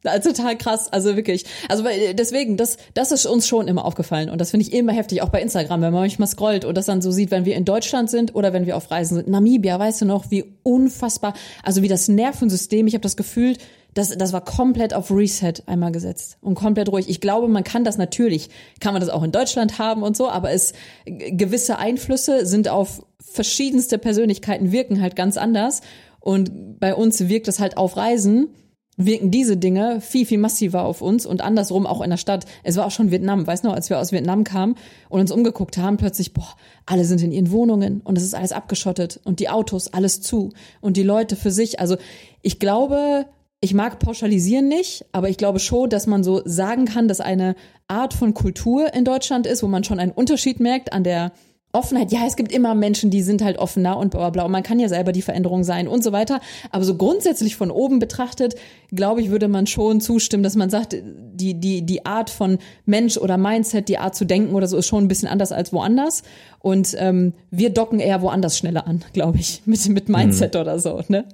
Also 0.04 0.32
total 0.32 0.56
krass, 0.56 0.92
also 0.92 1.16
wirklich. 1.16 1.44
Also 1.68 1.84
weil, 1.84 2.14
deswegen, 2.14 2.56
das, 2.56 2.76
das 2.92 3.10
ist 3.10 3.26
uns 3.26 3.48
schon 3.48 3.68
immer 3.68 3.84
aufgefallen 3.84 4.30
und 4.30 4.40
das 4.40 4.50
finde 4.50 4.66
ich 4.66 4.72
immer 4.72 4.92
heftig, 4.92 5.22
auch 5.22 5.30
bei 5.30 5.40
Instagram, 5.40 5.80
wenn 5.80 5.92
man 5.92 6.02
manchmal 6.02 6.28
scrollt 6.28 6.64
und 6.64 6.76
das 6.76 6.86
dann 6.86 7.00
so 7.00 7.10
sieht, 7.10 7.30
wenn 7.30 7.44
wir 7.44 7.56
in 7.56 7.64
Deutschland 7.64 8.10
sind 8.10 8.34
oder 8.34 8.52
wenn 8.52 8.66
wir 8.66 8.76
auf 8.76 8.90
Reisen 8.90 9.16
sind. 9.16 9.28
Namibia, 9.28 9.78
weißt 9.78 10.02
du 10.02 10.04
noch, 10.04 10.30
wie 10.30 10.44
unfassbar, 10.62 11.34
also 11.62 11.82
wie 11.82 11.88
das 11.88 12.08
Nervensystem, 12.08 12.86
ich 12.86 12.94
habe 12.94 13.02
das 13.02 13.16
Gefühl, 13.16 13.56
das, 13.94 14.10
das 14.10 14.32
war 14.32 14.44
komplett 14.44 14.92
auf 14.92 15.10
Reset 15.10 15.54
einmal 15.66 15.92
gesetzt 15.92 16.36
und 16.40 16.56
komplett 16.56 16.90
ruhig. 16.90 17.08
Ich 17.08 17.20
glaube, 17.20 17.48
man 17.48 17.64
kann 17.64 17.84
das 17.84 17.96
natürlich, 17.96 18.50
kann 18.80 18.92
man 18.92 19.00
das 19.00 19.08
auch 19.08 19.22
in 19.22 19.32
Deutschland 19.32 19.78
haben 19.78 20.02
und 20.02 20.16
so, 20.16 20.28
aber 20.28 20.50
es 20.50 20.72
gewisse 21.06 21.78
Einflüsse 21.78 22.44
sind 22.44 22.68
auf 22.68 23.06
verschiedenste 23.20 23.98
Persönlichkeiten 23.98 24.72
wirken 24.72 25.00
halt 25.00 25.16
ganz 25.16 25.36
anders 25.36 25.80
und 26.20 26.80
bei 26.80 26.94
uns 26.94 27.28
wirkt 27.28 27.48
es 27.48 27.58
halt 27.58 27.76
auf 27.76 27.96
Reisen 27.96 28.48
wirken 28.96 29.30
diese 29.30 29.56
Dinge 29.56 30.00
viel, 30.00 30.26
viel 30.26 30.38
massiver 30.38 30.84
auf 30.84 31.02
uns 31.02 31.26
und 31.26 31.40
andersrum 31.40 31.86
auch 31.86 32.00
in 32.00 32.10
der 32.10 32.16
Stadt. 32.16 32.46
Es 32.62 32.76
war 32.76 32.86
auch 32.86 32.90
schon 32.90 33.10
Vietnam, 33.10 33.46
weißt 33.46 33.64
du 33.64 33.68
noch, 33.68 33.74
als 33.74 33.90
wir 33.90 33.98
aus 33.98 34.12
Vietnam 34.12 34.44
kamen 34.44 34.76
und 35.08 35.20
uns 35.20 35.32
umgeguckt 35.32 35.78
haben, 35.78 35.96
plötzlich, 35.96 36.32
boah, 36.32 36.54
alle 36.86 37.04
sind 37.04 37.22
in 37.22 37.32
ihren 37.32 37.50
Wohnungen 37.50 38.00
und 38.02 38.16
es 38.16 38.24
ist 38.24 38.34
alles 38.34 38.52
abgeschottet 38.52 39.20
und 39.24 39.40
die 39.40 39.48
Autos, 39.48 39.92
alles 39.92 40.20
zu 40.20 40.50
und 40.80 40.96
die 40.96 41.02
Leute 41.02 41.36
für 41.36 41.50
sich. 41.50 41.80
Also 41.80 41.96
ich 42.42 42.58
glaube, 42.58 43.26
ich 43.60 43.74
mag 43.74 43.98
pauschalisieren 43.98 44.68
nicht, 44.68 45.06
aber 45.12 45.28
ich 45.28 45.38
glaube 45.38 45.58
schon, 45.58 45.88
dass 45.88 46.06
man 46.06 46.22
so 46.22 46.42
sagen 46.44 46.84
kann, 46.84 47.08
dass 47.08 47.20
eine 47.20 47.56
Art 47.88 48.14
von 48.14 48.34
Kultur 48.34 48.92
in 48.94 49.04
Deutschland 49.04 49.46
ist, 49.46 49.62
wo 49.62 49.68
man 49.68 49.84
schon 49.84 49.98
einen 49.98 50.12
Unterschied 50.12 50.60
merkt 50.60 50.92
an 50.92 51.02
der 51.02 51.32
Offenheit, 51.74 52.12
ja, 52.12 52.20
es 52.26 52.36
gibt 52.36 52.52
immer 52.52 52.74
Menschen, 52.74 53.10
die 53.10 53.22
sind 53.22 53.42
halt 53.42 53.58
offener 53.58 53.96
und 53.98 54.10
bla 54.10 54.20
bla 54.20 54.30
bla. 54.30 54.44
Und 54.44 54.52
man 54.52 54.62
kann 54.62 54.78
ja 54.78 54.88
selber 54.88 55.12
die 55.12 55.22
Veränderung 55.22 55.64
sein 55.64 55.88
und 55.88 56.02
so 56.04 56.12
weiter. 56.12 56.40
Aber 56.70 56.84
so 56.84 56.96
grundsätzlich 56.96 57.56
von 57.56 57.70
oben 57.70 57.98
betrachtet, 57.98 58.54
glaube 58.92 59.20
ich, 59.20 59.30
würde 59.30 59.48
man 59.48 59.66
schon 59.66 60.00
zustimmen, 60.00 60.42
dass 60.42 60.56
man 60.56 60.70
sagt, 60.70 60.96
die, 61.02 61.54
die, 61.54 61.82
die 61.82 62.06
Art 62.06 62.30
von 62.30 62.58
Mensch 62.86 63.16
oder 63.16 63.36
Mindset, 63.36 63.88
die 63.88 63.98
Art 63.98 64.14
zu 64.14 64.24
denken 64.24 64.54
oder 64.54 64.66
so 64.66 64.76
ist 64.76 64.86
schon 64.86 65.04
ein 65.04 65.08
bisschen 65.08 65.28
anders 65.28 65.52
als 65.52 65.72
woanders. 65.72 66.22
Und 66.60 66.94
ähm, 66.98 67.34
wir 67.50 67.70
docken 67.70 68.00
eher 68.00 68.22
woanders 68.22 68.56
schneller 68.56 68.86
an, 68.86 69.04
glaube 69.12 69.38
ich, 69.38 69.62
mit, 69.66 69.88
mit 69.88 70.08
Mindset 70.08 70.56
oder 70.56 70.78
so, 70.78 71.02
ne? 71.08 71.24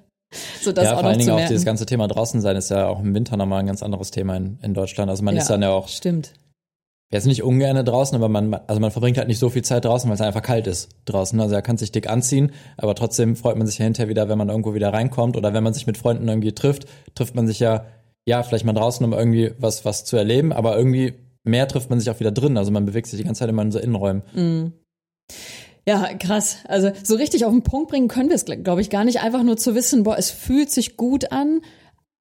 So 0.62 0.70
das 0.70 0.84
ja, 0.84 0.94
auch 0.94 1.00
vor 1.00 1.08
allen 1.08 1.18
Dingen 1.18 1.30
auch 1.30 1.44
dieses 1.48 1.64
ganze 1.64 1.86
Thema 1.86 2.06
draußen 2.06 2.40
sein 2.40 2.54
ist 2.54 2.70
ja 2.70 2.86
auch 2.86 3.00
im 3.00 3.14
Winter 3.14 3.36
nochmal 3.36 3.60
ein 3.60 3.66
ganz 3.66 3.82
anderes 3.82 4.12
Thema 4.12 4.36
in, 4.36 4.58
in 4.62 4.74
Deutschland. 4.74 5.10
Also 5.10 5.24
man 5.24 5.34
Ja, 5.34 5.42
ist 5.42 5.50
dann 5.50 5.62
ja 5.62 5.70
auch 5.70 5.88
Stimmt. 5.88 6.34
Jetzt 7.10 7.26
nicht 7.26 7.42
ungern 7.42 7.84
draußen, 7.84 8.14
aber 8.14 8.28
man, 8.28 8.54
also 8.54 8.80
man 8.80 8.90
verbringt 8.90 9.18
halt 9.18 9.28
nicht 9.28 9.38
so 9.38 9.50
viel 9.50 9.62
Zeit 9.62 9.84
draußen, 9.84 10.08
weil 10.08 10.14
es 10.14 10.20
einfach 10.20 10.42
kalt 10.42 10.66
ist 10.66 10.90
draußen. 11.06 11.40
Also 11.40 11.54
er 11.54 11.62
kann 11.62 11.76
sich 11.76 11.90
dick 11.90 12.08
anziehen, 12.08 12.52
aber 12.76 12.94
trotzdem 12.94 13.34
freut 13.36 13.56
man 13.56 13.66
sich 13.66 13.78
ja 13.78 13.84
hinterher 13.84 14.08
wieder, 14.08 14.28
wenn 14.28 14.38
man 14.38 14.48
irgendwo 14.48 14.74
wieder 14.74 14.92
reinkommt 14.92 15.36
oder 15.36 15.52
wenn 15.52 15.64
man 15.64 15.74
sich 15.74 15.86
mit 15.86 15.98
Freunden 15.98 16.28
irgendwie 16.28 16.52
trifft, 16.52 16.86
trifft 17.14 17.34
man 17.34 17.48
sich 17.48 17.58
ja, 17.58 17.86
ja, 18.26 18.42
vielleicht 18.42 18.64
mal 18.64 18.72
draußen, 18.72 19.04
um 19.04 19.12
irgendwie 19.12 19.52
was, 19.58 19.84
was 19.84 20.04
zu 20.04 20.16
erleben, 20.16 20.52
aber 20.52 20.76
irgendwie 20.76 21.14
mehr 21.42 21.66
trifft 21.66 21.90
man 21.90 21.98
sich 21.98 22.10
auch 22.10 22.20
wieder 22.20 22.30
drin. 22.30 22.56
Also 22.56 22.70
man 22.70 22.86
bewegt 22.86 23.08
sich 23.08 23.18
die 23.18 23.24
ganze 23.24 23.40
Zeit 23.40 23.48
immer 23.48 23.62
in 23.62 23.72
so 23.72 23.80
Innenräumen. 23.80 24.22
Mm. 24.34 24.72
Ja, 25.88 26.14
krass. 26.14 26.58
Also 26.68 26.92
so 27.02 27.16
richtig 27.16 27.44
auf 27.44 27.52
den 27.52 27.62
Punkt 27.62 27.90
bringen 27.90 28.06
können 28.06 28.28
wir 28.28 28.36
es, 28.36 28.44
glaube 28.44 28.80
ich, 28.80 28.90
gar 28.90 29.04
nicht. 29.04 29.22
Einfach 29.22 29.42
nur 29.42 29.56
zu 29.56 29.74
wissen, 29.74 30.04
boah, 30.04 30.16
es 30.16 30.30
fühlt 30.30 30.70
sich 30.70 30.96
gut 30.96 31.32
an, 31.32 31.62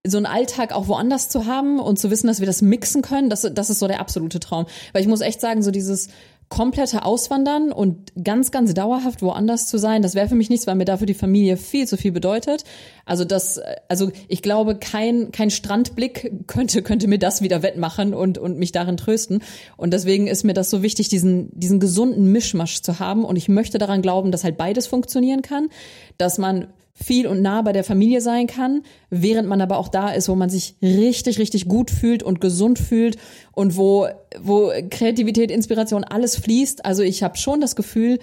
so 0.07 0.17
einen 0.17 0.25
Alltag 0.25 0.71
auch 0.71 0.88
woanders 0.88 1.29
zu 1.29 1.45
haben 1.45 1.79
und 1.79 1.99
zu 1.99 2.09
wissen, 2.09 2.27
dass 2.27 2.39
wir 2.39 2.47
das 2.47 2.62
mixen 2.62 3.01
können, 3.01 3.29
das, 3.29 3.41
das 3.41 3.69
ist 3.69 3.79
so 3.79 3.88
der 3.88 3.99
absolute 3.99 4.39
Traum. 4.39 4.65
Weil 4.93 5.01
ich 5.01 5.07
muss 5.07 5.21
echt 5.21 5.41
sagen, 5.41 5.62
so 5.62 5.71
dieses 5.71 6.07
komplette 6.49 7.05
Auswandern 7.05 7.71
und 7.71 8.12
ganz, 8.23 8.49
ganz 8.49 8.73
dauerhaft 8.73 9.21
woanders 9.21 9.67
zu 9.67 9.77
sein, 9.77 10.01
das 10.01 10.15
wäre 10.15 10.27
für 10.27 10.35
mich 10.35 10.49
nichts, 10.49 10.65
weil 10.65 10.75
mir 10.75 10.85
dafür 10.85 11.05
die 11.05 11.13
Familie 11.13 11.57
viel 11.57 11.88
zu 11.88 11.95
viel 11.95 12.12
bedeutet. 12.12 12.63
Also 13.05 13.23
das, 13.23 13.62
also 13.88 14.12
ich 14.27 14.41
glaube, 14.41 14.75
kein, 14.75 15.31
kein 15.31 15.51
Strandblick 15.51 16.47
könnte, 16.47 16.81
könnte 16.81 17.07
mir 17.07 17.19
das 17.19 17.43
wieder 17.43 17.62
wettmachen 17.62 18.15
und, 18.15 18.39
und 18.39 18.57
mich 18.57 18.71
darin 18.71 18.97
trösten. 18.97 19.43
Und 19.77 19.93
deswegen 19.93 20.25
ist 20.25 20.43
mir 20.43 20.53
das 20.53 20.71
so 20.71 20.81
wichtig, 20.81 21.07
diesen, 21.07 21.51
diesen 21.57 21.79
gesunden 21.79 22.31
Mischmasch 22.31 22.81
zu 22.81 22.99
haben. 22.99 23.25
Und 23.25 23.35
ich 23.35 23.47
möchte 23.47 23.77
daran 23.77 24.01
glauben, 24.01 24.31
dass 24.31 24.43
halt 24.43 24.57
beides 24.57 24.88
funktionieren 24.88 25.43
kann, 25.43 25.69
dass 26.17 26.39
man 26.39 26.67
viel 27.01 27.27
und 27.27 27.41
nah 27.41 27.62
bei 27.62 27.71
der 27.71 27.83
Familie 27.83 28.21
sein 28.21 28.47
kann, 28.47 28.83
während 29.09 29.47
man 29.47 29.62
aber 29.62 29.77
auch 29.77 29.88
da 29.88 30.09
ist, 30.09 30.29
wo 30.29 30.35
man 30.35 30.49
sich 30.49 30.75
richtig, 30.81 31.39
richtig 31.39 31.67
gut 31.67 31.91
fühlt 31.91 32.23
und 32.23 32.41
gesund 32.41 32.77
fühlt 32.79 33.17
und 33.53 33.77
wo, 33.77 34.07
wo 34.41 34.71
Kreativität, 34.89 35.51
Inspiration, 35.51 36.03
alles 36.03 36.35
fließt. 36.35 36.85
Also 36.85 37.03
ich 37.03 37.23
habe 37.23 37.38
schon 37.38 37.62
das 37.62 37.75
Gefühl, 37.75 38.19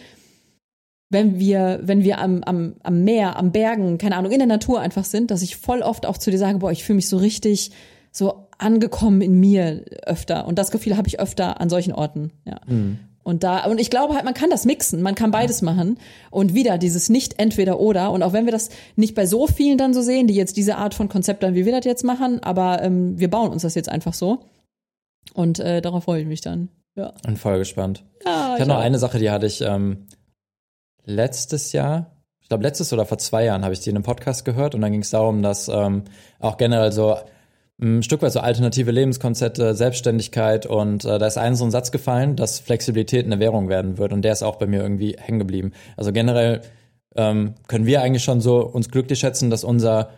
wenn 1.08 1.38
wir, 1.38 1.80
wenn 1.82 2.04
wir 2.04 2.18
am, 2.18 2.42
am, 2.44 2.74
am 2.82 3.04
Meer, 3.04 3.36
am 3.36 3.52
Bergen, 3.52 3.98
keine 3.98 4.16
Ahnung, 4.16 4.32
in 4.32 4.38
der 4.38 4.48
Natur 4.48 4.80
einfach 4.80 5.04
sind, 5.04 5.30
dass 5.30 5.42
ich 5.42 5.56
voll 5.56 5.82
oft 5.82 6.04
auch 6.04 6.18
zu 6.18 6.30
dir 6.30 6.38
sage, 6.38 6.58
boah, 6.58 6.72
ich 6.72 6.84
fühle 6.84 6.96
mich 6.96 7.08
so 7.08 7.16
richtig 7.16 7.70
so 8.10 8.48
angekommen 8.58 9.20
in 9.20 9.38
mir 9.38 9.84
öfter. 10.04 10.46
Und 10.46 10.58
das 10.58 10.70
Gefühl 10.70 10.96
habe 10.96 11.08
ich 11.08 11.20
öfter 11.20 11.60
an 11.60 11.68
solchen 11.68 11.92
Orten. 11.92 12.32
Ja. 12.44 12.60
Mhm. 12.66 12.98
Und 13.26 13.42
da, 13.42 13.64
und 13.64 13.80
ich 13.80 13.90
glaube 13.90 14.14
halt, 14.14 14.24
man 14.24 14.34
kann 14.34 14.50
das 14.50 14.64
mixen, 14.66 15.02
man 15.02 15.16
kann 15.16 15.32
beides 15.32 15.60
machen. 15.60 15.98
Und 16.30 16.54
wieder 16.54 16.78
dieses 16.78 17.08
nicht 17.08 17.40
entweder 17.40 17.80
oder. 17.80 18.12
Und 18.12 18.22
auch 18.22 18.32
wenn 18.32 18.44
wir 18.44 18.52
das 18.52 18.68
nicht 18.94 19.16
bei 19.16 19.26
so 19.26 19.48
vielen 19.48 19.78
dann 19.78 19.94
so 19.94 20.00
sehen, 20.00 20.28
die 20.28 20.34
jetzt 20.36 20.56
diese 20.56 20.76
Art 20.76 20.94
von 20.94 21.08
Konzept 21.08 21.42
dann, 21.42 21.56
wie 21.56 21.66
wir 21.66 21.72
das 21.72 21.84
jetzt 21.84 22.04
machen, 22.04 22.40
aber 22.44 22.82
ähm, 22.82 23.18
wir 23.18 23.28
bauen 23.28 23.50
uns 23.50 23.62
das 23.62 23.74
jetzt 23.74 23.88
einfach 23.88 24.14
so. 24.14 24.44
Und 25.34 25.58
äh, 25.58 25.82
darauf 25.82 26.04
freue 26.04 26.20
ich 26.20 26.28
mich 26.28 26.40
dann. 26.40 26.68
Ja. 26.94 27.14
Und 27.26 27.36
voll 27.36 27.58
gespannt. 27.58 28.04
Ja, 28.24 28.54
ich 28.54 28.60
habe 28.60 28.68
noch 28.68 28.78
eine 28.78 29.00
Sache, 29.00 29.18
die 29.18 29.32
hatte 29.32 29.46
ich 29.46 29.60
ähm, 29.60 30.06
letztes 31.04 31.72
Jahr, 31.72 32.12
ich 32.40 32.48
glaube 32.48 32.62
letztes 32.62 32.92
oder 32.92 33.06
vor 33.06 33.18
zwei 33.18 33.44
Jahren 33.44 33.64
habe 33.64 33.74
ich 33.74 33.80
die 33.80 33.90
in 33.90 33.96
einem 33.96 34.04
Podcast 34.04 34.44
gehört 34.44 34.76
und 34.76 34.82
dann 34.82 34.92
ging 34.92 35.02
es 35.02 35.10
darum, 35.10 35.42
dass 35.42 35.66
ähm, 35.66 36.04
auch 36.38 36.58
generell 36.58 36.92
so 36.92 37.16
ein 37.78 38.02
Stück 38.02 38.22
weit 38.22 38.32
so 38.32 38.40
alternative 38.40 38.90
Lebenskonzepte, 38.90 39.74
Selbstständigkeit 39.74 40.64
und 40.64 41.04
äh, 41.04 41.18
da 41.18 41.26
ist 41.26 41.36
ein 41.36 41.54
so 41.56 41.64
ein 41.64 41.70
Satz 41.70 41.90
gefallen, 41.90 42.34
dass 42.34 42.58
Flexibilität 42.58 43.26
eine 43.26 43.38
Währung 43.38 43.68
werden 43.68 43.98
wird 43.98 44.12
und 44.12 44.22
der 44.22 44.32
ist 44.32 44.42
auch 44.42 44.56
bei 44.56 44.66
mir 44.66 44.80
irgendwie 44.80 45.16
hängen 45.18 45.38
geblieben. 45.38 45.72
Also 45.96 46.12
generell 46.12 46.62
ähm, 47.16 47.54
können 47.68 47.84
wir 47.84 48.00
eigentlich 48.00 48.24
schon 48.24 48.40
so 48.40 48.60
uns 48.60 48.90
glücklich 48.90 49.18
schätzen, 49.18 49.50
dass 49.50 49.62
unser 49.62 50.08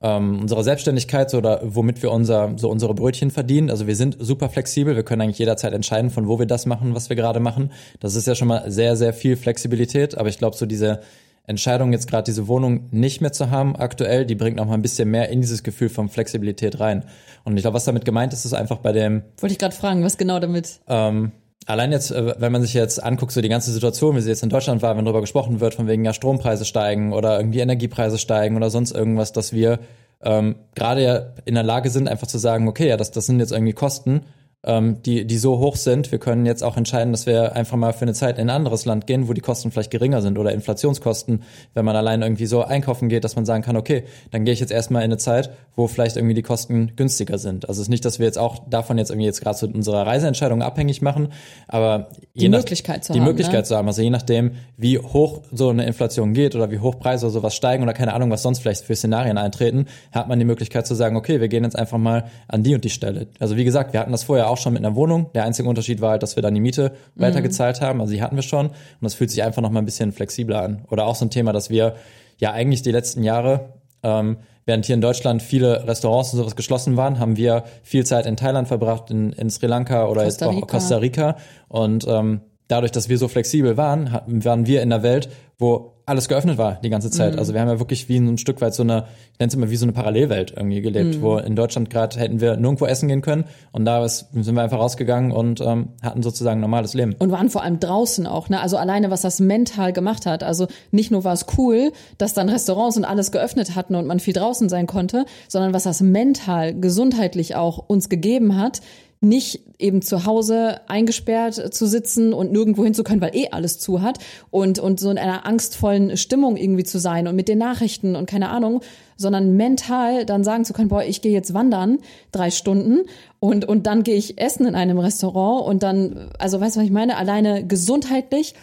ähm, 0.00 0.40
unsere 0.40 0.64
Selbstständigkeit 0.64 1.30
so, 1.30 1.38
oder 1.38 1.60
womit 1.62 2.02
wir 2.02 2.10
unser 2.10 2.54
so 2.56 2.70
unsere 2.70 2.94
Brötchen 2.94 3.30
verdienen. 3.30 3.70
Also 3.70 3.86
wir 3.86 3.94
sind 3.94 4.16
super 4.18 4.48
flexibel, 4.48 4.96
wir 4.96 5.04
können 5.04 5.22
eigentlich 5.22 5.38
jederzeit 5.38 5.74
entscheiden, 5.74 6.10
von 6.10 6.28
wo 6.28 6.38
wir 6.38 6.46
das 6.46 6.64
machen, 6.66 6.94
was 6.94 7.10
wir 7.10 7.16
gerade 7.16 7.40
machen. 7.40 7.72
Das 8.00 8.14
ist 8.16 8.26
ja 8.26 8.34
schon 8.34 8.48
mal 8.48 8.70
sehr 8.70 8.96
sehr 8.96 9.12
viel 9.12 9.36
Flexibilität, 9.36 10.16
aber 10.16 10.30
ich 10.30 10.38
glaube 10.38 10.56
so 10.56 10.64
diese 10.64 11.00
Entscheidung, 11.46 11.92
jetzt 11.92 12.08
gerade 12.08 12.24
diese 12.24 12.46
Wohnung 12.46 12.88
nicht 12.92 13.20
mehr 13.20 13.32
zu 13.32 13.50
haben 13.50 13.74
aktuell, 13.74 14.24
die 14.24 14.36
bringt 14.36 14.56
noch 14.56 14.66
mal 14.66 14.74
ein 14.74 14.82
bisschen 14.82 15.10
mehr 15.10 15.28
in 15.28 15.40
dieses 15.40 15.62
Gefühl 15.62 15.88
von 15.88 16.08
Flexibilität 16.08 16.78
rein. 16.78 17.04
Und 17.44 17.56
ich 17.56 17.62
glaube, 17.62 17.74
was 17.74 17.84
damit 17.84 18.04
gemeint 18.04 18.32
ist, 18.32 18.44
ist 18.44 18.52
einfach 18.52 18.78
bei 18.78 18.92
dem. 18.92 19.22
Wollte 19.38 19.52
ich 19.52 19.58
gerade 19.58 19.74
fragen, 19.74 20.04
was 20.04 20.16
genau 20.16 20.38
damit? 20.38 20.80
Ähm, 20.86 21.32
allein 21.66 21.90
jetzt, 21.90 22.12
äh, 22.12 22.34
wenn 22.38 22.52
man 22.52 22.62
sich 22.62 22.74
jetzt 22.74 23.02
anguckt, 23.02 23.32
so 23.32 23.40
die 23.40 23.48
ganze 23.48 23.72
Situation, 23.72 24.14
wie 24.16 24.20
sie 24.20 24.28
jetzt 24.28 24.44
in 24.44 24.50
Deutschland 24.50 24.82
war, 24.82 24.96
wenn 24.96 25.04
darüber 25.04 25.20
gesprochen 25.20 25.60
wird, 25.60 25.74
von 25.74 25.88
wegen 25.88 26.04
ja 26.04 26.12
Strompreise 26.12 26.64
steigen 26.64 27.12
oder 27.12 27.38
irgendwie 27.38 27.60
Energiepreise 27.60 28.18
steigen 28.18 28.56
oder 28.56 28.70
sonst 28.70 28.92
irgendwas, 28.92 29.32
dass 29.32 29.52
wir 29.52 29.80
ähm, 30.22 30.54
gerade 30.76 31.02
ja 31.02 31.22
in 31.44 31.54
der 31.54 31.64
Lage 31.64 31.90
sind, 31.90 32.08
einfach 32.08 32.28
zu 32.28 32.38
sagen, 32.38 32.68
okay, 32.68 32.88
ja, 32.88 32.96
das, 32.96 33.10
das 33.10 33.26
sind 33.26 33.40
jetzt 33.40 33.50
irgendwie 33.50 33.72
Kosten 33.72 34.22
ähm, 34.64 35.02
die, 35.02 35.26
die 35.26 35.38
so 35.38 35.58
hoch 35.58 35.76
sind. 35.76 36.12
Wir 36.12 36.18
können 36.18 36.46
jetzt 36.46 36.62
auch 36.62 36.76
entscheiden, 36.76 37.12
dass 37.12 37.26
wir 37.26 37.56
einfach 37.56 37.76
mal 37.76 37.92
für 37.92 38.02
eine 38.02 38.14
Zeit 38.14 38.38
in 38.38 38.48
ein 38.48 38.56
anderes 38.56 38.84
Land 38.84 39.06
gehen, 39.06 39.28
wo 39.28 39.32
die 39.32 39.40
Kosten 39.40 39.70
vielleicht 39.70 39.90
geringer 39.90 40.22
sind 40.22 40.38
oder 40.38 40.52
Inflationskosten, 40.52 41.42
wenn 41.74 41.84
man 41.84 41.96
allein 41.96 42.22
irgendwie 42.22 42.46
so 42.46 42.62
einkaufen 42.62 43.08
geht, 43.08 43.24
dass 43.24 43.34
man 43.34 43.44
sagen 43.44 43.62
kann, 43.62 43.76
okay, 43.76 44.04
dann 44.30 44.44
gehe 44.44 44.54
ich 44.54 44.60
jetzt 44.60 44.72
erstmal 44.72 45.02
in 45.02 45.10
eine 45.10 45.18
Zeit, 45.18 45.50
wo 45.74 45.88
vielleicht 45.88 46.16
irgendwie 46.16 46.34
die 46.34 46.42
Kosten 46.42 46.92
günstiger 46.94 47.38
sind. 47.38 47.68
Also 47.68 47.80
es 47.80 47.86
ist 47.86 47.90
nicht, 47.90 48.04
dass 48.04 48.18
wir 48.18 48.26
jetzt 48.26 48.38
auch 48.38 48.68
davon 48.68 48.98
jetzt 48.98 49.10
irgendwie 49.10 49.26
jetzt 49.26 49.40
gerade 49.40 49.56
zu 49.56 49.66
unserer 49.66 50.06
Reiseentscheidung 50.06 50.62
abhängig 50.62 51.02
machen, 51.02 51.28
aber 51.66 52.08
die 52.34 52.48
nach, 52.48 52.58
Möglichkeit 52.58 53.04
zu 53.04 53.12
die 53.12 53.18
haben. 53.18 53.26
Die 53.26 53.30
Möglichkeit 53.30 53.60
ne? 53.60 53.64
zu 53.64 53.76
haben. 53.76 53.88
Also 53.88 54.02
je 54.02 54.10
nachdem, 54.10 54.52
wie 54.76 54.98
hoch 54.98 55.40
so 55.50 55.70
eine 55.70 55.86
Inflation 55.86 56.34
geht 56.34 56.54
oder 56.54 56.70
wie 56.70 56.78
hoch 56.78 56.98
Preise 56.98 57.26
oder 57.26 57.32
sowas 57.32 57.56
steigen 57.56 57.82
oder 57.82 57.94
keine 57.94 58.14
Ahnung, 58.14 58.30
was 58.30 58.42
sonst 58.42 58.60
vielleicht 58.60 58.84
für 58.84 58.94
Szenarien 58.94 59.38
eintreten, 59.38 59.86
hat 60.12 60.28
man 60.28 60.38
die 60.38 60.44
Möglichkeit 60.44 60.86
zu 60.86 60.94
sagen, 60.94 61.16
okay, 61.16 61.40
wir 61.40 61.48
gehen 61.48 61.64
jetzt 61.64 61.76
einfach 61.76 61.98
mal 61.98 62.24
an 62.48 62.62
die 62.62 62.74
und 62.74 62.84
die 62.84 62.90
Stelle. 62.90 63.26
Also 63.40 63.56
wie 63.56 63.64
gesagt, 63.64 63.92
wir 63.92 64.00
hatten 64.00 64.12
das 64.12 64.22
vorher 64.22 64.48
auch 64.51 64.51
schon 64.56 64.72
mit 64.72 64.84
einer 64.84 64.94
Wohnung. 64.94 65.30
Der 65.34 65.44
einzige 65.44 65.68
Unterschied 65.68 66.00
war 66.00 66.10
halt, 66.10 66.22
dass 66.22 66.36
wir 66.36 66.42
dann 66.42 66.54
die 66.54 66.60
Miete 66.60 66.92
mhm. 67.14 67.22
weitergezahlt 67.22 67.80
haben. 67.80 68.00
Also 68.00 68.12
die 68.12 68.22
hatten 68.22 68.36
wir 68.36 68.42
schon. 68.42 68.68
Und 68.68 68.74
das 69.00 69.14
fühlt 69.14 69.30
sich 69.30 69.42
einfach 69.42 69.62
noch 69.62 69.70
mal 69.70 69.80
ein 69.80 69.84
bisschen 69.84 70.12
flexibler 70.12 70.62
an. 70.62 70.84
Oder 70.90 71.06
auch 71.06 71.14
so 71.14 71.24
ein 71.24 71.30
Thema, 71.30 71.52
dass 71.52 71.70
wir 71.70 71.94
ja 72.38 72.52
eigentlich 72.52 72.82
die 72.82 72.90
letzten 72.90 73.22
Jahre, 73.22 73.74
ähm, 74.02 74.38
während 74.64 74.86
hier 74.86 74.94
in 74.94 75.00
Deutschland 75.00 75.42
viele 75.42 75.86
Restaurants 75.86 76.32
und 76.32 76.38
sowas 76.38 76.56
geschlossen 76.56 76.96
waren, 76.96 77.18
haben 77.18 77.36
wir 77.36 77.64
viel 77.82 78.04
Zeit 78.04 78.26
in 78.26 78.36
Thailand 78.36 78.68
verbracht, 78.68 79.10
in, 79.10 79.32
in 79.32 79.50
Sri 79.50 79.66
Lanka 79.66 80.06
oder 80.06 80.24
Costa 80.24 80.50
jetzt 80.50 80.62
auch 80.62 80.66
Costa 80.66 80.96
Rica. 80.98 81.36
Und 81.68 82.06
ähm, 82.08 82.40
dadurch, 82.68 82.92
dass 82.92 83.08
wir 83.08 83.18
so 83.18 83.28
flexibel 83.28 83.76
waren, 83.76 84.20
waren 84.26 84.66
wir 84.66 84.82
in 84.82 84.90
der 84.90 85.02
Welt, 85.02 85.28
wo 85.58 85.91
alles 86.04 86.28
geöffnet 86.28 86.58
war 86.58 86.80
die 86.82 86.90
ganze 86.90 87.10
Zeit. 87.10 87.34
Mhm. 87.34 87.38
Also 87.38 87.54
wir 87.54 87.60
haben 87.60 87.68
ja 87.68 87.78
wirklich 87.78 88.08
wie 88.08 88.16
ein 88.16 88.38
Stück 88.38 88.60
weit 88.60 88.74
so 88.74 88.82
eine, 88.82 89.06
ich 89.32 89.38
nenne 89.38 89.48
es 89.48 89.54
immer 89.54 89.70
wie 89.70 89.76
so 89.76 89.84
eine 89.84 89.92
Parallelwelt 89.92 90.52
irgendwie 90.56 90.80
gelebt, 90.80 91.16
mhm. 91.16 91.22
wo 91.22 91.38
in 91.38 91.54
Deutschland 91.54 91.90
gerade 91.90 92.18
hätten 92.18 92.40
wir 92.40 92.56
nirgendwo 92.56 92.86
essen 92.86 93.08
gehen 93.08 93.22
können 93.22 93.44
und 93.70 93.84
da 93.84 94.06
sind 94.08 94.54
wir 94.54 94.62
einfach 94.62 94.78
rausgegangen 94.78 95.32
und 95.32 95.60
ähm, 95.60 95.90
hatten 96.02 96.22
sozusagen 96.22 96.58
ein 96.58 96.62
normales 96.62 96.94
Leben. 96.94 97.14
Und 97.18 97.30
waren 97.30 97.50
vor 97.50 97.62
allem 97.62 97.78
draußen 97.78 98.26
auch, 98.26 98.48
ne? 98.48 98.60
Also 98.60 98.76
alleine, 98.76 99.10
was 99.10 99.22
das 99.22 99.40
mental 99.40 99.92
gemacht 99.92 100.26
hat. 100.26 100.42
Also 100.42 100.66
nicht 100.90 101.10
nur 101.10 101.24
war 101.24 101.34
es 101.34 101.46
cool, 101.56 101.92
dass 102.18 102.34
dann 102.34 102.48
Restaurants 102.48 102.96
und 102.96 103.04
alles 103.04 103.30
geöffnet 103.30 103.76
hatten 103.76 103.94
und 103.94 104.06
man 104.06 104.20
viel 104.20 104.34
draußen 104.34 104.68
sein 104.68 104.86
konnte, 104.86 105.24
sondern 105.48 105.72
was 105.72 105.84
das 105.84 106.00
mental, 106.00 106.74
gesundheitlich 106.74 107.54
auch 107.54 107.78
uns 107.78 108.08
gegeben 108.08 108.56
hat, 108.56 108.80
nicht 109.22 109.62
eben 109.78 110.02
zu 110.02 110.26
Hause 110.26 110.80
eingesperrt 110.88 111.74
zu 111.74 111.86
sitzen 111.86 112.32
und 112.32 112.52
nirgendwo 112.52 112.84
hin 112.84 112.94
zu 112.94 113.04
können, 113.04 113.20
weil 113.20 113.34
eh 113.34 113.48
alles 113.50 113.78
zu 113.78 114.02
hat 114.02 114.18
und, 114.50 114.78
und 114.78 115.00
so 115.00 115.10
in 115.10 115.18
einer 115.18 115.46
angstvollen 115.46 116.16
Stimmung 116.16 116.56
irgendwie 116.56 116.84
zu 116.84 116.98
sein 116.98 117.28
und 117.28 117.36
mit 117.36 117.48
den 117.48 117.58
Nachrichten 117.58 118.16
und 118.16 118.26
keine 118.26 118.50
Ahnung, 118.50 118.80
sondern 119.16 119.56
mental 119.56 120.26
dann 120.26 120.44
sagen 120.44 120.64
zu 120.64 120.72
können, 120.72 120.88
boah, 120.88 121.04
ich 121.04 121.22
gehe 121.22 121.32
jetzt 121.32 121.54
wandern 121.54 121.98
drei 122.32 122.50
Stunden 122.50 123.02
und, 123.38 123.64
und 123.64 123.86
dann 123.86 124.02
gehe 124.02 124.16
ich 124.16 124.40
essen 124.40 124.66
in 124.66 124.74
einem 124.74 124.98
Restaurant 124.98 125.66
und 125.66 125.82
dann, 125.82 126.30
also 126.38 126.60
weißt 126.60 126.76
du, 126.76 126.80
was 126.80 126.86
ich 126.86 126.92
meine? 126.92 127.16
Alleine 127.16 127.64
gesundheitlich, 127.64 128.54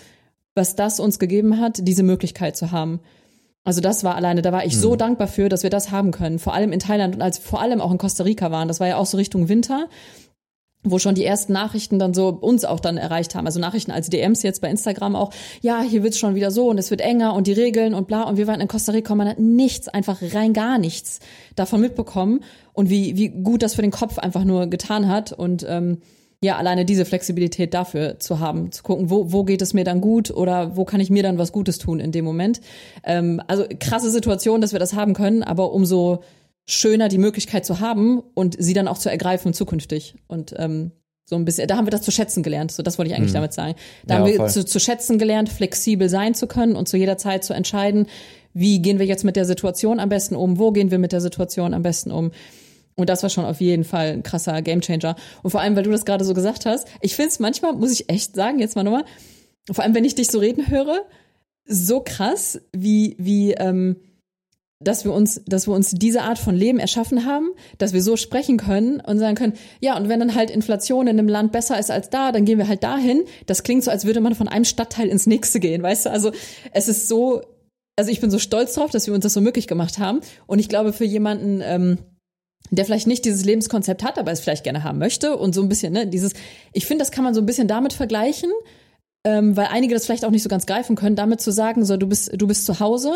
was 0.56 0.76
das 0.76 1.00
uns 1.00 1.20
gegeben 1.20 1.60
hat, 1.60 1.88
diese 1.88 2.04
Möglichkeit 2.04 2.58
zu 2.58 2.72
haben. 2.72 3.00
Also 3.64 3.82
das 3.82 4.04
war 4.04 4.16
alleine, 4.16 4.42
da 4.42 4.52
war 4.52 4.66
ich 4.66 4.76
mhm. 4.76 4.80
so 4.80 4.96
dankbar 4.96 5.28
für, 5.28 5.48
dass 5.48 5.64
wir 5.64 5.70
das 5.70 5.92
haben 5.92 6.12
können. 6.12 6.40
Vor 6.40 6.54
allem 6.54 6.72
in 6.72 6.80
Thailand 6.80 7.16
und 7.16 7.22
als 7.22 7.38
vor 7.38 7.62
allem 7.62 7.82
auch 7.82 7.92
in 7.92 7.98
Costa 7.98 8.24
Rica 8.24 8.52
waren. 8.52 8.68
Das 8.68 8.80
war 8.80 8.88
ja 8.88 8.98
auch 8.98 9.06
so 9.06 9.18
Richtung 9.18 9.48
Winter 9.48 9.88
wo 10.84 10.98
schon 10.98 11.14
die 11.14 11.26
ersten 11.26 11.52
Nachrichten 11.52 12.00
dann 12.00 12.14
so 12.14 12.30
uns 12.30 12.64
auch 12.64 12.80
dann 12.80 12.98
erreicht 12.98 13.36
haben. 13.36 13.46
Also 13.46 13.60
Nachrichten 13.60 13.92
als 13.92 14.10
DMs 14.10 14.44
jetzt 14.44 14.62
bei 14.62 14.70
Instagram 14.70 15.16
auch, 15.16 15.32
ja, 15.62 15.82
hier 15.82 16.04
wird's 16.04 16.18
schon 16.18 16.36
wieder 16.36 16.52
so 16.52 16.70
und 16.70 16.78
es 16.78 16.90
wird 16.90 17.02
enger 17.02 17.34
und 17.34 17.48
die 17.48 17.54
Regeln 17.54 17.94
und 17.94 18.08
bla. 18.08 18.24
Und 18.24 18.38
wir 18.38 18.48
waren 18.48 18.62
in 18.62 18.70
Costa 18.70 18.94
Rica 18.94 19.12
und 19.12 19.18
man 19.18 19.28
hat 19.28 19.40
nichts, 19.40 19.90
einfach 19.90 20.22
rein 20.34 20.54
gar 20.54 20.78
nichts 20.78 21.20
davon 21.56 21.82
mitbekommen 21.82 22.42
und 22.72 22.90
wie, 22.90 23.18
wie 23.18 23.28
gut 23.28 23.62
das 23.62 23.76
für 23.76 23.82
den 23.82 23.92
Kopf 23.92 24.20
einfach 24.20 24.46
nur 24.46 24.68
getan 24.68 25.10
hat. 25.10 25.34
Und 25.34 25.66
ähm, 25.68 25.98
ja, 26.42 26.56
alleine 26.56 26.86
diese 26.86 27.04
Flexibilität 27.04 27.74
dafür 27.74 28.18
zu 28.20 28.40
haben, 28.40 28.72
zu 28.72 28.82
gucken, 28.82 29.10
wo, 29.10 29.34
wo 29.34 29.44
geht 29.44 29.62
es 29.62 29.74
mir 29.74 29.84
dann 29.84 30.00
gut 30.00 30.32
oder 30.32 30.78
wo 30.78 30.86
kann 30.86 31.02
ich 31.02 31.10
mir 31.10 31.24
dann 31.24 31.38
was 31.38 31.52
Gutes 31.52 31.78
tun 31.78 32.00
in 32.00 32.14
dem 32.14 32.24
Moment. 32.24 32.62
Ähm, 33.04 33.42
also 33.48 33.66
krasse 33.82 34.10
Situation, 34.10 34.62
dass 34.62 34.72
wir 34.72 34.80
das 34.80 34.94
haben 34.94 35.14
können, 35.14 35.44
aber 35.44 35.74
umso 35.74 36.24
schöner, 36.70 37.10
die 37.10 37.18
Möglichkeit 37.18 37.66
zu 37.66 37.80
haben 37.80 38.20
und 38.20 38.56
sie 38.60 38.74
dann 38.74 38.88
auch 38.88 39.00
zu 39.00 39.10
ergreifen 39.10 39.54
zukünftig. 39.54 40.14
Und 40.28 40.54
ähm, 40.58 40.92
so 41.26 41.36
ein 41.36 41.44
bisschen, 41.44 41.68
da 41.68 41.78
haben 41.78 41.88
wir 41.88 41.92
das 41.92 42.04
zu 42.04 42.12
schätzen 42.12 42.44
gelernt. 42.44 42.72
So, 42.72 42.84
das 42.84 43.00
wollte 43.00 43.12
ich 43.12 43.18
eigentlich 43.18 43.32
mhm. 43.32 43.38
damit 43.38 43.54
sagen. 43.54 43.76
Da 44.06 44.14
ja, 44.16 44.20
haben 44.20 44.28
wir 44.28 44.46
zu, 44.48 44.64
zu 44.64 44.80
schätzen 44.80 45.18
gelernt, 45.18 45.50
flexibel 45.50 46.10
sein 46.10 46.36
zu 46.36 46.46
können 46.46 46.76
und 46.76 46.88
zu 46.88 46.96
jeder 46.96 47.18
Zeit 47.18 47.44
zu 47.44 47.54
entscheiden, 47.54 48.06
wie 48.54 48.84
gehen 48.84 49.00
wir 49.00 49.08
jetzt 49.08 49.24
mit 49.24 49.36
der 49.36 49.46
Situation 49.46 50.00
am 50.00 50.10
besten 50.10 50.36
um, 50.36 50.60
wo 50.60 50.72
gehen 50.72 50.92
wir 50.92 51.00
mit 51.00 51.12
der 51.12 51.22
Situation 51.22 51.74
am 51.74 51.82
besten 51.82 52.12
um. 52.12 52.32
Und 52.96 53.10
das 53.10 53.24
war 53.24 53.32
schon 53.32 53.46
auf 53.46 53.62
jeden 53.62 53.84
Fall 53.84 54.10
ein 54.10 54.24
krasser 54.24 54.62
Gamechanger. 54.62 55.16
Und 55.42 55.50
vor 55.50 55.62
allem, 55.62 55.76
weil 55.76 55.84
du 55.84 55.92
das 55.92 56.06
gerade 56.06 56.24
so 56.24 56.36
gesagt 56.36 56.68
hast, 56.68 56.88
ich 57.02 57.16
finde 57.16 57.30
es 57.30 57.40
manchmal, 57.40 57.74
muss 57.74 57.92
ich 57.92 58.10
echt 58.10 58.36
sagen, 58.36 58.60
jetzt 58.60 58.76
mal 58.76 58.84
nochmal, 58.84 59.06
vor 59.72 59.84
allem, 59.84 59.96
wenn 59.96 60.06
ich 60.06 60.14
dich 60.14 60.28
so 60.28 60.38
reden 60.38 60.70
höre, 60.70 61.02
so 61.66 62.02
krass, 62.02 62.62
wie, 62.74 63.16
wie, 63.18 63.54
ähm, 63.54 63.96
dass 64.82 65.04
wir 65.04 65.14
uns, 65.14 65.42
dass 65.46 65.68
wir 65.68 65.74
uns 65.74 65.92
diese 65.92 66.22
Art 66.22 66.40
von 66.40 66.56
Leben 66.56 66.80
erschaffen 66.80 67.26
haben, 67.26 67.50
dass 67.78 67.92
wir 67.92 68.02
so 68.02 68.16
sprechen 68.16 68.58
können 68.58 69.02
und 69.02 69.20
sagen 69.20 69.36
können, 69.36 69.54
ja, 69.82 69.98
und 69.98 70.08
wenn 70.08 70.22
dann 70.22 70.36
halt 70.36 70.50
Inflation 70.50 71.08
in 71.08 71.20
einem 71.20 71.28
Land 71.28 71.52
besser 71.52 71.78
ist 71.78 71.92
als 71.92 72.10
da, 72.10 72.32
dann 72.32 72.46
gehen 72.46 72.58
wir 72.58 72.68
halt 72.68 72.84
dahin. 72.84 73.24
Das 73.46 73.64
klingt 73.64 73.84
so, 73.84 73.92
als 73.92 74.06
würde 74.06 74.22
man 74.22 74.36
von 74.36 74.48
einem 74.48 74.66
Stadtteil 74.66 75.10
ins 75.10 75.28
nächste 75.28 75.60
gehen, 75.60 75.84
weißt 75.84 76.06
du? 76.06 76.12
Also 76.12 76.32
es 76.72 76.88
ist 76.88 77.10
so, 77.10 77.42
also 77.98 78.10
ich 78.10 78.22
bin 78.22 78.32
so 78.32 78.40
stolz 78.40 78.74
drauf, 78.74 78.90
dass 78.90 79.06
wir 79.06 79.14
uns 79.14 79.24
das 79.24 79.34
so 79.34 79.42
möglich 79.42 79.68
gemacht 79.68 80.00
haben. 80.00 80.22
Und 80.48 80.60
ich 80.60 80.70
glaube, 80.70 80.94
für 80.94 81.06
jemanden, 81.06 81.62
ähm, 81.62 81.98
der 82.72 82.86
vielleicht 82.86 83.08
nicht 83.08 83.26
dieses 83.26 83.44
Lebenskonzept 83.44 84.02
hat, 84.04 84.18
aber 84.18 84.32
es 84.32 84.40
vielleicht 84.40 84.64
gerne 84.64 84.86
haben 84.86 85.00
möchte 85.00 85.36
und 85.36 85.54
so 85.54 85.62
ein 85.62 85.68
bisschen, 85.68 85.92
ne, 85.92 86.08
dieses, 86.08 86.34
ich 86.72 86.86
finde, 86.86 87.02
das 87.02 87.12
kann 87.12 87.26
man 87.26 87.34
so 87.34 87.42
ein 87.42 87.46
bisschen 87.46 87.68
damit 87.68 87.92
vergleichen, 87.92 88.52
ähm, 89.26 89.58
weil 89.58 89.68
einige 89.72 89.94
das 89.94 90.06
vielleicht 90.06 90.24
auch 90.24 90.32
nicht 90.32 90.44
so 90.44 90.50
ganz 90.50 90.66
greifen 90.66 90.96
können, 90.96 91.18
damit 91.18 91.42
zu 91.42 91.52
sagen, 91.52 91.84
so, 91.84 91.98
du 91.98 92.08
bist, 92.08 92.32
du 92.34 92.48
bist 92.48 92.66
zu 92.66 92.80
Hause 92.80 93.12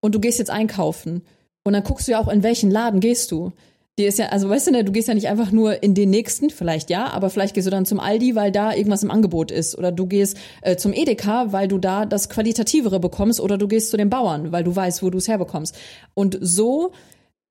und 0.00 0.14
du 0.14 0.20
gehst 0.20 0.38
jetzt 0.38 0.50
einkaufen. 0.50 1.22
Und 1.62 1.72
dann 1.72 1.84
guckst 1.84 2.08
du 2.08 2.12
ja 2.12 2.20
auch, 2.20 2.28
in 2.28 2.42
welchen 2.42 2.70
Laden 2.70 3.00
gehst 3.00 3.30
du. 3.30 3.52
Die 3.98 4.04
ist 4.04 4.18
ja, 4.18 4.28
also 4.28 4.48
weißt 4.48 4.68
du, 4.68 4.70
ne, 4.70 4.84
du 4.84 4.92
gehst 4.92 5.08
ja 5.08 5.14
nicht 5.14 5.28
einfach 5.28 5.52
nur 5.52 5.82
in 5.82 5.94
den 5.94 6.08
nächsten, 6.08 6.48
vielleicht 6.48 6.88
ja, 6.88 7.08
aber 7.08 7.28
vielleicht 7.28 7.54
gehst 7.54 7.66
du 7.66 7.70
dann 7.70 7.84
zum 7.84 8.00
Aldi, 8.00 8.34
weil 8.34 8.50
da 8.50 8.72
irgendwas 8.72 9.02
im 9.02 9.10
Angebot 9.10 9.50
ist. 9.50 9.76
Oder 9.76 9.92
du 9.92 10.06
gehst 10.06 10.38
äh, 10.62 10.76
zum 10.76 10.94
Edeka, 10.94 11.52
weil 11.52 11.68
du 11.68 11.76
da 11.76 12.06
das 12.06 12.30
Qualitativere 12.30 12.98
bekommst. 12.98 13.40
Oder 13.40 13.58
du 13.58 13.68
gehst 13.68 13.90
zu 13.90 13.96
den 13.96 14.08
Bauern, 14.08 14.52
weil 14.52 14.64
du 14.64 14.74
weißt, 14.74 15.02
wo 15.02 15.10
du 15.10 15.18
es 15.18 15.28
herbekommst. 15.28 15.76
Und 16.14 16.38
so, 16.40 16.92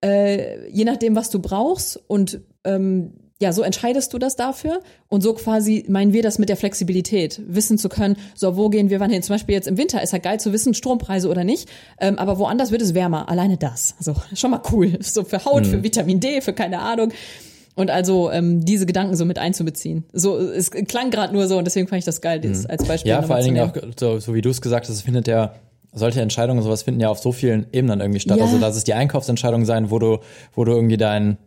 äh, 0.03 0.67
je 0.71 0.85
nachdem, 0.85 1.15
was 1.15 1.29
du 1.29 1.39
brauchst 1.39 2.01
und 2.07 2.41
ähm, 2.63 3.13
ja, 3.41 3.53
so 3.53 3.61
entscheidest 3.61 4.13
du 4.13 4.17
das 4.17 4.35
dafür 4.35 4.81
und 5.07 5.21
so 5.21 5.33
quasi 5.33 5.85
meinen 5.87 6.11
wir 6.11 6.21
das 6.21 6.39
mit 6.39 6.49
der 6.49 6.57
Flexibilität, 6.57 7.41
wissen 7.47 7.77
zu 7.77 7.87
können, 7.87 8.17
so 8.35 8.57
wo 8.57 8.69
gehen 8.69 8.89
wir 8.89 8.99
wann 8.99 9.11
hin. 9.11 9.23
Zum 9.23 9.35
Beispiel 9.35 9.55
jetzt 9.55 9.67
im 9.67 9.77
Winter 9.77 10.03
ist 10.03 10.11
halt 10.11 10.23
geil 10.23 10.39
zu 10.41 10.51
wissen, 10.51 10.73
Strompreise 10.73 11.29
oder 11.29 11.45
nicht, 11.45 11.69
ähm, 11.99 12.19
aber 12.19 12.37
woanders 12.37 12.71
wird 12.71 12.81
es 12.81 12.93
wärmer. 12.93 13.29
Alleine 13.29 13.55
das, 13.55 13.95
also 13.97 14.13
schon 14.35 14.51
mal 14.51 14.61
cool, 14.71 14.99
so 15.01 15.23
für 15.23 15.45
Haut, 15.45 15.65
mhm. 15.65 15.69
für 15.69 15.83
Vitamin 15.83 16.19
D, 16.19 16.41
für 16.41 16.53
keine 16.53 16.79
Ahnung. 16.79 17.13
Und 17.75 17.89
also 17.89 18.29
ähm, 18.29 18.65
diese 18.65 18.85
Gedanken 18.85 19.15
so 19.15 19.23
mit 19.23 19.39
einzubeziehen. 19.39 20.03
So, 20.11 20.37
es 20.37 20.69
klang 20.69 21.11
gerade 21.11 21.31
nur 21.31 21.47
so 21.47 21.57
und 21.57 21.63
deswegen 21.63 21.87
fand 21.87 21.99
ich 21.99 22.05
das 22.05 22.19
geil, 22.19 22.41
das 22.41 22.63
mhm. 22.63 22.71
als 22.71 22.83
Beispiel. 22.83 23.11
Ja, 23.11 23.21
vor 23.21 23.37
allen 23.37 23.45
Dingen 23.45 23.69
auch, 23.69 23.73
so, 23.97 24.19
so 24.19 24.33
wie 24.33 24.41
du 24.41 24.49
es 24.49 24.59
gesagt 24.59 24.89
hast, 24.89 24.95
es 24.95 25.01
findet 25.03 25.29
ja 25.29 25.53
solche 25.93 26.21
Entscheidungen 26.21 26.61
sowas 26.61 26.83
finden 26.83 26.99
ja 26.99 27.09
auf 27.09 27.19
so 27.19 27.31
vielen 27.31 27.67
Ebenen 27.71 28.01
irgendwie 28.01 28.19
statt. 28.19 28.37
Ja. 28.37 28.43
Also 28.43 28.59
dass 28.59 28.75
es 28.75 28.83
die 28.83 28.93
Einkaufsentscheidung 28.93 29.65
sein, 29.65 29.91
wo 29.91 29.97
du, 29.97 30.19
wo 30.53 30.65
du 30.65 30.73
irgendwie 30.73 30.97
dein 30.97 31.37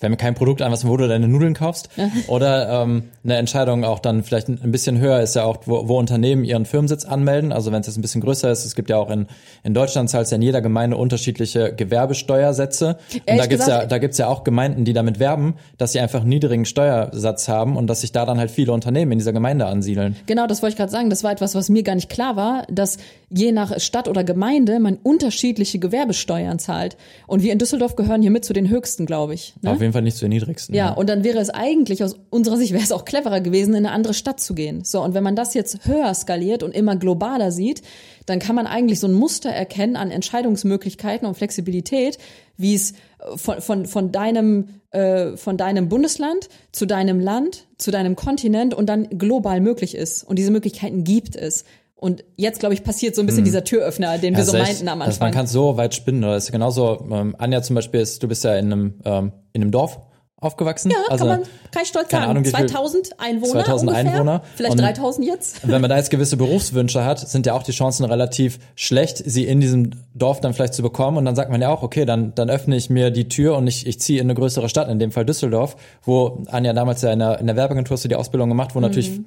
fällt 0.00 0.10
mir 0.10 0.16
kein 0.16 0.34
Produkt 0.34 0.62
an, 0.62 0.72
was 0.72 0.86
wo 0.86 0.96
du 0.96 1.06
deine 1.06 1.28
Nudeln 1.28 1.52
kaufst. 1.52 1.90
Oder 2.26 2.82
ähm, 2.82 3.04
eine 3.22 3.36
Entscheidung 3.36 3.84
auch 3.84 3.98
dann 3.98 4.22
vielleicht 4.22 4.48
ein 4.48 4.72
bisschen 4.72 4.98
höher 4.98 5.20
ist 5.20 5.36
ja 5.36 5.44
auch, 5.44 5.58
wo, 5.66 5.88
wo 5.88 5.98
Unternehmen 5.98 6.42
ihren 6.44 6.64
Firmensitz 6.64 7.04
anmelden. 7.04 7.52
Also 7.52 7.70
wenn 7.70 7.82
es 7.82 7.86
jetzt 7.86 7.98
ein 7.98 8.02
bisschen 8.02 8.22
größer 8.22 8.50
ist, 8.50 8.64
es 8.64 8.74
gibt 8.74 8.88
ja 8.88 8.96
auch 8.96 9.10
in, 9.10 9.26
in 9.62 9.74
Deutschland 9.74 10.08
zahlt 10.08 10.30
ja 10.30 10.36
in 10.36 10.42
jeder 10.42 10.62
Gemeinde 10.62 10.96
unterschiedliche 10.96 11.74
Gewerbesteuersätze. 11.74 12.96
Und 13.28 13.38
da 13.38 13.46
gibt's 13.46 13.66
ja, 13.66 13.84
da 13.84 13.98
gibt's 13.98 14.16
ja 14.16 14.28
auch 14.28 14.42
Gemeinden, 14.42 14.86
die 14.86 14.94
damit 14.94 15.18
werben, 15.18 15.54
dass 15.76 15.92
sie 15.92 16.00
einfach 16.00 16.20
einen 16.20 16.30
niedrigen 16.30 16.64
Steuersatz 16.64 17.48
haben 17.48 17.76
und 17.76 17.86
dass 17.86 18.00
sich 18.00 18.12
da 18.12 18.24
dann 18.24 18.38
halt 18.38 18.50
viele 18.50 18.72
Unternehmen 18.72 19.12
in 19.12 19.18
dieser 19.18 19.34
Gemeinde 19.34 19.66
ansiedeln. 19.66 20.16
Genau, 20.24 20.46
das 20.46 20.62
wollte 20.62 20.72
ich 20.72 20.78
gerade 20.78 20.92
sagen. 20.92 21.10
Das 21.10 21.24
war 21.24 21.32
etwas, 21.32 21.54
was 21.54 21.68
mir 21.68 21.82
gar 21.82 21.94
nicht 21.94 22.08
klar 22.08 22.36
war, 22.36 22.64
dass 22.70 22.96
je 23.28 23.52
nach 23.52 23.78
Stadt 23.78 24.08
oder 24.08 24.24
Gemeinde 24.24 24.80
man 24.80 24.96
unterschiedliche 24.96 25.78
Gewerbesteuern 25.78 26.58
zahlt. 26.58 26.96
Und 27.26 27.42
wir 27.42 27.52
in 27.52 27.58
Düsseldorf 27.58 27.96
gehören 27.96 28.22
hier 28.22 28.30
mit 28.30 28.46
zu 28.46 28.54
den 28.54 28.70
höchsten, 28.70 29.04
glaube 29.04 29.34
ich. 29.34 29.54
Ne? 29.60 29.89
Jeden 29.90 29.94
Fall 29.94 30.02
nicht 30.02 30.16
zu 30.16 30.24
den 30.24 30.30
niedrigsten. 30.30 30.74
Ja, 30.74 30.86
ja, 30.86 30.92
und 30.92 31.08
dann 31.08 31.24
wäre 31.24 31.38
es 31.38 31.50
eigentlich 31.50 32.04
aus 32.04 32.16
unserer 32.30 32.56
Sicht 32.56 32.72
wäre 32.72 32.82
es 32.82 32.92
auch 32.92 33.04
cleverer 33.04 33.40
gewesen, 33.40 33.70
in 33.70 33.84
eine 33.84 33.92
andere 33.92 34.14
Stadt 34.14 34.40
zu 34.40 34.54
gehen. 34.54 34.84
So, 34.84 35.02
und 35.02 35.14
wenn 35.14 35.24
man 35.24 35.36
das 35.36 35.54
jetzt 35.54 35.86
höher 35.86 36.14
skaliert 36.14 36.62
und 36.62 36.72
immer 36.72 36.96
globaler 36.96 37.50
sieht, 37.50 37.82
dann 38.26 38.38
kann 38.38 38.54
man 38.54 38.66
eigentlich 38.66 39.00
so 39.00 39.08
ein 39.08 39.12
Muster 39.12 39.50
erkennen 39.50 39.96
an 39.96 40.10
Entscheidungsmöglichkeiten 40.10 41.26
und 41.26 41.34
Flexibilität, 41.34 42.18
wie 42.56 42.74
es 42.74 42.94
von, 43.36 43.60
von, 43.60 43.86
von 43.86 44.12
deinem 44.12 44.68
äh, 44.90 45.36
von 45.36 45.56
deinem 45.56 45.88
Bundesland 45.88 46.48
zu 46.72 46.84
deinem 46.84 47.20
Land, 47.20 47.66
zu 47.78 47.90
deinem 47.90 48.16
Kontinent 48.16 48.74
und 48.74 48.86
dann 48.86 49.08
global 49.18 49.60
möglich 49.60 49.94
ist. 49.94 50.24
Und 50.24 50.36
diese 50.36 50.50
Möglichkeiten 50.50 51.04
gibt 51.04 51.36
es. 51.36 51.64
Und 52.00 52.24
jetzt, 52.36 52.60
glaube 52.60 52.72
ich, 52.72 52.82
passiert 52.82 53.14
so 53.14 53.20
ein 53.20 53.26
bisschen 53.26 53.40
hm. 53.40 53.44
dieser 53.44 53.62
Türöffner, 53.62 54.16
den 54.16 54.34
wir 54.34 54.44
so 54.44 54.56
meinten 54.56 54.88
am 54.88 55.02
Anfang. 55.02 55.06
Also 55.06 55.20
man 55.20 55.32
kann 55.32 55.46
so 55.46 55.76
weit 55.76 55.94
spinnen. 55.94 56.22
Das 56.22 56.44
ist 56.44 56.52
genauso, 56.52 57.06
ähm, 57.12 57.36
Anja 57.38 57.60
zum 57.60 57.76
Beispiel 57.76 58.00
ist, 58.00 58.22
du 58.22 58.28
bist 58.28 58.42
ja 58.42 58.56
in 58.56 58.72
einem, 58.72 58.94
ähm, 59.04 59.32
in 59.52 59.60
einem 59.60 59.70
Dorf 59.70 60.00
aufgewachsen. 60.40 60.90
Ja, 60.90 60.96
also, 61.10 61.26
kann 61.26 61.40
man 61.40 61.48
kein 61.70 61.84
Stolz 61.84 62.10
sagen. 62.10 62.24
Ahnung, 62.24 62.44
2000 62.46 63.20
Einwohner 63.20 63.64
2000 63.64 63.90
ungefähr. 63.90 64.12
Einwohner. 64.12 64.42
Vielleicht 64.56 64.72
und 64.72 64.80
3000 64.80 65.26
jetzt. 65.26 65.68
Wenn 65.68 65.82
man 65.82 65.90
da 65.90 65.98
jetzt 65.98 66.08
gewisse 66.08 66.38
Berufswünsche 66.38 67.04
hat, 67.04 67.18
sind 67.18 67.44
ja 67.44 67.52
auch 67.52 67.62
die 67.62 67.72
Chancen 67.72 68.06
relativ 68.06 68.58
schlecht, 68.76 69.18
sie 69.18 69.46
in 69.46 69.60
diesem 69.60 69.90
Dorf 70.14 70.40
dann 70.40 70.54
vielleicht 70.54 70.72
zu 70.72 70.80
bekommen. 70.80 71.18
Und 71.18 71.26
dann 71.26 71.36
sagt 71.36 71.50
man 71.50 71.60
ja 71.60 71.68
auch, 71.68 71.82
okay, 71.82 72.06
dann, 72.06 72.34
dann 72.34 72.48
öffne 72.48 72.76
ich 72.76 72.88
mir 72.88 73.10
die 73.10 73.28
Tür 73.28 73.58
und 73.58 73.66
ich, 73.66 73.86
ich 73.86 74.00
ziehe 74.00 74.20
in 74.20 74.26
eine 74.26 74.34
größere 74.34 74.70
Stadt, 74.70 74.88
in 74.88 74.98
dem 74.98 75.12
Fall 75.12 75.26
Düsseldorf, 75.26 75.76
wo 76.02 76.42
Anja 76.46 76.72
damals 76.72 77.02
ja 77.02 77.12
in 77.12 77.18
der, 77.18 77.38
in 77.40 77.46
der 77.46 77.56
Werbeagentur 77.56 77.96
hast 77.96 78.04
du 78.04 78.08
die 78.08 78.16
Ausbildung 78.16 78.48
gemacht, 78.48 78.74
wo 78.74 78.78
mhm. 78.78 78.86
natürlich, 78.86 79.20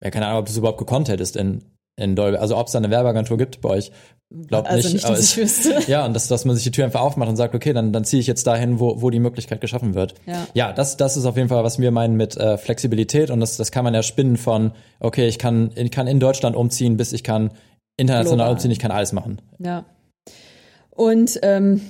ja, 0.00 0.10
keine 0.10 0.26
Ahnung, 0.26 0.38
ob 0.38 0.46
du 0.46 0.52
es 0.52 0.58
überhaupt 0.58 0.78
gekonnt 0.78 1.08
hättest 1.08 1.34
in, 1.34 1.64
in 1.96 2.16
Dolby. 2.16 2.38
Also 2.38 2.56
ob 2.56 2.66
es 2.66 2.72
da 2.72 2.78
eine 2.78 2.90
Werbeagentur 2.90 3.38
gibt 3.38 3.60
bei 3.60 3.70
euch, 3.70 3.92
glaubt 4.48 4.68
also 4.68 4.88
nicht. 4.88 4.94
nicht 4.94 5.08
dass 5.08 5.20
ich 5.20 5.36
wüsste. 5.36 5.78
Ja, 5.86 6.04
und 6.04 6.14
dass, 6.14 6.28
dass 6.28 6.44
man 6.44 6.56
sich 6.56 6.64
die 6.64 6.70
Tür 6.70 6.84
einfach 6.84 7.00
aufmacht 7.00 7.28
und 7.28 7.36
sagt, 7.36 7.54
okay, 7.54 7.72
dann, 7.72 7.92
dann 7.92 8.04
ziehe 8.04 8.20
ich 8.20 8.26
jetzt 8.26 8.46
dahin, 8.46 8.80
wo, 8.80 9.00
wo 9.00 9.10
die 9.10 9.20
Möglichkeit 9.20 9.60
geschaffen 9.60 9.94
wird. 9.94 10.14
Ja, 10.26 10.46
ja 10.54 10.72
das, 10.72 10.96
das 10.96 11.16
ist 11.16 11.24
auf 11.24 11.36
jeden 11.36 11.48
Fall, 11.48 11.62
was 11.64 11.78
wir 11.78 11.90
meinen 11.90 12.16
mit 12.16 12.36
äh, 12.36 12.58
Flexibilität 12.58 13.30
und 13.30 13.40
das, 13.40 13.56
das 13.56 13.70
kann 13.70 13.84
man 13.84 13.94
ja 13.94 14.02
spinnen 14.02 14.36
von, 14.36 14.72
okay, 15.00 15.28
ich 15.28 15.38
kann, 15.38 15.70
ich 15.74 15.90
kann 15.90 16.06
in 16.06 16.20
Deutschland 16.20 16.56
umziehen, 16.56 16.96
bis 16.96 17.12
ich 17.12 17.22
kann 17.22 17.52
international 17.96 18.36
Global. 18.36 18.52
umziehen, 18.52 18.70
ich 18.70 18.78
kann 18.78 18.90
alles 18.90 19.12
machen. 19.12 19.40
Ja. 19.58 19.84
Und 20.90 21.38
ähm, 21.42 21.80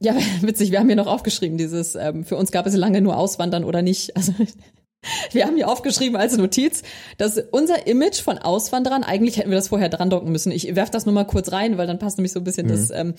ja, 0.00 0.14
witzig, 0.40 0.70
wir 0.70 0.80
haben 0.80 0.86
hier 0.86 0.96
noch 0.96 1.06
aufgeschrieben, 1.06 1.58
dieses, 1.58 1.94
ähm, 1.94 2.24
für 2.24 2.36
uns 2.36 2.52
gab 2.52 2.66
es 2.66 2.74
lange 2.74 3.00
nur 3.00 3.16
Auswandern 3.16 3.64
oder 3.64 3.82
nicht. 3.82 4.16
Also 4.16 4.32
wir 5.32 5.46
haben 5.46 5.56
hier 5.56 5.68
aufgeschrieben 5.68 6.16
als 6.16 6.36
Notiz, 6.36 6.82
dass 7.18 7.38
unser 7.50 7.86
Image 7.86 8.20
von 8.20 8.38
Auswanderern, 8.38 9.04
eigentlich 9.04 9.36
hätten 9.36 9.50
wir 9.50 9.56
das 9.56 9.68
vorher 9.68 9.88
dran 9.88 10.10
docken 10.10 10.32
müssen. 10.32 10.52
Ich 10.52 10.74
werf 10.74 10.90
das 10.90 11.06
nur 11.06 11.14
mal 11.14 11.24
kurz 11.24 11.52
rein, 11.52 11.78
weil 11.78 11.86
dann 11.86 11.98
passt 11.98 12.18
nämlich 12.18 12.32
so 12.32 12.40
ein 12.40 12.44
bisschen 12.44 12.66
mhm. 12.66 12.70
das. 12.70 12.90
Ähm, 12.90 13.14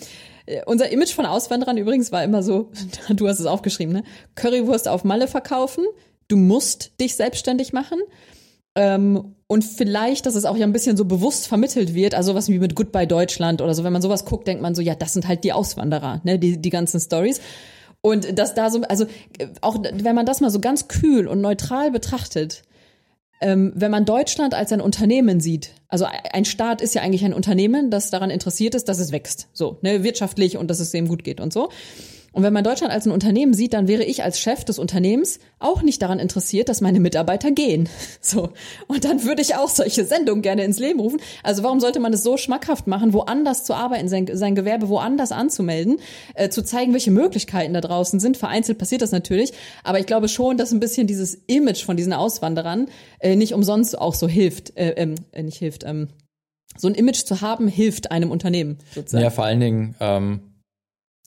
äh, 0.45 0.62
unser 0.65 0.89
Image 0.89 1.13
von 1.13 1.26
Auswanderern 1.26 1.78
übrigens 1.78 2.12
war 2.12 2.24
immer 2.24 2.43
so, 2.43 2.71
du 3.10 3.28
hast 3.28 3.39
es 3.39 3.45
aufgeschrieben, 3.45 3.93
ne? 3.93 4.04
Currywurst 4.36 4.88
auf 4.88 5.04
Malle 5.04 5.28
verkaufen, 5.28 5.86
du 6.28 6.38
musst 6.38 7.00
dich 7.00 7.15
selbstständig 7.15 7.74
machen. 7.74 8.00
Ähm, 8.76 9.36
und 9.48 9.63
vielleicht, 9.63 10.26
dass 10.26 10.36
es 10.36 10.45
auch 10.45 10.58
ja 10.58 10.65
ein 10.65 10.74
bisschen 10.74 10.98
so 10.98 11.06
bewusst 11.06 11.48
vermittelt 11.48 11.93
wird, 11.93 12.15
also 12.15 12.36
was 12.36 12.50
wie 12.50 12.60
mit 12.60 12.76
Goodbye 12.76 13.08
Deutschland 13.08 13.62
oder 13.62 13.74
so, 13.74 13.84
wenn 13.84 13.93
man 13.93 14.02
sowas 14.02 14.26
guckt, 14.26 14.48
denkt 14.48 14.62
man 14.62 14.76
so, 14.76 14.82
ja, 14.82 14.95
das 14.95 15.13
sind 15.13 15.28
halt 15.28 15.43
die 15.43 15.54
Auswanderer, 15.54 16.21
ne, 16.24 16.39
die, 16.39 16.60
die 16.60 16.69
ganzen 16.69 17.00
Stories. 17.00 17.39
Und 18.06 18.38
dass 18.38 18.54
da 18.54 18.70
so, 18.70 18.84
also 18.84 19.08
auch 19.62 19.78
wenn 19.82 20.13
man 20.13 20.28
das 20.28 20.39
mal 20.39 20.52
so 20.52 20.60
ganz 20.60 20.88
kühl 20.88 21.28
und 21.28 21.41
neutral 21.41 21.89
betrachtet, 21.89 22.62
ähm, 23.41 23.74
wenn 23.74 23.89
man 23.89 24.06
Deutschland 24.06 24.54
als 24.54 24.72
ein 24.72 24.80
Unternehmen 24.80 25.39
sieht, 25.39 25.72
also 25.88 26.06
ein 26.32 26.46
Staat 26.46 26.82
ist 26.82 26.94
ja 26.94 27.02
eigentlich 27.02 27.26
ein 27.26 27.34
Unternehmen, 27.34 27.89
das 27.89 28.12
daran 28.12 28.30
interessiert 28.30 28.76
ist, 28.76 28.89
dass 28.89 29.00
es 29.00 29.12
wächst, 29.12 29.48
so 29.54 29.80
ne, 29.82 30.04
wirtschaftlich 30.04 30.56
und 30.56 30.68
dass 30.70 30.80
es 30.80 30.91
dem 30.91 31.08
gut 31.08 31.24
geht 31.24 31.41
und 31.41 31.52
so. 31.52 31.70
Und 32.36 32.43
wenn 32.43 32.52
man 32.52 32.65
Deutschland 32.65 32.91
als 32.91 33.06
ein 33.06 33.12
Unternehmen 33.12 33.54
sieht, 33.54 33.71
dann 33.71 33.88
wäre 33.88 34.04
ich 34.04 34.21
als 34.21 34.41
Chef 34.41 34.65
des 34.65 34.78
Unternehmens 34.78 35.39
auch 35.58 35.82
nicht 35.82 36.02
daran 36.02 36.19
interessiert, 36.19 36.67
dass 36.67 36.82
meine 36.82 37.00
Mitarbeiter 37.00 37.50
gehen. 37.52 37.89
So. 38.21 38.50
Und 38.88 39.06
dann 39.06 39.24
würde 39.24 39.41
ich 39.41 39.56
auch 39.56 39.69
solche 39.69 40.04
Sendungen 40.04 40.41
gerne 40.41 40.63
ins 40.63 40.80
Leben 40.80 41.00
rufen. 41.00 41.19
Also 41.43 41.62
warum 41.63 41.80
sollte 41.80 42.00
man 42.00 42.12
es 42.12 42.24
so 42.24 42.38
schmackhaft 42.38 42.88
machen, 42.88 43.13
woanders 43.13 43.63
zu 43.63 43.76
arbeiten, 43.76 44.08
sein, 44.08 44.28
sein 44.34 44.56
Gewerbe 44.56 44.89
woanders 44.89 45.32
anzumelden, 45.32 46.00
äh, 46.34 46.50
zu 46.50 46.63
zeigen, 46.63 46.93
welche 46.93 47.12
Möglichkeiten 47.12 47.74
da 47.74 47.82
draußen 47.82 48.19
sind. 48.19 48.36
Vereinzelt 48.36 48.80
passiert 48.80 49.04
das 49.04 49.12
natürlich. 49.12 49.54
Aber 49.84 50.00
ich 50.00 50.08
glaube 50.08 50.28
schon, 50.28 50.58
dass 50.58 50.71
ein 50.71 50.80
bisschen 50.80 51.06
dieses 51.06 51.36
Image 51.45 51.86
von 51.86 51.98
diesen 51.98 52.13
Auswanderern 52.13 52.88
äh, 53.19 53.36
nicht 53.36 53.54
umsonst 53.54 53.98
auch 53.98 54.15
so 54.15 54.28
hilft, 54.28 54.76
äh, 54.76 54.95
ähm, 54.98 55.15
äh, 55.32 55.43
nicht 55.43 55.58
hilft, 55.60 55.84
ähm, 55.84 56.10
so 56.78 56.88
ein 56.88 56.95
Image 56.95 57.24
zu 57.26 57.41
haben, 57.41 57.67
hilft 57.67 58.12
einem 58.12 58.32
Unternehmen 58.32 58.80
sozusagen. 58.93 59.24
Ja, 59.24 59.30
vor 59.30 59.45
allen 59.45 59.60
Dingen, 59.60 59.95
ähm, 60.00 60.39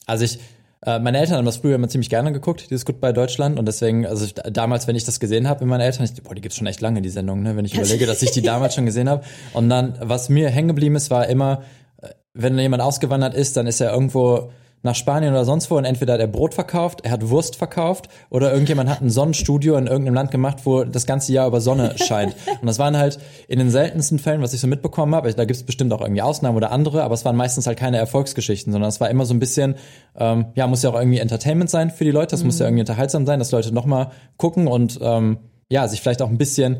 also 0.05 0.25
ich, 0.25 0.39
äh, 0.85 0.99
meine 0.99 1.19
Eltern 1.19 1.37
haben 1.37 1.45
das 1.45 1.57
früher 1.57 1.75
immer 1.75 1.89
ziemlich 1.89 2.09
gerne 2.09 2.31
geguckt, 2.31 2.69
dieses 2.69 2.85
Goodbye 2.85 3.11
Deutschland. 3.11 3.59
Und 3.59 3.65
deswegen, 3.65 4.05
also 4.05 4.25
ich, 4.25 4.33
damals, 4.33 4.87
wenn 4.87 4.95
ich 4.95 5.03
das 5.03 5.19
gesehen 5.19 5.47
habe 5.47 5.65
mit 5.65 5.69
meinen 5.69 5.81
Eltern, 5.81 6.05
ich, 6.05 6.21
boah, 6.23 6.33
die 6.33 6.41
gibt's 6.41 6.57
schon 6.57 6.67
echt 6.67 6.79
lange, 6.79 7.01
die 7.01 7.09
Sendung, 7.09 7.41
ne? 7.43 7.57
wenn 7.57 7.65
ich 7.65 7.73
überlege, 7.75 8.05
dass 8.05 8.21
ich 8.21 8.31
die 8.31 8.41
damals 8.41 8.75
schon 8.75 8.85
gesehen 8.85 9.09
habe. 9.09 9.23
Und 9.53 9.69
dann, 9.69 9.95
was 10.01 10.29
mir 10.29 10.49
hängen 10.49 10.69
geblieben 10.69 10.95
ist, 10.95 11.11
war 11.11 11.27
immer, 11.27 11.63
äh, 12.01 12.09
wenn 12.33 12.57
jemand 12.57 12.81
ausgewandert 12.81 13.33
ist, 13.33 13.57
dann 13.57 13.67
ist 13.67 13.81
er 13.81 13.91
irgendwo 13.91 14.51
nach 14.81 14.95
Spanien 14.95 15.33
oder 15.33 15.45
sonst 15.45 15.69
wo 15.69 15.77
und 15.77 15.85
entweder 15.85 16.13
hat 16.13 16.21
er 16.21 16.27
Brot 16.27 16.53
verkauft, 16.53 17.01
er 17.03 17.11
hat 17.11 17.29
Wurst 17.29 17.55
verkauft 17.57 18.07
oder 18.29 18.51
irgendjemand 18.51 18.89
hat 18.89 19.01
ein 19.01 19.09
Sonnenstudio 19.09 19.75
in 19.75 19.87
irgendeinem 19.87 20.15
Land 20.15 20.31
gemacht, 20.31 20.59
wo 20.63 20.83
das 20.83 21.05
ganze 21.05 21.33
Jahr 21.33 21.47
über 21.47 21.59
Sonne 21.59 21.95
scheint. 22.07 22.35
Und 22.61 22.67
das 22.67 22.79
waren 22.79 22.97
halt 22.97 23.19
in 23.47 23.59
den 23.59 23.69
seltensten 23.69 24.19
Fällen, 24.19 24.41
was 24.41 24.53
ich 24.53 24.61
so 24.61 24.67
mitbekommen 24.67 25.13
habe, 25.15 25.33
da 25.33 25.45
gibt 25.45 25.57
es 25.57 25.63
bestimmt 25.63 25.91
auch 25.93 26.01
irgendwie 26.01 26.21
Ausnahmen 26.21 26.55
oder 26.55 26.71
andere, 26.71 27.03
aber 27.03 27.13
es 27.13 27.25
waren 27.25 27.35
meistens 27.35 27.67
halt 27.67 27.77
keine 27.77 27.97
Erfolgsgeschichten, 27.97 28.71
sondern 28.71 28.89
es 28.89 29.01
war 29.01 29.09
immer 29.09 29.25
so 29.25 29.33
ein 29.33 29.39
bisschen, 29.39 29.75
ähm, 30.17 30.47
ja, 30.55 30.67
muss 30.67 30.83
ja 30.83 30.89
auch 30.91 30.99
irgendwie 30.99 31.19
Entertainment 31.19 31.69
sein 31.69 31.91
für 31.91 32.05
die 32.05 32.11
Leute, 32.11 32.31
das 32.31 32.41
mhm. 32.41 32.47
muss 32.47 32.59
ja 32.59 32.65
irgendwie 32.65 32.81
unterhaltsam 32.81 33.25
sein, 33.25 33.39
dass 33.39 33.51
Leute 33.51 33.73
nochmal 33.73 34.11
gucken 34.37 34.67
und 34.67 34.99
ähm, 35.01 35.39
ja, 35.69 35.87
sich 35.87 36.01
vielleicht 36.01 36.21
auch 36.21 36.29
ein 36.29 36.37
bisschen 36.37 36.77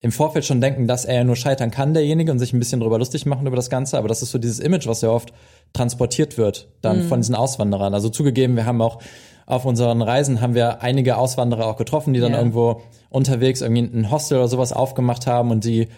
im 0.00 0.12
Vorfeld 0.12 0.46
schon 0.46 0.60
denken, 0.60 0.86
dass 0.86 1.04
er 1.04 1.16
ja 1.16 1.24
nur 1.24 1.36
scheitern 1.36 1.70
kann, 1.70 1.92
derjenige, 1.92 2.32
und 2.32 2.38
sich 2.38 2.52
ein 2.52 2.58
bisschen 2.58 2.80
drüber 2.80 2.98
lustig 2.98 3.26
machen 3.26 3.46
über 3.46 3.56
das 3.56 3.68
Ganze. 3.68 3.98
Aber 3.98 4.08
das 4.08 4.22
ist 4.22 4.30
so 4.30 4.38
dieses 4.38 4.58
Image, 4.58 4.86
was 4.86 5.02
ja 5.02 5.10
oft 5.10 5.32
transportiert 5.72 6.38
wird, 6.38 6.68
dann 6.80 7.04
mhm. 7.04 7.08
von 7.08 7.20
diesen 7.20 7.34
Auswanderern. 7.34 7.92
Also 7.92 8.08
zugegeben, 8.08 8.56
wir 8.56 8.64
haben 8.64 8.80
auch 8.80 9.00
auf 9.50 9.64
unseren 9.64 10.00
Reisen 10.00 10.40
haben 10.40 10.54
wir 10.54 10.80
einige 10.80 11.16
Auswanderer 11.16 11.66
auch 11.66 11.76
getroffen, 11.76 12.14
die 12.14 12.20
dann 12.20 12.30
yeah. 12.32 12.40
irgendwo 12.40 12.82
unterwegs 13.08 13.62
irgendwie 13.62 13.82
ein 13.82 14.10
Hostel 14.10 14.38
oder 14.38 14.46
sowas 14.46 14.72
aufgemacht 14.72 15.26
haben 15.26 15.50
und 15.50 15.64
die 15.64 15.88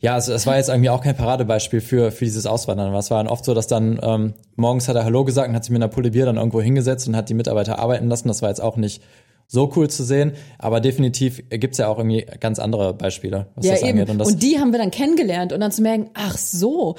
ja, 0.00 0.16
es, 0.16 0.28
es 0.28 0.46
war 0.46 0.56
jetzt 0.56 0.68
irgendwie 0.68 0.90
auch 0.90 1.00
kein 1.00 1.16
Paradebeispiel 1.16 1.80
für, 1.80 2.12
für 2.12 2.24
dieses 2.24 2.46
Auswandern. 2.46 2.94
Es 2.94 3.10
war 3.10 3.18
dann 3.18 3.32
oft 3.32 3.44
so, 3.44 3.52
dass 3.52 3.66
dann 3.66 3.98
ähm, 4.00 4.34
morgens 4.54 4.88
hat 4.88 4.94
er 4.94 5.04
Hallo 5.04 5.24
gesagt 5.24 5.48
und 5.48 5.56
hat 5.56 5.64
sich 5.64 5.72
mit 5.72 5.82
einer 5.82 5.90
Pulle 5.90 6.12
Bier 6.12 6.24
dann 6.24 6.36
irgendwo 6.36 6.60
hingesetzt 6.60 7.08
und 7.08 7.16
hat 7.16 7.28
die 7.28 7.34
Mitarbeiter 7.34 7.80
arbeiten 7.80 8.08
lassen. 8.08 8.28
Das 8.28 8.40
war 8.40 8.48
jetzt 8.48 8.62
auch 8.62 8.76
nicht 8.76 9.02
so 9.48 9.72
cool 9.74 9.88
zu 9.88 10.04
sehen. 10.04 10.32
Aber 10.58 10.80
definitiv 10.80 11.42
gibt's 11.50 11.78
ja 11.78 11.88
auch 11.88 11.98
irgendwie 11.98 12.26
ganz 12.38 12.58
andere 12.58 12.94
Beispiele, 12.94 13.48
was 13.56 13.66
ja, 13.66 13.72
das 13.72 13.82
angeht. 13.82 14.08
Und, 14.08 14.18
das 14.18 14.28
und 14.28 14.42
die 14.42 14.60
haben 14.60 14.70
wir 14.70 14.78
dann 14.78 14.90
kennengelernt 14.90 15.52
und 15.52 15.60
dann 15.60 15.72
zu 15.72 15.82
merken, 15.82 16.10
ach 16.14 16.38
so, 16.38 16.96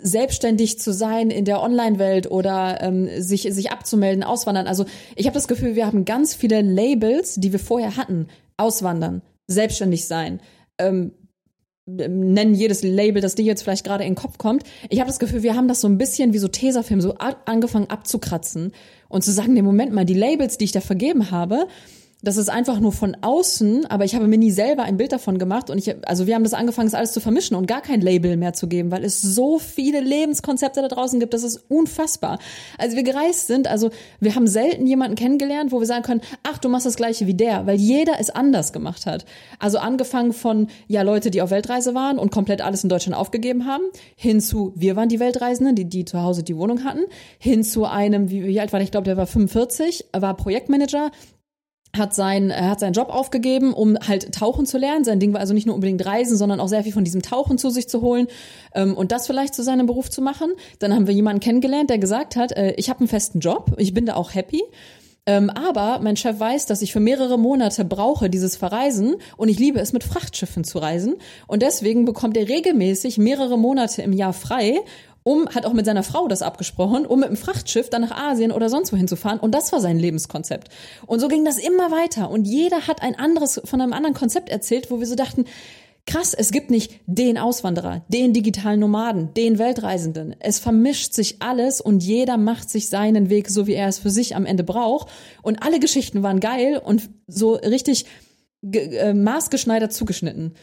selbstständig 0.00 0.78
zu 0.78 0.92
sein 0.92 1.30
in 1.30 1.44
der 1.44 1.60
Online-Welt 1.60 2.30
oder 2.30 2.80
ähm, 2.82 3.08
sich 3.20 3.42
sich 3.42 3.72
abzumelden, 3.72 4.22
auswandern. 4.22 4.68
Also 4.68 4.84
ich 5.16 5.26
habe 5.26 5.34
das 5.34 5.48
Gefühl, 5.48 5.74
wir 5.74 5.86
haben 5.86 6.04
ganz 6.04 6.34
viele 6.34 6.60
Labels, 6.62 7.34
die 7.34 7.50
wir 7.50 7.58
vorher 7.58 7.96
hatten. 7.96 8.28
Auswandern, 8.56 9.22
selbstständig 9.46 10.06
sein, 10.06 10.40
ähm, 10.78 11.12
nennen 11.88 12.54
jedes 12.54 12.82
Label, 12.82 13.22
das 13.22 13.34
dir 13.34 13.44
jetzt 13.44 13.62
vielleicht 13.62 13.84
gerade 13.84 14.04
in 14.04 14.10
den 14.10 14.16
Kopf 14.16 14.38
kommt. 14.38 14.64
Ich 14.90 15.00
habe 15.00 15.08
das 15.08 15.18
Gefühl, 15.18 15.42
wir 15.42 15.56
haben 15.56 15.68
das 15.68 15.80
so 15.80 15.88
ein 15.88 15.98
bisschen 15.98 16.32
wie 16.32 16.38
so 16.38 16.48
Tesafilm 16.48 17.00
so 17.00 17.14
angefangen 17.46 17.88
abzukratzen 17.88 18.72
und 19.08 19.24
zu 19.24 19.32
sagen, 19.32 19.54
nee, 19.54 19.62
Moment 19.62 19.92
mal, 19.92 20.04
die 20.04 20.14
Labels, 20.14 20.58
die 20.58 20.66
ich 20.66 20.72
da 20.72 20.80
vergeben 20.80 21.30
habe, 21.30 21.66
das 22.20 22.36
ist 22.36 22.48
einfach 22.48 22.80
nur 22.80 22.90
von 22.90 23.16
außen, 23.20 23.86
aber 23.86 24.04
ich 24.04 24.16
habe 24.16 24.26
mir 24.26 24.38
nie 24.38 24.50
selber 24.50 24.82
ein 24.82 24.96
Bild 24.96 25.12
davon 25.12 25.38
gemacht 25.38 25.70
und 25.70 25.78
ich, 25.78 25.94
also 26.08 26.26
wir 26.26 26.34
haben 26.34 26.42
das 26.42 26.52
angefangen, 26.52 26.88
das 26.88 26.94
alles 26.94 27.12
zu 27.12 27.20
vermischen 27.20 27.56
und 27.56 27.66
gar 27.66 27.80
kein 27.80 28.00
Label 28.00 28.36
mehr 28.36 28.54
zu 28.54 28.66
geben, 28.66 28.90
weil 28.90 29.04
es 29.04 29.22
so 29.22 29.60
viele 29.60 30.00
Lebenskonzepte 30.00 30.82
da 30.82 30.88
draußen 30.88 31.20
gibt, 31.20 31.32
das 31.32 31.44
ist 31.44 31.64
unfassbar. 31.68 32.40
Als 32.76 32.96
wir 32.96 33.04
gereist 33.04 33.46
sind, 33.46 33.68
also 33.68 33.90
wir 34.18 34.34
haben 34.34 34.48
selten 34.48 34.86
jemanden 34.86 35.14
kennengelernt, 35.14 35.70
wo 35.70 35.78
wir 35.78 35.86
sagen 35.86 36.02
können, 36.02 36.20
ach, 36.42 36.58
du 36.58 36.68
machst 36.68 36.86
das 36.86 36.96
Gleiche 36.96 37.28
wie 37.28 37.34
der, 37.34 37.66
weil 37.66 37.76
jeder 37.76 38.14
es 38.18 38.30
anders 38.30 38.72
gemacht 38.72 39.06
hat. 39.06 39.24
Also 39.60 39.78
angefangen 39.78 40.32
von, 40.32 40.66
ja, 40.88 41.02
Leute, 41.02 41.30
die 41.30 41.40
auf 41.40 41.50
Weltreise 41.50 41.94
waren 41.94 42.18
und 42.18 42.32
komplett 42.32 42.62
alles 42.62 42.82
in 42.82 42.88
Deutschland 42.88 43.16
aufgegeben 43.16 43.64
haben, 43.64 43.84
hin 44.16 44.40
zu, 44.40 44.72
wir 44.74 44.96
waren 44.96 45.08
die 45.08 45.20
Weltreisenden, 45.20 45.76
die, 45.76 45.84
die 45.84 46.04
zu 46.04 46.20
Hause 46.20 46.42
die 46.42 46.56
Wohnung 46.56 46.82
hatten, 46.82 47.02
hin 47.38 47.62
zu 47.62 47.84
einem, 47.84 48.28
wie, 48.28 48.44
wie 48.44 48.60
alt 48.60 48.72
war 48.72 48.80
der? 48.80 48.84
ich 48.84 48.90
glaube, 48.90 49.04
der 49.04 49.16
war 49.16 49.26
45, 49.26 50.06
war 50.12 50.36
Projektmanager, 50.36 51.12
hat 51.96 52.14
sein, 52.14 52.50
er 52.50 52.70
hat 52.70 52.80
seinen 52.80 52.92
Job 52.92 53.08
aufgegeben, 53.08 53.72
um 53.72 53.96
halt 54.06 54.32
tauchen 54.34 54.66
zu 54.66 54.78
lernen. 54.78 55.04
Sein 55.04 55.20
Ding 55.20 55.32
war 55.32 55.40
also 55.40 55.54
nicht 55.54 55.66
nur 55.66 55.74
unbedingt 55.74 56.04
Reisen, 56.04 56.36
sondern 56.36 56.60
auch 56.60 56.68
sehr 56.68 56.82
viel 56.82 56.92
von 56.92 57.04
diesem 57.04 57.22
Tauchen 57.22 57.58
zu 57.58 57.70
sich 57.70 57.88
zu 57.88 58.02
holen 58.02 58.26
ähm, 58.74 58.96
und 58.96 59.12
das 59.12 59.26
vielleicht 59.26 59.54
zu 59.54 59.62
seinem 59.62 59.86
Beruf 59.86 60.10
zu 60.10 60.22
machen. 60.22 60.50
Dann 60.78 60.94
haben 60.94 61.06
wir 61.06 61.14
jemanden 61.14 61.40
kennengelernt, 61.40 61.90
der 61.90 61.98
gesagt 61.98 62.36
hat, 62.36 62.52
äh, 62.52 62.74
ich 62.76 62.90
habe 62.90 63.00
einen 63.00 63.08
festen 63.08 63.40
Job, 63.40 63.74
ich 63.78 63.94
bin 63.94 64.06
da 64.06 64.14
auch 64.14 64.34
happy. 64.34 64.62
Ähm, 65.28 65.50
aber 65.50 66.00
mein 66.02 66.16
Chef 66.16 66.40
weiß, 66.40 66.64
dass 66.64 66.80
ich 66.80 66.90
für 66.90 67.00
mehrere 67.00 67.38
Monate 67.38 67.84
brauche 67.84 68.30
dieses 68.30 68.56
Verreisen 68.56 69.16
und 69.36 69.50
ich 69.50 69.58
liebe 69.58 69.78
es, 69.78 69.92
mit 69.92 70.02
Frachtschiffen 70.02 70.64
zu 70.64 70.78
reisen. 70.78 71.16
Und 71.46 71.60
deswegen 71.60 72.06
bekommt 72.06 72.34
er 72.38 72.48
regelmäßig 72.48 73.18
mehrere 73.18 73.58
Monate 73.58 74.00
im 74.00 74.14
Jahr 74.14 74.32
frei 74.32 74.78
um, 75.22 75.48
hat 75.50 75.66
auch 75.66 75.72
mit 75.72 75.86
seiner 75.86 76.02
Frau 76.02 76.28
das 76.28 76.42
abgesprochen, 76.42 77.06
um 77.06 77.20
mit 77.20 77.28
dem 77.28 77.36
Frachtschiff 77.36 77.90
dann 77.90 78.02
nach 78.02 78.10
Asien 78.10 78.52
oder 78.52 78.68
sonst 78.68 78.92
wohin 78.92 79.08
zu 79.08 79.16
fahren. 79.16 79.38
Und 79.38 79.54
das 79.54 79.72
war 79.72 79.80
sein 79.80 79.98
Lebenskonzept. 79.98 80.68
Und 81.06 81.20
so 81.20 81.28
ging 81.28 81.44
das 81.44 81.58
immer 81.58 81.90
weiter. 81.90 82.30
Und 82.30 82.46
jeder 82.46 82.86
hat 82.86 83.02
ein 83.02 83.18
anderes, 83.18 83.60
von 83.64 83.80
einem 83.80 83.92
anderen 83.92 84.14
Konzept 84.14 84.48
erzählt, 84.48 84.90
wo 84.90 85.00
wir 85.00 85.06
so 85.06 85.14
dachten, 85.14 85.44
krass, 86.08 86.32
es 86.32 86.50
gibt 86.50 86.70
nicht 86.70 87.00
den 87.06 87.36
Auswanderer, 87.36 88.02
den 88.08 88.32
digitalen 88.32 88.80
Nomaden, 88.80 89.34
den 89.34 89.58
Weltreisenden. 89.58 90.34
Es 90.40 90.58
vermischt 90.58 91.12
sich 91.12 91.42
alles 91.42 91.80
und 91.80 92.02
jeder 92.02 92.38
macht 92.38 92.70
sich 92.70 92.88
seinen 92.88 93.28
Weg, 93.28 93.50
so 93.50 93.66
wie 93.66 93.74
er 93.74 93.88
es 93.88 93.98
für 93.98 94.10
sich 94.10 94.34
am 94.34 94.46
Ende 94.46 94.64
braucht. 94.64 95.08
Und 95.42 95.62
alle 95.62 95.78
Geschichten 95.78 96.22
waren 96.22 96.40
geil 96.40 96.80
und 96.82 97.10
so 97.26 97.54
richtig 97.54 98.06
äh, 98.72 99.12
maßgeschneidert 99.12 99.92
zugeschnitten. 99.92 100.54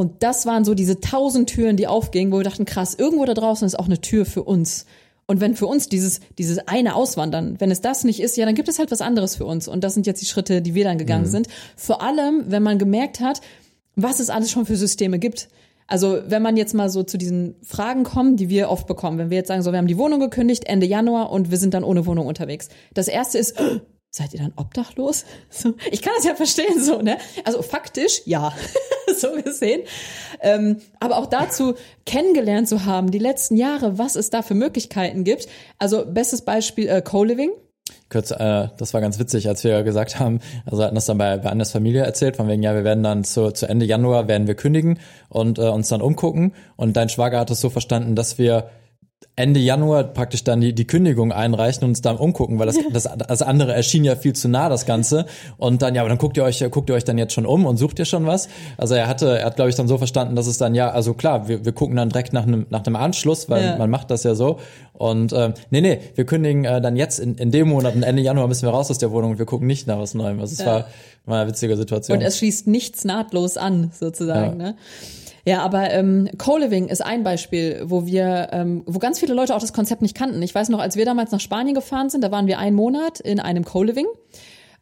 Und 0.00 0.22
das 0.22 0.46
waren 0.46 0.64
so 0.64 0.72
diese 0.72 0.98
tausend 1.00 1.50
Türen, 1.50 1.76
die 1.76 1.86
aufgingen, 1.86 2.32
wo 2.32 2.38
wir 2.38 2.44
dachten, 2.44 2.64
krass, 2.64 2.94
irgendwo 2.94 3.26
da 3.26 3.34
draußen 3.34 3.66
ist 3.66 3.78
auch 3.78 3.84
eine 3.84 4.00
Tür 4.00 4.24
für 4.24 4.42
uns. 4.42 4.86
Und 5.26 5.42
wenn 5.42 5.54
für 5.54 5.66
uns 5.66 5.90
dieses, 5.90 6.20
dieses 6.38 6.58
eine 6.66 6.94
Auswandern, 6.94 7.56
wenn 7.58 7.70
es 7.70 7.82
das 7.82 8.02
nicht 8.02 8.18
ist, 8.18 8.38
ja, 8.38 8.46
dann 8.46 8.54
gibt 8.54 8.70
es 8.70 8.78
halt 8.78 8.90
was 8.90 9.02
anderes 9.02 9.36
für 9.36 9.44
uns. 9.44 9.68
Und 9.68 9.84
das 9.84 9.92
sind 9.92 10.06
jetzt 10.06 10.22
die 10.22 10.26
Schritte, 10.26 10.62
die 10.62 10.74
wir 10.74 10.84
dann 10.84 10.96
gegangen 10.96 11.26
mhm. 11.26 11.30
sind. 11.30 11.48
Vor 11.76 12.00
allem, 12.00 12.44
wenn 12.48 12.62
man 12.62 12.78
gemerkt 12.78 13.20
hat, 13.20 13.42
was 13.94 14.20
es 14.20 14.30
alles 14.30 14.50
schon 14.50 14.64
für 14.64 14.76
Systeme 14.76 15.18
gibt. 15.18 15.50
Also 15.86 16.20
wenn 16.26 16.40
man 16.40 16.56
jetzt 16.56 16.72
mal 16.72 16.88
so 16.88 17.02
zu 17.02 17.18
diesen 17.18 17.56
Fragen 17.62 18.02
kommt, 18.02 18.40
die 18.40 18.48
wir 18.48 18.70
oft 18.70 18.86
bekommen, 18.86 19.18
wenn 19.18 19.28
wir 19.28 19.36
jetzt 19.36 19.48
sagen, 19.48 19.60
so 19.60 19.70
wir 19.70 19.76
haben 19.76 19.86
die 19.86 19.98
Wohnung 19.98 20.18
gekündigt 20.18 20.64
Ende 20.64 20.86
Januar 20.86 21.30
und 21.30 21.50
wir 21.50 21.58
sind 21.58 21.74
dann 21.74 21.84
ohne 21.84 22.06
Wohnung 22.06 22.26
unterwegs. 22.26 22.70
Das 22.94 23.06
erste 23.06 23.36
ist, 23.36 23.54
seid 24.10 24.34
ihr 24.34 24.40
dann 24.40 24.52
obdachlos? 24.56 25.24
So, 25.50 25.74
ich 25.90 26.02
kann 26.02 26.12
das 26.16 26.24
ja 26.24 26.34
verstehen, 26.34 26.82
so, 26.82 27.02
ne? 27.02 27.18
Also 27.44 27.62
faktisch, 27.62 28.22
ja, 28.24 28.52
so 29.16 29.32
gesehen. 29.42 29.82
Ähm, 30.40 30.80
aber 31.00 31.18
auch 31.18 31.26
dazu 31.26 31.74
kennengelernt 32.06 32.68
zu 32.68 32.84
haben, 32.84 33.10
die 33.10 33.18
letzten 33.18 33.56
Jahre, 33.56 33.98
was 33.98 34.16
es 34.16 34.30
da 34.30 34.42
für 34.42 34.54
Möglichkeiten 34.54 35.24
gibt. 35.24 35.48
Also 35.78 36.06
bestes 36.06 36.42
Beispiel 36.42 36.88
äh, 36.88 37.02
Co-Living. 37.02 37.50
Kurz, 38.08 38.30
äh, 38.30 38.68
das 38.76 38.94
war 38.94 39.00
ganz 39.00 39.18
witzig, 39.18 39.48
als 39.48 39.64
wir 39.64 39.82
gesagt 39.82 40.18
haben, 40.18 40.40
also 40.66 40.82
hatten 40.82 40.94
das 40.94 41.06
dann 41.06 41.18
bei, 41.18 41.36
bei 41.38 41.50
Annes 41.50 41.70
Familie 41.70 42.02
erzählt, 42.02 42.36
von 42.36 42.48
wegen, 42.48 42.62
ja, 42.62 42.74
wir 42.74 42.84
werden 42.84 43.02
dann 43.02 43.24
zu, 43.24 43.52
zu 43.52 43.66
Ende 43.66 43.86
Januar 43.86 44.28
werden 44.28 44.46
wir 44.46 44.54
kündigen 44.54 44.98
und 45.28 45.58
äh, 45.58 45.62
uns 45.62 45.88
dann 45.88 46.02
umgucken. 46.02 46.54
Und 46.76 46.96
dein 46.96 47.08
Schwager 47.08 47.38
hat 47.38 47.50
es 47.50 47.60
so 47.60 47.70
verstanden, 47.70 48.16
dass 48.16 48.38
wir 48.38 48.70
Ende 49.36 49.60
Januar 49.60 50.04
praktisch 50.04 50.44
dann 50.44 50.60
die, 50.60 50.74
die 50.74 50.86
Kündigung 50.86 51.32
einreichen 51.32 51.84
und 51.84 51.90
uns 51.90 52.02
dann 52.02 52.16
umgucken, 52.16 52.58
weil 52.58 52.66
das, 52.66 52.76
das, 52.92 53.08
das 53.26 53.42
andere 53.42 53.72
erschien 53.72 54.04
ja 54.04 54.16
viel 54.16 54.34
zu 54.34 54.48
nah, 54.48 54.68
das 54.68 54.84
Ganze. 54.84 55.24
Und 55.56 55.82
dann, 55.82 55.94
ja, 55.94 56.02
aber 56.02 56.08
dann 56.10 56.18
guckt 56.18 56.36
ihr 56.36 56.44
euch, 56.44 56.62
guckt 56.70 56.90
ihr 56.90 56.94
euch 56.94 57.04
dann 57.04 57.16
jetzt 57.16 57.32
schon 57.32 57.46
um 57.46 57.64
und 57.64 57.78
sucht 57.78 57.98
ihr 57.98 58.04
schon 58.04 58.26
was? 58.26 58.48
Also 58.76 58.94
er 58.94 59.06
hatte, 59.06 59.38
er 59.38 59.46
hat, 59.46 59.56
glaube 59.56 59.70
ich, 59.70 59.76
dann 59.76 59.88
so 59.88 59.96
verstanden, 59.96 60.36
dass 60.36 60.46
es 60.46 60.58
dann, 60.58 60.74
ja, 60.74 60.90
also 60.90 61.14
klar, 61.14 61.48
wir, 61.48 61.64
wir 61.64 61.72
gucken 61.72 61.96
dann 61.96 62.10
direkt 62.10 62.32
nach 62.32 62.46
einem, 62.46 62.66
nach 62.68 62.84
einem 62.84 62.96
Anschluss, 62.96 63.48
weil 63.48 63.64
ja. 63.64 63.76
man 63.78 63.88
macht 63.88 64.10
das 64.10 64.24
ja 64.24 64.34
so. 64.34 64.58
Und 64.92 65.32
äh, 65.32 65.54
nee, 65.70 65.80
nee, 65.80 66.00
wir 66.14 66.26
kündigen 66.26 66.64
äh, 66.64 66.80
dann 66.82 66.96
jetzt 66.96 67.18
in, 67.18 67.36
in 67.36 67.50
dem 67.50 67.68
Monat, 67.68 67.94
Ende 67.94 68.20
Januar 68.20 68.48
müssen 68.48 68.66
wir 68.66 68.70
raus 68.70 68.90
aus 68.90 68.98
der 68.98 69.10
Wohnung 69.10 69.32
und 69.32 69.38
wir 69.38 69.46
gucken 69.46 69.66
nicht 69.66 69.86
nach 69.86 69.98
was 69.98 70.12
Neuem. 70.12 70.40
Also 70.40 70.52
es 70.52 70.58
ja. 70.58 70.66
war, 70.66 70.86
war 71.24 71.40
eine 71.40 71.50
witzige 71.50 71.76
Situation. 71.76 72.18
Und 72.18 72.24
es 72.24 72.36
schließt 72.36 72.66
nichts 72.66 73.04
nahtlos 73.04 73.56
an, 73.56 73.90
sozusagen, 73.98 74.60
ja. 74.60 74.66
ne? 74.72 74.76
Ja, 75.44 75.62
aber 75.62 75.90
ähm, 75.90 76.28
Co-Living 76.36 76.88
ist 76.88 77.04
ein 77.04 77.22
Beispiel, 77.22 77.82
wo 77.84 78.06
wir, 78.06 78.48
ähm, 78.52 78.82
wo 78.86 78.98
ganz 78.98 79.18
viele 79.18 79.34
Leute 79.34 79.54
auch 79.54 79.60
das 79.60 79.72
Konzept 79.72 80.02
nicht 80.02 80.16
kannten. 80.16 80.42
Ich 80.42 80.54
weiß 80.54 80.68
noch, 80.68 80.80
als 80.80 80.96
wir 80.96 81.04
damals 81.04 81.30
nach 81.32 81.40
Spanien 81.40 81.74
gefahren 81.74 82.10
sind, 82.10 82.22
da 82.22 82.30
waren 82.30 82.46
wir 82.46 82.58
einen 82.58 82.76
Monat 82.76 83.20
in 83.20 83.40
einem 83.40 83.64
Co-Living. 83.64 84.06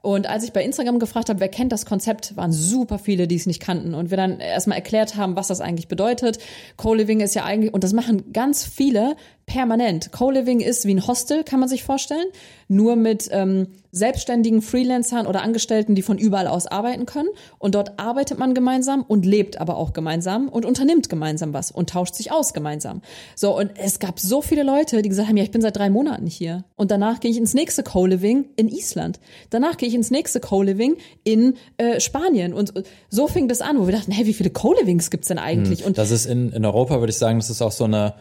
Und 0.00 0.28
als 0.28 0.44
ich 0.44 0.52
bei 0.52 0.62
Instagram 0.62 1.00
gefragt 1.00 1.28
habe, 1.28 1.40
wer 1.40 1.48
kennt 1.48 1.72
das 1.72 1.84
Konzept, 1.84 2.36
waren 2.36 2.52
super 2.52 2.98
viele, 2.98 3.26
die 3.26 3.34
es 3.34 3.46
nicht 3.46 3.60
kannten. 3.60 3.94
Und 3.94 4.10
wir 4.10 4.16
dann 4.16 4.38
erstmal 4.38 4.78
erklärt 4.78 5.16
haben, 5.16 5.36
was 5.36 5.48
das 5.48 5.60
eigentlich 5.60 5.88
bedeutet. 5.88 6.38
Co-Living 6.76 7.20
ist 7.20 7.34
ja 7.34 7.44
eigentlich, 7.44 7.74
und 7.74 7.82
das 7.82 7.92
machen 7.92 8.32
ganz 8.32 8.64
viele 8.64 9.16
permanent. 9.48 10.12
Co-Living 10.12 10.60
ist 10.60 10.84
wie 10.84 10.94
ein 10.94 11.06
Hostel, 11.06 11.42
kann 11.42 11.58
man 11.58 11.68
sich 11.68 11.82
vorstellen, 11.82 12.26
nur 12.68 12.94
mit 12.94 13.28
ähm, 13.32 13.66
selbstständigen 13.90 14.62
Freelancern 14.62 15.26
oder 15.26 15.42
Angestellten, 15.42 15.94
die 15.94 16.02
von 16.02 16.18
überall 16.18 16.46
aus 16.46 16.66
arbeiten 16.66 17.06
können. 17.06 17.30
Und 17.58 17.74
dort 17.74 17.98
arbeitet 17.98 18.38
man 18.38 18.54
gemeinsam 18.54 19.02
und 19.02 19.24
lebt 19.24 19.60
aber 19.60 19.78
auch 19.78 19.94
gemeinsam 19.94 20.48
und 20.48 20.66
unternimmt 20.66 21.08
gemeinsam 21.08 21.54
was 21.54 21.70
und 21.70 21.90
tauscht 21.90 22.14
sich 22.14 22.30
aus 22.30 22.52
gemeinsam. 22.52 23.00
So, 23.34 23.56
und 23.58 23.72
es 23.76 23.98
gab 23.98 24.20
so 24.20 24.42
viele 24.42 24.62
Leute, 24.62 25.02
die 25.02 25.08
gesagt 25.08 25.28
haben, 25.28 25.36
ja, 25.36 25.42
ich 25.42 25.50
bin 25.50 25.62
seit 25.62 25.76
drei 25.76 25.88
Monaten 25.88 26.26
hier. 26.26 26.64
Und 26.76 26.90
danach 26.90 27.18
gehe 27.20 27.30
ich 27.30 27.38
ins 27.38 27.54
nächste 27.54 27.82
Co-Living 27.82 28.44
in 28.56 28.68
Island. 28.68 29.18
Danach 29.50 29.78
gehe 29.78 29.88
ich 29.88 29.94
ins 29.94 30.10
nächste 30.10 30.40
Co-Living 30.40 30.96
in 31.24 31.54
äh, 31.78 32.00
Spanien. 32.00 32.52
Und 32.52 32.74
so 33.08 33.26
fing 33.26 33.48
das 33.48 33.62
an, 33.62 33.78
wo 33.78 33.86
wir 33.86 33.94
dachten, 33.94 34.12
hey, 34.12 34.26
wie 34.26 34.34
viele 34.34 34.50
Co-Livings 34.50 35.10
gibt's 35.10 35.28
denn 35.28 35.38
eigentlich? 35.38 35.80
Hm, 35.80 35.86
und 35.88 35.98
das 35.98 36.10
ist 36.10 36.26
in, 36.26 36.52
in 36.52 36.66
Europa, 36.66 37.00
würde 37.00 37.10
ich 37.10 37.18
sagen, 37.18 37.38
das 37.38 37.48
ist 37.48 37.62
auch 37.62 37.72
so 37.72 37.84
eine 37.84 38.14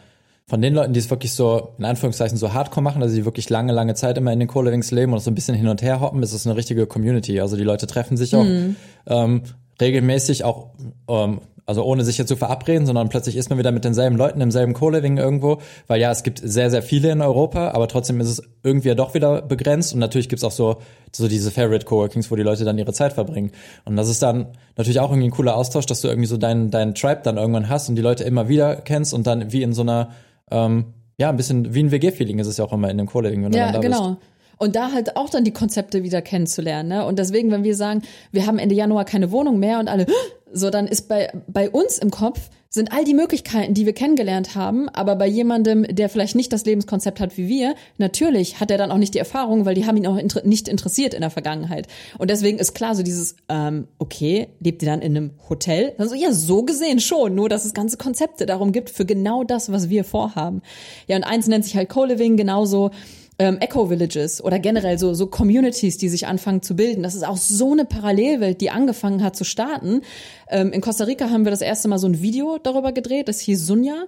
von 0.48 0.62
den 0.62 0.74
Leuten, 0.74 0.94
die 0.94 0.98
es 0.98 1.10
wirklich 1.10 1.34
so, 1.34 1.74
in 1.78 1.84
Anführungszeichen, 1.84 2.38
so 2.38 2.54
hardcore 2.54 2.82
machen, 2.82 3.02
also 3.02 3.14
die 3.14 3.26
wirklich 3.26 3.50
lange, 3.50 3.72
lange 3.72 3.94
Zeit 3.94 4.16
immer 4.16 4.32
in 4.32 4.38
den 4.38 4.48
Co-Livings 4.48 4.90
leben 4.90 5.12
und 5.12 5.20
so 5.20 5.30
ein 5.30 5.34
bisschen 5.34 5.54
hin 5.54 5.68
und 5.68 5.82
her 5.82 6.00
hoppen, 6.00 6.22
ist 6.22 6.32
es 6.32 6.46
eine 6.46 6.56
richtige 6.56 6.86
Community. 6.86 7.40
Also 7.40 7.56
die 7.56 7.64
Leute 7.64 7.86
treffen 7.86 8.16
sich 8.16 8.34
auch 8.34 8.44
mhm. 8.44 8.76
ähm, 9.06 9.42
regelmäßig, 9.78 10.44
auch 10.44 10.70
ähm, 11.06 11.40
also 11.68 11.84
ohne 11.84 12.02
sich 12.02 12.16
jetzt 12.16 12.28
zu 12.28 12.36
verabreden, 12.36 12.86
sondern 12.86 13.10
plötzlich 13.10 13.36
ist 13.36 13.50
man 13.50 13.58
wieder 13.58 13.72
mit 13.72 13.84
denselben 13.84 14.16
Leuten 14.16 14.40
im 14.40 14.50
selben 14.50 14.72
Co-Living 14.72 15.18
irgendwo, 15.18 15.58
weil 15.86 16.00
ja, 16.00 16.10
es 16.10 16.22
gibt 16.22 16.40
sehr, 16.42 16.70
sehr 16.70 16.80
viele 16.80 17.10
in 17.10 17.20
Europa, 17.20 17.72
aber 17.72 17.88
trotzdem 17.88 18.18
ist 18.20 18.30
es 18.30 18.42
irgendwie 18.62 18.88
ja 18.88 18.94
doch 18.94 19.12
wieder 19.12 19.42
begrenzt 19.42 19.92
und 19.92 20.00
natürlich 20.00 20.30
gibt's 20.30 20.44
auch 20.44 20.50
so, 20.50 20.78
so 21.14 21.28
diese 21.28 21.50
Favorite 21.50 21.84
Coworkings, 21.84 22.30
wo 22.30 22.36
die 22.36 22.42
Leute 22.42 22.64
dann 22.64 22.78
ihre 22.78 22.94
Zeit 22.94 23.12
verbringen. 23.12 23.52
Und 23.84 23.96
das 23.96 24.08
ist 24.08 24.22
dann 24.22 24.46
natürlich 24.78 24.98
auch 24.98 25.10
irgendwie 25.10 25.28
ein 25.28 25.32
cooler 25.32 25.56
Austausch, 25.56 25.84
dass 25.84 26.00
du 26.00 26.08
irgendwie 26.08 26.26
so 26.26 26.38
deinen 26.38 26.70
deinen 26.70 26.94
Tribe 26.94 27.20
dann 27.22 27.36
irgendwann 27.36 27.68
hast 27.68 27.90
und 27.90 27.96
die 27.96 28.02
Leute 28.02 28.24
immer 28.24 28.48
wieder 28.48 28.76
kennst 28.76 29.12
und 29.12 29.26
dann 29.26 29.52
wie 29.52 29.62
in 29.62 29.74
so 29.74 29.82
einer, 29.82 30.08
ähm, 30.50 30.86
ja, 31.18 31.30
ein 31.30 31.36
bisschen 31.36 31.74
wie 31.74 31.82
ein 31.82 31.90
WG-Feeling 31.90 32.38
ist 32.38 32.46
es 32.46 32.56
ja 32.58 32.64
auch 32.64 32.72
immer 32.72 32.90
in 32.90 32.98
dem 32.98 33.06
Co-Living, 33.06 33.44
wenn 33.44 33.52
du 33.52 33.58
Ja, 33.58 33.66
dann 33.66 33.74
da 33.74 33.80
genau. 33.80 34.08
bist. 34.10 34.20
Und 34.58 34.74
da 34.74 34.92
halt 34.92 35.16
auch 35.16 35.30
dann 35.30 35.44
die 35.44 35.52
Konzepte 35.52 36.02
wieder 36.02 36.20
kennenzulernen. 36.20 36.88
Ne? 36.88 37.06
Und 37.06 37.18
deswegen, 37.18 37.50
wenn 37.50 37.62
wir 37.62 37.76
sagen, 37.76 38.02
wir 38.32 38.46
haben 38.46 38.58
Ende 38.58 38.74
Januar 38.74 39.04
keine 39.04 39.30
Wohnung 39.30 39.58
mehr 39.58 39.78
und 39.78 39.88
alle, 39.88 40.06
so 40.52 40.70
dann 40.70 40.86
ist 40.86 41.08
bei, 41.08 41.30
bei 41.46 41.70
uns 41.70 41.98
im 41.98 42.10
Kopf 42.10 42.50
sind 42.70 42.92
all 42.92 43.04
die 43.04 43.14
Möglichkeiten, 43.14 43.72
die 43.72 43.86
wir 43.86 43.94
kennengelernt 43.94 44.54
haben, 44.54 44.90
aber 44.90 45.16
bei 45.16 45.26
jemandem, 45.26 45.84
der 45.88 46.10
vielleicht 46.10 46.36
nicht 46.36 46.52
das 46.52 46.66
Lebenskonzept 46.66 47.18
hat 47.18 47.38
wie 47.38 47.48
wir, 47.48 47.74
natürlich 47.96 48.60
hat 48.60 48.70
er 48.70 48.76
dann 48.76 48.90
auch 48.90 48.98
nicht 48.98 49.14
die 49.14 49.18
Erfahrung, 49.18 49.64
weil 49.64 49.74
die 49.74 49.86
haben 49.86 49.96
ihn 49.96 50.06
auch 50.06 50.18
inter 50.18 50.44
nicht 50.44 50.68
interessiert 50.68 51.14
in 51.14 51.22
der 51.22 51.30
Vergangenheit. 51.30 51.86
Und 52.18 52.30
deswegen 52.30 52.58
ist 52.58 52.74
klar 52.74 52.94
so 52.94 53.02
dieses, 53.02 53.36
ähm, 53.48 53.88
okay, 53.98 54.48
lebt 54.60 54.82
ihr 54.82 54.88
dann 54.88 55.00
in 55.00 55.16
einem 55.16 55.30
Hotel? 55.48 55.94
Also 55.96 56.14
ja, 56.14 56.30
so 56.32 56.62
gesehen 56.62 57.00
schon, 57.00 57.34
nur 57.34 57.48
dass 57.48 57.64
es 57.64 57.72
ganze 57.72 57.96
Konzepte 57.96 58.44
darum 58.44 58.72
gibt 58.72 58.90
für 58.90 59.06
genau 59.06 59.44
das, 59.44 59.72
was 59.72 59.88
wir 59.88 60.04
vorhaben. 60.04 60.60
Ja, 61.06 61.16
und 61.16 61.24
eins 61.24 61.46
nennt 61.46 61.64
sich 61.64 61.74
halt 61.74 61.88
Co-Living, 61.88 62.36
genauso 62.36 62.90
ähm, 63.38 63.58
Eco-Villages 63.60 64.42
oder 64.42 64.58
generell 64.58 64.98
so, 64.98 65.14
so 65.14 65.26
Communities, 65.26 65.96
die 65.98 66.08
sich 66.08 66.26
anfangen 66.26 66.62
zu 66.62 66.74
bilden. 66.74 67.02
Das 67.02 67.14
ist 67.14 67.26
auch 67.26 67.36
so 67.36 67.72
eine 67.72 67.84
Parallelwelt, 67.84 68.60
die 68.60 68.70
angefangen 68.70 69.22
hat 69.22 69.36
zu 69.36 69.44
starten. 69.44 70.02
Ähm, 70.48 70.72
in 70.72 70.80
Costa 70.80 71.04
Rica 71.04 71.30
haben 71.30 71.44
wir 71.44 71.50
das 71.50 71.60
erste 71.60 71.88
Mal 71.88 71.98
so 71.98 72.08
ein 72.08 72.20
Video 72.20 72.58
darüber 72.62 72.92
gedreht, 72.92 73.28
das 73.28 73.40
hieß 73.40 73.66
Sunja. 73.66 74.06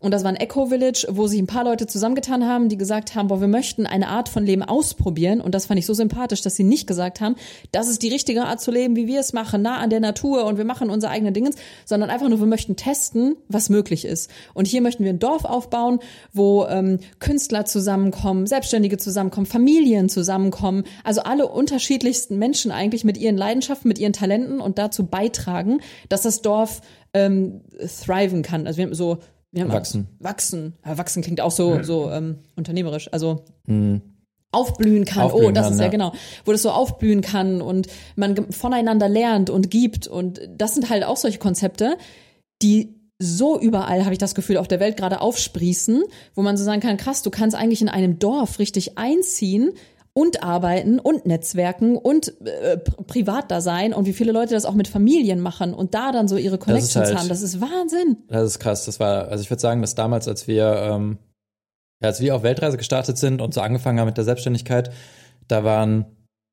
Und 0.00 0.12
das 0.12 0.22
war 0.22 0.30
ein 0.30 0.36
Eco-Village, 0.36 1.08
wo 1.10 1.26
sich 1.26 1.40
ein 1.40 1.48
paar 1.48 1.64
Leute 1.64 1.88
zusammengetan 1.88 2.46
haben, 2.46 2.68
die 2.68 2.76
gesagt 2.76 3.16
haben, 3.16 3.26
boah, 3.26 3.40
wir 3.40 3.48
möchten 3.48 3.84
eine 3.84 4.06
Art 4.06 4.28
von 4.28 4.46
Leben 4.46 4.62
ausprobieren. 4.62 5.40
Und 5.40 5.56
das 5.56 5.66
fand 5.66 5.80
ich 5.80 5.86
so 5.86 5.94
sympathisch, 5.94 6.40
dass 6.40 6.54
sie 6.54 6.62
nicht 6.62 6.86
gesagt 6.86 7.20
haben, 7.20 7.34
das 7.72 7.88
ist 7.88 8.04
die 8.04 8.08
richtige 8.08 8.44
Art 8.44 8.60
zu 8.60 8.70
leben, 8.70 8.94
wie 8.94 9.08
wir 9.08 9.18
es 9.18 9.32
machen, 9.32 9.60
nah 9.60 9.78
an 9.78 9.90
der 9.90 9.98
Natur 9.98 10.44
und 10.44 10.56
wir 10.56 10.64
machen 10.64 10.88
unser 10.88 11.10
eigenes 11.10 11.32
Dingens, 11.32 11.56
sondern 11.84 12.10
einfach 12.10 12.28
nur, 12.28 12.38
wir 12.38 12.46
möchten 12.46 12.76
testen, 12.76 13.34
was 13.48 13.70
möglich 13.70 14.04
ist. 14.04 14.30
Und 14.54 14.68
hier 14.68 14.82
möchten 14.82 15.02
wir 15.02 15.10
ein 15.10 15.18
Dorf 15.18 15.44
aufbauen, 15.44 15.98
wo 16.32 16.64
ähm, 16.66 17.00
Künstler 17.18 17.64
zusammenkommen, 17.64 18.46
Selbstständige 18.46 18.98
zusammenkommen, 18.98 19.46
Familien 19.46 20.08
zusammenkommen, 20.08 20.84
also 21.02 21.22
alle 21.22 21.48
unterschiedlichsten 21.48 22.38
Menschen 22.38 22.70
eigentlich 22.70 23.02
mit 23.02 23.18
ihren 23.18 23.36
Leidenschaften, 23.36 23.88
mit 23.88 23.98
ihren 23.98 24.12
Talenten 24.12 24.60
und 24.60 24.78
dazu 24.78 25.06
beitragen, 25.06 25.80
dass 26.08 26.22
das 26.22 26.40
Dorf 26.40 26.82
ähm, 27.14 27.62
thriven 28.04 28.42
kann. 28.42 28.68
Also 28.68 28.76
wir 28.76 28.84
haben 28.84 28.94
so 28.94 29.18
haben 29.56 29.72
Wachsen. 29.72 30.08
Wachsen. 30.18 30.74
Ja, 30.84 30.98
wachsen 30.98 31.22
klingt 31.22 31.40
auch 31.40 31.50
so, 31.50 31.82
so 31.82 32.10
ähm, 32.10 32.38
unternehmerisch. 32.56 33.12
Also 33.12 33.44
aufblühen 34.52 35.04
kann. 35.04 35.24
Aufblühen 35.24 35.50
oh, 35.50 35.52
das 35.52 35.64
kann, 35.64 35.72
ist 35.74 35.78
ja, 35.78 35.84
ja. 35.86 35.90
genau, 35.90 36.12
wo 36.44 36.52
das 36.52 36.62
so 36.62 36.70
aufblühen 36.70 37.20
kann 37.20 37.60
und 37.60 37.88
man 38.16 38.50
voneinander 38.50 39.08
lernt 39.08 39.50
und 39.50 39.70
gibt. 39.70 40.06
Und 40.06 40.40
das 40.56 40.74
sind 40.74 40.90
halt 40.90 41.04
auch 41.04 41.16
solche 41.16 41.38
Konzepte, 41.38 41.96
die 42.62 42.94
so 43.18 43.58
überall, 43.60 44.04
habe 44.04 44.12
ich 44.12 44.18
das 44.18 44.34
Gefühl, 44.34 44.58
auf 44.58 44.68
der 44.68 44.80
Welt 44.80 44.96
gerade 44.96 45.20
aufsprießen, 45.20 46.04
wo 46.34 46.42
man 46.42 46.56
so 46.56 46.64
sagen 46.64 46.80
kann, 46.80 46.96
krass, 46.96 47.22
du 47.22 47.30
kannst 47.30 47.56
eigentlich 47.56 47.82
in 47.82 47.88
einem 47.88 48.18
Dorf 48.18 48.58
richtig 48.58 48.96
einziehen 48.96 49.72
und 50.18 50.42
arbeiten 50.42 50.98
und 50.98 51.26
Netzwerken 51.26 51.96
und 51.96 52.34
äh, 52.44 52.76
pri- 52.78 53.04
privat 53.06 53.52
da 53.52 53.60
sein 53.60 53.94
und 53.94 54.04
wie 54.06 54.12
viele 54.12 54.32
Leute 54.32 54.52
das 54.54 54.64
auch 54.64 54.74
mit 54.74 54.88
Familien 54.88 55.38
machen 55.38 55.72
und 55.72 55.94
da 55.94 56.10
dann 56.10 56.26
so 56.26 56.36
ihre 56.36 56.58
Connections 56.58 56.96
halt- 57.06 57.16
haben. 57.16 57.28
Das 57.28 57.40
ist 57.40 57.60
Wahnsinn. 57.60 58.16
Das 58.26 58.42
ist 58.42 58.58
krass. 58.58 58.84
Das 58.84 58.98
war, 58.98 59.28
also 59.28 59.42
ich 59.42 59.48
würde 59.50 59.60
sagen, 59.60 59.80
dass 59.80 59.94
damals, 59.94 60.26
als 60.26 60.48
wir, 60.48 60.74
ähm, 60.90 61.18
als 62.02 62.20
wir 62.20 62.34
auf 62.34 62.42
Weltreise 62.42 62.76
gestartet 62.78 63.16
sind 63.16 63.40
und 63.40 63.54
so 63.54 63.60
angefangen 63.60 64.00
haben 64.00 64.06
mit 64.06 64.16
der 64.16 64.24
Selbstständigkeit, 64.24 64.90
da 65.46 65.62
waren, 65.62 66.06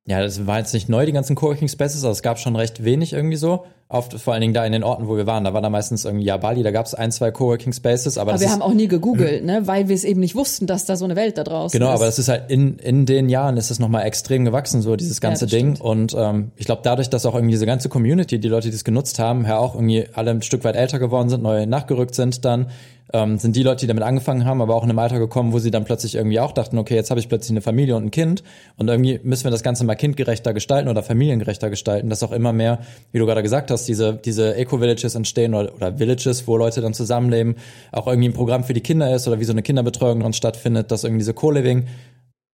ja, 0.06 0.22
das 0.22 0.46
war 0.46 0.58
jetzt 0.60 0.72
nicht 0.72 0.88
neu, 0.88 1.04
die 1.04 1.10
ganzen 1.12 1.34
Coworking 1.34 1.66
Spaces, 1.66 2.04
aber 2.04 2.12
es 2.12 2.22
gab 2.22 2.38
schon 2.38 2.54
recht 2.54 2.84
wenig 2.84 3.12
irgendwie 3.14 3.36
so. 3.36 3.66
Auf, 3.88 4.08
vor 4.20 4.32
allen 4.32 4.40
Dingen 4.40 4.52
da 4.52 4.66
in 4.66 4.72
den 4.72 4.82
Orten, 4.82 5.06
wo 5.06 5.16
wir 5.16 5.28
waren. 5.28 5.44
Da 5.44 5.54
war 5.54 5.62
da 5.62 5.70
meistens 5.70 6.04
irgendwie, 6.04 6.24
ja, 6.24 6.36
Bali, 6.38 6.64
da 6.64 6.72
gab 6.72 6.86
es 6.86 6.94
ein, 6.94 7.12
zwei 7.12 7.30
Coworking 7.30 7.72
Spaces, 7.72 8.18
aber, 8.18 8.32
Aber 8.32 8.40
wir 8.40 8.46
ist, 8.48 8.52
haben 8.52 8.62
auch 8.62 8.74
nie 8.74 8.88
gegoogelt, 8.88 9.44
ne, 9.44 9.68
weil 9.68 9.86
wir 9.88 9.94
es 9.94 10.02
eben 10.02 10.18
nicht 10.18 10.34
wussten, 10.34 10.66
dass 10.66 10.86
da 10.86 10.96
so 10.96 11.04
eine 11.04 11.14
Welt 11.14 11.38
da 11.38 11.44
draußen 11.44 11.78
Genau, 11.78 11.90
ist. 11.92 11.96
aber 12.00 12.06
das 12.06 12.18
ist 12.18 12.28
halt 12.28 12.50
in, 12.50 12.78
in 12.78 13.06
den 13.06 13.28
Jahren 13.28 13.56
ist 13.56 13.70
es 13.70 13.78
nochmal 13.78 14.04
extrem 14.04 14.44
gewachsen, 14.44 14.82
so 14.82 14.96
dieses 14.96 15.20
ganze 15.20 15.44
das 15.44 15.52
Ding. 15.52 15.76
stimmt. 15.76 15.88
Und 15.88 16.16
ähm, 16.18 16.50
ich 16.56 16.66
glaube, 16.66 16.80
dadurch, 16.82 17.10
dass 17.10 17.26
auch 17.26 17.34
irgendwie 17.36 17.52
diese 17.52 17.66
ganze 17.66 17.88
Community, 17.88 18.40
die 18.40 18.48
Leute, 18.48 18.70
die 18.70 18.74
es 18.74 18.82
genutzt 18.82 19.20
haben, 19.20 19.44
ja 19.44 19.58
auch 19.58 19.76
irgendwie 19.76 20.06
alle 20.14 20.32
ein 20.32 20.42
Stück 20.42 20.64
weit 20.64 20.74
älter 20.74 20.98
geworden 20.98 21.28
sind, 21.28 21.44
neu 21.44 21.64
nachgerückt 21.66 22.16
sind, 22.16 22.44
dann 22.44 22.66
ähm, 23.12 23.38
sind 23.38 23.54
die 23.54 23.62
Leute, 23.62 23.82
die 23.82 23.86
damit 23.86 24.02
angefangen 24.02 24.44
haben, 24.46 24.60
aber 24.60 24.74
auch 24.74 24.82
in 24.82 24.90
einem 24.90 24.98
Alter 24.98 25.20
gekommen, 25.20 25.52
wo 25.52 25.60
sie 25.60 25.70
dann 25.70 25.84
plötzlich 25.84 26.16
irgendwie 26.16 26.40
auch 26.40 26.50
dachten, 26.50 26.76
okay, 26.76 26.96
jetzt 26.96 27.10
habe 27.10 27.20
ich 27.20 27.28
plötzlich 27.28 27.52
eine 27.52 27.60
Familie 27.60 27.94
und 27.94 28.06
ein 28.06 28.10
Kind 28.10 28.42
und 28.78 28.88
irgendwie 28.88 29.20
müssen 29.22 29.44
wir 29.44 29.52
das 29.52 29.62
Ganze 29.62 29.84
mal 29.84 29.94
kindgerechter 29.94 30.52
gestalten 30.52 30.88
oder 30.88 31.04
familiengerechter 31.04 31.70
gestalten, 31.70 32.10
dass 32.10 32.24
auch 32.24 32.32
immer 32.32 32.52
mehr, 32.52 32.80
wie 33.12 33.20
du 33.20 33.26
gerade 33.26 33.44
gesagt 33.44 33.70
hast, 33.70 33.75
diese, 33.84 34.14
diese 34.14 34.56
Eco-Villages 34.56 35.14
entstehen 35.14 35.54
oder, 35.54 35.74
oder 35.74 35.98
Villages, 35.98 36.46
wo 36.46 36.56
Leute 36.56 36.80
dann 36.80 36.94
zusammenleben, 36.94 37.56
auch 37.92 38.06
irgendwie 38.06 38.28
ein 38.28 38.34
Programm 38.34 38.64
für 38.64 38.74
die 38.74 38.80
Kinder 38.80 39.14
ist 39.14 39.28
oder 39.28 39.38
wie 39.40 39.44
so 39.44 39.52
eine 39.52 39.62
Kinderbetreuung 39.62 40.20
dran 40.20 40.32
stattfindet, 40.32 40.90
dass 40.90 41.04
irgendwie 41.04 41.20
diese 41.20 41.34
Co-Living 41.34 41.86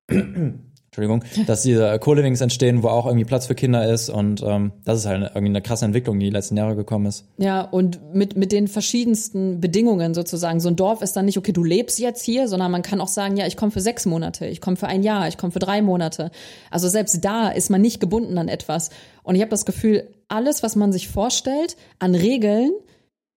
Entschuldigung, 0.95 1.25
dass 1.47 1.62
diese 1.62 1.99
Co-Livings 1.99 2.43
entstehen, 2.43 2.83
wo 2.83 2.89
auch 2.89 3.07
irgendwie 3.07 3.25
Platz 3.25 3.47
für 3.47 3.55
Kinder 3.55 3.91
ist 3.91 4.11
und 4.11 4.43
ähm, 4.47 4.73
das 4.85 4.99
ist 4.99 5.07
halt 5.07 5.23
irgendwie 5.23 5.47
eine 5.47 5.62
krasse 5.62 5.87
Entwicklung, 5.87 6.20
die 6.20 6.27
die 6.27 6.33
letzten 6.33 6.55
Jahre 6.59 6.77
gekommen 6.77 7.07
ist. 7.07 7.25
Ja, 7.39 7.62
und 7.62 8.14
mit, 8.14 8.37
mit 8.37 8.53
den 8.53 8.68
verschiedensten 8.68 9.59
Bedingungen 9.59 10.12
sozusagen. 10.12 10.61
So 10.61 10.68
ein 10.68 10.77
Dorf 10.77 11.01
ist 11.01 11.16
dann 11.16 11.25
nicht, 11.25 11.39
okay, 11.39 11.53
du 11.53 11.64
lebst 11.64 11.99
jetzt 11.99 12.23
hier, 12.23 12.47
sondern 12.47 12.70
man 12.70 12.83
kann 12.83 13.01
auch 13.01 13.09
sagen, 13.09 13.39
ja, 13.39 13.47
ich 13.47 13.57
komme 13.57 13.73
für 13.73 13.81
sechs 13.81 14.05
Monate, 14.05 14.45
ich 14.45 14.61
komme 14.61 14.77
für 14.77 14.87
ein 14.87 15.03
Jahr, 15.03 15.29
ich 15.29 15.39
komme 15.39 15.51
für 15.51 15.61
drei 15.61 15.81
Monate. 15.81 16.31
Also 16.70 16.91
selbst 16.91 17.25
da 17.25 17.49
ist 17.49 17.70
man 17.70 17.81
nicht 17.81 17.99
gebunden 17.99 18.37
an 18.37 18.49
etwas. 18.49 18.91
Und 19.23 19.35
ich 19.35 19.41
habe 19.41 19.51
das 19.51 19.64
Gefühl, 19.64 20.09
alles, 20.29 20.62
was 20.62 20.77
man 20.77 20.93
sich 20.93 21.09
vorstellt 21.09 21.77
an 21.99 22.14
Regeln, 22.14 22.73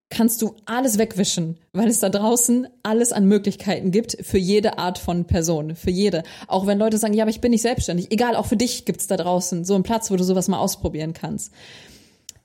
kannst 0.08 0.40
du 0.40 0.54
alles 0.66 0.98
wegwischen, 0.98 1.58
weil 1.72 1.88
es 1.88 1.98
da 1.98 2.08
draußen 2.08 2.68
alles 2.82 3.12
an 3.12 3.26
Möglichkeiten 3.26 3.90
gibt 3.90 4.16
für 4.20 4.38
jede 4.38 4.78
Art 4.78 4.98
von 4.98 5.24
Person, 5.24 5.74
für 5.74 5.90
jede. 5.90 6.22
Auch 6.46 6.66
wenn 6.66 6.78
Leute 6.78 6.98
sagen, 6.98 7.14
ja, 7.14 7.24
aber 7.24 7.30
ich 7.30 7.40
bin 7.40 7.50
nicht 7.50 7.62
selbstständig. 7.62 8.12
Egal, 8.12 8.36
auch 8.36 8.46
für 8.46 8.56
dich 8.56 8.84
gibt's 8.84 9.08
da 9.08 9.16
draußen 9.16 9.64
so 9.64 9.74
einen 9.74 9.82
Platz, 9.82 10.10
wo 10.10 10.16
du 10.16 10.24
sowas 10.24 10.48
mal 10.48 10.58
ausprobieren 10.58 11.12
kannst. 11.12 11.52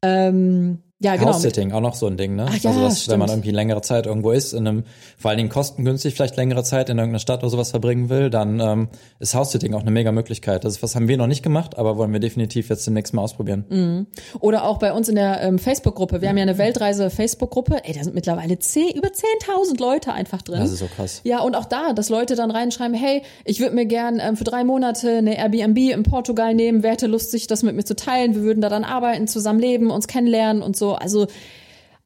Ähm, 0.01 0.79
ja, 1.01 1.15
genau. 1.15 1.33
House-Sitting, 1.33 1.71
auch 1.71 1.81
noch 1.81 1.95
so 1.95 2.05
ein 2.05 2.15
Ding, 2.15 2.35
ne? 2.35 2.45
Ach 2.47 2.57
ja, 2.57 2.69
also 2.69 2.81
dass, 2.83 3.09
wenn 3.09 3.17
man 3.17 3.29
irgendwie 3.29 3.49
längere 3.49 3.81
Zeit 3.81 4.05
irgendwo 4.05 4.31
ist, 4.31 4.53
in 4.53 4.67
einem, 4.67 4.83
vor 5.17 5.29
allen 5.29 5.37
Dingen 5.37 5.49
kostengünstig 5.49 6.13
vielleicht 6.13 6.37
längere 6.37 6.63
Zeit 6.63 6.89
in 6.89 6.97
irgendeiner 6.97 7.19
Stadt 7.19 7.39
oder 7.39 7.49
sowas 7.49 7.71
verbringen 7.71 8.09
will, 8.09 8.29
dann 8.29 8.59
ähm, 8.59 8.87
ist 9.19 9.33
House-Sitting 9.33 9.73
auch 9.73 9.81
eine 9.81 9.89
mega 9.89 10.11
Möglichkeit. 10.11 10.63
Das 10.63 10.75
ist 10.75 10.83
was 10.83 10.95
haben 10.95 11.07
wir 11.07 11.17
noch 11.17 11.27
nicht 11.27 11.41
gemacht, 11.41 11.77
aber 11.77 11.97
wollen 11.97 12.13
wir 12.13 12.19
definitiv 12.19 12.69
jetzt 12.69 12.85
demnächst 12.85 13.15
mal 13.15 13.23
ausprobieren. 13.23 13.65
Mhm. 13.69 14.07
Oder 14.39 14.65
auch 14.65 14.77
bei 14.77 14.93
uns 14.93 15.09
in 15.09 15.15
der 15.15 15.41
ähm, 15.41 15.57
Facebook-Gruppe. 15.57 16.21
Wir 16.21 16.29
haben 16.29 16.37
ja 16.37 16.43
eine 16.43 16.59
Weltreise-Facebook-Gruppe. 16.59 17.83
Ey, 17.83 17.93
da 17.93 18.03
sind 18.03 18.13
mittlerweile 18.13 18.59
zehn, 18.59 18.91
über 18.95 19.07
10.000 19.07 19.79
Leute 19.79 20.13
einfach 20.13 20.43
drin. 20.43 20.59
Das 20.59 20.71
ist 20.71 20.79
so 20.79 20.87
krass. 20.87 21.21
Ja, 21.23 21.41
und 21.41 21.55
auch 21.55 21.65
da, 21.65 21.93
dass 21.93 22.09
Leute 22.09 22.35
dann 22.35 22.51
reinschreiben, 22.51 22.95
hey, 22.95 23.23
ich 23.43 23.59
würde 23.59 23.75
mir 23.75 23.87
gern 23.87 24.19
ähm, 24.19 24.37
für 24.37 24.43
drei 24.43 24.63
Monate 24.63 25.17
eine 25.17 25.37
Airbnb 25.37 25.77
in 25.77 26.03
Portugal 26.03 26.53
nehmen, 26.53 26.83
wer 26.83 26.91
hätte 26.91 27.07
Lust, 27.07 27.31
sich 27.31 27.47
das 27.47 27.63
mit 27.63 27.75
mir 27.75 27.85
zu 27.85 27.95
teilen, 27.95 28.35
wir 28.35 28.43
würden 28.43 28.61
da 28.61 28.69
dann 28.69 28.83
arbeiten, 28.83 29.27
zusammen 29.27 29.59
leben, 29.59 29.89
uns 29.89 30.07
kennenlernen 30.07 30.61
und 30.61 30.77
so. 30.77 30.90
Also 30.95 31.27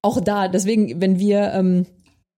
auch 0.02 0.22
da, 0.22 0.48
deswegen, 0.48 1.02
wenn 1.02 1.20
wir 1.20 1.54
ähm, 1.54 1.86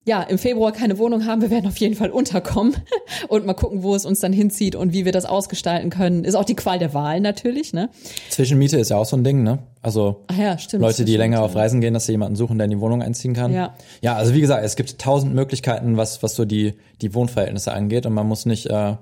ja 0.08 0.24
im 0.24 0.38
Februar 0.38 0.72
keine 0.72 0.98
Wohnung 0.98 1.26
haben, 1.26 1.42
wir 1.42 1.50
werden 1.50 1.68
auf 1.68 1.78
jeden 1.78 1.96
Fall 1.96 2.10
unterkommen 2.10 2.76
und 3.28 3.46
mal 3.46 3.54
gucken, 3.54 3.84
wo 3.84 3.94
es 3.94 4.06
uns 4.06 4.22
dann 4.22 4.32
hinzieht 4.32 4.76
und 4.76 4.94
wie 4.94 5.06
wir 5.06 5.12
das 5.12 5.26
ausgestalten 5.26 5.90
können. 5.90 6.24
Ist 6.24 6.36
auch 6.36 6.46
die 6.46 6.56
Qual 6.56 6.80
der 6.80 6.94
Wahl 6.94 7.20
natürlich, 7.20 7.74
ne? 7.74 7.90
Zwischenmiete 8.30 8.80
ist 8.80 8.90
ja 8.90 8.98
auch 8.98 9.06
so 9.06 9.18
ein 9.18 9.26
Ding, 9.26 9.44
ne? 9.44 9.60
Also 9.82 10.24
Ach 10.28 10.38
ja, 10.38 10.58
stimmt. 10.58 10.82
Leute, 10.82 11.04
die 11.04 11.18
länger 11.18 11.44
auf 11.44 11.56
Reisen 11.56 11.82
gehen, 11.82 11.94
dass 11.94 12.06
sie 12.06 12.14
jemanden 12.14 12.38
suchen, 12.38 12.58
der 12.58 12.66
in 12.66 12.72
die 12.72 12.80
Wohnung 12.80 13.02
einziehen 13.02 13.34
kann. 13.34 13.54
Ja. 13.54 13.76
Ja, 14.02 14.16
also 14.16 14.34
wie 14.34 14.42
gesagt, 14.42 14.64
es 14.64 14.78
gibt 14.78 14.98
tausend 14.98 15.36
Möglichkeiten, 15.36 15.98
was, 15.98 16.24
was 16.24 16.36
so 16.36 16.46
die, 16.46 16.74
die 17.02 17.14
Wohnverhältnisse 17.14 17.74
angeht 17.74 18.06
und 18.06 18.14
man 18.14 18.28
muss 18.28 18.46
nicht 18.46 18.68
äh, 18.68 18.96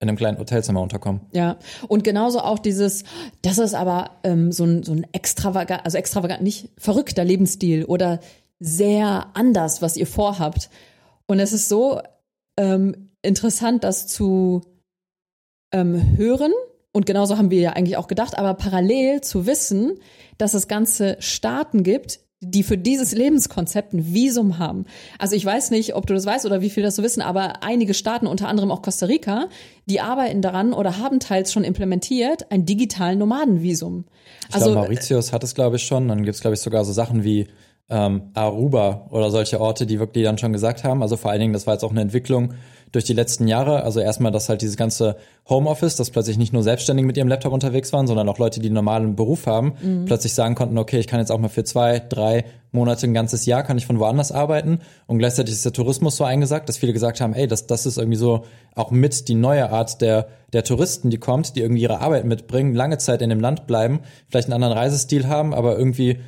in 0.00 0.08
einem 0.08 0.16
kleinen 0.16 0.38
Hotelzimmer 0.38 0.80
unterkommen. 0.80 1.22
Ja, 1.32 1.58
und 1.88 2.04
genauso 2.04 2.40
auch 2.40 2.58
dieses, 2.58 3.02
das 3.42 3.58
ist 3.58 3.74
aber 3.74 4.12
ähm, 4.22 4.52
so 4.52 4.64
ein, 4.64 4.82
so 4.84 4.92
ein 4.92 5.06
extravagant, 5.12 5.84
also 5.84 5.98
extravagant, 5.98 6.42
nicht 6.42 6.70
verrückter 6.78 7.24
Lebensstil 7.24 7.84
oder 7.84 8.20
sehr 8.60 9.30
anders, 9.34 9.82
was 9.82 9.96
ihr 9.96 10.06
vorhabt. 10.06 10.70
Und 11.26 11.40
es 11.40 11.52
ist 11.52 11.68
so 11.68 12.00
ähm, 12.56 13.10
interessant, 13.22 13.84
das 13.84 14.06
zu 14.06 14.62
ähm, 15.72 16.16
hören. 16.16 16.52
Und 16.92 17.06
genauso 17.06 17.36
haben 17.36 17.50
wir 17.50 17.60
ja 17.60 17.70
eigentlich 17.70 17.96
auch 17.96 18.08
gedacht, 18.08 18.38
aber 18.38 18.54
parallel 18.54 19.20
zu 19.20 19.46
wissen, 19.46 19.98
dass 20.38 20.54
es 20.54 20.68
ganze 20.68 21.16
Staaten 21.20 21.82
gibt, 21.82 22.20
die 22.40 22.62
für 22.62 22.78
dieses 22.78 23.12
Lebenskonzept 23.12 23.92
ein 23.92 24.14
Visum 24.14 24.58
haben. 24.58 24.84
Also 25.18 25.34
ich 25.34 25.44
weiß 25.44 25.72
nicht, 25.72 25.96
ob 25.96 26.06
du 26.06 26.14
das 26.14 26.24
weißt 26.24 26.46
oder 26.46 26.60
wie 26.60 26.70
viel 26.70 26.84
das 26.84 26.94
so 26.94 27.02
wissen, 27.02 27.20
aber 27.20 27.64
einige 27.64 27.94
Staaten, 27.94 28.28
unter 28.28 28.48
anderem 28.48 28.70
auch 28.70 28.80
Costa 28.82 29.06
Rica, 29.06 29.48
die 29.86 30.00
arbeiten 30.00 30.40
daran 30.40 30.72
oder 30.72 30.98
haben 30.98 31.18
teils 31.18 31.52
schon 31.52 31.64
implementiert 31.64 32.50
ein 32.52 32.64
digitalen 32.64 33.18
Nomadenvisum. 33.18 34.04
Ich 34.48 34.54
Also 34.54 34.66
glaube, 34.66 34.82
Mauritius 34.82 35.32
hat 35.32 35.42
es, 35.42 35.54
glaube 35.54 35.76
ich, 35.76 35.82
schon. 35.82 36.08
Dann 36.08 36.24
gibt's 36.24 36.40
glaube 36.40 36.54
ich, 36.54 36.60
sogar 36.60 36.84
so 36.84 36.92
Sachen 36.92 37.24
wie 37.24 37.48
ähm, 37.90 38.30
Aruba 38.34 39.06
oder 39.10 39.30
solche 39.30 39.60
Orte, 39.60 39.86
die 39.86 39.98
wirklich 39.98 40.24
dann 40.24 40.38
schon 40.38 40.52
gesagt 40.52 40.84
haben. 40.84 41.02
Also 41.02 41.16
vor 41.16 41.30
allen 41.30 41.40
Dingen, 41.40 41.52
das 41.52 41.66
war 41.66 41.74
jetzt 41.74 41.84
auch 41.84 41.90
eine 41.90 42.02
Entwicklung 42.02 42.54
durch 42.92 43.04
die 43.04 43.12
letzten 43.12 43.48
Jahre. 43.48 43.82
Also 43.82 44.00
erstmal, 44.00 44.32
dass 44.32 44.48
halt 44.48 44.62
dieses 44.62 44.76
ganze 44.76 45.16
Homeoffice, 45.48 45.96
dass 45.96 46.10
plötzlich 46.10 46.38
nicht 46.38 46.52
nur 46.52 46.62
Selbstständige 46.62 47.06
mit 47.06 47.16
ihrem 47.16 47.28
Laptop 47.28 47.52
unterwegs 47.52 47.92
waren, 47.92 48.06
sondern 48.06 48.28
auch 48.28 48.38
Leute, 48.38 48.60
die 48.60 48.68
einen 48.68 48.74
normalen 48.74 49.16
Beruf 49.16 49.46
haben, 49.46 49.74
mhm. 49.82 50.04
plötzlich 50.04 50.34
sagen 50.34 50.54
konnten, 50.54 50.76
okay, 50.78 50.98
ich 50.98 51.06
kann 51.06 51.20
jetzt 51.20 51.30
auch 51.30 51.38
mal 51.38 51.48
für 51.48 51.64
zwei, 51.64 52.00
drei 52.00 52.44
Monate, 52.72 53.06
ein 53.06 53.14
ganzes 53.14 53.46
Jahr, 53.46 53.62
kann 53.62 53.78
ich 53.78 53.86
von 53.86 53.98
woanders 53.98 54.32
arbeiten. 54.32 54.80
Und 55.06 55.18
gleichzeitig 55.18 55.54
ist 55.54 55.64
der 55.64 55.72
Tourismus 55.72 56.16
so 56.16 56.24
eingesagt, 56.24 56.68
dass 56.68 56.76
viele 56.76 56.92
gesagt 56.92 57.20
haben, 57.20 57.32
ey, 57.32 57.46
das, 57.46 57.66
das 57.66 57.86
ist 57.86 57.96
irgendwie 57.96 58.18
so 58.18 58.44
auch 58.74 58.90
mit 58.90 59.28
die 59.28 59.34
neue 59.34 59.70
Art 59.70 60.00
der, 60.02 60.28
der 60.52 60.64
Touristen, 60.64 61.10
die 61.10 61.18
kommt, 61.18 61.56
die 61.56 61.60
irgendwie 61.60 61.82
ihre 61.82 62.00
Arbeit 62.00 62.24
mitbringen, 62.24 62.74
lange 62.74 62.98
Zeit 62.98 63.22
in 63.22 63.30
dem 63.30 63.40
Land 63.40 63.66
bleiben, 63.66 64.00
vielleicht 64.28 64.48
einen 64.48 64.54
anderen 64.54 64.74
Reisestil 64.74 65.28
haben, 65.28 65.54
aber 65.54 65.78
irgendwie 65.78 66.20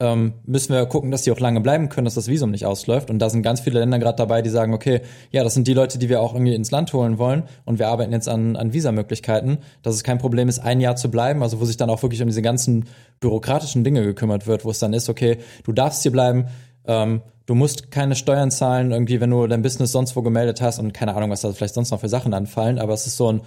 ähm, 0.00 0.32
müssen 0.46 0.72
wir 0.72 0.84
gucken, 0.86 1.10
dass 1.10 1.22
die 1.22 1.30
auch 1.30 1.38
lange 1.38 1.60
bleiben 1.60 1.90
können, 1.90 2.06
dass 2.06 2.14
das 2.14 2.26
Visum 2.26 2.50
nicht 2.50 2.64
ausläuft. 2.64 3.10
Und 3.10 3.18
da 3.18 3.28
sind 3.28 3.42
ganz 3.42 3.60
viele 3.60 3.78
Länder 3.78 3.98
gerade 3.98 4.16
dabei, 4.16 4.40
die 4.40 4.48
sagen, 4.48 4.72
okay, 4.72 5.02
ja, 5.30 5.44
das 5.44 5.52
sind 5.54 5.68
die 5.68 5.74
Leute, 5.74 5.98
die 5.98 6.08
wir 6.08 6.22
auch 6.22 6.32
irgendwie 6.32 6.54
ins 6.54 6.70
Land 6.70 6.92
holen 6.94 7.18
wollen 7.18 7.44
und 7.66 7.78
wir 7.78 7.88
arbeiten 7.88 8.12
jetzt 8.12 8.28
an, 8.28 8.56
an 8.56 8.72
Visamöglichkeiten, 8.72 9.58
dass 9.82 9.94
es 9.94 10.02
kein 10.02 10.18
Problem 10.18 10.48
ist, 10.48 10.58
ein 10.58 10.80
Jahr 10.80 10.96
zu 10.96 11.10
bleiben, 11.10 11.42
also 11.42 11.60
wo 11.60 11.66
sich 11.66 11.76
dann 11.76 11.90
auch 11.90 12.02
wirklich 12.02 12.22
um 12.22 12.28
diese 12.28 12.42
ganzen 12.42 12.86
bürokratischen 13.20 13.84
Dinge 13.84 14.02
gekümmert 14.02 14.46
wird, 14.46 14.64
wo 14.64 14.70
es 14.70 14.78
dann 14.78 14.94
ist, 14.94 15.10
okay, 15.10 15.36
du 15.64 15.72
darfst 15.72 16.02
hier 16.02 16.12
bleiben, 16.12 16.46
ähm, 16.86 17.20
du 17.44 17.54
musst 17.54 17.90
keine 17.90 18.14
Steuern 18.14 18.50
zahlen, 18.50 18.92
irgendwie, 18.92 19.20
wenn 19.20 19.30
du 19.30 19.46
dein 19.46 19.60
Business 19.60 19.92
sonst 19.92 20.16
wo 20.16 20.22
gemeldet 20.22 20.62
hast 20.62 20.78
und 20.78 20.94
keine 20.94 21.14
Ahnung, 21.14 21.30
was 21.30 21.42
da 21.42 21.52
vielleicht 21.52 21.74
sonst 21.74 21.90
noch 21.90 22.00
für 22.00 22.08
Sachen 22.08 22.32
anfallen, 22.32 22.78
aber 22.78 22.94
es 22.94 23.06
ist 23.06 23.18
so 23.18 23.30
ein 23.30 23.42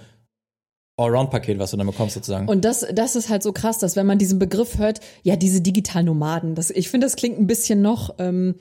Allround-Paket, 0.96 1.58
was 1.58 1.72
du 1.72 1.76
dann 1.76 1.86
bekommst 1.86 2.14
sozusagen. 2.14 2.48
Und 2.48 2.64
das, 2.64 2.86
das 2.92 3.16
ist 3.16 3.28
halt 3.28 3.42
so 3.42 3.52
krass, 3.52 3.78
dass 3.78 3.96
wenn 3.96 4.06
man 4.06 4.18
diesen 4.18 4.38
Begriff 4.38 4.78
hört, 4.78 5.00
ja, 5.22 5.36
diese 5.36 5.60
digitalen 5.60 6.06
Nomaden, 6.06 6.54
das, 6.54 6.70
ich 6.70 6.88
finde, 6.88 7.06
das 7.06 7.16
klingt 7.16 7.38
ein 7.38 7.46
bisschen 7.46 7.82
noch 7.82 8.14
ähm, 8.18 8.54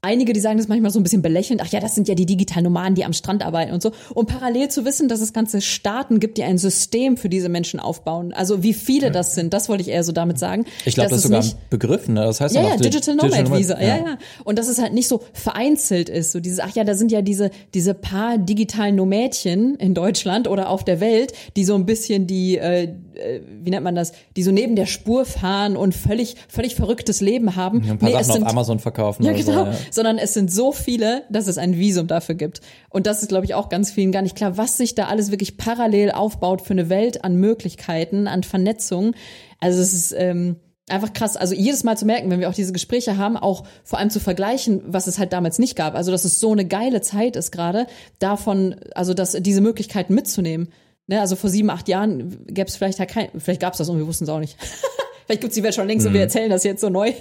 einige, 0.00 0.32
die 0.32 0.40
sagen 0.40 0.58
das 0.58 0.68
manchmal 0.68 0.90
so 0.90 1.00
ein 1.00 1.02
bisschen 1.02 1.22
belächelnd, 1.22 1.60
ach 1.62 1.68
ja, 1.68 1.80
das 1.80 1.94
sind 1.94 2.08
ja 2.08 2.14
die 2.14 2.26
digitalen 2.26 2.64
Nomaden, 2.64 2.94
die 2.94 3.04
am 3.04 3.12
Strand 3.12 3.44
arbeiten 3.44 3.72
und 3.72 3.82
so. 3.82 3.92
Und 4.14 4.26
parallel 4.26 4.68
zu 4.68 4.84
wissen, 4.84 5.08
dass 5.08 5.20
es 5.20 5.32
ganze 5.32 5.60
Staaten 5.60 6.20
gibt, 6.20 6.38
die 6.38 6.44
ein 6.44 6.58
System 6.58 7.16
für 7.16 7.28
diese 7.28 7.48
Menschen 7.48 7.80
aufbauen. 7.80 8.32
Also 8.32 8.62
wie 8.62 8.74
viele 8.74 9.10
das 9.10 9.34
sind, 9.34 9.52
das 9.52 9.68
wollte 9.68 9.82
ich 9.82 9.88
eher 9.88 10.04
so 10.04 10.12
damit 10.12 10.38
sagen. 10.38 10.64
Ich 10.84 10.94
glaube, 10.94 11.10
das 11.10 11.18
ist 11.18 11.24
sogar 11.24 11.42
ein 11.42 11.52
Begriff, 11.70 12.08
ne? 12.08 12.20
Das 12.20 12.40
heißt 12.40 12.54
ja, 12.54 12.62
ja, 12.62 12.76
Digital 12.76 13.16
Nomad 13.16 13.56
Visa, 13.56 13.80
ja. 13.80 13.88
ja, 13.88 13.96
ja. 13.96 14.18
Und 14.44 14.58
dass 14.58 14.68
es 14.68 14.80
halt 14.80 14.92
nicht 14.92 15.08
so 15.08 15.22
vereinzelt 15.32 16.08
ist, 16.08 16.32
so 16.32 16.40
dieses, 16.40 16.60
ach 16.60 16.74
ja, 16.74 16.84
da 16.84 16.94
sind 16.94 17.10
ja 17.10 17.22
diese, 17.22 17.50
diese 17.74 17.94
paar 17.94 18.38
digitalen 18.38 18.94
Nomädchen 18.94 19.74
in 19.76 19.94
Deutschland 19.94 20.46
oder 20.46 20.70
auf 20.70 20.84
der 20.84 21.00
Welt, 21.00 21.32
die 21.56 21.64
so 21.64 21.74
ein 21.74 21.86
bisschen 21.86 22.26
die, 22.26 22.56
äh, 22.58 22.94
äh 23.18 23.40
wie 23.62 23.70
nennt 23.70 23.84
man 23.84 23.94
das, 23.94 24.12
die 24.36 24.42
so 24.42 24.52
neben 24.52 24.76
der 24.76 24.86
Spur 24.86 25.24
fahren 25.24 25.76
und 25.76 25.94
völlig, 25.94 26.36
völlig 26.48 26.74
verrücktes 26.74 27.20
Leben 27.20 27.56
haben. 27.56 27.82
Ja, 27.84 27.92
ein 27.92 27.98
paar 27.98 28.10
nee, 28.10 28.22
Sachen 28.22 28.42
auf 28.44 28.50
Amazon 28.50 28.78
verkaufen. 28.78 29.24
Ja, 29.24 29.32
genau. 29.32 29.44
So, 29.44 29.70
ja 29.70 29.74
sondern 29.90 30.18
es 30.18 30.34
sind 30.34 30.52
so 30.52 30.72
viele, 30.72 31.24
dass 31.30 31.46
es 31.46 31.58
ein 31.58 31.76
Visum 31.78 32.06
dafür 32.06 32.34
gibt. 32.34 32.60
Und 32.90 33.06
das 33.06 33.22
ist, 33.22 33.28
glaube 33.28 33.44
ich, 33.44 33.54
auch 33.54 33.68
ganz 33.68 33.90
vielen 33.90 34.12
gar 34.12 34.22
nicht 34.22 34.36
klar, 34.36 34.56
was 34.56 34.76
sich 34.76 34.94
da 34.94 35.06
alles 35.06 35.30
wirklich 35.30 35.56
parallel 35.56 36.12
aufbaut 36.12 36.62
für 36.62 36.72
eine 36.72 36.88
Welt 36.88 37.24
an 37.24 37.36
Möglichkeiten, 37.36 38.28
an 38.28 38.42
Vernetzung. 38.42 39.14
Also 39.60 39.80
es 39.80 39.92
ist 39.92 40.14
ähm, 40.16 40.56
einfach 40.88 41.12
krass. 41.12 41.36
Also 41.36 41.54
jedes 41.54 41.84
Mal 41.84 41.96
zu 41.96 42.06
merken, 42.06 42.30
wenn 42.30 42.40
wir 42.40 42.48
auch 42.48 42.54
diese 42.54 42.72
Gespräche 42.72 43.16
haben, 43.16 43.36
auch 43.36 43.64
vor 43.84 43.98
allem 43.98 44.10
zu 44.10 44.20
vergleichen, 44.20 44.82
was 44.86 45.06
es 45.06 45.18
halt 45.18 45.32
damals 45.32 45.58
nicht 45.58 45.76
gab. 45.76 45.94
Also 45.94 46.10
dass 46.10 46.24
es 46.24 46.40
so 46.40 46.52
eine 46.52 46.64
geile 46.64 47.00
Zeit 47.00 47.36
ist 47.36 47.50
gerade, 47.50 47.86
davon, 48.18 48.76
also 48.94 49.14
dass 49.14 49.32
diese 49.32 49.60
Möglichkeiten 49.60 50.14
mitzunehmen. 50.14 50.68
Ne, 51.08 51.20
also 51.20 51.36
vor 51.36 51.50
sieben, 51.50 51.70
acht 51.70 51.88
Jahren 51.88 52.44
gäbe 52.46 52.68
es 52.68 52.76
vielleicht 52.76 52.98
halt 52.98 53.10
kein, 53.10 53.30
vielleicht 53.38 53.60
gab 53.60 53.72
es 53.72 53.78
das 53.78 53.88
und 53.88 53.98
wir 53.98 54.06
wussten 54.06 54.24
es 54.24 54.30
auch 54.30 54.40
nicht. 54.40 54.56
vielleicht 55.26 55.40
gibt 55.40 55.50
es 55.50 55.54
die 55.54 55.62
Welt 55.62 55.74
schon 55.74 55.88
längst 55.88 56.04
mhm. 56.04 56.08
und 56.08 56.14
wir 56.14 56.20
mhm. 56.20 56.26
erzählen 56.26 56.50
das 56.50 56.64
jetzt 56.64 56.80
so 56.80 56.90
neu. 56.90 57.12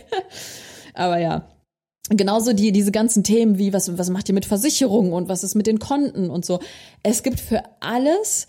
Aber 0.93 1.19
ja 1.19 1.47
genauso 2.09 2.53
die, 2.53 2.71
diese 2.71 2.91
ganzen 2.91 3.23
Themen 3.23 3.57
wie, 3.57 3.73
was, 3.73 3.97
was 3.97 4.09
macht 4.09 4.29
ihr 4.29 4.35
mit 4.35 4.45
Versicherungen 4.45 5.13
und 5.13 5.29
was 5.29 5.43
ist 5.43 5.55
mit 5.55 5.67
den 5.67 5.79
Konten 5.79 6.29
und 6.29 6.45
so. 6.45 6.59
Es 7.03 7.23
gibt 7.23 7.39
für 7.39 7.63
alles 7.79 8.47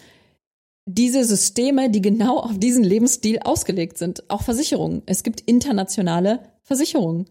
diese 0.86 1.24
Systeme, 1.24 1.90
die 1.90 2.00
genau 2.00 2.38
auf 2.38 2.58
diesen 2.58 2.84
Lebensstil 2.84 3.40
ausgelegt 3.40 3.98
sind. 3.98 4.28
Auch 4.30 4.42
Versicherungen. 4.42 5.02
Es 5.06 5.22
gibt 5.22 5.40
internationale 5.40 6.40
Versicherungen. 6.62 7.28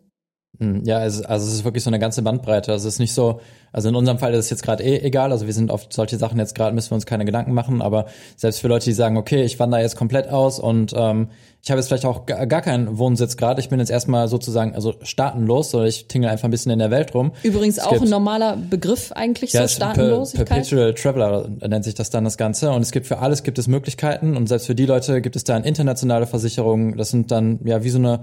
Hm, 0.60 0.84
ja, 0.86 0.98
also, 0.98 1.24
also 1.26 1.48
es 1.48 1.54
ist 1.54 1.66
wirklich 1.66 1.84
so 1.84 1.90
eine 1.90 2.00
ganze 2.00 2.22
Bandbreite. 2.24 2.72
Also 2.72 2.88
es 2.88 2.96
ist 2.96 3.00
nicht 3.00 3.14
so, 3.14 3.42
also 3.72 3.90
in 3.90 3.96
unserem 3.96 4.18
Fall 4.18 4.34
ist 4.34 4.46
es 4.46 4.50
jetzt 4.50 4.64
gerade 4.64 4.84
eh 4.84 4.98
egal. 5.00 5.32
Also 5.32 5.46
wir 5.46 5.54
sind 5.54 5.70
auf 5.70 5.88
solche 5.90 6.18
Sachen 6.18 6.40
jetzt 6.40 6.56
gerade, 6.56 6.74
müssen 6.74 6.92
wir 6.92 6.96
uns 6.96 7.06
keine 7.06 7.26
Gedanken 7.26 7.54
machen. 7.54 7.82
Aber 7.82 8.08
selbst 8.36 8.62
für 8.62 8.68
Leute, 8.68 8.86
die 8.86 8.94
sagen, 8.94 9.18
okay, 9.18 9.44
ich 9.44 9.60
wandere 9.60 9.82
jetzt 9.82 9.96
komplett 9.96 10.30
aus 10.30 10.60
und 10.60 10.94
ähm, 10.98 11.30
ich 11.62 11.70
habe 11.70 11.80
jetzt 11.80 11.88
vielleicht 11.88 12.06
auch 12.06 12.26
gar 12.26 12.62
keinen 12.62 12.98
Wohnsitz 12.98 13.36
gerade. 13.36 13.60
Ich 13.60 13.70
bin 13.70 13.80
jetzt 13.80 13.90
erstmal 13.90 14.30
sozusagen, 14.30 14.74
also 14.74 14.96
staatenlos, 15.02 15.72
sondern 15.72 15.90
ich 15.90 16.08
tingle 16.08 16.30
einfach 16.30 16.46
ein 16.46 16.52
bisschen 16.52 16.72
in 16.72 16.80
der 16.80 16.92
Welt 16.92 17.14
rum. 17.14 17.34
Übrigens 17.44 17.78
es 17.78 17.84
auch 17.84 18.02
ein 18.02 18.10
normaler 18.10 18.56
Begriff 18.56 19.12
eigentlich, 19.12 19.52
ja, 19.52 19.68
so 19.68 19.76
Staatenlosigkeit. 19.76 20.48
Per 20.48 20.56
Perpetual 20.56 20.94
Traveler 20.94 21.50
nennt 21.68 21.84
sich 21.84 21.94
das 21.94 22.10
dann 22.10 22.24
das 22.24 22.38
Ganze. 22.38 22.72
Und 22.72 22.84
es 22.84 22.92
gibt 22.92 23.06
für 23.06 23.20
alles 23.20 23.44
gibt 23.44 23.60
es 23.60 23.68
Möglichkeiten. 23.68 24.38
Und 24.38 24.48
selbst 24.48 24.66
für 24.66 24.76
die 24.76 24.86
Leute 24.86 25.22
gibt 25.22 25.36
es 25.36 25.44
dann 25.44 25.66
internationale 25.66 26.26
Versicherungen. 26.26 26.96
Das 26.96 27.10
sind 27.10 27.32
dann 27.32 27.60
ja 27.66 27.84
wie 27.84 27.90
so 27.90 27.98
eine 27.98 28.22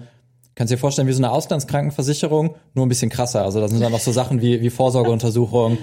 kannst 0.54 0.72
dir 0.72 0.78
vorstellen, 0.78 1.08
wie 1.08 1.12
so 1.12 1.20
eine 1.20 1.30
Auslandskrankenversicherung, 1.30 2.54
nur 2.74 2.86
ein 2.86 2.88
bisschen 2.88 3.10
krasser. 3.10 3.42
Also 3.42 3.60
da 3.60 3.68
sind 3.68 3.80
dann 3.80 3.92
noch 3.92 4.00
so 4.00 4.12
Sachen 4.12 4.40
wie, 4.40 4.60
wie 4.60 4.70
Vorsorgeuntersuchungen, 4.70 5.78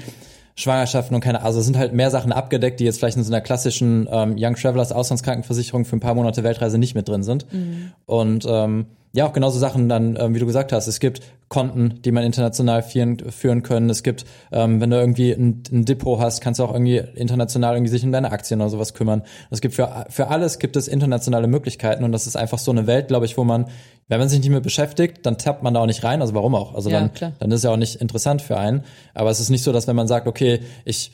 Schwangerschaften 0.56 1.16
und 1.16 1.22
keine, 1.22 1.44
also 1.44 1.60
es 1.60 1.66
sind 1.66 1.78
halt 1.78 1.94
mehr 1.94 2.12
Sachen 2.12 2.32
abgedeckt, 2.32 2.80
die 2.80 2.84
jetzt 2.84 3.00
vielleicht 3.00 3.18
in 3.18 3.24
so 3.24 3.32
einer 3.32 3.42
klassischen 3.42 4.08
ähm, 4.12 4.36
Young 4.38 4.56
Travelers 4.56 4.92
Auslandskrankenversicherung 4.92 5.86
für 5.86 5.96
ein 5.96 6.02
paar 6.02 6.16
Monate 6.16 6.44
Weltreise 6.44 6.78
nicht 6.78 6.94
mit 6.96 7.08
drin 7.08 7.24
sind. 7.24 7.52
Mhm. 7.52 7.92
Und 8.06 8.46
ähm, 8.48 8.86
ja, 9.14 9.28
auch 9.28 9.34
genauso 9.34 9.60
Sachen 9.60 9.90
dann, 9.90 10.18
ähm, 10.20 10.34
wie 10.34 10.40
du 10.40 10.46
gesagt 10.46 10.72
hast. 10.72 10.88
Es 10.88 11.00
gibt 11.00 11.22
Konten, 11.50 12.02
die 12.04 12.14
man 12.14 12.24
international 12.24 12.82
führen, 12.82 13.20
führen 13.30 13.62
können. 13.62 13.90
Es 13.90 14.04
gibt, 14.04 14.24
ähm, 14.54 14.80
wenn 14.80 14.90
du 14.90 14.98
irgendwie 14.98 15.34
ein, 15.34 15.64
ein, 15.70 15.84
Depot 15.84 16.18
hast, 16.18 16.40
kannst 16.40 16.62
du 16.62 16.64
auch 16.64 16.72
irgendwie 16.72 17.04
international 17.16 17.76
irgendwie 17.76 17.92
sich 17.92 18.06
um 18.06 18.14
deine 18.14 18.32
Aktien 18.32 18.62
oder 18.62 18.70
sowas 18.70 18.94
kümmern. 18.94 19.24
Es 19.50 19.60
gibt 19.60 19.76
für, 19.76 20.06
für 20.08 20.30
alles 20.30 20.60
gibt 20.60 20.78
es 20.78 20.88
internationale 20.88 21.48
Möglichkeiten 21.48 22.06
und 22.06 22.14
das 22.14 22.26
ist 22.26 22.38
einfach 22.38 22.58
so 22.58 22.72
eine 22.72 22.88
Welt, 22.88 23.10
glaube 23.10 23.26
ich, 23.26 23.38
wo 23.38 23.44
man, 23.44 23.66
wenn 24.08 24.20
man 24.20 24.30
sich 24.30 24.40
nicht 24.40 24.50
mehr 24.50 24.62
beschäftigt, 24.62 25.26
dann 25.26 25.38
tappt 25.38 25.62
man 25.62 25.74
da 25.74 25.82
auch 25.82 25.88
nicht 25.88 26.06
rein. 26.06 26.22
Also 26.22 26.34
warum 26.34 26.56
auch? 26.56 26.74
Also 26.74 26.90
ja, 26.90 27.02
dann, 27.02 27.14
klar. 27.14 27.34
dann 27.40 27.52
ist 27.52 27.66
ja 27.66 27.72
auch 27.72 27.78
nicht 27.78 27.98
interessant 27.98 28.42
für 28.42 28.58
einen. 28.58 28.86
Aber 29.14 29.30
es 29.30 29.42
ist 29.42 29.50
nicht 29.50 29.64
so, 29.64 29.74
dass 29.74 29.88
wenn 29.88 29.96
man 29.98 30.08
sagt, 30.08 30.28
okay, 30.28 30.62
ich 30.86 31.12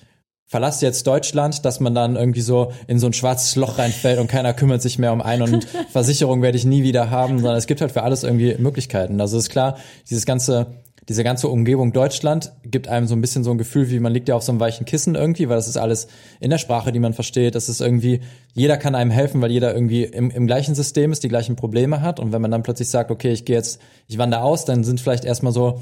verlasse 0.47 0.85
jetzt 0.85 1.05
Deutschland, 1.05 1.65
dass 1.65 1.79
man 1.79 1.93
dann 1.93 2.15
irgendwie 2.15 2.41
so 2.41 2.71
in 2.87 2.99
so 2.99 3.07
ein 3.07 3.13
schwarzes 3.13 3.55
Loch 3.57 3.77
reinfällt 3.77 4.17
und 4.17 4.27
keiner 4.27 4.53
kümmert 4.53 4.81
sich 4.81 4.97
mehr 4.97 5.13
um 5.13 5.21
einen 5.21 5.53
und 5.53 5.67
Versicherung 5.91 6.41
werde 6.41 6.57
ich 6.57 6.65
nie 6.65 6.83
wieder 6.83 7.09
haben, 7.11 7.39
sondern 7.39 7.57
es 7.57 7.67
gibt 7.67 7.81
halt 7.81 7.91
für 7.91 8.03
alles 8.03 8.23
irgendwie 8.23 8.55
Möglichkeiten. 8.57 9.19
Also 9.19 9.37
ist 9.37 9.49
klar, 9.49 9.77
dieses 10.09 10.25
ganze 10.25 10.67
diese 11.09 11.23
ganze 11.23 11.47
Umgebung 11.47 11.93
Deutschland 11.93 12.51
gibt 12.65 12.89
einem 12.89 13.07
so 13.07 13.15
ein 13.15 13.21
bisschen 13.21 13.45
so 13.45 13.51
ein 13.51 13.57
Gefühl, 13.57 13.89
wie 13.89 13.99
man 13.99 14.11
liegt 14.11 14.27
ja 14.27 14.35
auf 14.35 14.43
so 14.43 14.51
einem 14.51 14.59
weichen 14.59 14.85
Kissen 14.85 15.15
irgendwie, 15.15 15.47
weil 15.47 15.55
das 15.55 15.69
ist 15.69 15.77
alles 15.77 16.07
in 16.41 16.49
der 16.49 16.57
Sprache, 16.57 16.91
die 16.91 16.99
man 16.99 17.13
versteht. 17.13 17.55
Das 17.55 17.69
ist 17.69 17.79
irgendwie, 17.79 18.19
jeder 18.53 18.75
kann 18.75 18.93
einem 18.93 19.11
helfen, 19.11 19.41
weil 19.41 19.51
jeder 19.51 19.73
irgendwie 19.73 20.03
im, 20.03 20.29
im 20.31 20.47
gleichen 20.47 20.75
System 20.75 21.13
ist, 21.13 21.23
die 21.23 21.29
gleichen 21.29 21.55
Probleme 21.55 22.01
hat. 22.01 22.19
Und 22.19 22.33
wenn 22.33 22.41
man 22.41 22.51
dann 22.51 22.63
plötzlich 22.63 22.89
sagt, 22.89 23.09
okay, 23.09 23.31
ich 23.31 23.45
gehe 23.45 23.55
jetzt, 23.55 23.79
ich 24.07 24.17
wandere 24.17 24.41
aus, 24.41 24.65
dann 24.65 24.83
sind 24.83 24.99
vielleicht 24.99 25.23
erstmal 25.23 25.53
so 25.53 25.81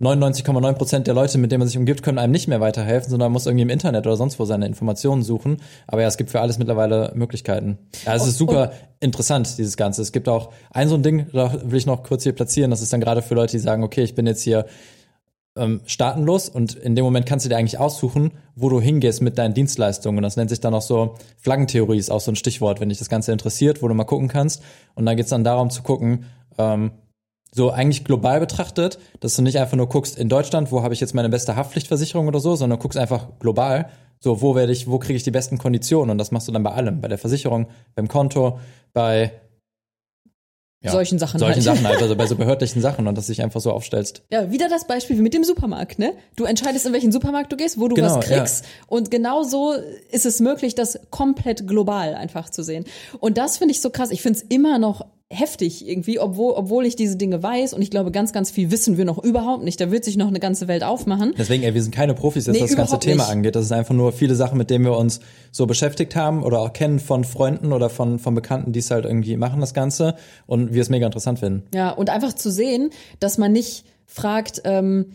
99,9 0.00 0.72
Prozent 0.74 1.06
der 1.06 1.14
Leute, 1.14 1.38
mit 1.38 1.50
denen 1.50 1.60
man 1.60 1.68
sich 1.68 1.78
umgibt, 1.78 2.02
können 2.02 2.18
einem 2.18 2.32
nicht 2.32 2.48
mehr 2.48 2.60
weiterhelfen, 2.60 3.10
sondern 3.10 3.32
muss 3.32 3.46
irgendwie 3.46 3.62
im 3.62 3.70
Internet 3.70 4.06
oder 4.06 4.16
sonst 4.16 4.38
wo 4.38 4.44
seine 4.44 4.66
Informationen 4.66 5.22
suchen. 5.22 5.56
Aber 5.86 6.02
ja, 6.02 6.08
es 6.08 6.18
gibt 6.18 6.30
für 6.30 6.40
alles 6.40 6.58
mittlerweile 6.58 7.12
Möglichkeiten. 7.14 7.78
Ja, 8.04 8.14
es 8.14 8.26
ist 8.26 8.36
super 8.36 8.72
interessant, 9.00 9.56
dieses 9.56 9.78
Ganze. 9.78 10.02
Es 10.02 10.12
gibt 10.12 10.28
auch 10.28 10.52
ein 10.70 10.88
so 10.88 10.96
ein 10.96 11.02
Ding, 11.02 11.26
da 11.32 11.54
will 11.64 11.78
ich 11.78 11.86
noch 11.86 12.02
kurz 12.02 12.24
hier 12.24 12.32
platzieren, 12.32 12.70
das 12.70 12.82
ist 12.82 12.92
dann 12.92 13.00
gerade 13.00 13.22
für 13.22 13.34
Leute, 13.34 13.52
die 13.52 13.58
sagen, 13.58 13.84
okay, 13.84 14.02
ich 14.02 14.14
bin 14.14 14.26
jetzt 14.26 14.42
hier 14.42 14.66
ähm, 15.56 15.80
staatenlos 15.86 16.50
und 16.50 16.74
in 16.74 16.94
dem 16.94 17.04
Moment 17.04 17.24
kannst 17.24 17.46
du 17.46 17.48
dir 17.48 17.56
eigentlich 17.56 17.78
aussuchen, 17.78 18.32
wo 18.54 18.68
du 18.68 18.80
hingehst 18.80 19.22
mit 19.22 19.38
deinen 19.38 19.54
Dienstleistungen. 19.54 20.18
Und 20.18 20.22
das 20.22 20.36
nennt 20.36 20.50
sich 20.50 20.60
dann 20.60 20.74
auch 20.74 20.82
so 20.82 21.14
Flaggentheorie, 21.38 21.96
ist 21.96 22.10
auch 22.10 22.20
so 22.20 22.30
ein 22.30 22.36
Stichwort, 22.36 22.80
wenn 22.80 22.90
dich 22.90 22.98
das 22.98 23.08
Ganze 23.08 23.32
interessiert, 23.32 23.82
wo 23.82 23.88
du 23.88 23.94
mal 23.94 24.04
gucken 24.04 24.28
kannst. 24.28 24.62
Und 24.94 25.06
dann 25.06 25.16
geht's 25.16 25.30
dann 25.30 25.44
darum 25.44 25.70
zu 25.70 25.82
gucken, 25.82 26.26
ähm, 26.58 26.90
so 27.52 27.70
eigentlich 27.70 28.04
global 28.04 28.40
betrachtet, 28.40 28.98
dass 29.20 29.36
du 29.36 29.42
nicht 29.42 29.58
einfach 29.58 29.76
nur 29.76 29.88
guckst 29.88 30.18
in 30.18 30.28
Deutschland, 30.28 30.72
wo 30.72 30.82
habe 30.82 30.94
ich 30.94 31.00
jetzt 31.00 31.14
meine 31.14 31.28
beste 31.28 31.56
Haftpflichtversicherung 31.56 32.28
oder 32.28 32.40
so, 32.40 32.54
sondern 32.56 32.78
guckst 32.78 32.98
einfach 32.98 33.28
global, 33.38 33.88
so 34.20 34.42
wo 34.42 34.54
werde 34.54 34.72
ich, 34.72 34.90
wo 34.90 34.98
kriege 34.98 35.16
ich 35.16 35.22
die 35.22 35.30
besten 35.30 35.58
Konditionen 35.58 36.10
und 36.10 36.18
das 36.18 36.30
machst 36.30 36.48
du 36.48 36.52
dann 36.52 36.62
bei 36.62 36.72
allem, 36.72 37.00
bei 37.00 37.08
der 37.08 37.18
Versicherung, 37.18 37.68
beim 37.94 38.08
Konto, 38.08 38.58
bei 38.92 39.32
ja, 40.82 40.92
solchen 40.92 41.18
Sachen 41.18 41.38
solchen 41.38 41.54
halt. 41.54 41.64
Sachen 41.64 41.86
halt, 41.86 42.02
also 42.02 42.16
bei 42.16 42.26
so 42.26 42.36
behördlichen 42.36 42.80
Sachen 42.80 43.06
und 43.06 43.16
dass 43.16 43.26
du 43.26 43.32
dich 43.32 43.42
einfach 43.42 43.60
so 43.60 43.72
aufstellst. 43.72 44.22
Ja, 44.30 44.50
wieder 44.50 44.68
das 44.68 44.86
Beispiel 44.86 45.16
wie 45.16 45.22
mit 45.22 45.34
dem 45.34 45.44
Supermarkt, 45.44 45.98
ne? 45.98 46.14
Du 46.36 46.44
entscheidest, 46.44 46.86
in 46.86 46.92
welchen 46.92 47.12
Supermarkt 47.12 47.52
du 47.52 47.56
gehst, 47.56 47.80
wo 47.80 47.88
du 47.88 47.96
genau, 47.96 48.16
was 48.16 48.26
kriegst 48.26 48.64
ja. 48.64 48.70
und 48.88 49.10
genau 49.10 49.42
so 49.42 49.72
ist 50.10 50.26
es 50.26 50.40
möglich, 50.40 50.74
das 50.74 50.98
komplett 51.10 51.66
global 51.66 52.14
einfach 52.14 52.50
zu 52.50 52.62
sehen. 52.62 52.84
Und 53.18 53.38
das 53.38 53.58
finde 53.58 53.72
ich 53.72 53.80
so 53.80 53.90
krass. 53.90 54.10
Ich 54.10 54.22
finde 54.22 54.38
es 54.38 54.44
immer 54.48 54.78
noch 54.78 55.06
heftig 55.28 55.86
irgendwie, 55.88 56.20
obwohl, 56.20 56.52
obwohl 56.52 56.86
ich 56.86 56.94
diese 56.94 57.16
Dinge 57.16 57.42
weiß 57.42 57.74
und 57.74 57.82
ich 57.82 57.90
glaube, 57.90 58.12
ganz, 58.12 58.32
ganz 58.32 58.50
viel 58.50 58.70
wissen 58.70 58.96
wir 58.96 59.04
noch 59.04 59.22
überhaupt 59.22 59.64
nicht. 59.64 59.80
Da 59.80 59.90
wird 59.90 60.04
sich 60.04 60.16
noch 60.16 60.28
eine 60.28 60.38
ganze 60.38 60.68
Welt 60.68 60.84
aufmachen. 60.84 61.34
Deswegen, 61.36 61.64
ey, 61.64 61.74
wir 61.74 61.82
sind 61.82 61.92
keine 61.92 62.14
Profis, 62.14 62.46
was 62.46 62.54
Nee, 62.54 62.60
das 62.60 62.76
ganze 62.76 63.00
Thema 63.00 63.24
nicht. 63.24 63.32
angeht. 63.32 63.56
Das 63.56 63.64
ist 63.64 63.72
einfach 63.72 63.94
nur 63.94 64.12
viele 64.12 64.36
Sachen, 64.36 64.56
mit 64.56 64.70
denen 64.70 64.84
wir 64.84 64.96
uns 64.96 65.18
so 65.50 65.66
beschäftigt 65.66 66.14
haben 66.14 66.44
oder 66.44 66.60
auch 66.60 66.72
kennen 66.72 67.00
von 67.00 67.24
Freunden 67.24 67.72
oder 67.72 67.90
von, 67.90 68.20
von 68.20 68.34
Bekannten, 68.36 68.72
die 68.72 68.78
es 68.78 68.90
halt 68.92 69.04
irgendwie 69.04 69.36
machen, 69.36 69.60
das 69.60 69.74
Ganze. 69.74 70.14
Und 70.46 70.72
wir 70.74 70.82
es 70.82 70.90
mega 70.90 71.06
interessant 71.06 71.40
finden. 71.40 71.64
Ja, 71.74 71.90
und 71.90 72.08
einfach 72.08 72.32
zu 72.34 72.50
sehen, 72.50 72.90
dass 73.18 73.36
man 73.36 73.50
nicht 73.50 73.84
fragt, 74.06 74.62
ähm, 74.64 75.06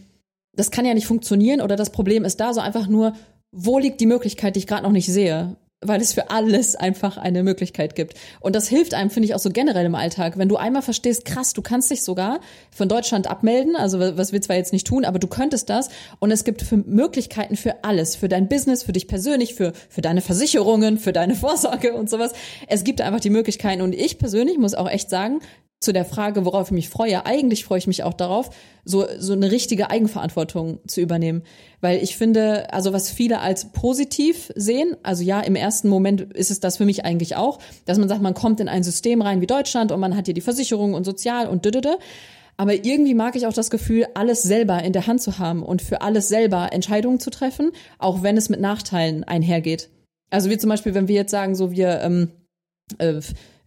das 0.54 0.72
kann 0.72 0.86
ja 0.86 0.94
nicht 0.94 1.08
funktionieren 1.08 1.62
oder 1.62 1.78
das 1.78 1.90
Problem 1.90 2.26
ist 2.26 2.42
da, 2.42 2.54
so 2.54 2.60
einfach 2.60 2.88
nur, 2.88 3.14
wo 3.54 3.80
liegt 3.80 4.02
die 4.02 4.06
Möglichkeit, 4.08 4.58
die 4.58 4.60
ich 4.60 4.68
gerade 4.68 4.84
noch 4.84 4.92
nicht 4.92 5.08
sehe? 5.08 5.56
Weil 5.84 6.00
es 6.00 6.14
für 6.14 6.30
alles 6.30 6.76
einfach 6.76 7.18
eine 7.18 7.42
Möglichkeit 7.42 7.96
gibt. 7.96 8.14
Und 8.40 8.56
das 8.56 8.68
hilft 8.68 8.94
einem, 8.94 9.10
finde 9.10 9.28
ich, 9.28 9.36
auch 9.36 9.40
so 9.40 9.50
generell 9.50 9.86
im 9.86 9.96
Alltag. 9.96 10.38
Wenn 10.38 10.48
du 10.48 10.58
einmal 10.58 10.84
verstehst, 10.84 11.26
krass, 11.26 11.54
du 11.54 11.64
kannst 11.64 11.90
dich 11.90 12.04
sogar 12.04 12.40
von 12.70 12.88
Deutschland 12.88 13.26
abmelden, 13.28 13.76
also 13.76 14.00
was 14.00 14.32
wir 14.32 14.42
zwar 14.42 14.58
jetzt 14.58 14.74
nicht 14.74 14.86
tun, 14.86 15.06
aber 15.06 15.18
du 15.18 15.28
könntest 15.28 15.70
das. 15.70 15.90
Und 16.20 16.30
es 16.30 16.44
gibt 16.44 16.62
für 16.62 16.78
Möglichkeiten 16.78 17.56
für 17.56 17.84
alles, 17.84 18.16
für 18.16 18.30
dein 18.30 18.48
Business, 18.48 18.84
für 18.84 18.94
dich 18.94 19.08
persönlich, 19.08 19.56
für, 19.56 19.74
für 19.90 20.02
deine 20.02 20.22
Versicherungen, 20.22 21.00
für 21.00 21.14
deine 21.14 21.36
Vorsorge 21.36 21.96
und 21.96 22.10
sowas. 22.10 22.34
Es 22.68 22.84
gibt 22.84 23.02
einfach 23.02 23.20
die 23.20 23.32
Möglichkeiten. 23.32 23.82
Und 23.82 23.94
ich 23.94 24.20
persönlich 24.20 24.60
muss 24.60 24.76
auch 24.76 24.90
echt 24.90 25.10
sagen, 25.10 25.40
zu 25.82 25.94
der 25.94 26.06
Frage, 26.06 26.46
worauf 26.46 26.68
ich 26.68 26.74
mich 26.74 26.90
freue. 26.90 27.26
Eigentlich 27.26 27.66
freue 27.66 27.80
ich 27.80 27.88
mich 27.88 28.04
auch 28.04 28.14
darauf, 28.14 28.52
so, 28.86 29.06
so 29.18 29.34
eine 29.34 29.52
richtige 29.52 29.90
Eigenverantwortung 29.90 30.80
zu 30.88 31.02
übernehmen. 31.02 31.42
Weil 31.82 32.04
ich 32.04 32.16
finde, 32.16 32.72
also 32.72 32.94
was 32.94 33.10
viele 33.10 33.40
als 33.40 33.72
positiv 33.72 34.52
sehen, 34.56 34.96
also 35.02 35.24
ja, 35.24 35.42
im 35.42 35.56
ersten 35.56 35.90
Moment 35.90 36.22
ist 36.22 36.52
es 36.52 36.60
das 36.60 36.78
für 36.78 36.86
mich 36.86 37.04
eigentlich 37.04 37.36
auch, 37.36 37.58
dass 37.86 37.98
man 37.98 38.08
sagt, 38.08 38.22
man 38.22 38.36
kommt 38.36 38.60
in 38.60 38.70
ein 38.70 38.84
System 38.84 39.24
rein 39.24 39.42
wie 39.42 39.48
Deutschland 39.48 39.92
und 39.92 40.00
man 40.00 40.16
hat 40.16 40.26
hier 40.26 40.36
die 40.36 40.42
Versicherung 40.42 40.94
und 40.94 41.04
Sozial 41.04 41.48
und 41.48 41.66
dödödö. 41.66 41.96
Aber 42.58 42.76
irgendwie 42.76 43.16
mag 43.16 43.36
ich 43.36 43.48
auch 43.48 43.54
das 43.54 43.72
Gefühl, 43.72 44.06
alles 44.14 44.44
selber 44.44 44.84
in 44.84 44.94
der 44.94 45.08
Hand 45.08 45.24
zu 45.24 45.40
haben 45.40 45.64
und 45.64 45.82
für 45.82 46.02
alles 46.02 46.28
selber 46.28 46.72
Entscheidungen 46.74 47.20
zu 47.20 47.32
treffen, 47.32 47.72
auch 47.98 48.22
wenn 48.22 48.38
es 48.38 48.50
mit 48.50 48.62
Nachteilen 48.62 49.24
einhergeht. 49.24 49.90
Also 50.30 50.52
wie 50.52 50.60
zum 50.60 50.70
Beispiel, 50.70 50.94
wenn 50.94 51.08
wir 51.08 51.16
jetzt 51.16 51.32
sagen, 51.32 51.56
so 51.56 51.72
wir 51.72 52.02
ähm, 52.02 52.30
äh, 53.00 53.20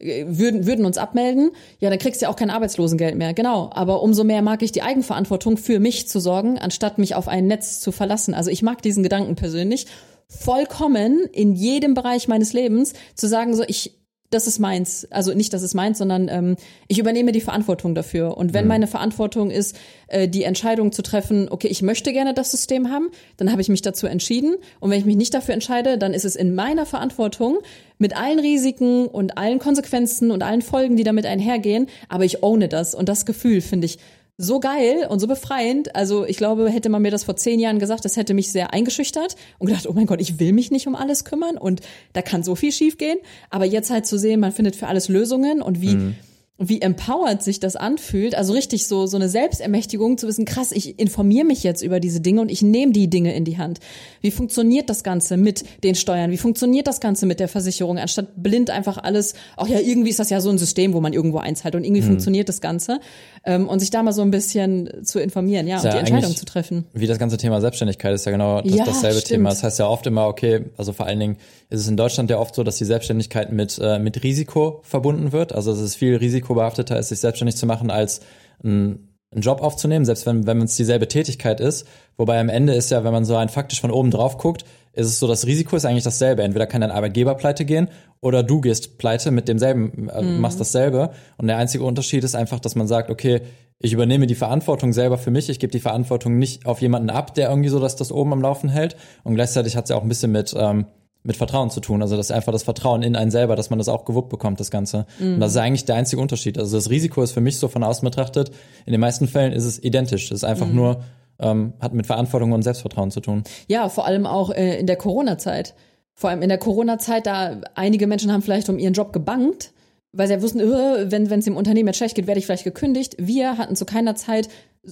würden, 0.04 0.66
würden 0.66 0.84
uns 0.84 0.98
abmelden, 0.98 1.50
ja, 1.80 1.90
dann 1.90 1.98
kriegst 1.98 2.20
du 2.20 2.26
ja 2.26 2.30
auch 2.30 2.36
kein 2.36 2.50
Arbeitslosengeld 2.50 3.16
mehr. 3.16 3.34
Genau. 3.34 3.70
Aber 3.72 4.02
umso 4.02 4.24
mehr 4.24 4.42
mag 4.42 4.62
ich 4.62 4.72
die 4.72 4.82
Eigenverantwortung 4.82 5.56
für 5.56 5.80
mich 5.80 6.08
zu 6.08 6.20
sorgen, 6.20 6.58
anstatt 6.58 6.98
mich 6.98 7.14
auf 7.14 7.28
ein 7.28 7.46
Netz 7.46 7.80
zu 7.80 7.92
verlassen. 7.92 8.34
Also 8.34 8.50
ich 8.50 8.62
mag 8.62 8.82
diesen 8.82 9.02
Gedanken 9.02 9.34
persönlich 9.34 9.86
vollkommen 10.28 11.24
in 11.32 11.54
jedem 11.54 11.94
Bereich 11.94 12.28
meines 12.28 12.52
Lebens 12.52 12.92
zu 13.14 13.28
sagen, 13.28 13.54
so 13.54 13.64
ich, 13.66 14.03
das 14.34 14.46
ist 14.46 14.58
meins. 14.58 15.06
Also 15.10 15.32
nicht, 15.32 15.52
das 15.52 15.62
ist 15.62 15.74
meins, 15.74 15.98
sondern 15.98 16.28
ähm, 16.28 16.56
ich 16.88 16.98
übernehme 16.98 17.32
die 17.32 17.40
Verantwortung 17.40 17.94
dafür. 17.94 18.36
Und 18.36 18.52
wenn 18.52 18.66
meine 18.66 18.86
Verantwortung 18.86 19.50
ist, 19.50 19.76
äh, 20.08 20.28
die 20.28 20.42
Entscheidung 20.42 20.92
zu 20.92 21.02
treffen, 21.02 21.48
okay, 21.50 21.68
ich 21.68 21.82
möchte 21.82 22.12
gerne 22.12 22.34
das 22.34 22.50
System 22.50 22.90
haben, 22.90 23.08
dann 23.36 23.50
habe 23.50 23.62
ich 23.62 23.68
mich 23.68 23.82
dazu 23.82 24.06
entschieden. 24.06 24.56
Und 24.80 24.90
wenn 24.90 24.98
ich 24.98 25.04
mich 25.04 25.16
nicht 25.16 25.32
dafür 25.32 25.54
entscheide, 25.54 25.96
dann 25.96 26.12
ist 26.12 26.24
es 26.24 26.36
in 26.36 26.54
meiner 26.54 26.84
Verantwortung 26.84 27.58
mit 27.98 28.16
allen 28.16 28.40
Risiken 28.40 29.06
und 29.06 29.38
allen 29.38 29.58
Konsequenzen 29.58 30.30
und 30.30 30.42
allen 30.42 30.62
Folgen, 30.62 30.96
die 30.96 31.04
damit 31.04 31.26
einhergehen. 31.26 31.86
Aber 32.08 32.24
ich 32.24 32.42
ohne 32.42 32.68
das. 32.68 32.94
Und 32.94 33.08
das 33.08 33.24
Gefühl 33.24 33.60
finde 33.60 33.86
ich 33.86 33.98
so 34.36 34.58
geil 34.58 35.06
und 35.08 35.20
so 35.20 35.26
befreiend. 35.26 35.94
Also 35.94 36.24
ich 36.24 36.36
glaube, 36.36 36.68
hätte 36.68 36.88
man 36.88 37.02
mir 37.02 37.10
das 37.10 37.24
vor 37.24 37.36
zehn 37.36 37.60
Jahren 37.60 37.78
gesagt, 37.78 38.04
das 38.04 38.16
hätte 38.16 38.34
mich 38.34 38.50
sehr 38.50 38.72
eingeschüchtert 38.72 39.36
und 39.58 39.68
gedacht, 39.68 39.86
oh 39.86 39.92
mein 39.92 40.06
Gott, 40.06 40.20
ich 40.20 40.40
will 40.40 40.52
mich 40.52 40.70
nicht 40.70 40.86
um 40.86 40.96
alles 40.96 41.24
kümmern 41.24 41.56
und 41.56 41.82
da 42.12 42.22
kann 42.22 42.42
so 42.42 42.56
viel 42.56 42.72
schiefgehen. 42.72 43.18
Aber 43.50 43.64
jetzt 43.64 43.90
halt 43.90 44.06
zu 44.06 44.18
sehen, 44.18 44.40
man 44.40 44.52
findet 44.52 44.74
für 44.76 44.88
alles 44.88 45.08
Lösungen 45.08 45.62
und 45.62 45.80
wie 45.80 46.14
wie 46.56 46.80
empowered 46.80 47.42
sich 47.42 47.58
das 47.58 47.74
anfühlt, 47.74 48.36
also 48.36 48.52
richtig 48.52 48.86
so 48.86 49.06
so 49.06 49.16
eine 49.16 49.28
Selbstermächtigung 49.28 50.18
zu 50.18 50.28
wissen, 50.28 50.44
krass, 50.44 50.70
ich 50.70 51.00
informiere 51.00 51.44
mich 51.44 51.64
jetzt 51.64 51.82
über 51.82 51.98
diese 51.98 52.20
Dinge 52.20 52.40
und 52.40 52.48
ich 52.48 52.62
nehme 52.62 52.92
die 52.92 53.10
Dinge 53.10 53.34
in 53.34 53.44
die 53.44 53.58
Hand. 53.58 53.80
Wie 54.20 54.30
funktioniert 54.30 54.88
das 54.88 55.02
Ganze 55.02 55.36
mit 55.36 55.64
den 55.82 55.96
Steuern? 55.96 56.30
Wie 56.30 56.36
funktioniert 56.36 56.86
das 56.86 57.00
Ganze 57.00 57.26
mit 57.26 57.40
der 57.40 57.48
Versicherung? 57.48 57.98
Anstatt 57.98 58.40
blind 58.40 58.70
einfach 58.70 58.98
alles, 58.98 59.34
ach 59.56 59.66
ja, 59.66 59.80
irgendwie 59.80 60.10
ist 60.10 60.20
das 60.20 60.30
ja 60.30 60.40
so 60.40 60.48
ein 60.48 60.58
System, 60.58 60.92
wo 60.94 61.00
man 61.00 61.12
irgendwo 61.12 61.38
einzahlt 61.38 61.74
und 61.74 61.82
irgendwie 61.82 62.02
funktioniert 62.02 62.48
das 62.48 62.60
Ganze. 62.60 63.00
Ähm, 63.44 63.68
und 63.68 63.80
sich 63.80 63.90
da 63.90 64.02
mal 64.04 64.12
so 64.12 64.22
ein 64.22 64.30
bisschen 64.30 64.88
zu 65.04 65.18
informieren, 65.18 65.66
ja, 65.66 65.78
und 65.78 65.84
ja 65.84 65.90
die 65.90 65.98
Entscheidung 65.98 66.36
zu 66.36 66.44
treffen. 66.44 66.86
Wie 66.94 67.08
das 67.08 67.18
ganze 67.18 67.36
Thema 67.36 67.60
Selbstständigkeit 67.60 68.14
ist 68.14 68.26
ja 68.26 68.32
genau 68.32 68.62
das, 68.62 68.72
Ja, 68.72 68.84
dasselbe 68.84 69.18
stimmt. 69.18 69.28
Thema. 69.28 69.50
Das 69.50 69.64
heißt 69.64 69.80
ja 69.80 69.88
oft 69.88 70.06
immer, 70.06 70.28
okay, 70.28 70.66
also 70.76 70.92
vor 70.92 71.06
allen 71.06 71.18
Dingen 71.18 71.36
ist 71.68 71.80
es 71.80 71.88
in 71.88 71.96
Deutschland 71.96 72.30
ja 72.30 72.38
oft 72.38 72.54
so, 72.54 72.62
dass 72.62 72.76
die 72.76 72.84
Selbstständigkeit 72.84 73.52
mit, 73.52 73.78
äh, 73.82 73.98
mit 73.98 74.22
Risiko 74.22 74.80
verbunden 74.84 75.32
wird. 75.32 75.52
Also 75.52 75.72
es 75.72 75.80
ist 75.80 75.96
viel 75.96 76.16
risikobehafteter, 76.54 76.98
ist, 76.98 77.08
sich 77.08 77.20
selbstständig 77.20 77.56
zu 77.56 77.66
machen, 77.66 77.90
als 77.90 78.20
ein 78.62 79.14
einen 79.34 79.42
Job 79.42 79.62
aufzunehmen, 79.62 80.04
selbst 80.04 80.26
wenn, 80.26 80.46
wenn 80.46 80.62
es 80.62 80.76
dieselbe 80.76 81.08
Tätigkeit 81.08 81.60
ist. 81.60 81.86
Wobei 82.16 82.38
am 82.38 82.48
Ende 82.48 82.74
ist 82.74 82.90
ja, 82.90 83.04
wenn 83.04 83.12
man 83.12 83.24
so 83.24 83.36
ein 83.36 83.48
faktisch 83.48 83.80
von 83.80 83.90
oben 83.90 84.10
drauf 84.10 84.38
guckt, 84.38 84.64
ist 84.92 85.08
es 85.08 85.18
so, 85.18 85.26
das 85.26 85.46
Risiko 85.46 85.74
ist 85.74 85.84
eigentlich 85.84 86.04
dasselbe. 86.04 86.44
Entweder 86.44 86.66
kann 86.66 86.80
dein 86.80 86.92
Arbeitgeber 86.92 87.34
pleite 87.34 87.64
gehen 87.64 87.88
oder 88.20 88.44
du 88.44 88.60
gehst 88.60 88.96
pleite 88.96 89.32
mit 89.32 89.48
demselben, 89.48 90.08
äh, 90.08 90.22
machst 90.22 90.60
dasselbe. 90.60 91.10
Und 91.36 91.48
der 91.48 91.58
einzige 91.58 91.82
Unterschied 91.82 92.22
ist 92.22 92.36
einfach, 92.36 92.60
dass 92.60 92.76
man 92.76 92.86
sagt, 92.86 93.10
okay, 93.10 93.40
ich 93.80 93.92
übernehme 93.92 94.28
die 94.28 94.36
Verantwortung 94.36 94.92
selber 94.92 95.18
für 95.18 95.32
mich, 95.32 95.50
ich 95.50 95.58
gebe 95.58 95.72
die 95.72 95.80
Verantwortung 95.80 96.38
nicht 96.38 96.64
auf 96.64 96.80
jemanden 96.80 97.10
ab, 97.10 97.34
der 97.34 97.48
irgendwie 97.48 97.70
so 97.70 97.80
das, 97.80 97.96
das 97.96 98.12
oben 98.12 98.32
am 98.32 98.40
Laufen 98.40 98.68
hält. 98.68 98.96
Und 99.24 99.34
gleichzeitig 99.34 99.76
hat 99.76 99.84
es 99.84 99.90
ja 99.90 99.96
auch 99.96 100.02
ein 100.02 100.08
bisschen 100.08 100.30
mit, 100.30 100.54
ähm, 100.56 100.86
mit 101.24 101.36
Vertrauen 101.36 101.70
zu 101.70 101.80
tun. 101.80 102.02
Also 102.02 102.16
das 102.16 102.26
ist 102.26 102.32
einfach 102.32 102.52
das 102.52 102.62
Vertrauen 102.62 103.02
in 103.02 103.16
einen 103.16 103.30
selber, 103.30 103.56
dass 103.56 103.70
man 103.70 103.78
das 103.78 103.88
auch 103.88 104.04
gewuppt 104.04 104.28
bekommt, 104.28 104.60
das 104.60 104.70
Ganze. 104.70 105.06
Und 105.18 105.40
das 105.40 105.52
ist 105.52 105.56
eigentlich 105.56 105.86
der 105.86 105.96
einzige 105.96 106.20
Unterschied. 106.20 106.58
Also 106.58 106.76
das 106.76 106.90
Risiko 106.90 107.22
ist 107.22 107.32
für 107.32 107.40
mich 107.40 107.58
so 107.58 107.68
von 107.68 107.82
außen 107.82 108.04
betrachtet, 108.04 108.50
in 108.84 108.92
den 108.92 109.00
meisten 109.00 109.26
Fällen 109.26 109.52
ist 109.52 109.64
es 109.64 109.82
identisch. 109.82 110.26
Es 110.26 110.30
ist 110.30 110.44
einfach 110.44 110.68
nur, 110.68 111.02
ähm, 111.38 111.72
hat 111.80 111.94
mit 111.94 112.06
Verantwortung 112.06 112.52
und 112.52 112.62
Selbstvertrauen 112.62 113.10
zu 113.10 113.20
tun. 113.20 113.42
Ja, 113.68 113.88
vor 113.88 114.06
allem 114.06 114.26
auch 114.26 114.50
äh, 114.50 114.78
in 114.78 114.86
der 114.86 114.96
Corona-Zeit. 114.96 115.74
Vor 116.12 116.28
allem 116.28 116.42
in 116.42 116.50
der 116.50 116.58
Corona-Zeit, 116.58 117.26
da 117.26 117.60
einige 117.74 118.06
Menschen 118.06 118.30
haben 118.30 118.42
vielleicht 118.42 118.68
um 118.68 118.78
ihren 118.78 118.92
Job 118.92 119.12
gebankt, 119.14 119.72
weil 120.12 120.28
sie 120.28 120.34
ja 120.34 120.42
wussten, 120.42 120.60
äh, 120.60 121.10
wenn 121.10 121.26
es 121.26 121.44
dem 121.46 121.56
Unternehmen 121.56 121.88
jetzt 121.88 121.96
schlecht 121.96 122.16
geht, 122.16 122.26
werde 122.26 122.38
ich 122.38 122.46
vielleicht 122.46 122.64
gekündigt. 122.64 123.16
Wir 123.18 123.56
hatten 123.56 123.76
zu 123.76 123.86
keiner 123.86 124.14
Zeit, 124.14 124.48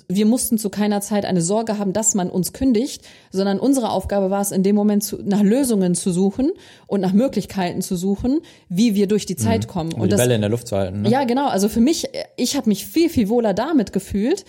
wir 0.08 0.26
mussten 0.26 0.58
zu 0.58 0.70
keiner 0.70 1.00
Zeit 1.00 1.24
eine 1.24 1.42
Sorge 1.42 1.78
haben, 1.78 1.92
dass 1.92 2.14
man 2.14 2.30
uns 2.30 2.52
kündigt, 2.52 3.02
sondern 3.30 3.58
unsere 3.58 3.90
Aufgabe 3.90 4.30
war 4.30 4.40
es, 4.40 4.50
in 4.50 4.62
dem 4.62 4.74
Moment 4.74 5.04
zu, 5.04 5.18
nach 5.22 5.42
Lösungen 5.42 5.94
zu 5.94 6.12
suchen 6.12 6.52
und 6.86 7.00
nach 7.00 7.12
Möglichkeiten 7.12 7.82
zu 7.82 7.96
suchen, 7.96 8.40
wie 8.68 8.94
wir 8.94 9.06
durch 9.06 9.26
die 9.26 9.36
Zeit 9.36 9.68
kommen. 9.68 9.92
Um 9.92 10.02
die 10.02 10.08
das, 10.08 10.20
Bälle 10.20 10.34
in 10.34 10.40
der 10.40 10.50
Luft 10.50 10.68
zu 10.68 10.76
halten. 10.76 11.02
Ne? 11.02 11.10
ja, 11.10 11.24
genau. 11.24 11.48
Also 11.48 11.68
für 11.68 11.80
mich, 11.80 12.08
ich 12.36 12.56
habe 12.56 12.68
mich 12.68 12.86
viel, 12.86 13.10
viel 13.10 13.28
wohler 13.28 13.54
damit 13.54 13.92
gefühlt, 13.92 14.44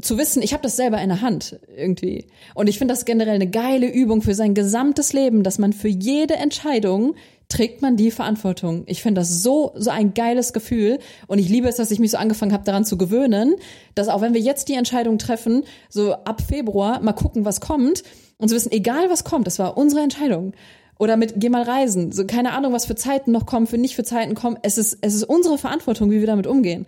zu 0.00 0.16
wissen, 0.16 0.42
ich 0.42 0.54
habe 0.54 0.62
das 0.62 0.76
selber 0.76 1.00
in 1.02 1.10
der 1.10 1.20
Hand 1.20 1.60
irgendwie. 1.76 2.26
Und 2.54 2.68
ich 2.68 2.78
finde 2.78 2.94
das 2.94 3.04
generell 3.04 3.34
eine 3.34 3.50
geile 3.50 3.86
Übung 3.86 4.22
für 4.22 4.34
sein 4.34 4.54
gesamtes 4.54 5.12
Leben, 5.12 5.42
dass 5.42 5.58
man 5.58 5.74
für 5.74 5.88
jede 5.88 6.36
Entscheidung 6.36 7.14
trägt 7.48 7.82
man 7.82 7.96
die 7.96 8.10
Verantwortung. 8.10 8.84
Ich 8.86 9.02
finde 9.02 9.20
das 9.20 9.42
so 9.42 9.72
so 9.76 9.90
ein 9.90 10.14
geiles 10.14 10.52
Gefühl 10.52 10.98
und 11.26 11.38
ich 11.38 11.48
liebe 11.48 11.68
es, 11.68 11.76
dass 11.76 11.90
ich 11.90 11.98
mich 11.98 12.10
so 12.10 12.16
angefangen 12.16 12.52
habe 12.52 12.64
daran 12.64 12.84
zu 12.84 12.98
gewöhnen, 12.98 13.54
dass 13.94 14.08
auch 14.08 14.20
wenn 14.20 14.34
wir 14.34 14.40
jetzt 14.40 14.68
die 14.68 14.74
Entscheidung 14.74 15.18
treffen, 15.18 15.64
so 15.88 16.12
ab 16.12 16.42
Februar 16.42 17.00
mal 17.00 17.12
gucken, 17.12 17.44
was 17.44 17.60
kommt 17.60 18.02
und 18.38 18.48
zu 18.48 18.54
wissen, 18.54 18.72
egal 18.72 19.10
was 19.10 19.24
kommt, 19.24 19.46
das 19.46 19.58
war 19.58 19.76
unsere 19.76 20.02
Entscheidung. 20.02 20.52
Oder 20.98 21.16
mit 21.18 21.34
geh 21.36 21.50
mal 21.50 21.62
reisen, 21.62 22.10
so 22.10 22.24
keine 22.26 22.52
Ahnung, 22.52 22.72
was 22.72 22.86
für 22.86 22.96
Zeiten 22.96 23.30
noch 23.30 23.44
kommen, 23.44 23.66
für 23.66 23.76
nicht 23.76 23.94
für 23.94 24.04
Zeiten 24.04 24.34
kommen. 24.34 24.58
Es 24.62 24.78
ist 24.78 24.98
es 25.02 25.14
ist 25.14 25.24
unsere 25.24 25.58
Verantwortung, 25.58 26.10
wie 26.10 26.20
wir 26.20 26.26
damit 26.26 26.46
umgehen. 26.46 26.86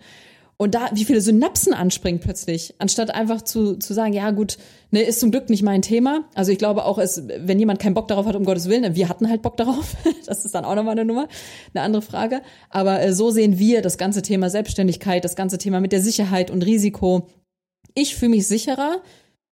Und 0.61 0.75
da, 0.75 0.89
wie 0.91 1.05
viele 1.05 1.21
Synapsen 1.21 1.73
anspringen 1.73 2.19
plötzlich, 2.19 2.75
anstatt 2.79 3.15
einfach 3.15 3.43
zu, 3.43 3.77
zu 3.77 3.93
sagen, 3.93 4.11
ja 4.11 4.31
gut, 4.31 4.57
ne, 4.91 5.01
ist 5.03 5.21
zum 5.21 5.31
Glück 5.31 5.49
nicht 5.49 5.63
mein 5.63 5.81
Thema. 5.81 6.25
Also 6.35 6.51
ich 6.51 6.57
glaube 6.57 6.83
auch, 6.83 6.97
es, 6.97 7.23
wenn 7.29 7.59
jemand 7.59 7.79
keinen 7.79 7.93
Bock 7.93 8.09
darauf 8.09 8.25
hat, 8.25 8.35
um 8.35 8.43
Gottes 8.43 8.67
Willen, 8.67 8.93
wir 8.93 9.07
hatten 9.07 9.29
halt 9.29 9.41
Bock 9.41 9.55
darauf. 9.55 9.95
Das 10.25 10.43
ist 10.43 10.53
dann 10.53 10.65
auch 10.65 10.75
nochmal 10.75 10.91
eine 10.91 11.05
Nummer, 11.05 11.29
eine 11.73 11.83
andere 11.83 12.01
Frage. 12.01 12.41
Aber 12.69 13.01
äh, 13.01 13.13
so 13.13 13.31
sehen 13.31 13.57
wir 13.57 13.81
das 13.81 13.97
ganze 13.97 14.21
Thema 14.21 14.49
Selbstständigkeit, 14.49 15.23
das 15.23 15.37
ganze 15.37 15.57
Thema 15.57 15.79
mit 15.79 15.93
der 15.93 16.01
Sicherheit 16.01 16.51
und 16.51 16.61
Risiko. 16.61 17.29
Ich 17.95 18.15
fühle 18.15 18.31
mich 18.31 18.45
sicherer, 18.45 19.01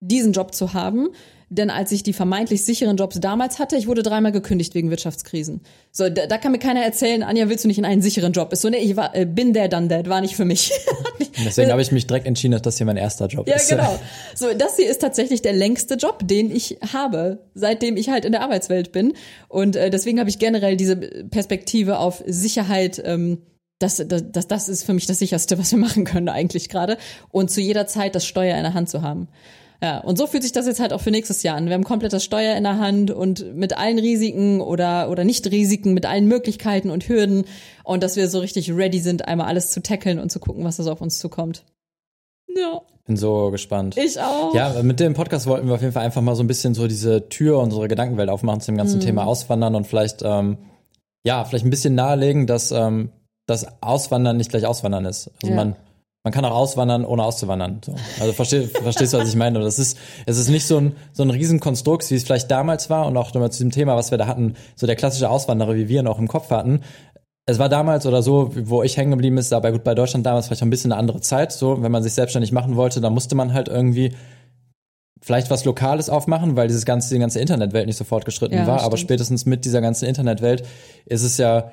diesen 0.02 0.34
Job 0.34 0.54
zu 0.54 0.74
haben, 0.74 1.08
denn 1.50 1.70
als 1.70 1.92
ich 1.94 2.04
die 2.04 2.12
vermeintlich 2.14 2.66
sicheren 2.66 2.98
Jobs 2.98 3.20
damals 3.22 3.58
hatte, 3.58 3.78
ich 3.78 3.88
wurde 3.88 4.04
dreimal 4.04 4.34
gekündigt 4.34 4.76
wegen 4.76 4.90
Wirtschaftskrisen. 4.90 5.62
So, 5.92 6.10
da, 6.10 6.28
da 6.28 6.38
kann 6.38 6.52
mir 6.52 6.60
keiner 6.60 6.82
erzählen, 6.82 7.24
Anja, 7.24 7.48
willst 7.48 7.64
du 7.64 7.70
nicht 7.70 7.78
in 7.78 7.86
einen 7.86 8.02
sicheren 8.02 8.34
Job? 8.34 8.52
Ist 8.52 8.62
so, 8.62 8.70
nee, 8.70 8.78
ich 8.78 8.98
war, 8.98 9.16
äh, 9.16 9.26
bin 9.26 9.54
der, 9.54 9.70
dann 9.70 9.88
der, 9.88 10.06
war 10.08 10.20
nicht 10.20 10.36
für 10.36 10.44
mich. 10.44 10.72
Deswegen 11.46 11.72
habe 11.72 11.82
ich 11.82 11.92
mich 11.92 12.06
direkt 12.06 12.28
entschieden, 12.28 12.52
dass 12.52 12.64
das 12.64 12.78
hier 12.78 12.86
mein 12.86 12.98
erster 12.98 13.28
Job 13.28 13.48
Ja, 13.48 13.56
ist. 13.56 13.70
genau. 13.70 13.98
So, 14.36 14.48
das 14.58 14.76
hier 14.76 14.90
ist 14.90 15.00
tatsächlich 15.00 15.42
der 15.42 15.54
längste 15.54 15.96
Job, 15.96 16.20
den 16.24 16.54
ich 16.54 16.78
habe, 16.94 17.40
seitdem 17.54 17.96
ich 17.96 18.10
halt 18.10 18.26
in 18.26 18.34
der 18.34 18.42
Arbeitswelt 18.42 18.92
bin. 18.92 19.14
Und 19.48 19.76
äh, 19.76 19.90
deswegen 19.90 20.20
habe 20.20 20.30
ich 20.30 20.40
generell 20.40 20.76
diese 20.76 20.98
Perspektive 20.98 22.00
auf 22.00 22.24
Sicherheit. 22.28 23.02
Ähm, 23.04 23.42
das, 23.80 24.04
das, 24.08 24.24
das, 24.32 24.48
das 24.48 24.70
ist 24.70 24.84
für 24.84 24.94
mich 24.94 25.06
das 25.06 25.20
sicherste, 25.20 25.60
was 25.60 25.72
wir 25.72 25.78
machen 25.78 26.04
können 26.04 26.30
eigentlich 26.30 26.68
gerade. 26.68 26.98
Und 27.30 27.52
zu 27.52 27.62
jeder 27.62 27.88
Zeit 27.88 28.16
das 28.16 28.26
Steuer 28.26 28.58
in 28.58 28.64
der 28.64 28.74
Hand 28.74 28.90
zu 28.90 29.02
haben. 29.02 29.28
Ja, 29.82 30.00
und 30.00 30.18
so 30.18 30.26
fühlt 30.26 30.42
sich 30.42 30.52
das 30.52 30.66
jetzt 30.66 30.80
halt 30.80 30.92
auch 30.92 31.02
für 31.02 31.12
nächstes 31.12 31.44
Jahr 31.44 31.56
an. 31.56 31.68
Wir 31.68 31.74
haben 31.74 31.84
komplett 31.84 32.12
das 32.12 32.24
Steuer 32.24 32.56
in 32.56 32.64
der 32.64 32.80
Hand 32.80 33.12
und 33.12 33.56
mit 33.56 33.78
allen 33.78 34.00
Risiken 34.00 34.60
oder, 34.60 35.10
oder 35.12 35.24
Nicht-Risiken, 35.24 35.94
mit 35.94 36.06
allen 36.06 36.28
Möglichkeiten 36.28 36.90
und 36.90 37.08
Hürden 37.08 37.46
und 37.84 38.02
dass 38.02 38.16
wir 38.16 38.28
so 38.28 38.40
richtig 38.40 38.74
ready 38.74 39.00
sind, 39.00 39.28
einmal 39.28 39.48
alles 39.48 39.70
zu 39.72 39.84
tackeln 39.84 40.20
und 40.20 40.32
zu 40.32 40.40
gucken, 40.40 40.64
was 40.64 40.78
da 40.78 40.84
so 40.84 40.92
auf 40.92 41.02
uns 41.02 41.20
zukommt. 41.20 41.64
Ja. 42.56 42.82
Bin 43.06 43.18
so 43.18 43.52
gespannt. 43.52 43.98
Ich 43.98 44.20
auch. 44.20 44.54
Ja, 44.56 44.82
mit 44.82 45.00
dem 45.00 45.14
Podcast 45.14 45.46
wollten 45.46 45.68
wir 45.68 45.76
auf 45.76 45.82
jeden 45.82 45.94
Fall 45.94 46.04
einfach 46.04 46.22
mal 46.22 46.36
so 46.36 46.44
ein 46.44 46.48
bisschen 46.48 46.74
so 46.74 46.88
diese 46.88 47.30
Tür 47.30 47.60
unserer 47.60 47.88
Gedankenwelt 47.88 48.30
aufmachen 48.30 48.62
zu 48.62 48.72
dem 48.72 48.78
ganzen 48.78 49.00
mhm. 49.00 49.04
Thema 49.06 49.26
Auswandern 49.26 49.76
und 49.76 49.86
vielleicht, 49.86 50.24
ähm, 50.24 50.58
ja, 51.24 51.46
vielleicht 51.46 51.66
ein 51.66 51.70
bisschen 51.70 51.96
nahelegen, 51.96 52.48
dass 52.48 52.72
ähm, 52.72 53.12
das 53.46 53.82
Auswandern 53.82 54.38
nicht 54.38 54.50
gleich 54.50 54.66
Auswandern 54.66 55.06
ist. 55.06 55.30
Also 55.42 55.54
ja. 55.54 55.56
man 55.56 55.76
man 56.28 56.34
kann 56.34 56.44
auch 56.44 56.58
auswandern, 56.58 57.06
ohne 57.06 57.24
auszuwandern. 57.24 57.80
So. 57.86 57.96
Also 58.20 58.34
versteh, 58.34 58.64
verstehst 58.84 59.14
du, 59.14 59.18
was 59.18 59.30
ich 59.30 59.38
meine? 59.38 59.62
Das 59.62 59.80
ist, 59.80 59.98
es 60.26 60.38
ist 60.38 60.50
nicht 60.50 60.68
so 60.68 60.76
ein, 60.76 60.94
so 61.14 61.24
ein 61.24 61.30
Riesenkonstrukt, 61.30 62.12
wie 62.12 62.16
es 62.16 62.26
vielleicht 62.26 62.52
damals 62.52 62.90
war 62.90 63.06
und 63.06 63.16
auch 63.16 63.34
nochmal 63.34 63.50
zu 63.50 63.60
diesem 63.60 63.72
Thema, 63.72 63.96
was 63.96 64.12
wir 64.12 64.18
da 64.18 64.28
hatten, 64.28 64.56
so 64.76 64.86
der 64.86 64.98
klassische 64.98 65.30
Auswanderer, 65.30 65.76
wie 65.76 65.88
wir 65.88 66.02
ihn 66.02 66.08
auch 66.08 66.20
im 66.20 66.28
Kopf 66.28 66.50
hatten. 66.50 66.82
Es 67.46 67.60
war 67.60 67.70
damals 67.70 68.06
oder 68.06 68.22
so, 68.22 68.52
wo 68.54 68.84
ich 68.84 68.98
hängen 68.98 69.12
geblieben 69.12 69.38
ist, 69.38 69.54
dabei 69.54 69.72
gut 69.72 69.86
bei 69.86 69.96
Deutschland 69.96 70.26
damals 70.26 70.48
vielleicht 70.48 70.64
auch 70.64 70.66
ein 70.66 70.70
bisschen 70.70 70.92
eine 70.92 71.00
andere 71.00 71.22
Zeit. 71.22 71.54
So, 71.54 71.82
wenn 71.82 71.94
man 71.94 72.04
sich 72.04 72.12
selbstständig 72.12 72.52
machen 72.52 72.76
wollte, 72.76 73.00
dann 73.00 73.14
musste 73.14 73.36
man 73.36 73.54
halt 73.54 73.70
irgendwie 73.70 74.12
vielleicht 75.22 75.50
was 75.50 75.64
Lokales 75.64 76.10
aufmachen, 76.10 76.58
weil 76.58 76.68
dieses 76.68 76.86
ganze, 76.86 77.14
die 77.14 77.22
ganze 77.22 77.40
Internetwelt 77.40 77.88
nicht 77.88 77.96
so 77.96 78.04
fortgeschritten 78.04 78.58
ja, 78.58 78.68
war. 78.68 78.80
Stimmt. 78.80 78.86
Aber 78.86 78.98
spätestens 78.98 79.46
mit 79.46 79.64
dieser 79.64 79.80
ganzen 79.80 80.04
Internetwelt 80.04 80.68
ist 81.06 81.24
es 81.24 81.38
ja 81.38 81.72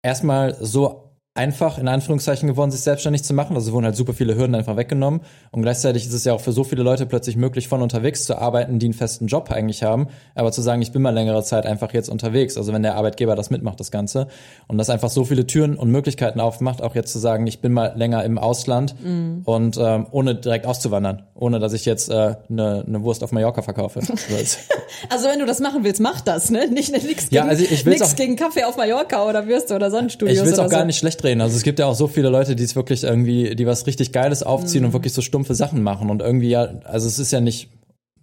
erstmal 0.00 0.54
so 0.60 1.13
einfach 1.36 1.78
in 1.78 1.88
Anführungszeichen 1.88 2.48
geworden, 2.48 2.70
sich 2.70 2.82
selbstständig 2.82 3.24
zu 3.24 3.34
machen. 3.34 3.56
Also 3.56 3.72
wurden 3.72 3.84
halt 3.84 3.96
super 3.96 4.12
viele 4.12 4.36
Hürden 4.36 4.54
einfach 4.54 4.76
weggenommen. 4.76 5.20
Und 5.50 5.62
gleichzeitig 5.62 6.06
ist 6.06 6.12
es 6.12 6.24
ja 6.24 6.32
auch 6.32 6.40
für 6.40 6.52
so 6.52 6.62
viele 6.62 6.84
Leute 6.84 7.06
plötzlich 7.06 7.36
möglich, 7.36 7.66
von 7.66 7.82
unterwegs 7.82 8.24
zu 8.24 8.38
arbeiten, 8.38 8.78
die 8.78 8.86
einen 8.86 8.94
festen 8.94 9.26
Job 9.26 9.50
eigentlich 9.50 9.82
haben, 9.82 10.06
aber 10.36 10.52
zu 10.52 10.62
sagen, 10.62 10.80
ich 10.80 10.92
bin 10.92 11.02
mal 11.02 11.10
längere 11.10 11.42
Zeit 11.42 11.66
einfach 11.66 11.92
jetzt 11.92 12.08
unterwegs. 12.08 12.56
Also 12.56 12.72
wenn 12.72 12.84
der 12.84 12.94
Arbeitgeber 12.94 13.34
das 13.34 13.50
mitmacht, 13.50 13.80
das 13.80 13.90
Ganze. 13.90 14.28
Und 14.68 14.78
das 14.78 14.90
einfach 14.90 15.10
so 15.10 15.24
viele 15.24 15.44
Türen 15.44 15.76
und 15.76 15.90
Möglichkeiten 15.90 16.38
aufmacht, 16.38 16.80
auch 16.80 16.94
jetzt 16.94 17.10
zu 17.12 17.18
sagen, 17.18 17.48
ich 17.48 17.60
bin 17.60 17.72
mal 17.72 17.94
länger 17.96 18.22
im 18.22 18.38
Ausland 18.38 18.94
mhm. 19.02 19.42
und 19.44 19.76
ähm, 19.76 20.06
ohne 20.12 20.36
direkt 20.36 20.66
auszuwandern, 20.66 21.24
ohne 21.34 21.58
dass 21.58 21.72
ich 21.72 21.84
jetzt 21.84 22.10
äh, 22.10 22.36
eine, 22.48 22.84
eine 22.86 23.02
Wurst 23.02 23.24
auf 23.24 23.32
Mallorca 23.32 23.62
verkaufe. 23.62 23.98
also 25.10 25.28
wenn 25.28 25.40
du 25.40 25.46
das 25.46 25.58
machen 25.58 25.82
willst, 25.82 26.00
mach 26.00 26.20
das, 26.20 26.50
ne? 26.50 26.68
Nicht 26.68 26.92
nichts 26.92 27.28
gegen, 27.28 27.34
ja, 27.34 27.44
also 27.46 27.64
ich 27.64 27.84
gegen 28.16 28.36
Kaffee 28.36 28.62
auf 28.62 28.76
Mallorca 28.76 29.24
oder 29.28 29.48
Würste 29.48 29.74
oder 29.74 29.90
Sonnenstudios. 29.90 30.38
Ich 30.38 30.44
will 30.44 30.52
es 30.52 30.58
auch 30.60 30.64
so. 30.64 30.70
gar 30.70 30.84
nicht 30.84 30.98
schlecht 30.98 31.23
drehen. 31.24 31.40
Also 31.40 31.56
es 31.56 31.62
gibt 31.62 31.78
ja 31.78 31.86
auch 31.86 31.94
so 31.94 32.06
viele 32.06 32.28
Leute, 32.28 32.54
die 32.54 32.62
es 32.62 32.76
wirklich 32.76 33.04
irgendwie, 33.04 33.56
die 33.56 33.66
was 33.66 33.86
richtig 33.86 34.12
Geiles 34.12 34.42
aufziehen 34.42 34.82
mhm. 34.82 34.88
und 34.88 34.92
wirklich 34.92 35.12
so 35.12 35.22
stumpfe 35.22 35.54
Sachen 35.54 35.82
machen 35.82 36.10
und 36.10 36.22
irgendwie 36.22 36.50
ja, 36.50 36.68
also 36.84 37.08
es 37.08 37.18
ist 37.18 37.32
ja 37.32 37.40
nicht, 37.40 37.68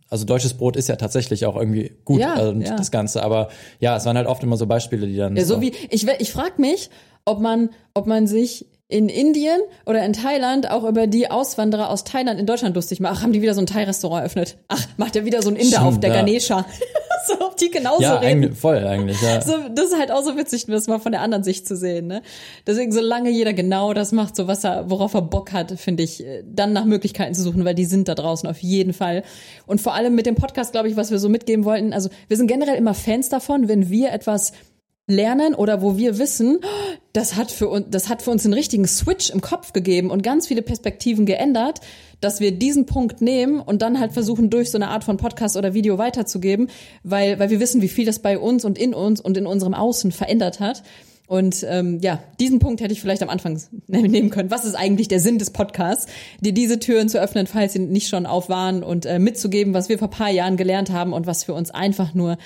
also 0.09 0.25
deutsches 0.25 0.53
Brot 0.53 0.75
ist 0.75 0.87
ja 0.89 0.95
tatsächlich 0.95 1.45
auch 1.45 1.55
irgendwie 1.55 1.93
gut 2.05 2.19
ja, 2.19 2.33
also 2.33 2.59
ja. 2.59 2.75
das 2.75 2.91
Ganze, 2.91 3.23
aber 3.23 3.49
ja, 3.79 3.97
es 3.97 4.05
waren 4.05 4.17
halt 4.17 4.27
oft 4.27 4.43
immer 4.43 4.57
so 4.57 4.67
Beispiele, 4.67 5.07
die 5.07 5.17
dann. 5.17 5.35
Ja, 5.35 5.45
so, 5.45 5.55
so 5.55 5.61
wie 5.61 5.73
ich, 5.89 6.07
ich 6.07 6.31
frag 6.31 6.59
mich, 6.59 6.89
ob 7.25 7.39
man, 7.39 7.69
ob 7.93 8.07
man 8.07 8.27
sich 8.27 8.65
in 8.91 9.07
Indien 9.07 9.61
oder 9.85 10.03
in 10.05 10.13
Thailand 10.13 10.69
auch 10.69 10.83
über 10.83 11.07
die 11.07 11.31
Auswanderer 11.31 11.89
aus 11.89 12.03
Thailand 12.03 12.39
in 12.39 12.45
Deutschland 12.45 12.75
lustig 12.75 12.99
macht. 12.99 13.15
Ach, 13.17 13.23
haben 13.23 13.31
die 13.31 13.41
wieder 13.41 13.53
so 13.53 13.61
ein 13.61 13.65
Thai-Restaurant 13.65 14.19
eröffnet? 14.19 14.57
Ach, 14.67 14.85
macht 14.97 15.15
ja 15.15 15.23
wieder 15.23 15.41
so 15.41 15.49
ein 15.49 15.55
Inder 15.55 15.77
Stimmt, 15.77 15.87
auf 15.87 15.99
der 16.01 16.09
ja. 16.09 16.15
Ganesha. 16.17 16.65
so, 17.28 17.45
ob 17.45 17.57
die 17.57 17.69
genauso 17.69 18.01
ja, 18.01 18.15
reden. 18.15 18.43
Eigentlich, 18.43 18.59
voll 18.59 18.86
eigentlich, 18.86 19.22
ja. 19.22 19.41
So, 19.41 19.53
das 19.74 19.86
ist 19.86 19.97
halt 19.97 20.11
auch 20.11 20.24
so 20.24 20.38
witzig, 20.38 20.65
das 20.67 20.88
mal 20.88 20.99
von 20.99 21.11
der 21.11 21.22
anderen 21.22 21.43
Sicht 21.43 21.67
zu 21.67 21.76
sehen, 21.76 22.07
ne? 22.07 22.22
Deswegen, 22.67 22.91
solange 22.91 23.30
jeder 23.30 23.53
genau 23.53 23.93
das 23.93 24.11
macht, 24.11 24.36
so 24.36 24.47
was 24.47 24.63
er, 24.63 24.89
worauf 24.89 25.13
er 25.13 25.22
Bock 25.22 25.51
hat, 25.51 25.80
finde 25.80 26.03
ich, 26.03 26.26
äh, 26.26 26.43
dann 26.45 26.74
nach 26.74 26.86
Möglichkeiten 26.86 27.34
zu 27.34 27.41
suchen, 27.41 27.65
weil 27.65 27.76
die 27.76 27.86
sind 27.86 28.07
da 28.07 28.15
draußen 28.15 28.47
auf 28.49 28.59
jeden 28.59 28.93
Fall. 28.93 29.24
Und 29.65 29.82
vor 29.82 29.93
allem 29.93 30.15
mit 30.15 30.26
dem 30.26 30.36
Podcast, 30.36 30.72
glaube 30.72 30.89
ich, 30.89 30.95
was 30.95 31.11
wir 31.11 31.19
so 31.19 31.30
mitgeben 31.30 31.65
wollten, 31.65 31.93
also 31.93 32.09
wir 32.28 32.38
sind 32.38 32.47
generell 32.47 32.76
immer 32.76 32.93
Fans 32.93 33.30
davon, 33.30 33.67
wenn 33.67 33.89
wir 33.89 34.11
etwas 34.11 34.53
lernen 35.07 35.53
oder 35.53 35.82
wo 35.82 35.97
wir 35.97 36.17
wissen, 36.17 36.59
das 37.13 37.36
hat 37.36 37.51
für 37.51 37.69
uns, 37.69 37.88
das 37.89 38.09
hat 38.09 38.22
für 38.22 38.32
uns 38.32 38.45
einen 38.45 38.53
richtigen 38.53 38.88
Switch 38.88 39.30
im 39.30 39.41
Kopf 39.41 39.74
gegeben 39.74 40.09
und 40.09 40.24
ganz 40.24 40.47
viele 40.47 40.61
Perspektiven 40.61 41.26
geändert, 41.26 41.82
dass 42.22 42.39
wir 42.39 42.51
diesen 42.51 42.86
Punkt 42.86 43.22
nehmen 43.22 43.59
und 43.59 43.82
dann 43.82 43.99
halt 43.99 44.13
versuchen, 44.13 44.49
durch 44.49 44.72
so 44.72 44.78
eine 44.78 44.88
Art 44.88 45.03
von 45.03 45.17
Podcast 45.17 45.57
oder 45.57 45.74
Video 45.74 45.97
weiterzugeben, 45.97 46.69
weil, 47.03 47.39
weil 47.39 47.49
wir 47.49 47.59
wissen, 47.59 47.82
wie 47.82 47.88
viel 47.88 48.05
das 48.05 48.19
bei 48.19 48.39
uns 48.39 48.63
und 48.63 48.78
in 48.78 48.93
uns 48.93 49.19
und 49.19 49.38
in 49.38 49.45
unserem 49.45 49.74
Außen 49.74 50.11
verändert 50.11 50.59
hat. 50.59 50.84
Und 51.28 51.65
ähm, 51.69 51.99
ja, 52.01 52.22
diesen 52.41 52.59
Punkt 52.59 52.82
hätte 52.82 52.91
ich 52.91 52.99
vielleicht 52.99 53.24
am 53.24 53.30
Anfang 53.30 53.57
nehmen 53.88 54.30
können. 54.30 54.51
Was 54.51 54.65
ist 54.65 54.76
eigentlich 54.76 55.07
der 55.07 55.22
Sinn 55.22 55.39
des 55.39 55.49
Podcasts? 55.49 56.11
Dir 56.41 56.53
diese 56.53 56.78
Türen 56.78 57.07
zu 57.09 57.22
öffnen, 57.22 57.47
falls 57.47 57.74
sie 57.74 57.80
nicht 57.80 58.09
schon 58.09 58.26
auf 58.26 58.49
waren 58.49 58.84
und 58.84 59.05
äh, 59.05 59.17
mitzugeben, 59.17 59.74
was 59.74 59.88
wir 59.88 59.97
vor 59.97 60.09
paar 60.09 60.30
Jahren 60.30 60.57
gelernt 60.57 60.91
haben 60.91 61.13
und 61.13 61.28
was 61.28 61.45
für 61.45 61.53
uns 61.53 61.72
einfach 61.72 62.13
nur 62.13 62.38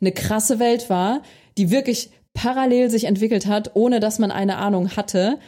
eine 0.00 0.12
krasse 0.12 0.58
Welt 0.58 0.90
war, 0.90 1.22
die 1.56 1.70
wirklich 1.70 2.10
parallel 2.34 2.90
sich 2.90 3.04
entwickelt 3.04 3.46
hat, 3.46 3.70
ohne 3.74 3.98
dass 4.00 4.18
man 4.18 4.30
eine 4.30 4.58
Ahnung 4.58 4.90
hatte. 4.90 5.38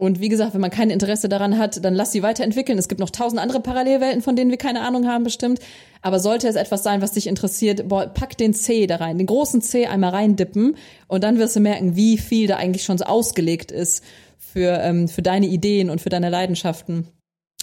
Und 0.00 0.18
wie 0.18 0.30
gesagt, 0.30 0.54
wenn 0.54 0.62
man 0.62 0.70
kein 0.70 0.88
Interesse 0.88 1.28
daran 1.28 1.58
hat, 1.58 1.84
dann 1.84 1.94
lass 1.94 2.10
sie 2.10 2.22
weiterentwickeln. 2.22 2.78
Es 2.78 2.88
gibt 2.88 3.00
noch 3.00 3.10
tausend 3.10 3.38
andere 3.38 3.60
Parallelwelten, 3.60 4.22
von 4.22 4.34
denen 4.34 4.50
wir 4.50 4.56
keine 4.56 4.80
Ahnung 4.80 5.06
haben, 5.06 5.24
bestimmt. 5.24 5.60
Aber 6.00 6.20
sollte 6.20 6.48
es 6.48 6.56
etwas 6.56 6.82
sein, 6.82 7.02
was 7.02 7.12
dich 7.12 7.26
interessiert, 7.26 7.86
boah, 7.86 8.06
pack 8.06 8.38
den 8.38 8.54
C 8.54 8.86
da 8.86 8.96
rein, 8.96 9.18
den 9.18 9.26
großen 9.26 9.60
C 9.60 9.84
einmal 9.84 10.12
reindippen 10.12 10.76
und 11.06 11.22
dann 11.22 11.36
wirst 11.36 11.54
du 11.54 11.60
merken, 11.60 11.96
wie 11.96 12.16
viel 12.16 12.46
da 12.46 12.56
eigentlich 12.56 12.82
schon 12.82 12.96
so 12.96 13.04
ausgelegt 13.04 13.72
ist 13.72 14.02
für, 14.38 14.80
ähm, 14.80 15.06
für 15.06 15.20
deine 15.20 15.48
Ideen 15.48 15.90
und 15.90 16.00
für 16.00 16.08
deine 16.08 16.30
Leidenschaften. 16.30 17.06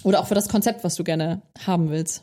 Oder 0.04 0.20
auch 0.20 0.28
für 0.28 0.36
das 0.36 0.48
Konzept, 0.48 0.84
was 0.84 0.94
du 0.94 1.02
gerne 1.02 1.42
haben 1.66 1.90
willst. 1.90 2.22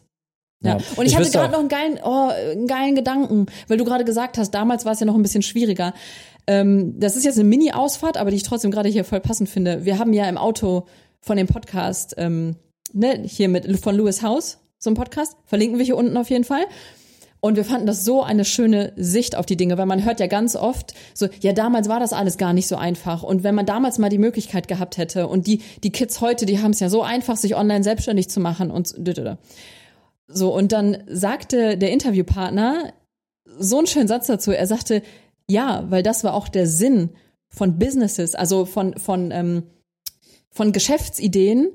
Ja. 0.64 0.76
Und 0.96 1.06
ich, 1.06 1.12
ich 1.12 1.18
hatte 1.18 1.30
gerade 1.30 1.52
noch 1.52 1.60
einen 1.60 1.68
geilen, 1.68 2.00
oh, 2.02 2.30
einen 2.30 2.68
geilen 2.68 2.96
Gedanken, 2.96 3.48
weil 3.68 3.78
du 3.78 3.84
gerade 3.84 4.06
gesagt 4.06 4.38
hast, 4.38 4.52
damals 4.52 4.86
war 4.86 4.94
es 4.94 5.02
ja 5.02 5.06
noch 5.06 5.16
ein 5.16 5.22
bisschen 5.22 5.42
schwieriger. 5.42 5.94
Ähm, 6.48 7.00
das 7.00 7.16
ist 7.16 7.26
jetzt 7.26 7.40
eine 7.40 7.48
Mini-Ausfahrt, 7.50 8.18
aber 8.18 8.30
die 8.30 8.38
ich 8.38 8.44
trotzdem 8.44 8.72
gerade 8.72 8.90
hier 8.90 9.04
voll 9.04 9.20
passend 9.20 9.50
finde. 9.50 9.86
Wir 9.86 10.00
haben 10.00 10.14
ja 10.14 10.28
im 10.30 10.38
Auto 10.38 10.86
von 11.22 11.38
dem 11.38 11.48
Podcast, 11.48 12.16
ähm, 12.18 12.56
ne, 12.94 13.24
hier 13.26 13.50
mit 13.50 13.80
von 13.80 13.96
Lewis 13.96 14.22
House, 14.22 14.60
so 14.78 14.90
ein 14.90 14.96
Podcast, 14.96 15.36
verlinken 15.46 15.78
wir 15.78 15.86
hier 15.86 15.98
unten 15.98 16.18
auf 16.18 16.30
jeden 16.30 16.44
Fall. 16.44 16.66
Und 17.40 17.58
wir 17.58 17.66
fanden 17.66 17.86
das 17.86 18.04
so 18.04 18.24
eine 18.24 18.44
schöne 18.44 18.94
Sicht 18.96 19.36
auf 19.36 19.46
die 19.46 19.56
Dinge, 19.56 19.78
weil 19.78 19.86
man 19.86 20.04
hört 20.04 20.20
ja 20.20 20.26
ganz 20.26 20.56
oft 20.56 20.96
so, 21.14 21.28
ja, 21.42 21.54
damals 21.54 21.88
war 21.88 22.00
das 22.00 22.12
alles 22.12 22.38
gar 22.38 22.54
nicht 22.54 22.68
so 22.68 22.76
einfach. 22.76 23.22
Und 23.22 23.44
wenn 23.44 23.54
man 23.54 23.68
damals 23.68 24.00
mal 24.00 24.10
die 24.10 24.18
Möglichkeit 24.18 24.68
gehabt 24.68 24.98
hätte 24.98 25.28
und 25.28 25.46
die, 25.46 25.62
die 25.84 25.92
Kids 25.92 26.22
heute, 26.22 26.48
die 26.48 26.60
haben 26.60 26.72
es 26.72 26.80
ja 26.80 26.90
so 26.90 27.04
einfach, 27.04 27.38
sich 27.38 27.56
online 27.56 27.84
selbstständig 27.84 28.30
zu 28.30 28.40
machen 28.40 28.72
und 28.72 28.96
so, 30.28 30.56
und 30.56 30.72
dann 30.72 31.04
sagte 31.08 31.78
der 31.78 31.92
Interviewpartner 31.92 32.94
so 33.60 33.78
einen 33.78 33.88
schönen 33.88 34.08
Satz 34.08 34.26
dazu. 34.26 34.52
Er 34.52 34.66
sagte, 34.66 35.04
ja, 35.50 35.86
weil 35.90 36.04
das 36.04 36.24
war 36.24 36.34
auch 36.34 36.48
der 36.48 36.68
Sinn 36.68 37.12
von 37.50 37.78
Businesses, 37.80 38.36
also 38.36 38.66
von, 38.66 38.98
von, 38.98 39.32
ähm, 39.32 39.64
von 40.52 40.72
Geschäftsideen, 40.72 41.70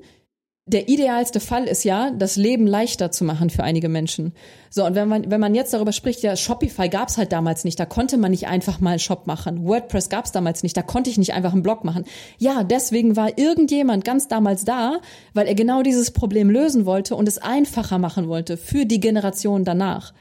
der 0.67 0.87
idealste 0.87 1.39
Fall 1.39 1.65
ist 1.65 1.83
ja, 1.83 2.11
das 2.11 2.35
Leben 2.35 2.67
leichter 2.67 3.11
zu 3.11 3.25
machen 3.25 3.49
für 3.49 3.63
einige 3.63 3.89
Menschen. 3.89 4.33
So, 4.69 4.85
und 4.85 4.93
wenn 4.93 5.07
man, 5.07 5.29
wenn 5.31 5.41
man 5.41 5.55
jetzt 5.55 5.73
darüber 5.73 5.91
spricht, 5.91 6.21
ja, 6.21 6.35
Shopify 6.35 6.87
gab's 6.87 7.17
halt 7.17 7.31
damals 7.31 7.63
nicht, 7.63 7.79
da 7.79 7.85
konnte 7.85 8.17
man 8.17 8.31
nicht 8.31 8.47
einfach 8.47 8.79
mal 8.79 8.91
einen 8.91 8.99
Shop 8.99 9.25
machen. 9.25 9.65
WordPress 9.65 10.09
gab's 10.09 10.31
damals 10.31 10.61
nicht, 10.61 10.77
da 10.77 10.83
konnte 10.83 11.09
ich 11.09 11.17
nicht 11.17 11.33
einfach 11.33 11.53
einen 11.53 11.63
Blog 11.63 11.83
machen. 11.83 12.05
Ja, 12.37 12.63
deswegen 12.63 13.15
war 13.15 13.37
irgendjemand 13.37 14.05
ganz 14.05 14.27
damals 14.27 14.63
da, 14.63 14.99
weil 15.33 15.47
er 15.47 15.55
genau 15.55 15.81
dieses 15.81 16.11
Problem 16.11 16.49
lösen 16.49 16.85
wollte 16.85 17.15
und 17.15 17.27
es 17.27 17.39
einfacher 17.39 17.97
machen 17.97 18.27
wollte 18.27 18.55
für 18.55 18.85
die 18.85 18.99
Generation 18.99 19.65
danach. 19.65 20.13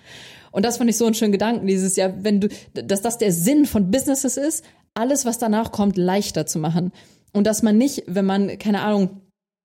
Und 0.51 0.65
das 0.65 0.79
fand 0.79 0.91
ich 0.91 0.97
so 0.97 1.07
einen 1.07 1.15
schönen 1.15 1.33
Gedanken, 1.33 1.67
dieses 1.67 1.97
Jahr, 1.97 2.13
wenn 2.23 2.41
du, 2.41 2.49
dass 2.75 3.03
das 3.03 3.19
der 3.19 3.33
Sinn 3.33 3.67
von 3.67 3.91
Businesses 3.91 4.37
ist, 4.37 4.65
alles, 4.95 5.25
was 5.25 5.39
danach 5.39 5.73
kommt, 5.73 5.97
leichter 5.97 6.47
zu 6.47 6.59
machen. 6.59 6.93
Und 7.33 7.47
dass 7.47 7.63
man 7.63 7.79
nicht, 7.79 8.05
wenn 8.07 8.27
man, 8.27 8.59
keine 8.59 8.81
Ahnung, 8.83 9.21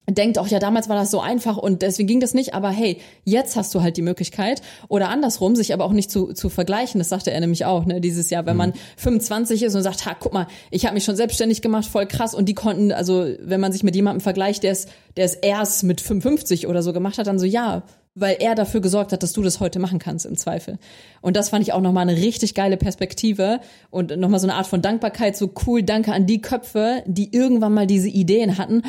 denkt 0.08 0.38
auch, 0.38 0.48
ja, 0.48 0.60
damals 0.60 0.88
war 0.88 0.96
das 0.96 1.10
so 1.10 1.20
einfach 1.20 1.58
und 1.58 1.82
deswegen 1.82 2.08
ging 2.08 2.20
das 2.20 2.34
nicht, 2.34 2.54
aber 2.54 2.70
hey, 2.70 3.02
jetzt 3.24 3.56
hast 3.56 3.74
du 3.74 3.82
halt 3.82 3.98
die 3.98 4.04
Möglichkeit 4.04 4.62
oder 4.88 5.10
andersrum, 5.10 5.56
sich 5.56 5.74
aber 5.74 5.84
auch 5.84 5.92
nicht 5.92 6.12
zu, 6.12 6.34
zu 6.34 6.50
vergleichen, 6.50 7.00
das 7.00 7.10
sagte 7.10 7.32
er 7.32 7.40
nämlich 7.40 7.66
auch, 7.66 7.86
ne, 7.86 8.00
dieses 8.02 8.30
Jahr, 8.30 8.46
wenn 8.46 8.54
mhm. 8.54 8.58
man 8.58 8.74
25 8.98 9.64
ist 9.64 9.74
und 9.74 9.82
sagt, 9.82 10.06
ha, 10.06 10.16
guck 10.20 10.34
mal, 10.34 10.48
ich 10.70 10.86
habe 10.86 10.94
mich 10.94 11.06
schon 11.06 11.16
selbstständig 11.16 11.62
gemacht, 11.62 11.86
voll 11.86 12.06
krass 12.06 12.36
und 12.36 12.48
die 12.48 12.54
konnten, 12.54 12.92
also 12.92 13.26
wenn 13.40 13.60
man 13.60 13.72
sich 13.72 13.84
mit 13.84 13.96
jemandem 13.96 14.22
vergleicht, 14.22 14.64
der 14.64 14.74
es 14.74 14.88
der 15.18 15.26
es 15.26 15.34
erst 15.34 15.84
mit 15.84 16.02
55 16.02 16.68
oder 16.68 16.84
so 16.84 16.94
gemacht 16.94 17.18
hat, 17.18 17.28
dann 17.28 17.40
so, 17.40 17.46
ja, 17.46 17.84
weil 18.16 18.38
er 18.40 18.56
dafür 18.56 18.80
gesorgt 18.80 19.12
hat, 19.12 19.24
dass 19.24 19.34
du 19.34 19.42
das 19.44 19.60
heute 19.60 19.78
machen 19.80 20.00
kannst 20.00 20.26
im 20.26 20.38
Zweifel. 20.38 20.80
Und 21.22 21.36
das 21.36 21.50
fand 21.50 21.64
ich 21.64 21.74
auch 21.74 21.82
nochmal 21.82 22.08
eine 22.08 22.20
richtig 22.20 22.56
geile 22.56 22.78
Perspektive 22.78 23.60
und 23.92 24.18
nochmal 24.18 24.40
so 24.40 24.48
eine 24.48 24.56
Art 24.56 24.68
von 24.68 24.82
Dankbarkeit, 24.82 25.36
so 25.36 25.52
cool, 25.68 25.84
danke 25.84 26.14
an 26.14 26.26
die 26.26 26.42
Köpfe, 26.42 27.04
die 27.06 27.36
irgendwann 27.36 27.74
mal 27.74 27.88
diese 27.88 28.08
Ideen 28.08 28.58
hatten, 28.58 28.84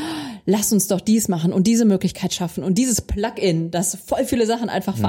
lass 0.46 0.72
uns 0.72 0.86
doch 0.86 1.00
dies 1.00 1.26
machen 1.26 1.52
und 1.52 1.66
diese 1.66 1.84
Möglichkeit 1.84 2.32
schaffen 2.32 2.62
und 2.62 2.78
dieses 2.78 3.00
Plugin, 3.00 3.72
das 3.72 3.96
voll 3.96 4.24
viele 4.24 4.46
Sachen 4.46 4.68
einfach 4.68 4.96
mhm. 4.96 5.02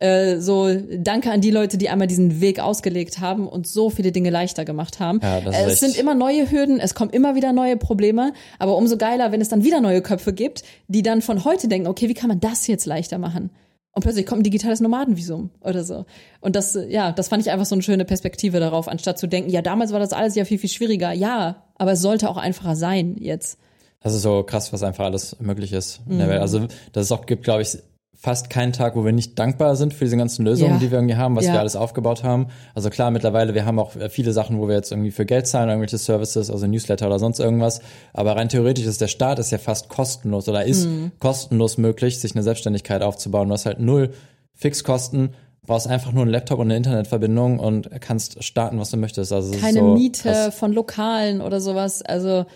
Äh, 0.00 0.40
so 0.40 0.68
danke 0.98 1.30
an 1.30 1.40
die 1.40 1.50
Leute, 1.52 1.78
die 1.78 1.88
einmal 1.88 2.08
diesen 2.08 2.40
Weg 2.40 2.58
ausgelegt 2.60 3.20
haben 3.20 3.46
und 3.46 3.66
so 3.66 3.90
viele 3.90 4.10
Dinge 4.12 4.30
leichter 4.30 4.64
gemacht 4.64 4.98
haben. 5.00 5.20
Ja, 5.22 5.40
das 5.40 5.54
äh, 5.54 5.64
es 5.70 5.80
sind 5.80 5.96
immer 5.96 6.14
neue 6.14 6.50
Hürden, 6.50 6.80
es 6.80 6.94
kommen 6.94 7.10
immer 7.12 7.36
wieder 7.36 7.52
neue 7.52 7.76
Probleme, 7.76 8.32
aber 8.58 8.76
umso 8.76 8.96
geiler, 8.96 9.30
wenn 9.32 9.40
es 9.40 9.48
dann 9.48 9.62
wieder 9.62 9.80
neue 9.80 10.02
Köpfe 10.02 10.32
gibt, 10.32 10.64
die 10.88 11.02
dann 11.02 11.22
von 11.22 11.44
heute 11.44 11.68
denken, 11.68 11.86
okay, 11.86 12.08
wie 12.08 12.14
kann 12.14 12.28
man 12.28 12.40
das 12.40 12.66
jetzt 12.66 12.86
leichter 12.86 13.18
machen? 13.18 13.50
Und 13.92 14.02
plötzlich 14.02 14.26
kommt 14.26 14.40
ein 14.40 14.44
digitales 14.44 14.80
Nomadenvisum 14.80 15.50
oder 15.60 15.84
so. 15.84 16.04
Und 16.40 16.56
das, 16.56 16.74
äh, 16.74 16.88
ja, 16.92 17.12
das 17.12 17.28
fand 17.28 17.46
ich 17.46 17.52
einfach 17.52 17.64
so 17.66 17.76
eine 17.76 17.82
schöne 17.82 18.04
Perspektive 18.04 18.58
darauf, 18.58 18.88
anstatt 18.88 19.18
zu 19.18 19.28
denken, 19.28 19.50
ja, 19.50 19.62
damals 19.62 19.92
war 19.92 20.00
das 20.00 20.12
alles 20.12 20.34
ja 20.34 20.44
viel, 20.44 20.58
viel 20.58 20.70
schwieriger. 20.70 21.12
Ja, 21.12 21.62
aber 21.76 21.92
es 21.92 22.00
sollte 22.00 22.28
auch 22.28 22.36
einfacher 22.36 22.74
sein 22.74 23.14
jetzt. 23.20 23.58
Das 24.00 24.12
ist 24.12 24.22
so 24.22 24.42
krass, 24.42 24.72
was 24.72 24.82
einfach 24.82 25.04
alles 25.04 25.36
möglich 25.40 25.72
ist 25.72 26.00
in 26.08 26.16
Mhm. 26.16 26.18
der 26.18 26.28
Welt. 26.28 26.40
Also, 26.40 26.66
dass 26.92 27.04
es 27.04 27.12
auch 27.12 27.24
gibt, 27.26 27.44
glaube 27.44 27.62
ich, 27.62 27.78
fast 28.24 28.48
keinen 28.48 28.72
Tag, 28.72 28.96
wo 28.96 29.04
wir 29.04 29.12
nicht 29.12 29.38
dankbar 29.38 29.76
sind 29.76 29.92
für 29.92 30.06
diese 30.06 30.16
ganzen 30.16 30.46
Lösungen, 30.46 30.72
Ja. 30.72 30.78
die 30.78 30.90
wir 30.90 30.96
irgendwie 30.96 31.16
haben, 31.16 31.36
was 31.36 31.44
Ja. 31.44 31.52
wir 31.52 31.60
alles 31.60 31.76
aufgebaut 31.76 32.24
haben. 32.24 32.46
Also 32.74 32.88
klar, 32.88 33.10
mittlerweile, 33.10 33.52
wir 33.52 33.66
haben 33.66 33.78
auch 33.78 33.94
äh, 33.96 34.08
viele 34.08 34.32
Sachen, 34.32 34.58
wo 34.58 34.66
wir 34.66 34.74
jetzt 34.74 34.90
irgendwie 34.92 35.10
für 35.10 35.26
Geld 35.26 35.46
zahlen, 35.46 35.68
irgendwelche 35.68 35.98
Services, 35.98 36.50
also 36.50 36.66
Newsletter 36.66 37.06
oder 37.06 37.18
sonst 37.18 37.38
irgendwas. 37.38 37.82
Aber 38.14 38.34
rein 38.34 38.48
theoretisch 38.48 38.86
ist 38.86 39.02
der 39.02 39.08
Start 39.08 39.38
ist 39.38 39.50
ja 39.50 39.58
fast 39.58 39.90
kostenlos 39.90 40.48
oder 40.48 40.64
ist 40.64 40.86
Mhm. 40.86 41.12
kostenlos 41.18 41.76
möglich, 41.76 42.18
sich 42.18 42.34
eine 42.34 42.42
Selbstständigkeit 42.42 43.02
aufzubauen. 43.02 43.48
Du 43.48 43.52
hast 43.52 43.66
halt 43.66 43.78
null 43.80 44.14
Fixkosten, 44.54 45.34
brauchst 45.66 45.86
einfach 45.86 46.12
nur 46.12 46.22
einen 46.22 46.30
Laptop 46.30 46.58
und 46.60 46.66
eine 46.68 46.76
Internetverbindung 46.76 47.58
und 47.58 47.90
kannst 48.00 48.42
starten, 48.42 48.78
was 48.78 48.90
du 48.90 48.96
möchtest. 48.96 49.32
Also 49.32 49.52
Keine 49.58 49.80
so 49.80 49.94
Miete 49.94 50.22
krass. 50.30 50.54
von 50.54 50.72
Lokalen 50.72 51.40
oder 51.42 51.60
sowas. 51.60 52.00
Also, 52.02 52.46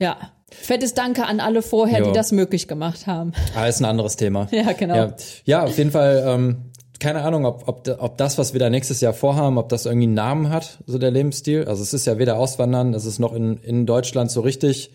ja. 0.00 0.16
Fettes 0.62 0.94
Danke 0.94 1.26
an 1.26 1.40
alle 1.40 1.62
vorher, 1.62 2.00
Jo. 2.00 2.06
die 2.06 2.12
das 2.12 2.32
möglich 2.32 2.68
gemacht 2.68 3.06
haben. 3.06 3.32
Aber 3.54 3.68
ist 3.68 3.80
ein 3.80 3.84
anderes 3.84 4.16
Thema. 4.16 4.48
Ja, 4.52 4.72
genau. 4.72 4.94
Ja, 4.94 5.14
ja 5.44 5.64
auf 5.64 5.76
jeden 5.78 5.90
Fall, 5.90 6.24
ähm, 6.26 6.56
keine 7.00 7.22
Ahnung, 7.22 7.44
ob, 7.44 7.66
ob, 7.68 7.88
ob 7.98 8.16
das, 8.18 8.38
was 8.38 8.52
wir 8.52 8.60
da 8.60 8.70
nächstes 8.70 9.00
Jahr 9.00 9.12
vorhaben, 9.12 9.58
ob 9.58 9.68
das 9.68 9.84
irgendwie 9.86 10.06
einen 10.06 10.14
Namen 10.14 10.50
hat, 10.50 10.78
so 10.86 10.96
der 10.98 11.10
Lebensstil. 11.10 11.64
Also 11.66 11.82
es 11.82 11.92
ist 11.92 12.06
ja 12.06 12.18
weder 12.18 12.38
Auswandern, 12.38 12.94
es 12.94 13.04
ist 13.04 13.18
noch 13.18 13.32
in, 13.34 13.58
in 13.58 13.84
Deutschland 13.86 14.30
so 14.30 14.40
richtig 14.40 14.90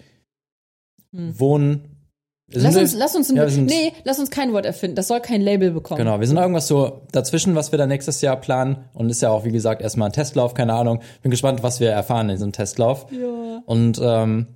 Wohnen. 1.11 1.71
Hm. 1.71 1.81
Lass 2.51 2.73
sind- 2.73 2.81
uns, 2.81 2.95
lass 2.95 3.15
uns, 3.15 3.29
ein, 3.29 3.35
ja, 3.35 3.47
sind, 3.47 3.67
nee, 3.67 3.93
lass 4.05 4.17
uns 4.17 4.31
kein 4.31 4.53
Wort 4.53 4.65
erfinden. 4.65 4.95
Das 4.95 5.07
soll 5.07 5.19
kein 5.19 5.39
Label 5.41 5.69
bekommen. 5.69 5.99
Genau, 5.99 6.19
wir 6.19 6.25
sind 6.25 6.37
irgendwas 6.37 6.67
so 6.67 7.01
dazwischen, 7.11 7.53
was 7.53 7.71
wir 7.71 7.77
da 7.77 7.85
nächstes 7.85 8.21
Jahr 8.21 8.37
planen. 8.37 8.85
Und 8.93 9.09
ist 9.11 9.21
ja 9.21 9.29
auch, 9.29 9.43
wie 9.43 9.51
gesagt, 9.51 9.83
erstmal 9.83 10.09
ein 10.09 10.13
Testlauf, 10.13 10.55
keine 10.55 10.73
Ahnung. 10.73 11.01
Bin 11.21 11.29
gespannt, 11.29 11.61
was 11.61 11.79
wir 11.79 11.91
erfahren 11.91 12.27
in 12.29 12.35
diesem 12.37 12.51
Testlauf. 12.51 13.05
Ja. 13.11 13.61
Und 13.67 13.99
ähm, 14.03 14.47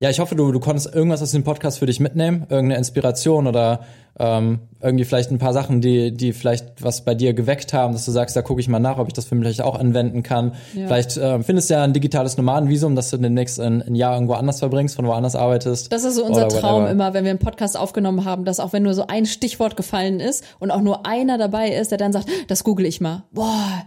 ja, 0.00 0.10
ich 0.10 0.20
hoffe, 0.20 0.36
du, 0.36 0.52
du 0.52 0.60
konntest 0.60 0.94
irgendwas 0.94 1.22
aus 1.22 1.32
dem 1.32 1.42
Podcast 1.42 1.80
für 1.80 1.86
dich 1.86 1.98
mitnehmen, 1.98 2.46
irgendeine 2.48 2.76
Inspiration 2.76 3.48
oder 3.48 3.80
ähm, 4.20 4.60
irgendwie 4.80 5.04
vielleicht 5.04 5.32
ein 5.32 5.40
paar 5.40 5.52
Sachen, 5.52 5.80
die, 5.80 6.12
die 6.12 6.32
vielleicht 6.32 6.82
was 6.84 7.04
bei 7.04 7.16
dir 7.16 7.34
geweckt 7.34 7.72
haben, 7.72 7.92
dass 7.94 8.04
du 8.04 8.12
sagst, 8.12 8.36
da 8.36 8.42
gucke 8.42 8.60
ich 8.60 8.68
mal 8.68 8.78
nach, 8.78 8.98
ob 8.98 9.08
ich 9.08 9.12
das 9.12 9.24
für 9.24 9.34
mich 9.34 9.44
vielleicht 9.44 9.62
auch 9.62 9.76
anwenden 9.76 10.22
kann. 10.22 10.52
Ja. 10.74 10.86
Vielleicht 10.86 11.16
ähm, 11.16 11.42
findest 11.42 11.68
du 11.68 11.74
ja 11.74 11.82
ein 11.82 11.92
digitales 11.92 12.36
Nomadenvisum, 12.36 12.94
dass 12.94 13.10
du 13.10 13.16
demnächst 13.16 13.58
ein, 13.58 13.82
ein 13.82 13.96
Jahr 13.96 14.14
irgendwo 14.14 14.34
anders 14.34 14.60
verbringst, 14.60 14.94
von 14.94 15.04
woanders 15.06 15.34
arbeitest. 15.34 15.92
Das 15.92 16.04
ist 16.04 16.14
so 16.14 16.24
unser 16.24 16.48
Traum 16.48 16.82
whatever. 16.82 16.90
immer, 16.90 17.14
wenn 17.14 17.24
wir 17.24 17.30
einen 17.30 17.40
Podcast 17.40 17.76
aufgenommen 17.76 18.24
haben, 18.24 18.44
dass 18.44 18.60
auch 18.60 18.72
wenn 18.72 18.84
nur 18.84 18.94
so 18.94 19.06
ein 19.08 19.26
Stichwort 19.26 19.76
gefallen 19.76 20.20
ist 20.20 20.44
und 20.60 20.70
auch 20.70 20.80
nur 20.80 21.06
einer 21.06 21.38
dabei 21.38 21.70
ist, 21.70 21.90
der 21.90 21.98
dann 21.98 22.12
sagt, 22.12 22.28
das 22.46 22.62
google 22.62 22.86
ich 22.86 23.00
mal. 23.00 23.24
Boah, 23.32 23.84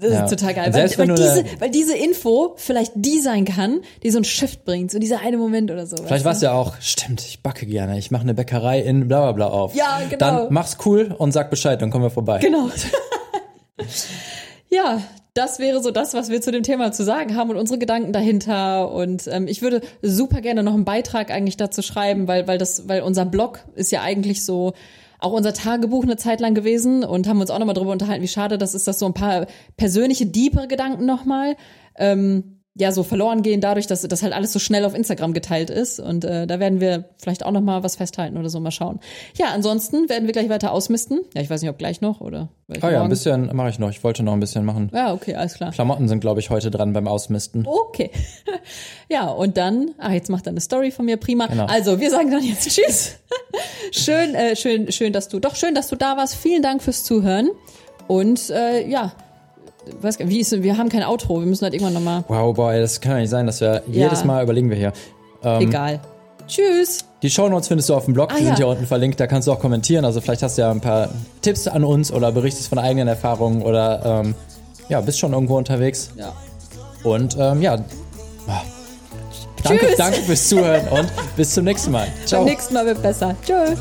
das 0.00 0.12
Ja. 0.12 0.24
ist 0.24 0.30
total 0.30 0.54
geil. 0.54 0.72
Weil, 0.72 0.98
weil, 0.98 1.16
diese, 1.16 1.44
weil 1.60 1.70
diese 1.70 1.96
Info 1.96 2.54
vielleicht 2.56 2.92
die 2.94 3.20
sein 3.20 3.44
kann, 3.44 3.80
die 4.02 4.10
so 4.10 4.18
einen 4.18 4.24
Shift 4.24 4.64
bringt, 4.64 4.90
so 4.90 4.98
dieser 4.98 5.20
eine 5.20 5.36
Moment 5.36 5.70
oder 5.70 5.86
so. 5.86 5.96
Vielleicht 5.96 6.24
war 6.24 6.32
es 6.32 6.40
ja 6.40 6.52
auch, 6.52 6.74
stimmt, 6.80 7.20
ich 7.22 7.42
backe 7.42 7.66
gerne, 7.66 7.98
ich 7.98 8.10
mache 8.10 8.22
eine 8.22 8.34
Bäckerei 8.34 8.80
in 8.80 9.08
bla 9.08 9.20
bla 9.20 9.32
bla 9.32 9.46
auf. 9.48 9.74
Ja, 9.74 10.00
genau. 10.08 10.18
Dann 10.18 10.46
mach's 10.52 10.76
cool 10.84 11.14
und 11.18 11.32
sag 11.32 11.50
Bescheid, 11.50 11.82
dann 11.82 11.90
kommen 11.90 12.04
wir 12.04 12.10
vorbei. 12.10 12.38
Genau. 12.38 12.68
ja, 14.70 15.00
das 15.38 15.60
wäre 15.60 15.80
so 15.80 15.92
das, 15.92 16.14
was 16.14 16.30
wir 16.30 16.40
zu 16.40 16.50
dem 16.50 16.64
Thema 16.64 16.90
zu 16.90 17.04
sagen 17.04 17.36
haben 17.36 17.50
und 17.50 17.56
unsere 17.56 17.78
Gedanken 17.78 18.12
dahinter. 18.12 18.90
Und 18.92 19.28
ähm, 19.28 19.46
ich 19.46 19.62
würde 19.62 19.82
super 20.02 20.40
gerne 20.40 20.64
noch 20.64 20.74
einen 20.74 20.84
Beitrag 20.84 21.30
eigentlich 21.30 21.56
dazu 21.56 21.80
schreiben, 21.80 22.26
weil, 22.26 22.48
weil 22.48 22.58
das, 22.58 22.88
weil 22.88 23.02
unser 23.02 23.24
Blog 23.24 23.60
ist 23.76 23.92
ja 23.92 24.02
eigentlich 24.02 24.44
so 24.44 24.72
auch 25.20 25.32
unser 25.32 25.52
Tagebuch 25.52 26.02
eine 26.02 26.16
Zeit 26.16 26.40
lang 26.40 26.54
gewesen 26.54 27.04
und 27.04 27.28
haben 27.28 27.40
uns 27.40 27.50
auch 27.50 27.58
nochmal 27.58 27.74
drüber 27.74 27.92
unterhalten, 27.92 28.22
wie 28.22 28.28
schade 28.28 28.58
das 28.58 28.74
ist, 28.74 28.88
dass 28.88 28.98
so 28.98 29.06
ein 29.06 29.14
paar 29.14 29.46
persönliche, 29.76 30.26
deepere 30.26 30.66
Gedanken 30.66 31.06
nochmal 31.06 31.56
ähm, 31.96 32.57
ja 32.78 32.92
so 32.92 33.02
verloren 33.02 33.42
gehen 33.42 33.60
dadurch, 33.60 33.86
dass 33.86 34.02
das 34.02 34.22
halt 34.22 34.32
alles 34.32 34.52
so 34.52 34.58
schnell 34.58 34.84
auf 34.84 34.94
Instagram 34.94 35.32
geteilt 35.32 35.70
ist 35.70 36.00
und 36.00 36.24
äh, 36.24 36.46
da 36.46 36.60
werden 36.60 36.80
wir 36.80 37.04
vielleicht 37.18 37.44
auch 37.44 37.50
noch 37.50 37.60
mal 37.60 37.82
was 37.82 37.96
festhalten 37.96 38.36
oder 38.36 38.48
so 38.48 38.60
mal 38.60 38.70
schauen. 38.70 39.00
Ja, 39.36 39.48
ansonsten 39.48 40.08
werden 40.08 40.26
wir 40.26 40.32
gleich 40.32 40.48
weiter 40.48 40.72
ausmisten. 40.72 41.20
Ja, 41.34 41.42
ich 41.42 41.50
weiß 41.50 41.60
nicht, 41.60 41.70
ob 41.70 41.78
gleich 41.78 42.00
noch 42.00 42.20
oder 42.20 42.48
Ah 42.82 42.90
ja, 42.90 43.02
ein 43.02 43.08
bisschen 43.08 43.54
mache 43.56 43.70
ich 43.70 43.78
noch. 43.78 43.88
Ich 43.88 44.04
wollte 44.04 44.22
noch 44.22 44.34
ein 44.34 44.40
bisschen 44.40 44.62
machen. 44.66 44.90
Ja, 44.92 45.14
okay, 45.14 45.34
alles 45.34 45.54
klar. 45.54 45.72
Klamotten 45.72 46.06
sind, 46.06 46.20
glaube 46.20 46.40
ich, 46.40 46.50
heute 46.50 46.70
dran 46.70 46.92
beim 46.92 47.08
Ausmisten. 47.08 47.66
Okay. 47.66 48.10
Ja, 49.10 49.28
und 49.28 49.56
dann, 49.56 49.92
ah, 49.96 50.12
jetzt 50.12 50.28
macht 50.28 50.46
er 50.46 50.50
eine 50.50 50.60
Story 50.60 50.90
von 50.90 51.06
mir, 51.06 51.16
prima. 51.16 51.46
Genau. 51.46 51.64
Also, 51.64 51.98
wir 51.98 52.10
sagen 52.10 52.30
dann 52.30 52.42
jetzt 52.42 52.68
Tschüss. 52.68 53.16
schön, 53.90 54.34
äh, 54.34 54.54
schön, 54.54 54.92
schön, 54.92 55.14
dass 55.14 55.28
du, 55.28 55.38
doch 55.40 55.56
schön, 55.56 55.74
dass 55.74 55.88
du 55.88 55.96
da 55.96 56.18
warst. 56.18 56.34
Vielen 56.34 56.60
Dank 56.60 56.82
fürs 56.82 57.04
Zuhören. 57.04 57.48
Und 58.06 58.50
äh, 58.50 58.86
ja, 58.86 59.14
weiß 60.00 60.18
gar 60.18 60.28
wie 60.28 60.40
ist, 60.40 60.62
wir 60.62 60.76
haben 60.78 60.88
kein 60.88 61.02
Outro, 61.04 61.40
wir 61.40 61.46
müssen 61.46 61.64
halt 61.64 61.74
irgendwann 61.74 61.94
nochmal. 61.94 62.24
Wow, 62.28 62.54
boy, 62.54 62.80
das 62.80 63.00
kann 63.00 63.12
ja 63.12 63.18
nicht 63.20 63.30
sein, 63.30 63.46
dass 63.46 63.60
wir 63.60 63.82
jedes 63.86 64.24
Mal 64.24 64.42
überlegen 64.42 64.70
wir 64.70 64.76
hier. 64.76 64.92
Ähm, 65.42 65.62
Egal. 65.62 66.00
Tschüss. 66.46 67.04
Die 67.22 67.30
Shownotes 67.30 67.68
findest 67.68 67.88
du 67.90 67.94
auf 67.94 68.04
dem 68.06 68.14
Blog, 68.14 68.30
Ah, 68.32 68.36
die 68.38 68.44
sind 68.44 68.52
ja. 68.52 68.56
hier 68.56 68.68
unten 68.68 68.86
verlinkt, 68.86 69.20
da 69.20 69.26
kannst 69.26 69.48
du 69.48 69.52
auch 69.52 69.60
kommentieren. 69.60 70.04
Also 70.04 70.20
vielleicht 70.20 70.42
hast 70.42 70.56
du 70.56 70.62
ja 70.62 70.70
ein 70.70 70.80
paar 70.80 71.10
Tipps 71.42 71.66
an 71.66 71.84
uns 71.84 72.10
oder 72.12 72.32
berichtest 72.32 72.68
von 72.68 72.78
eigenen 72.78 73.08
Erfahrungen 73.08 73.62
oder 73.62 74.22
ähm, 74.24 74.34
ja, 74.88 75.00
bist 75.00 75.18
schon 75.18 75.32
irgendwo 75.32 75.56
unterwegs. 75.58 76.10
Ja. 76.16 76.32
Und 77.04 77.36
ähm, 77.38 77.60
ja, 77.60 77.76
danke, 79.62 79.86
Tschüss. 79.86 79.96
danke 79.96 80.20
fürs 80.20 80.48
Zuhören 80.48 80.88
und 80.88 81.08
bis 81.36 81.52
zum 81.54 81.64
nächsten 81.64 81.90
Mal. 81.90 82.08
Ciao. 82.24 82.40
Beim 82.44 82.50
nächsten 82.52 82.74
Mal 82.74 82.86
wird 82.86 83.02
besser. 83.02 83.34
Tschüss. 83.44 83.78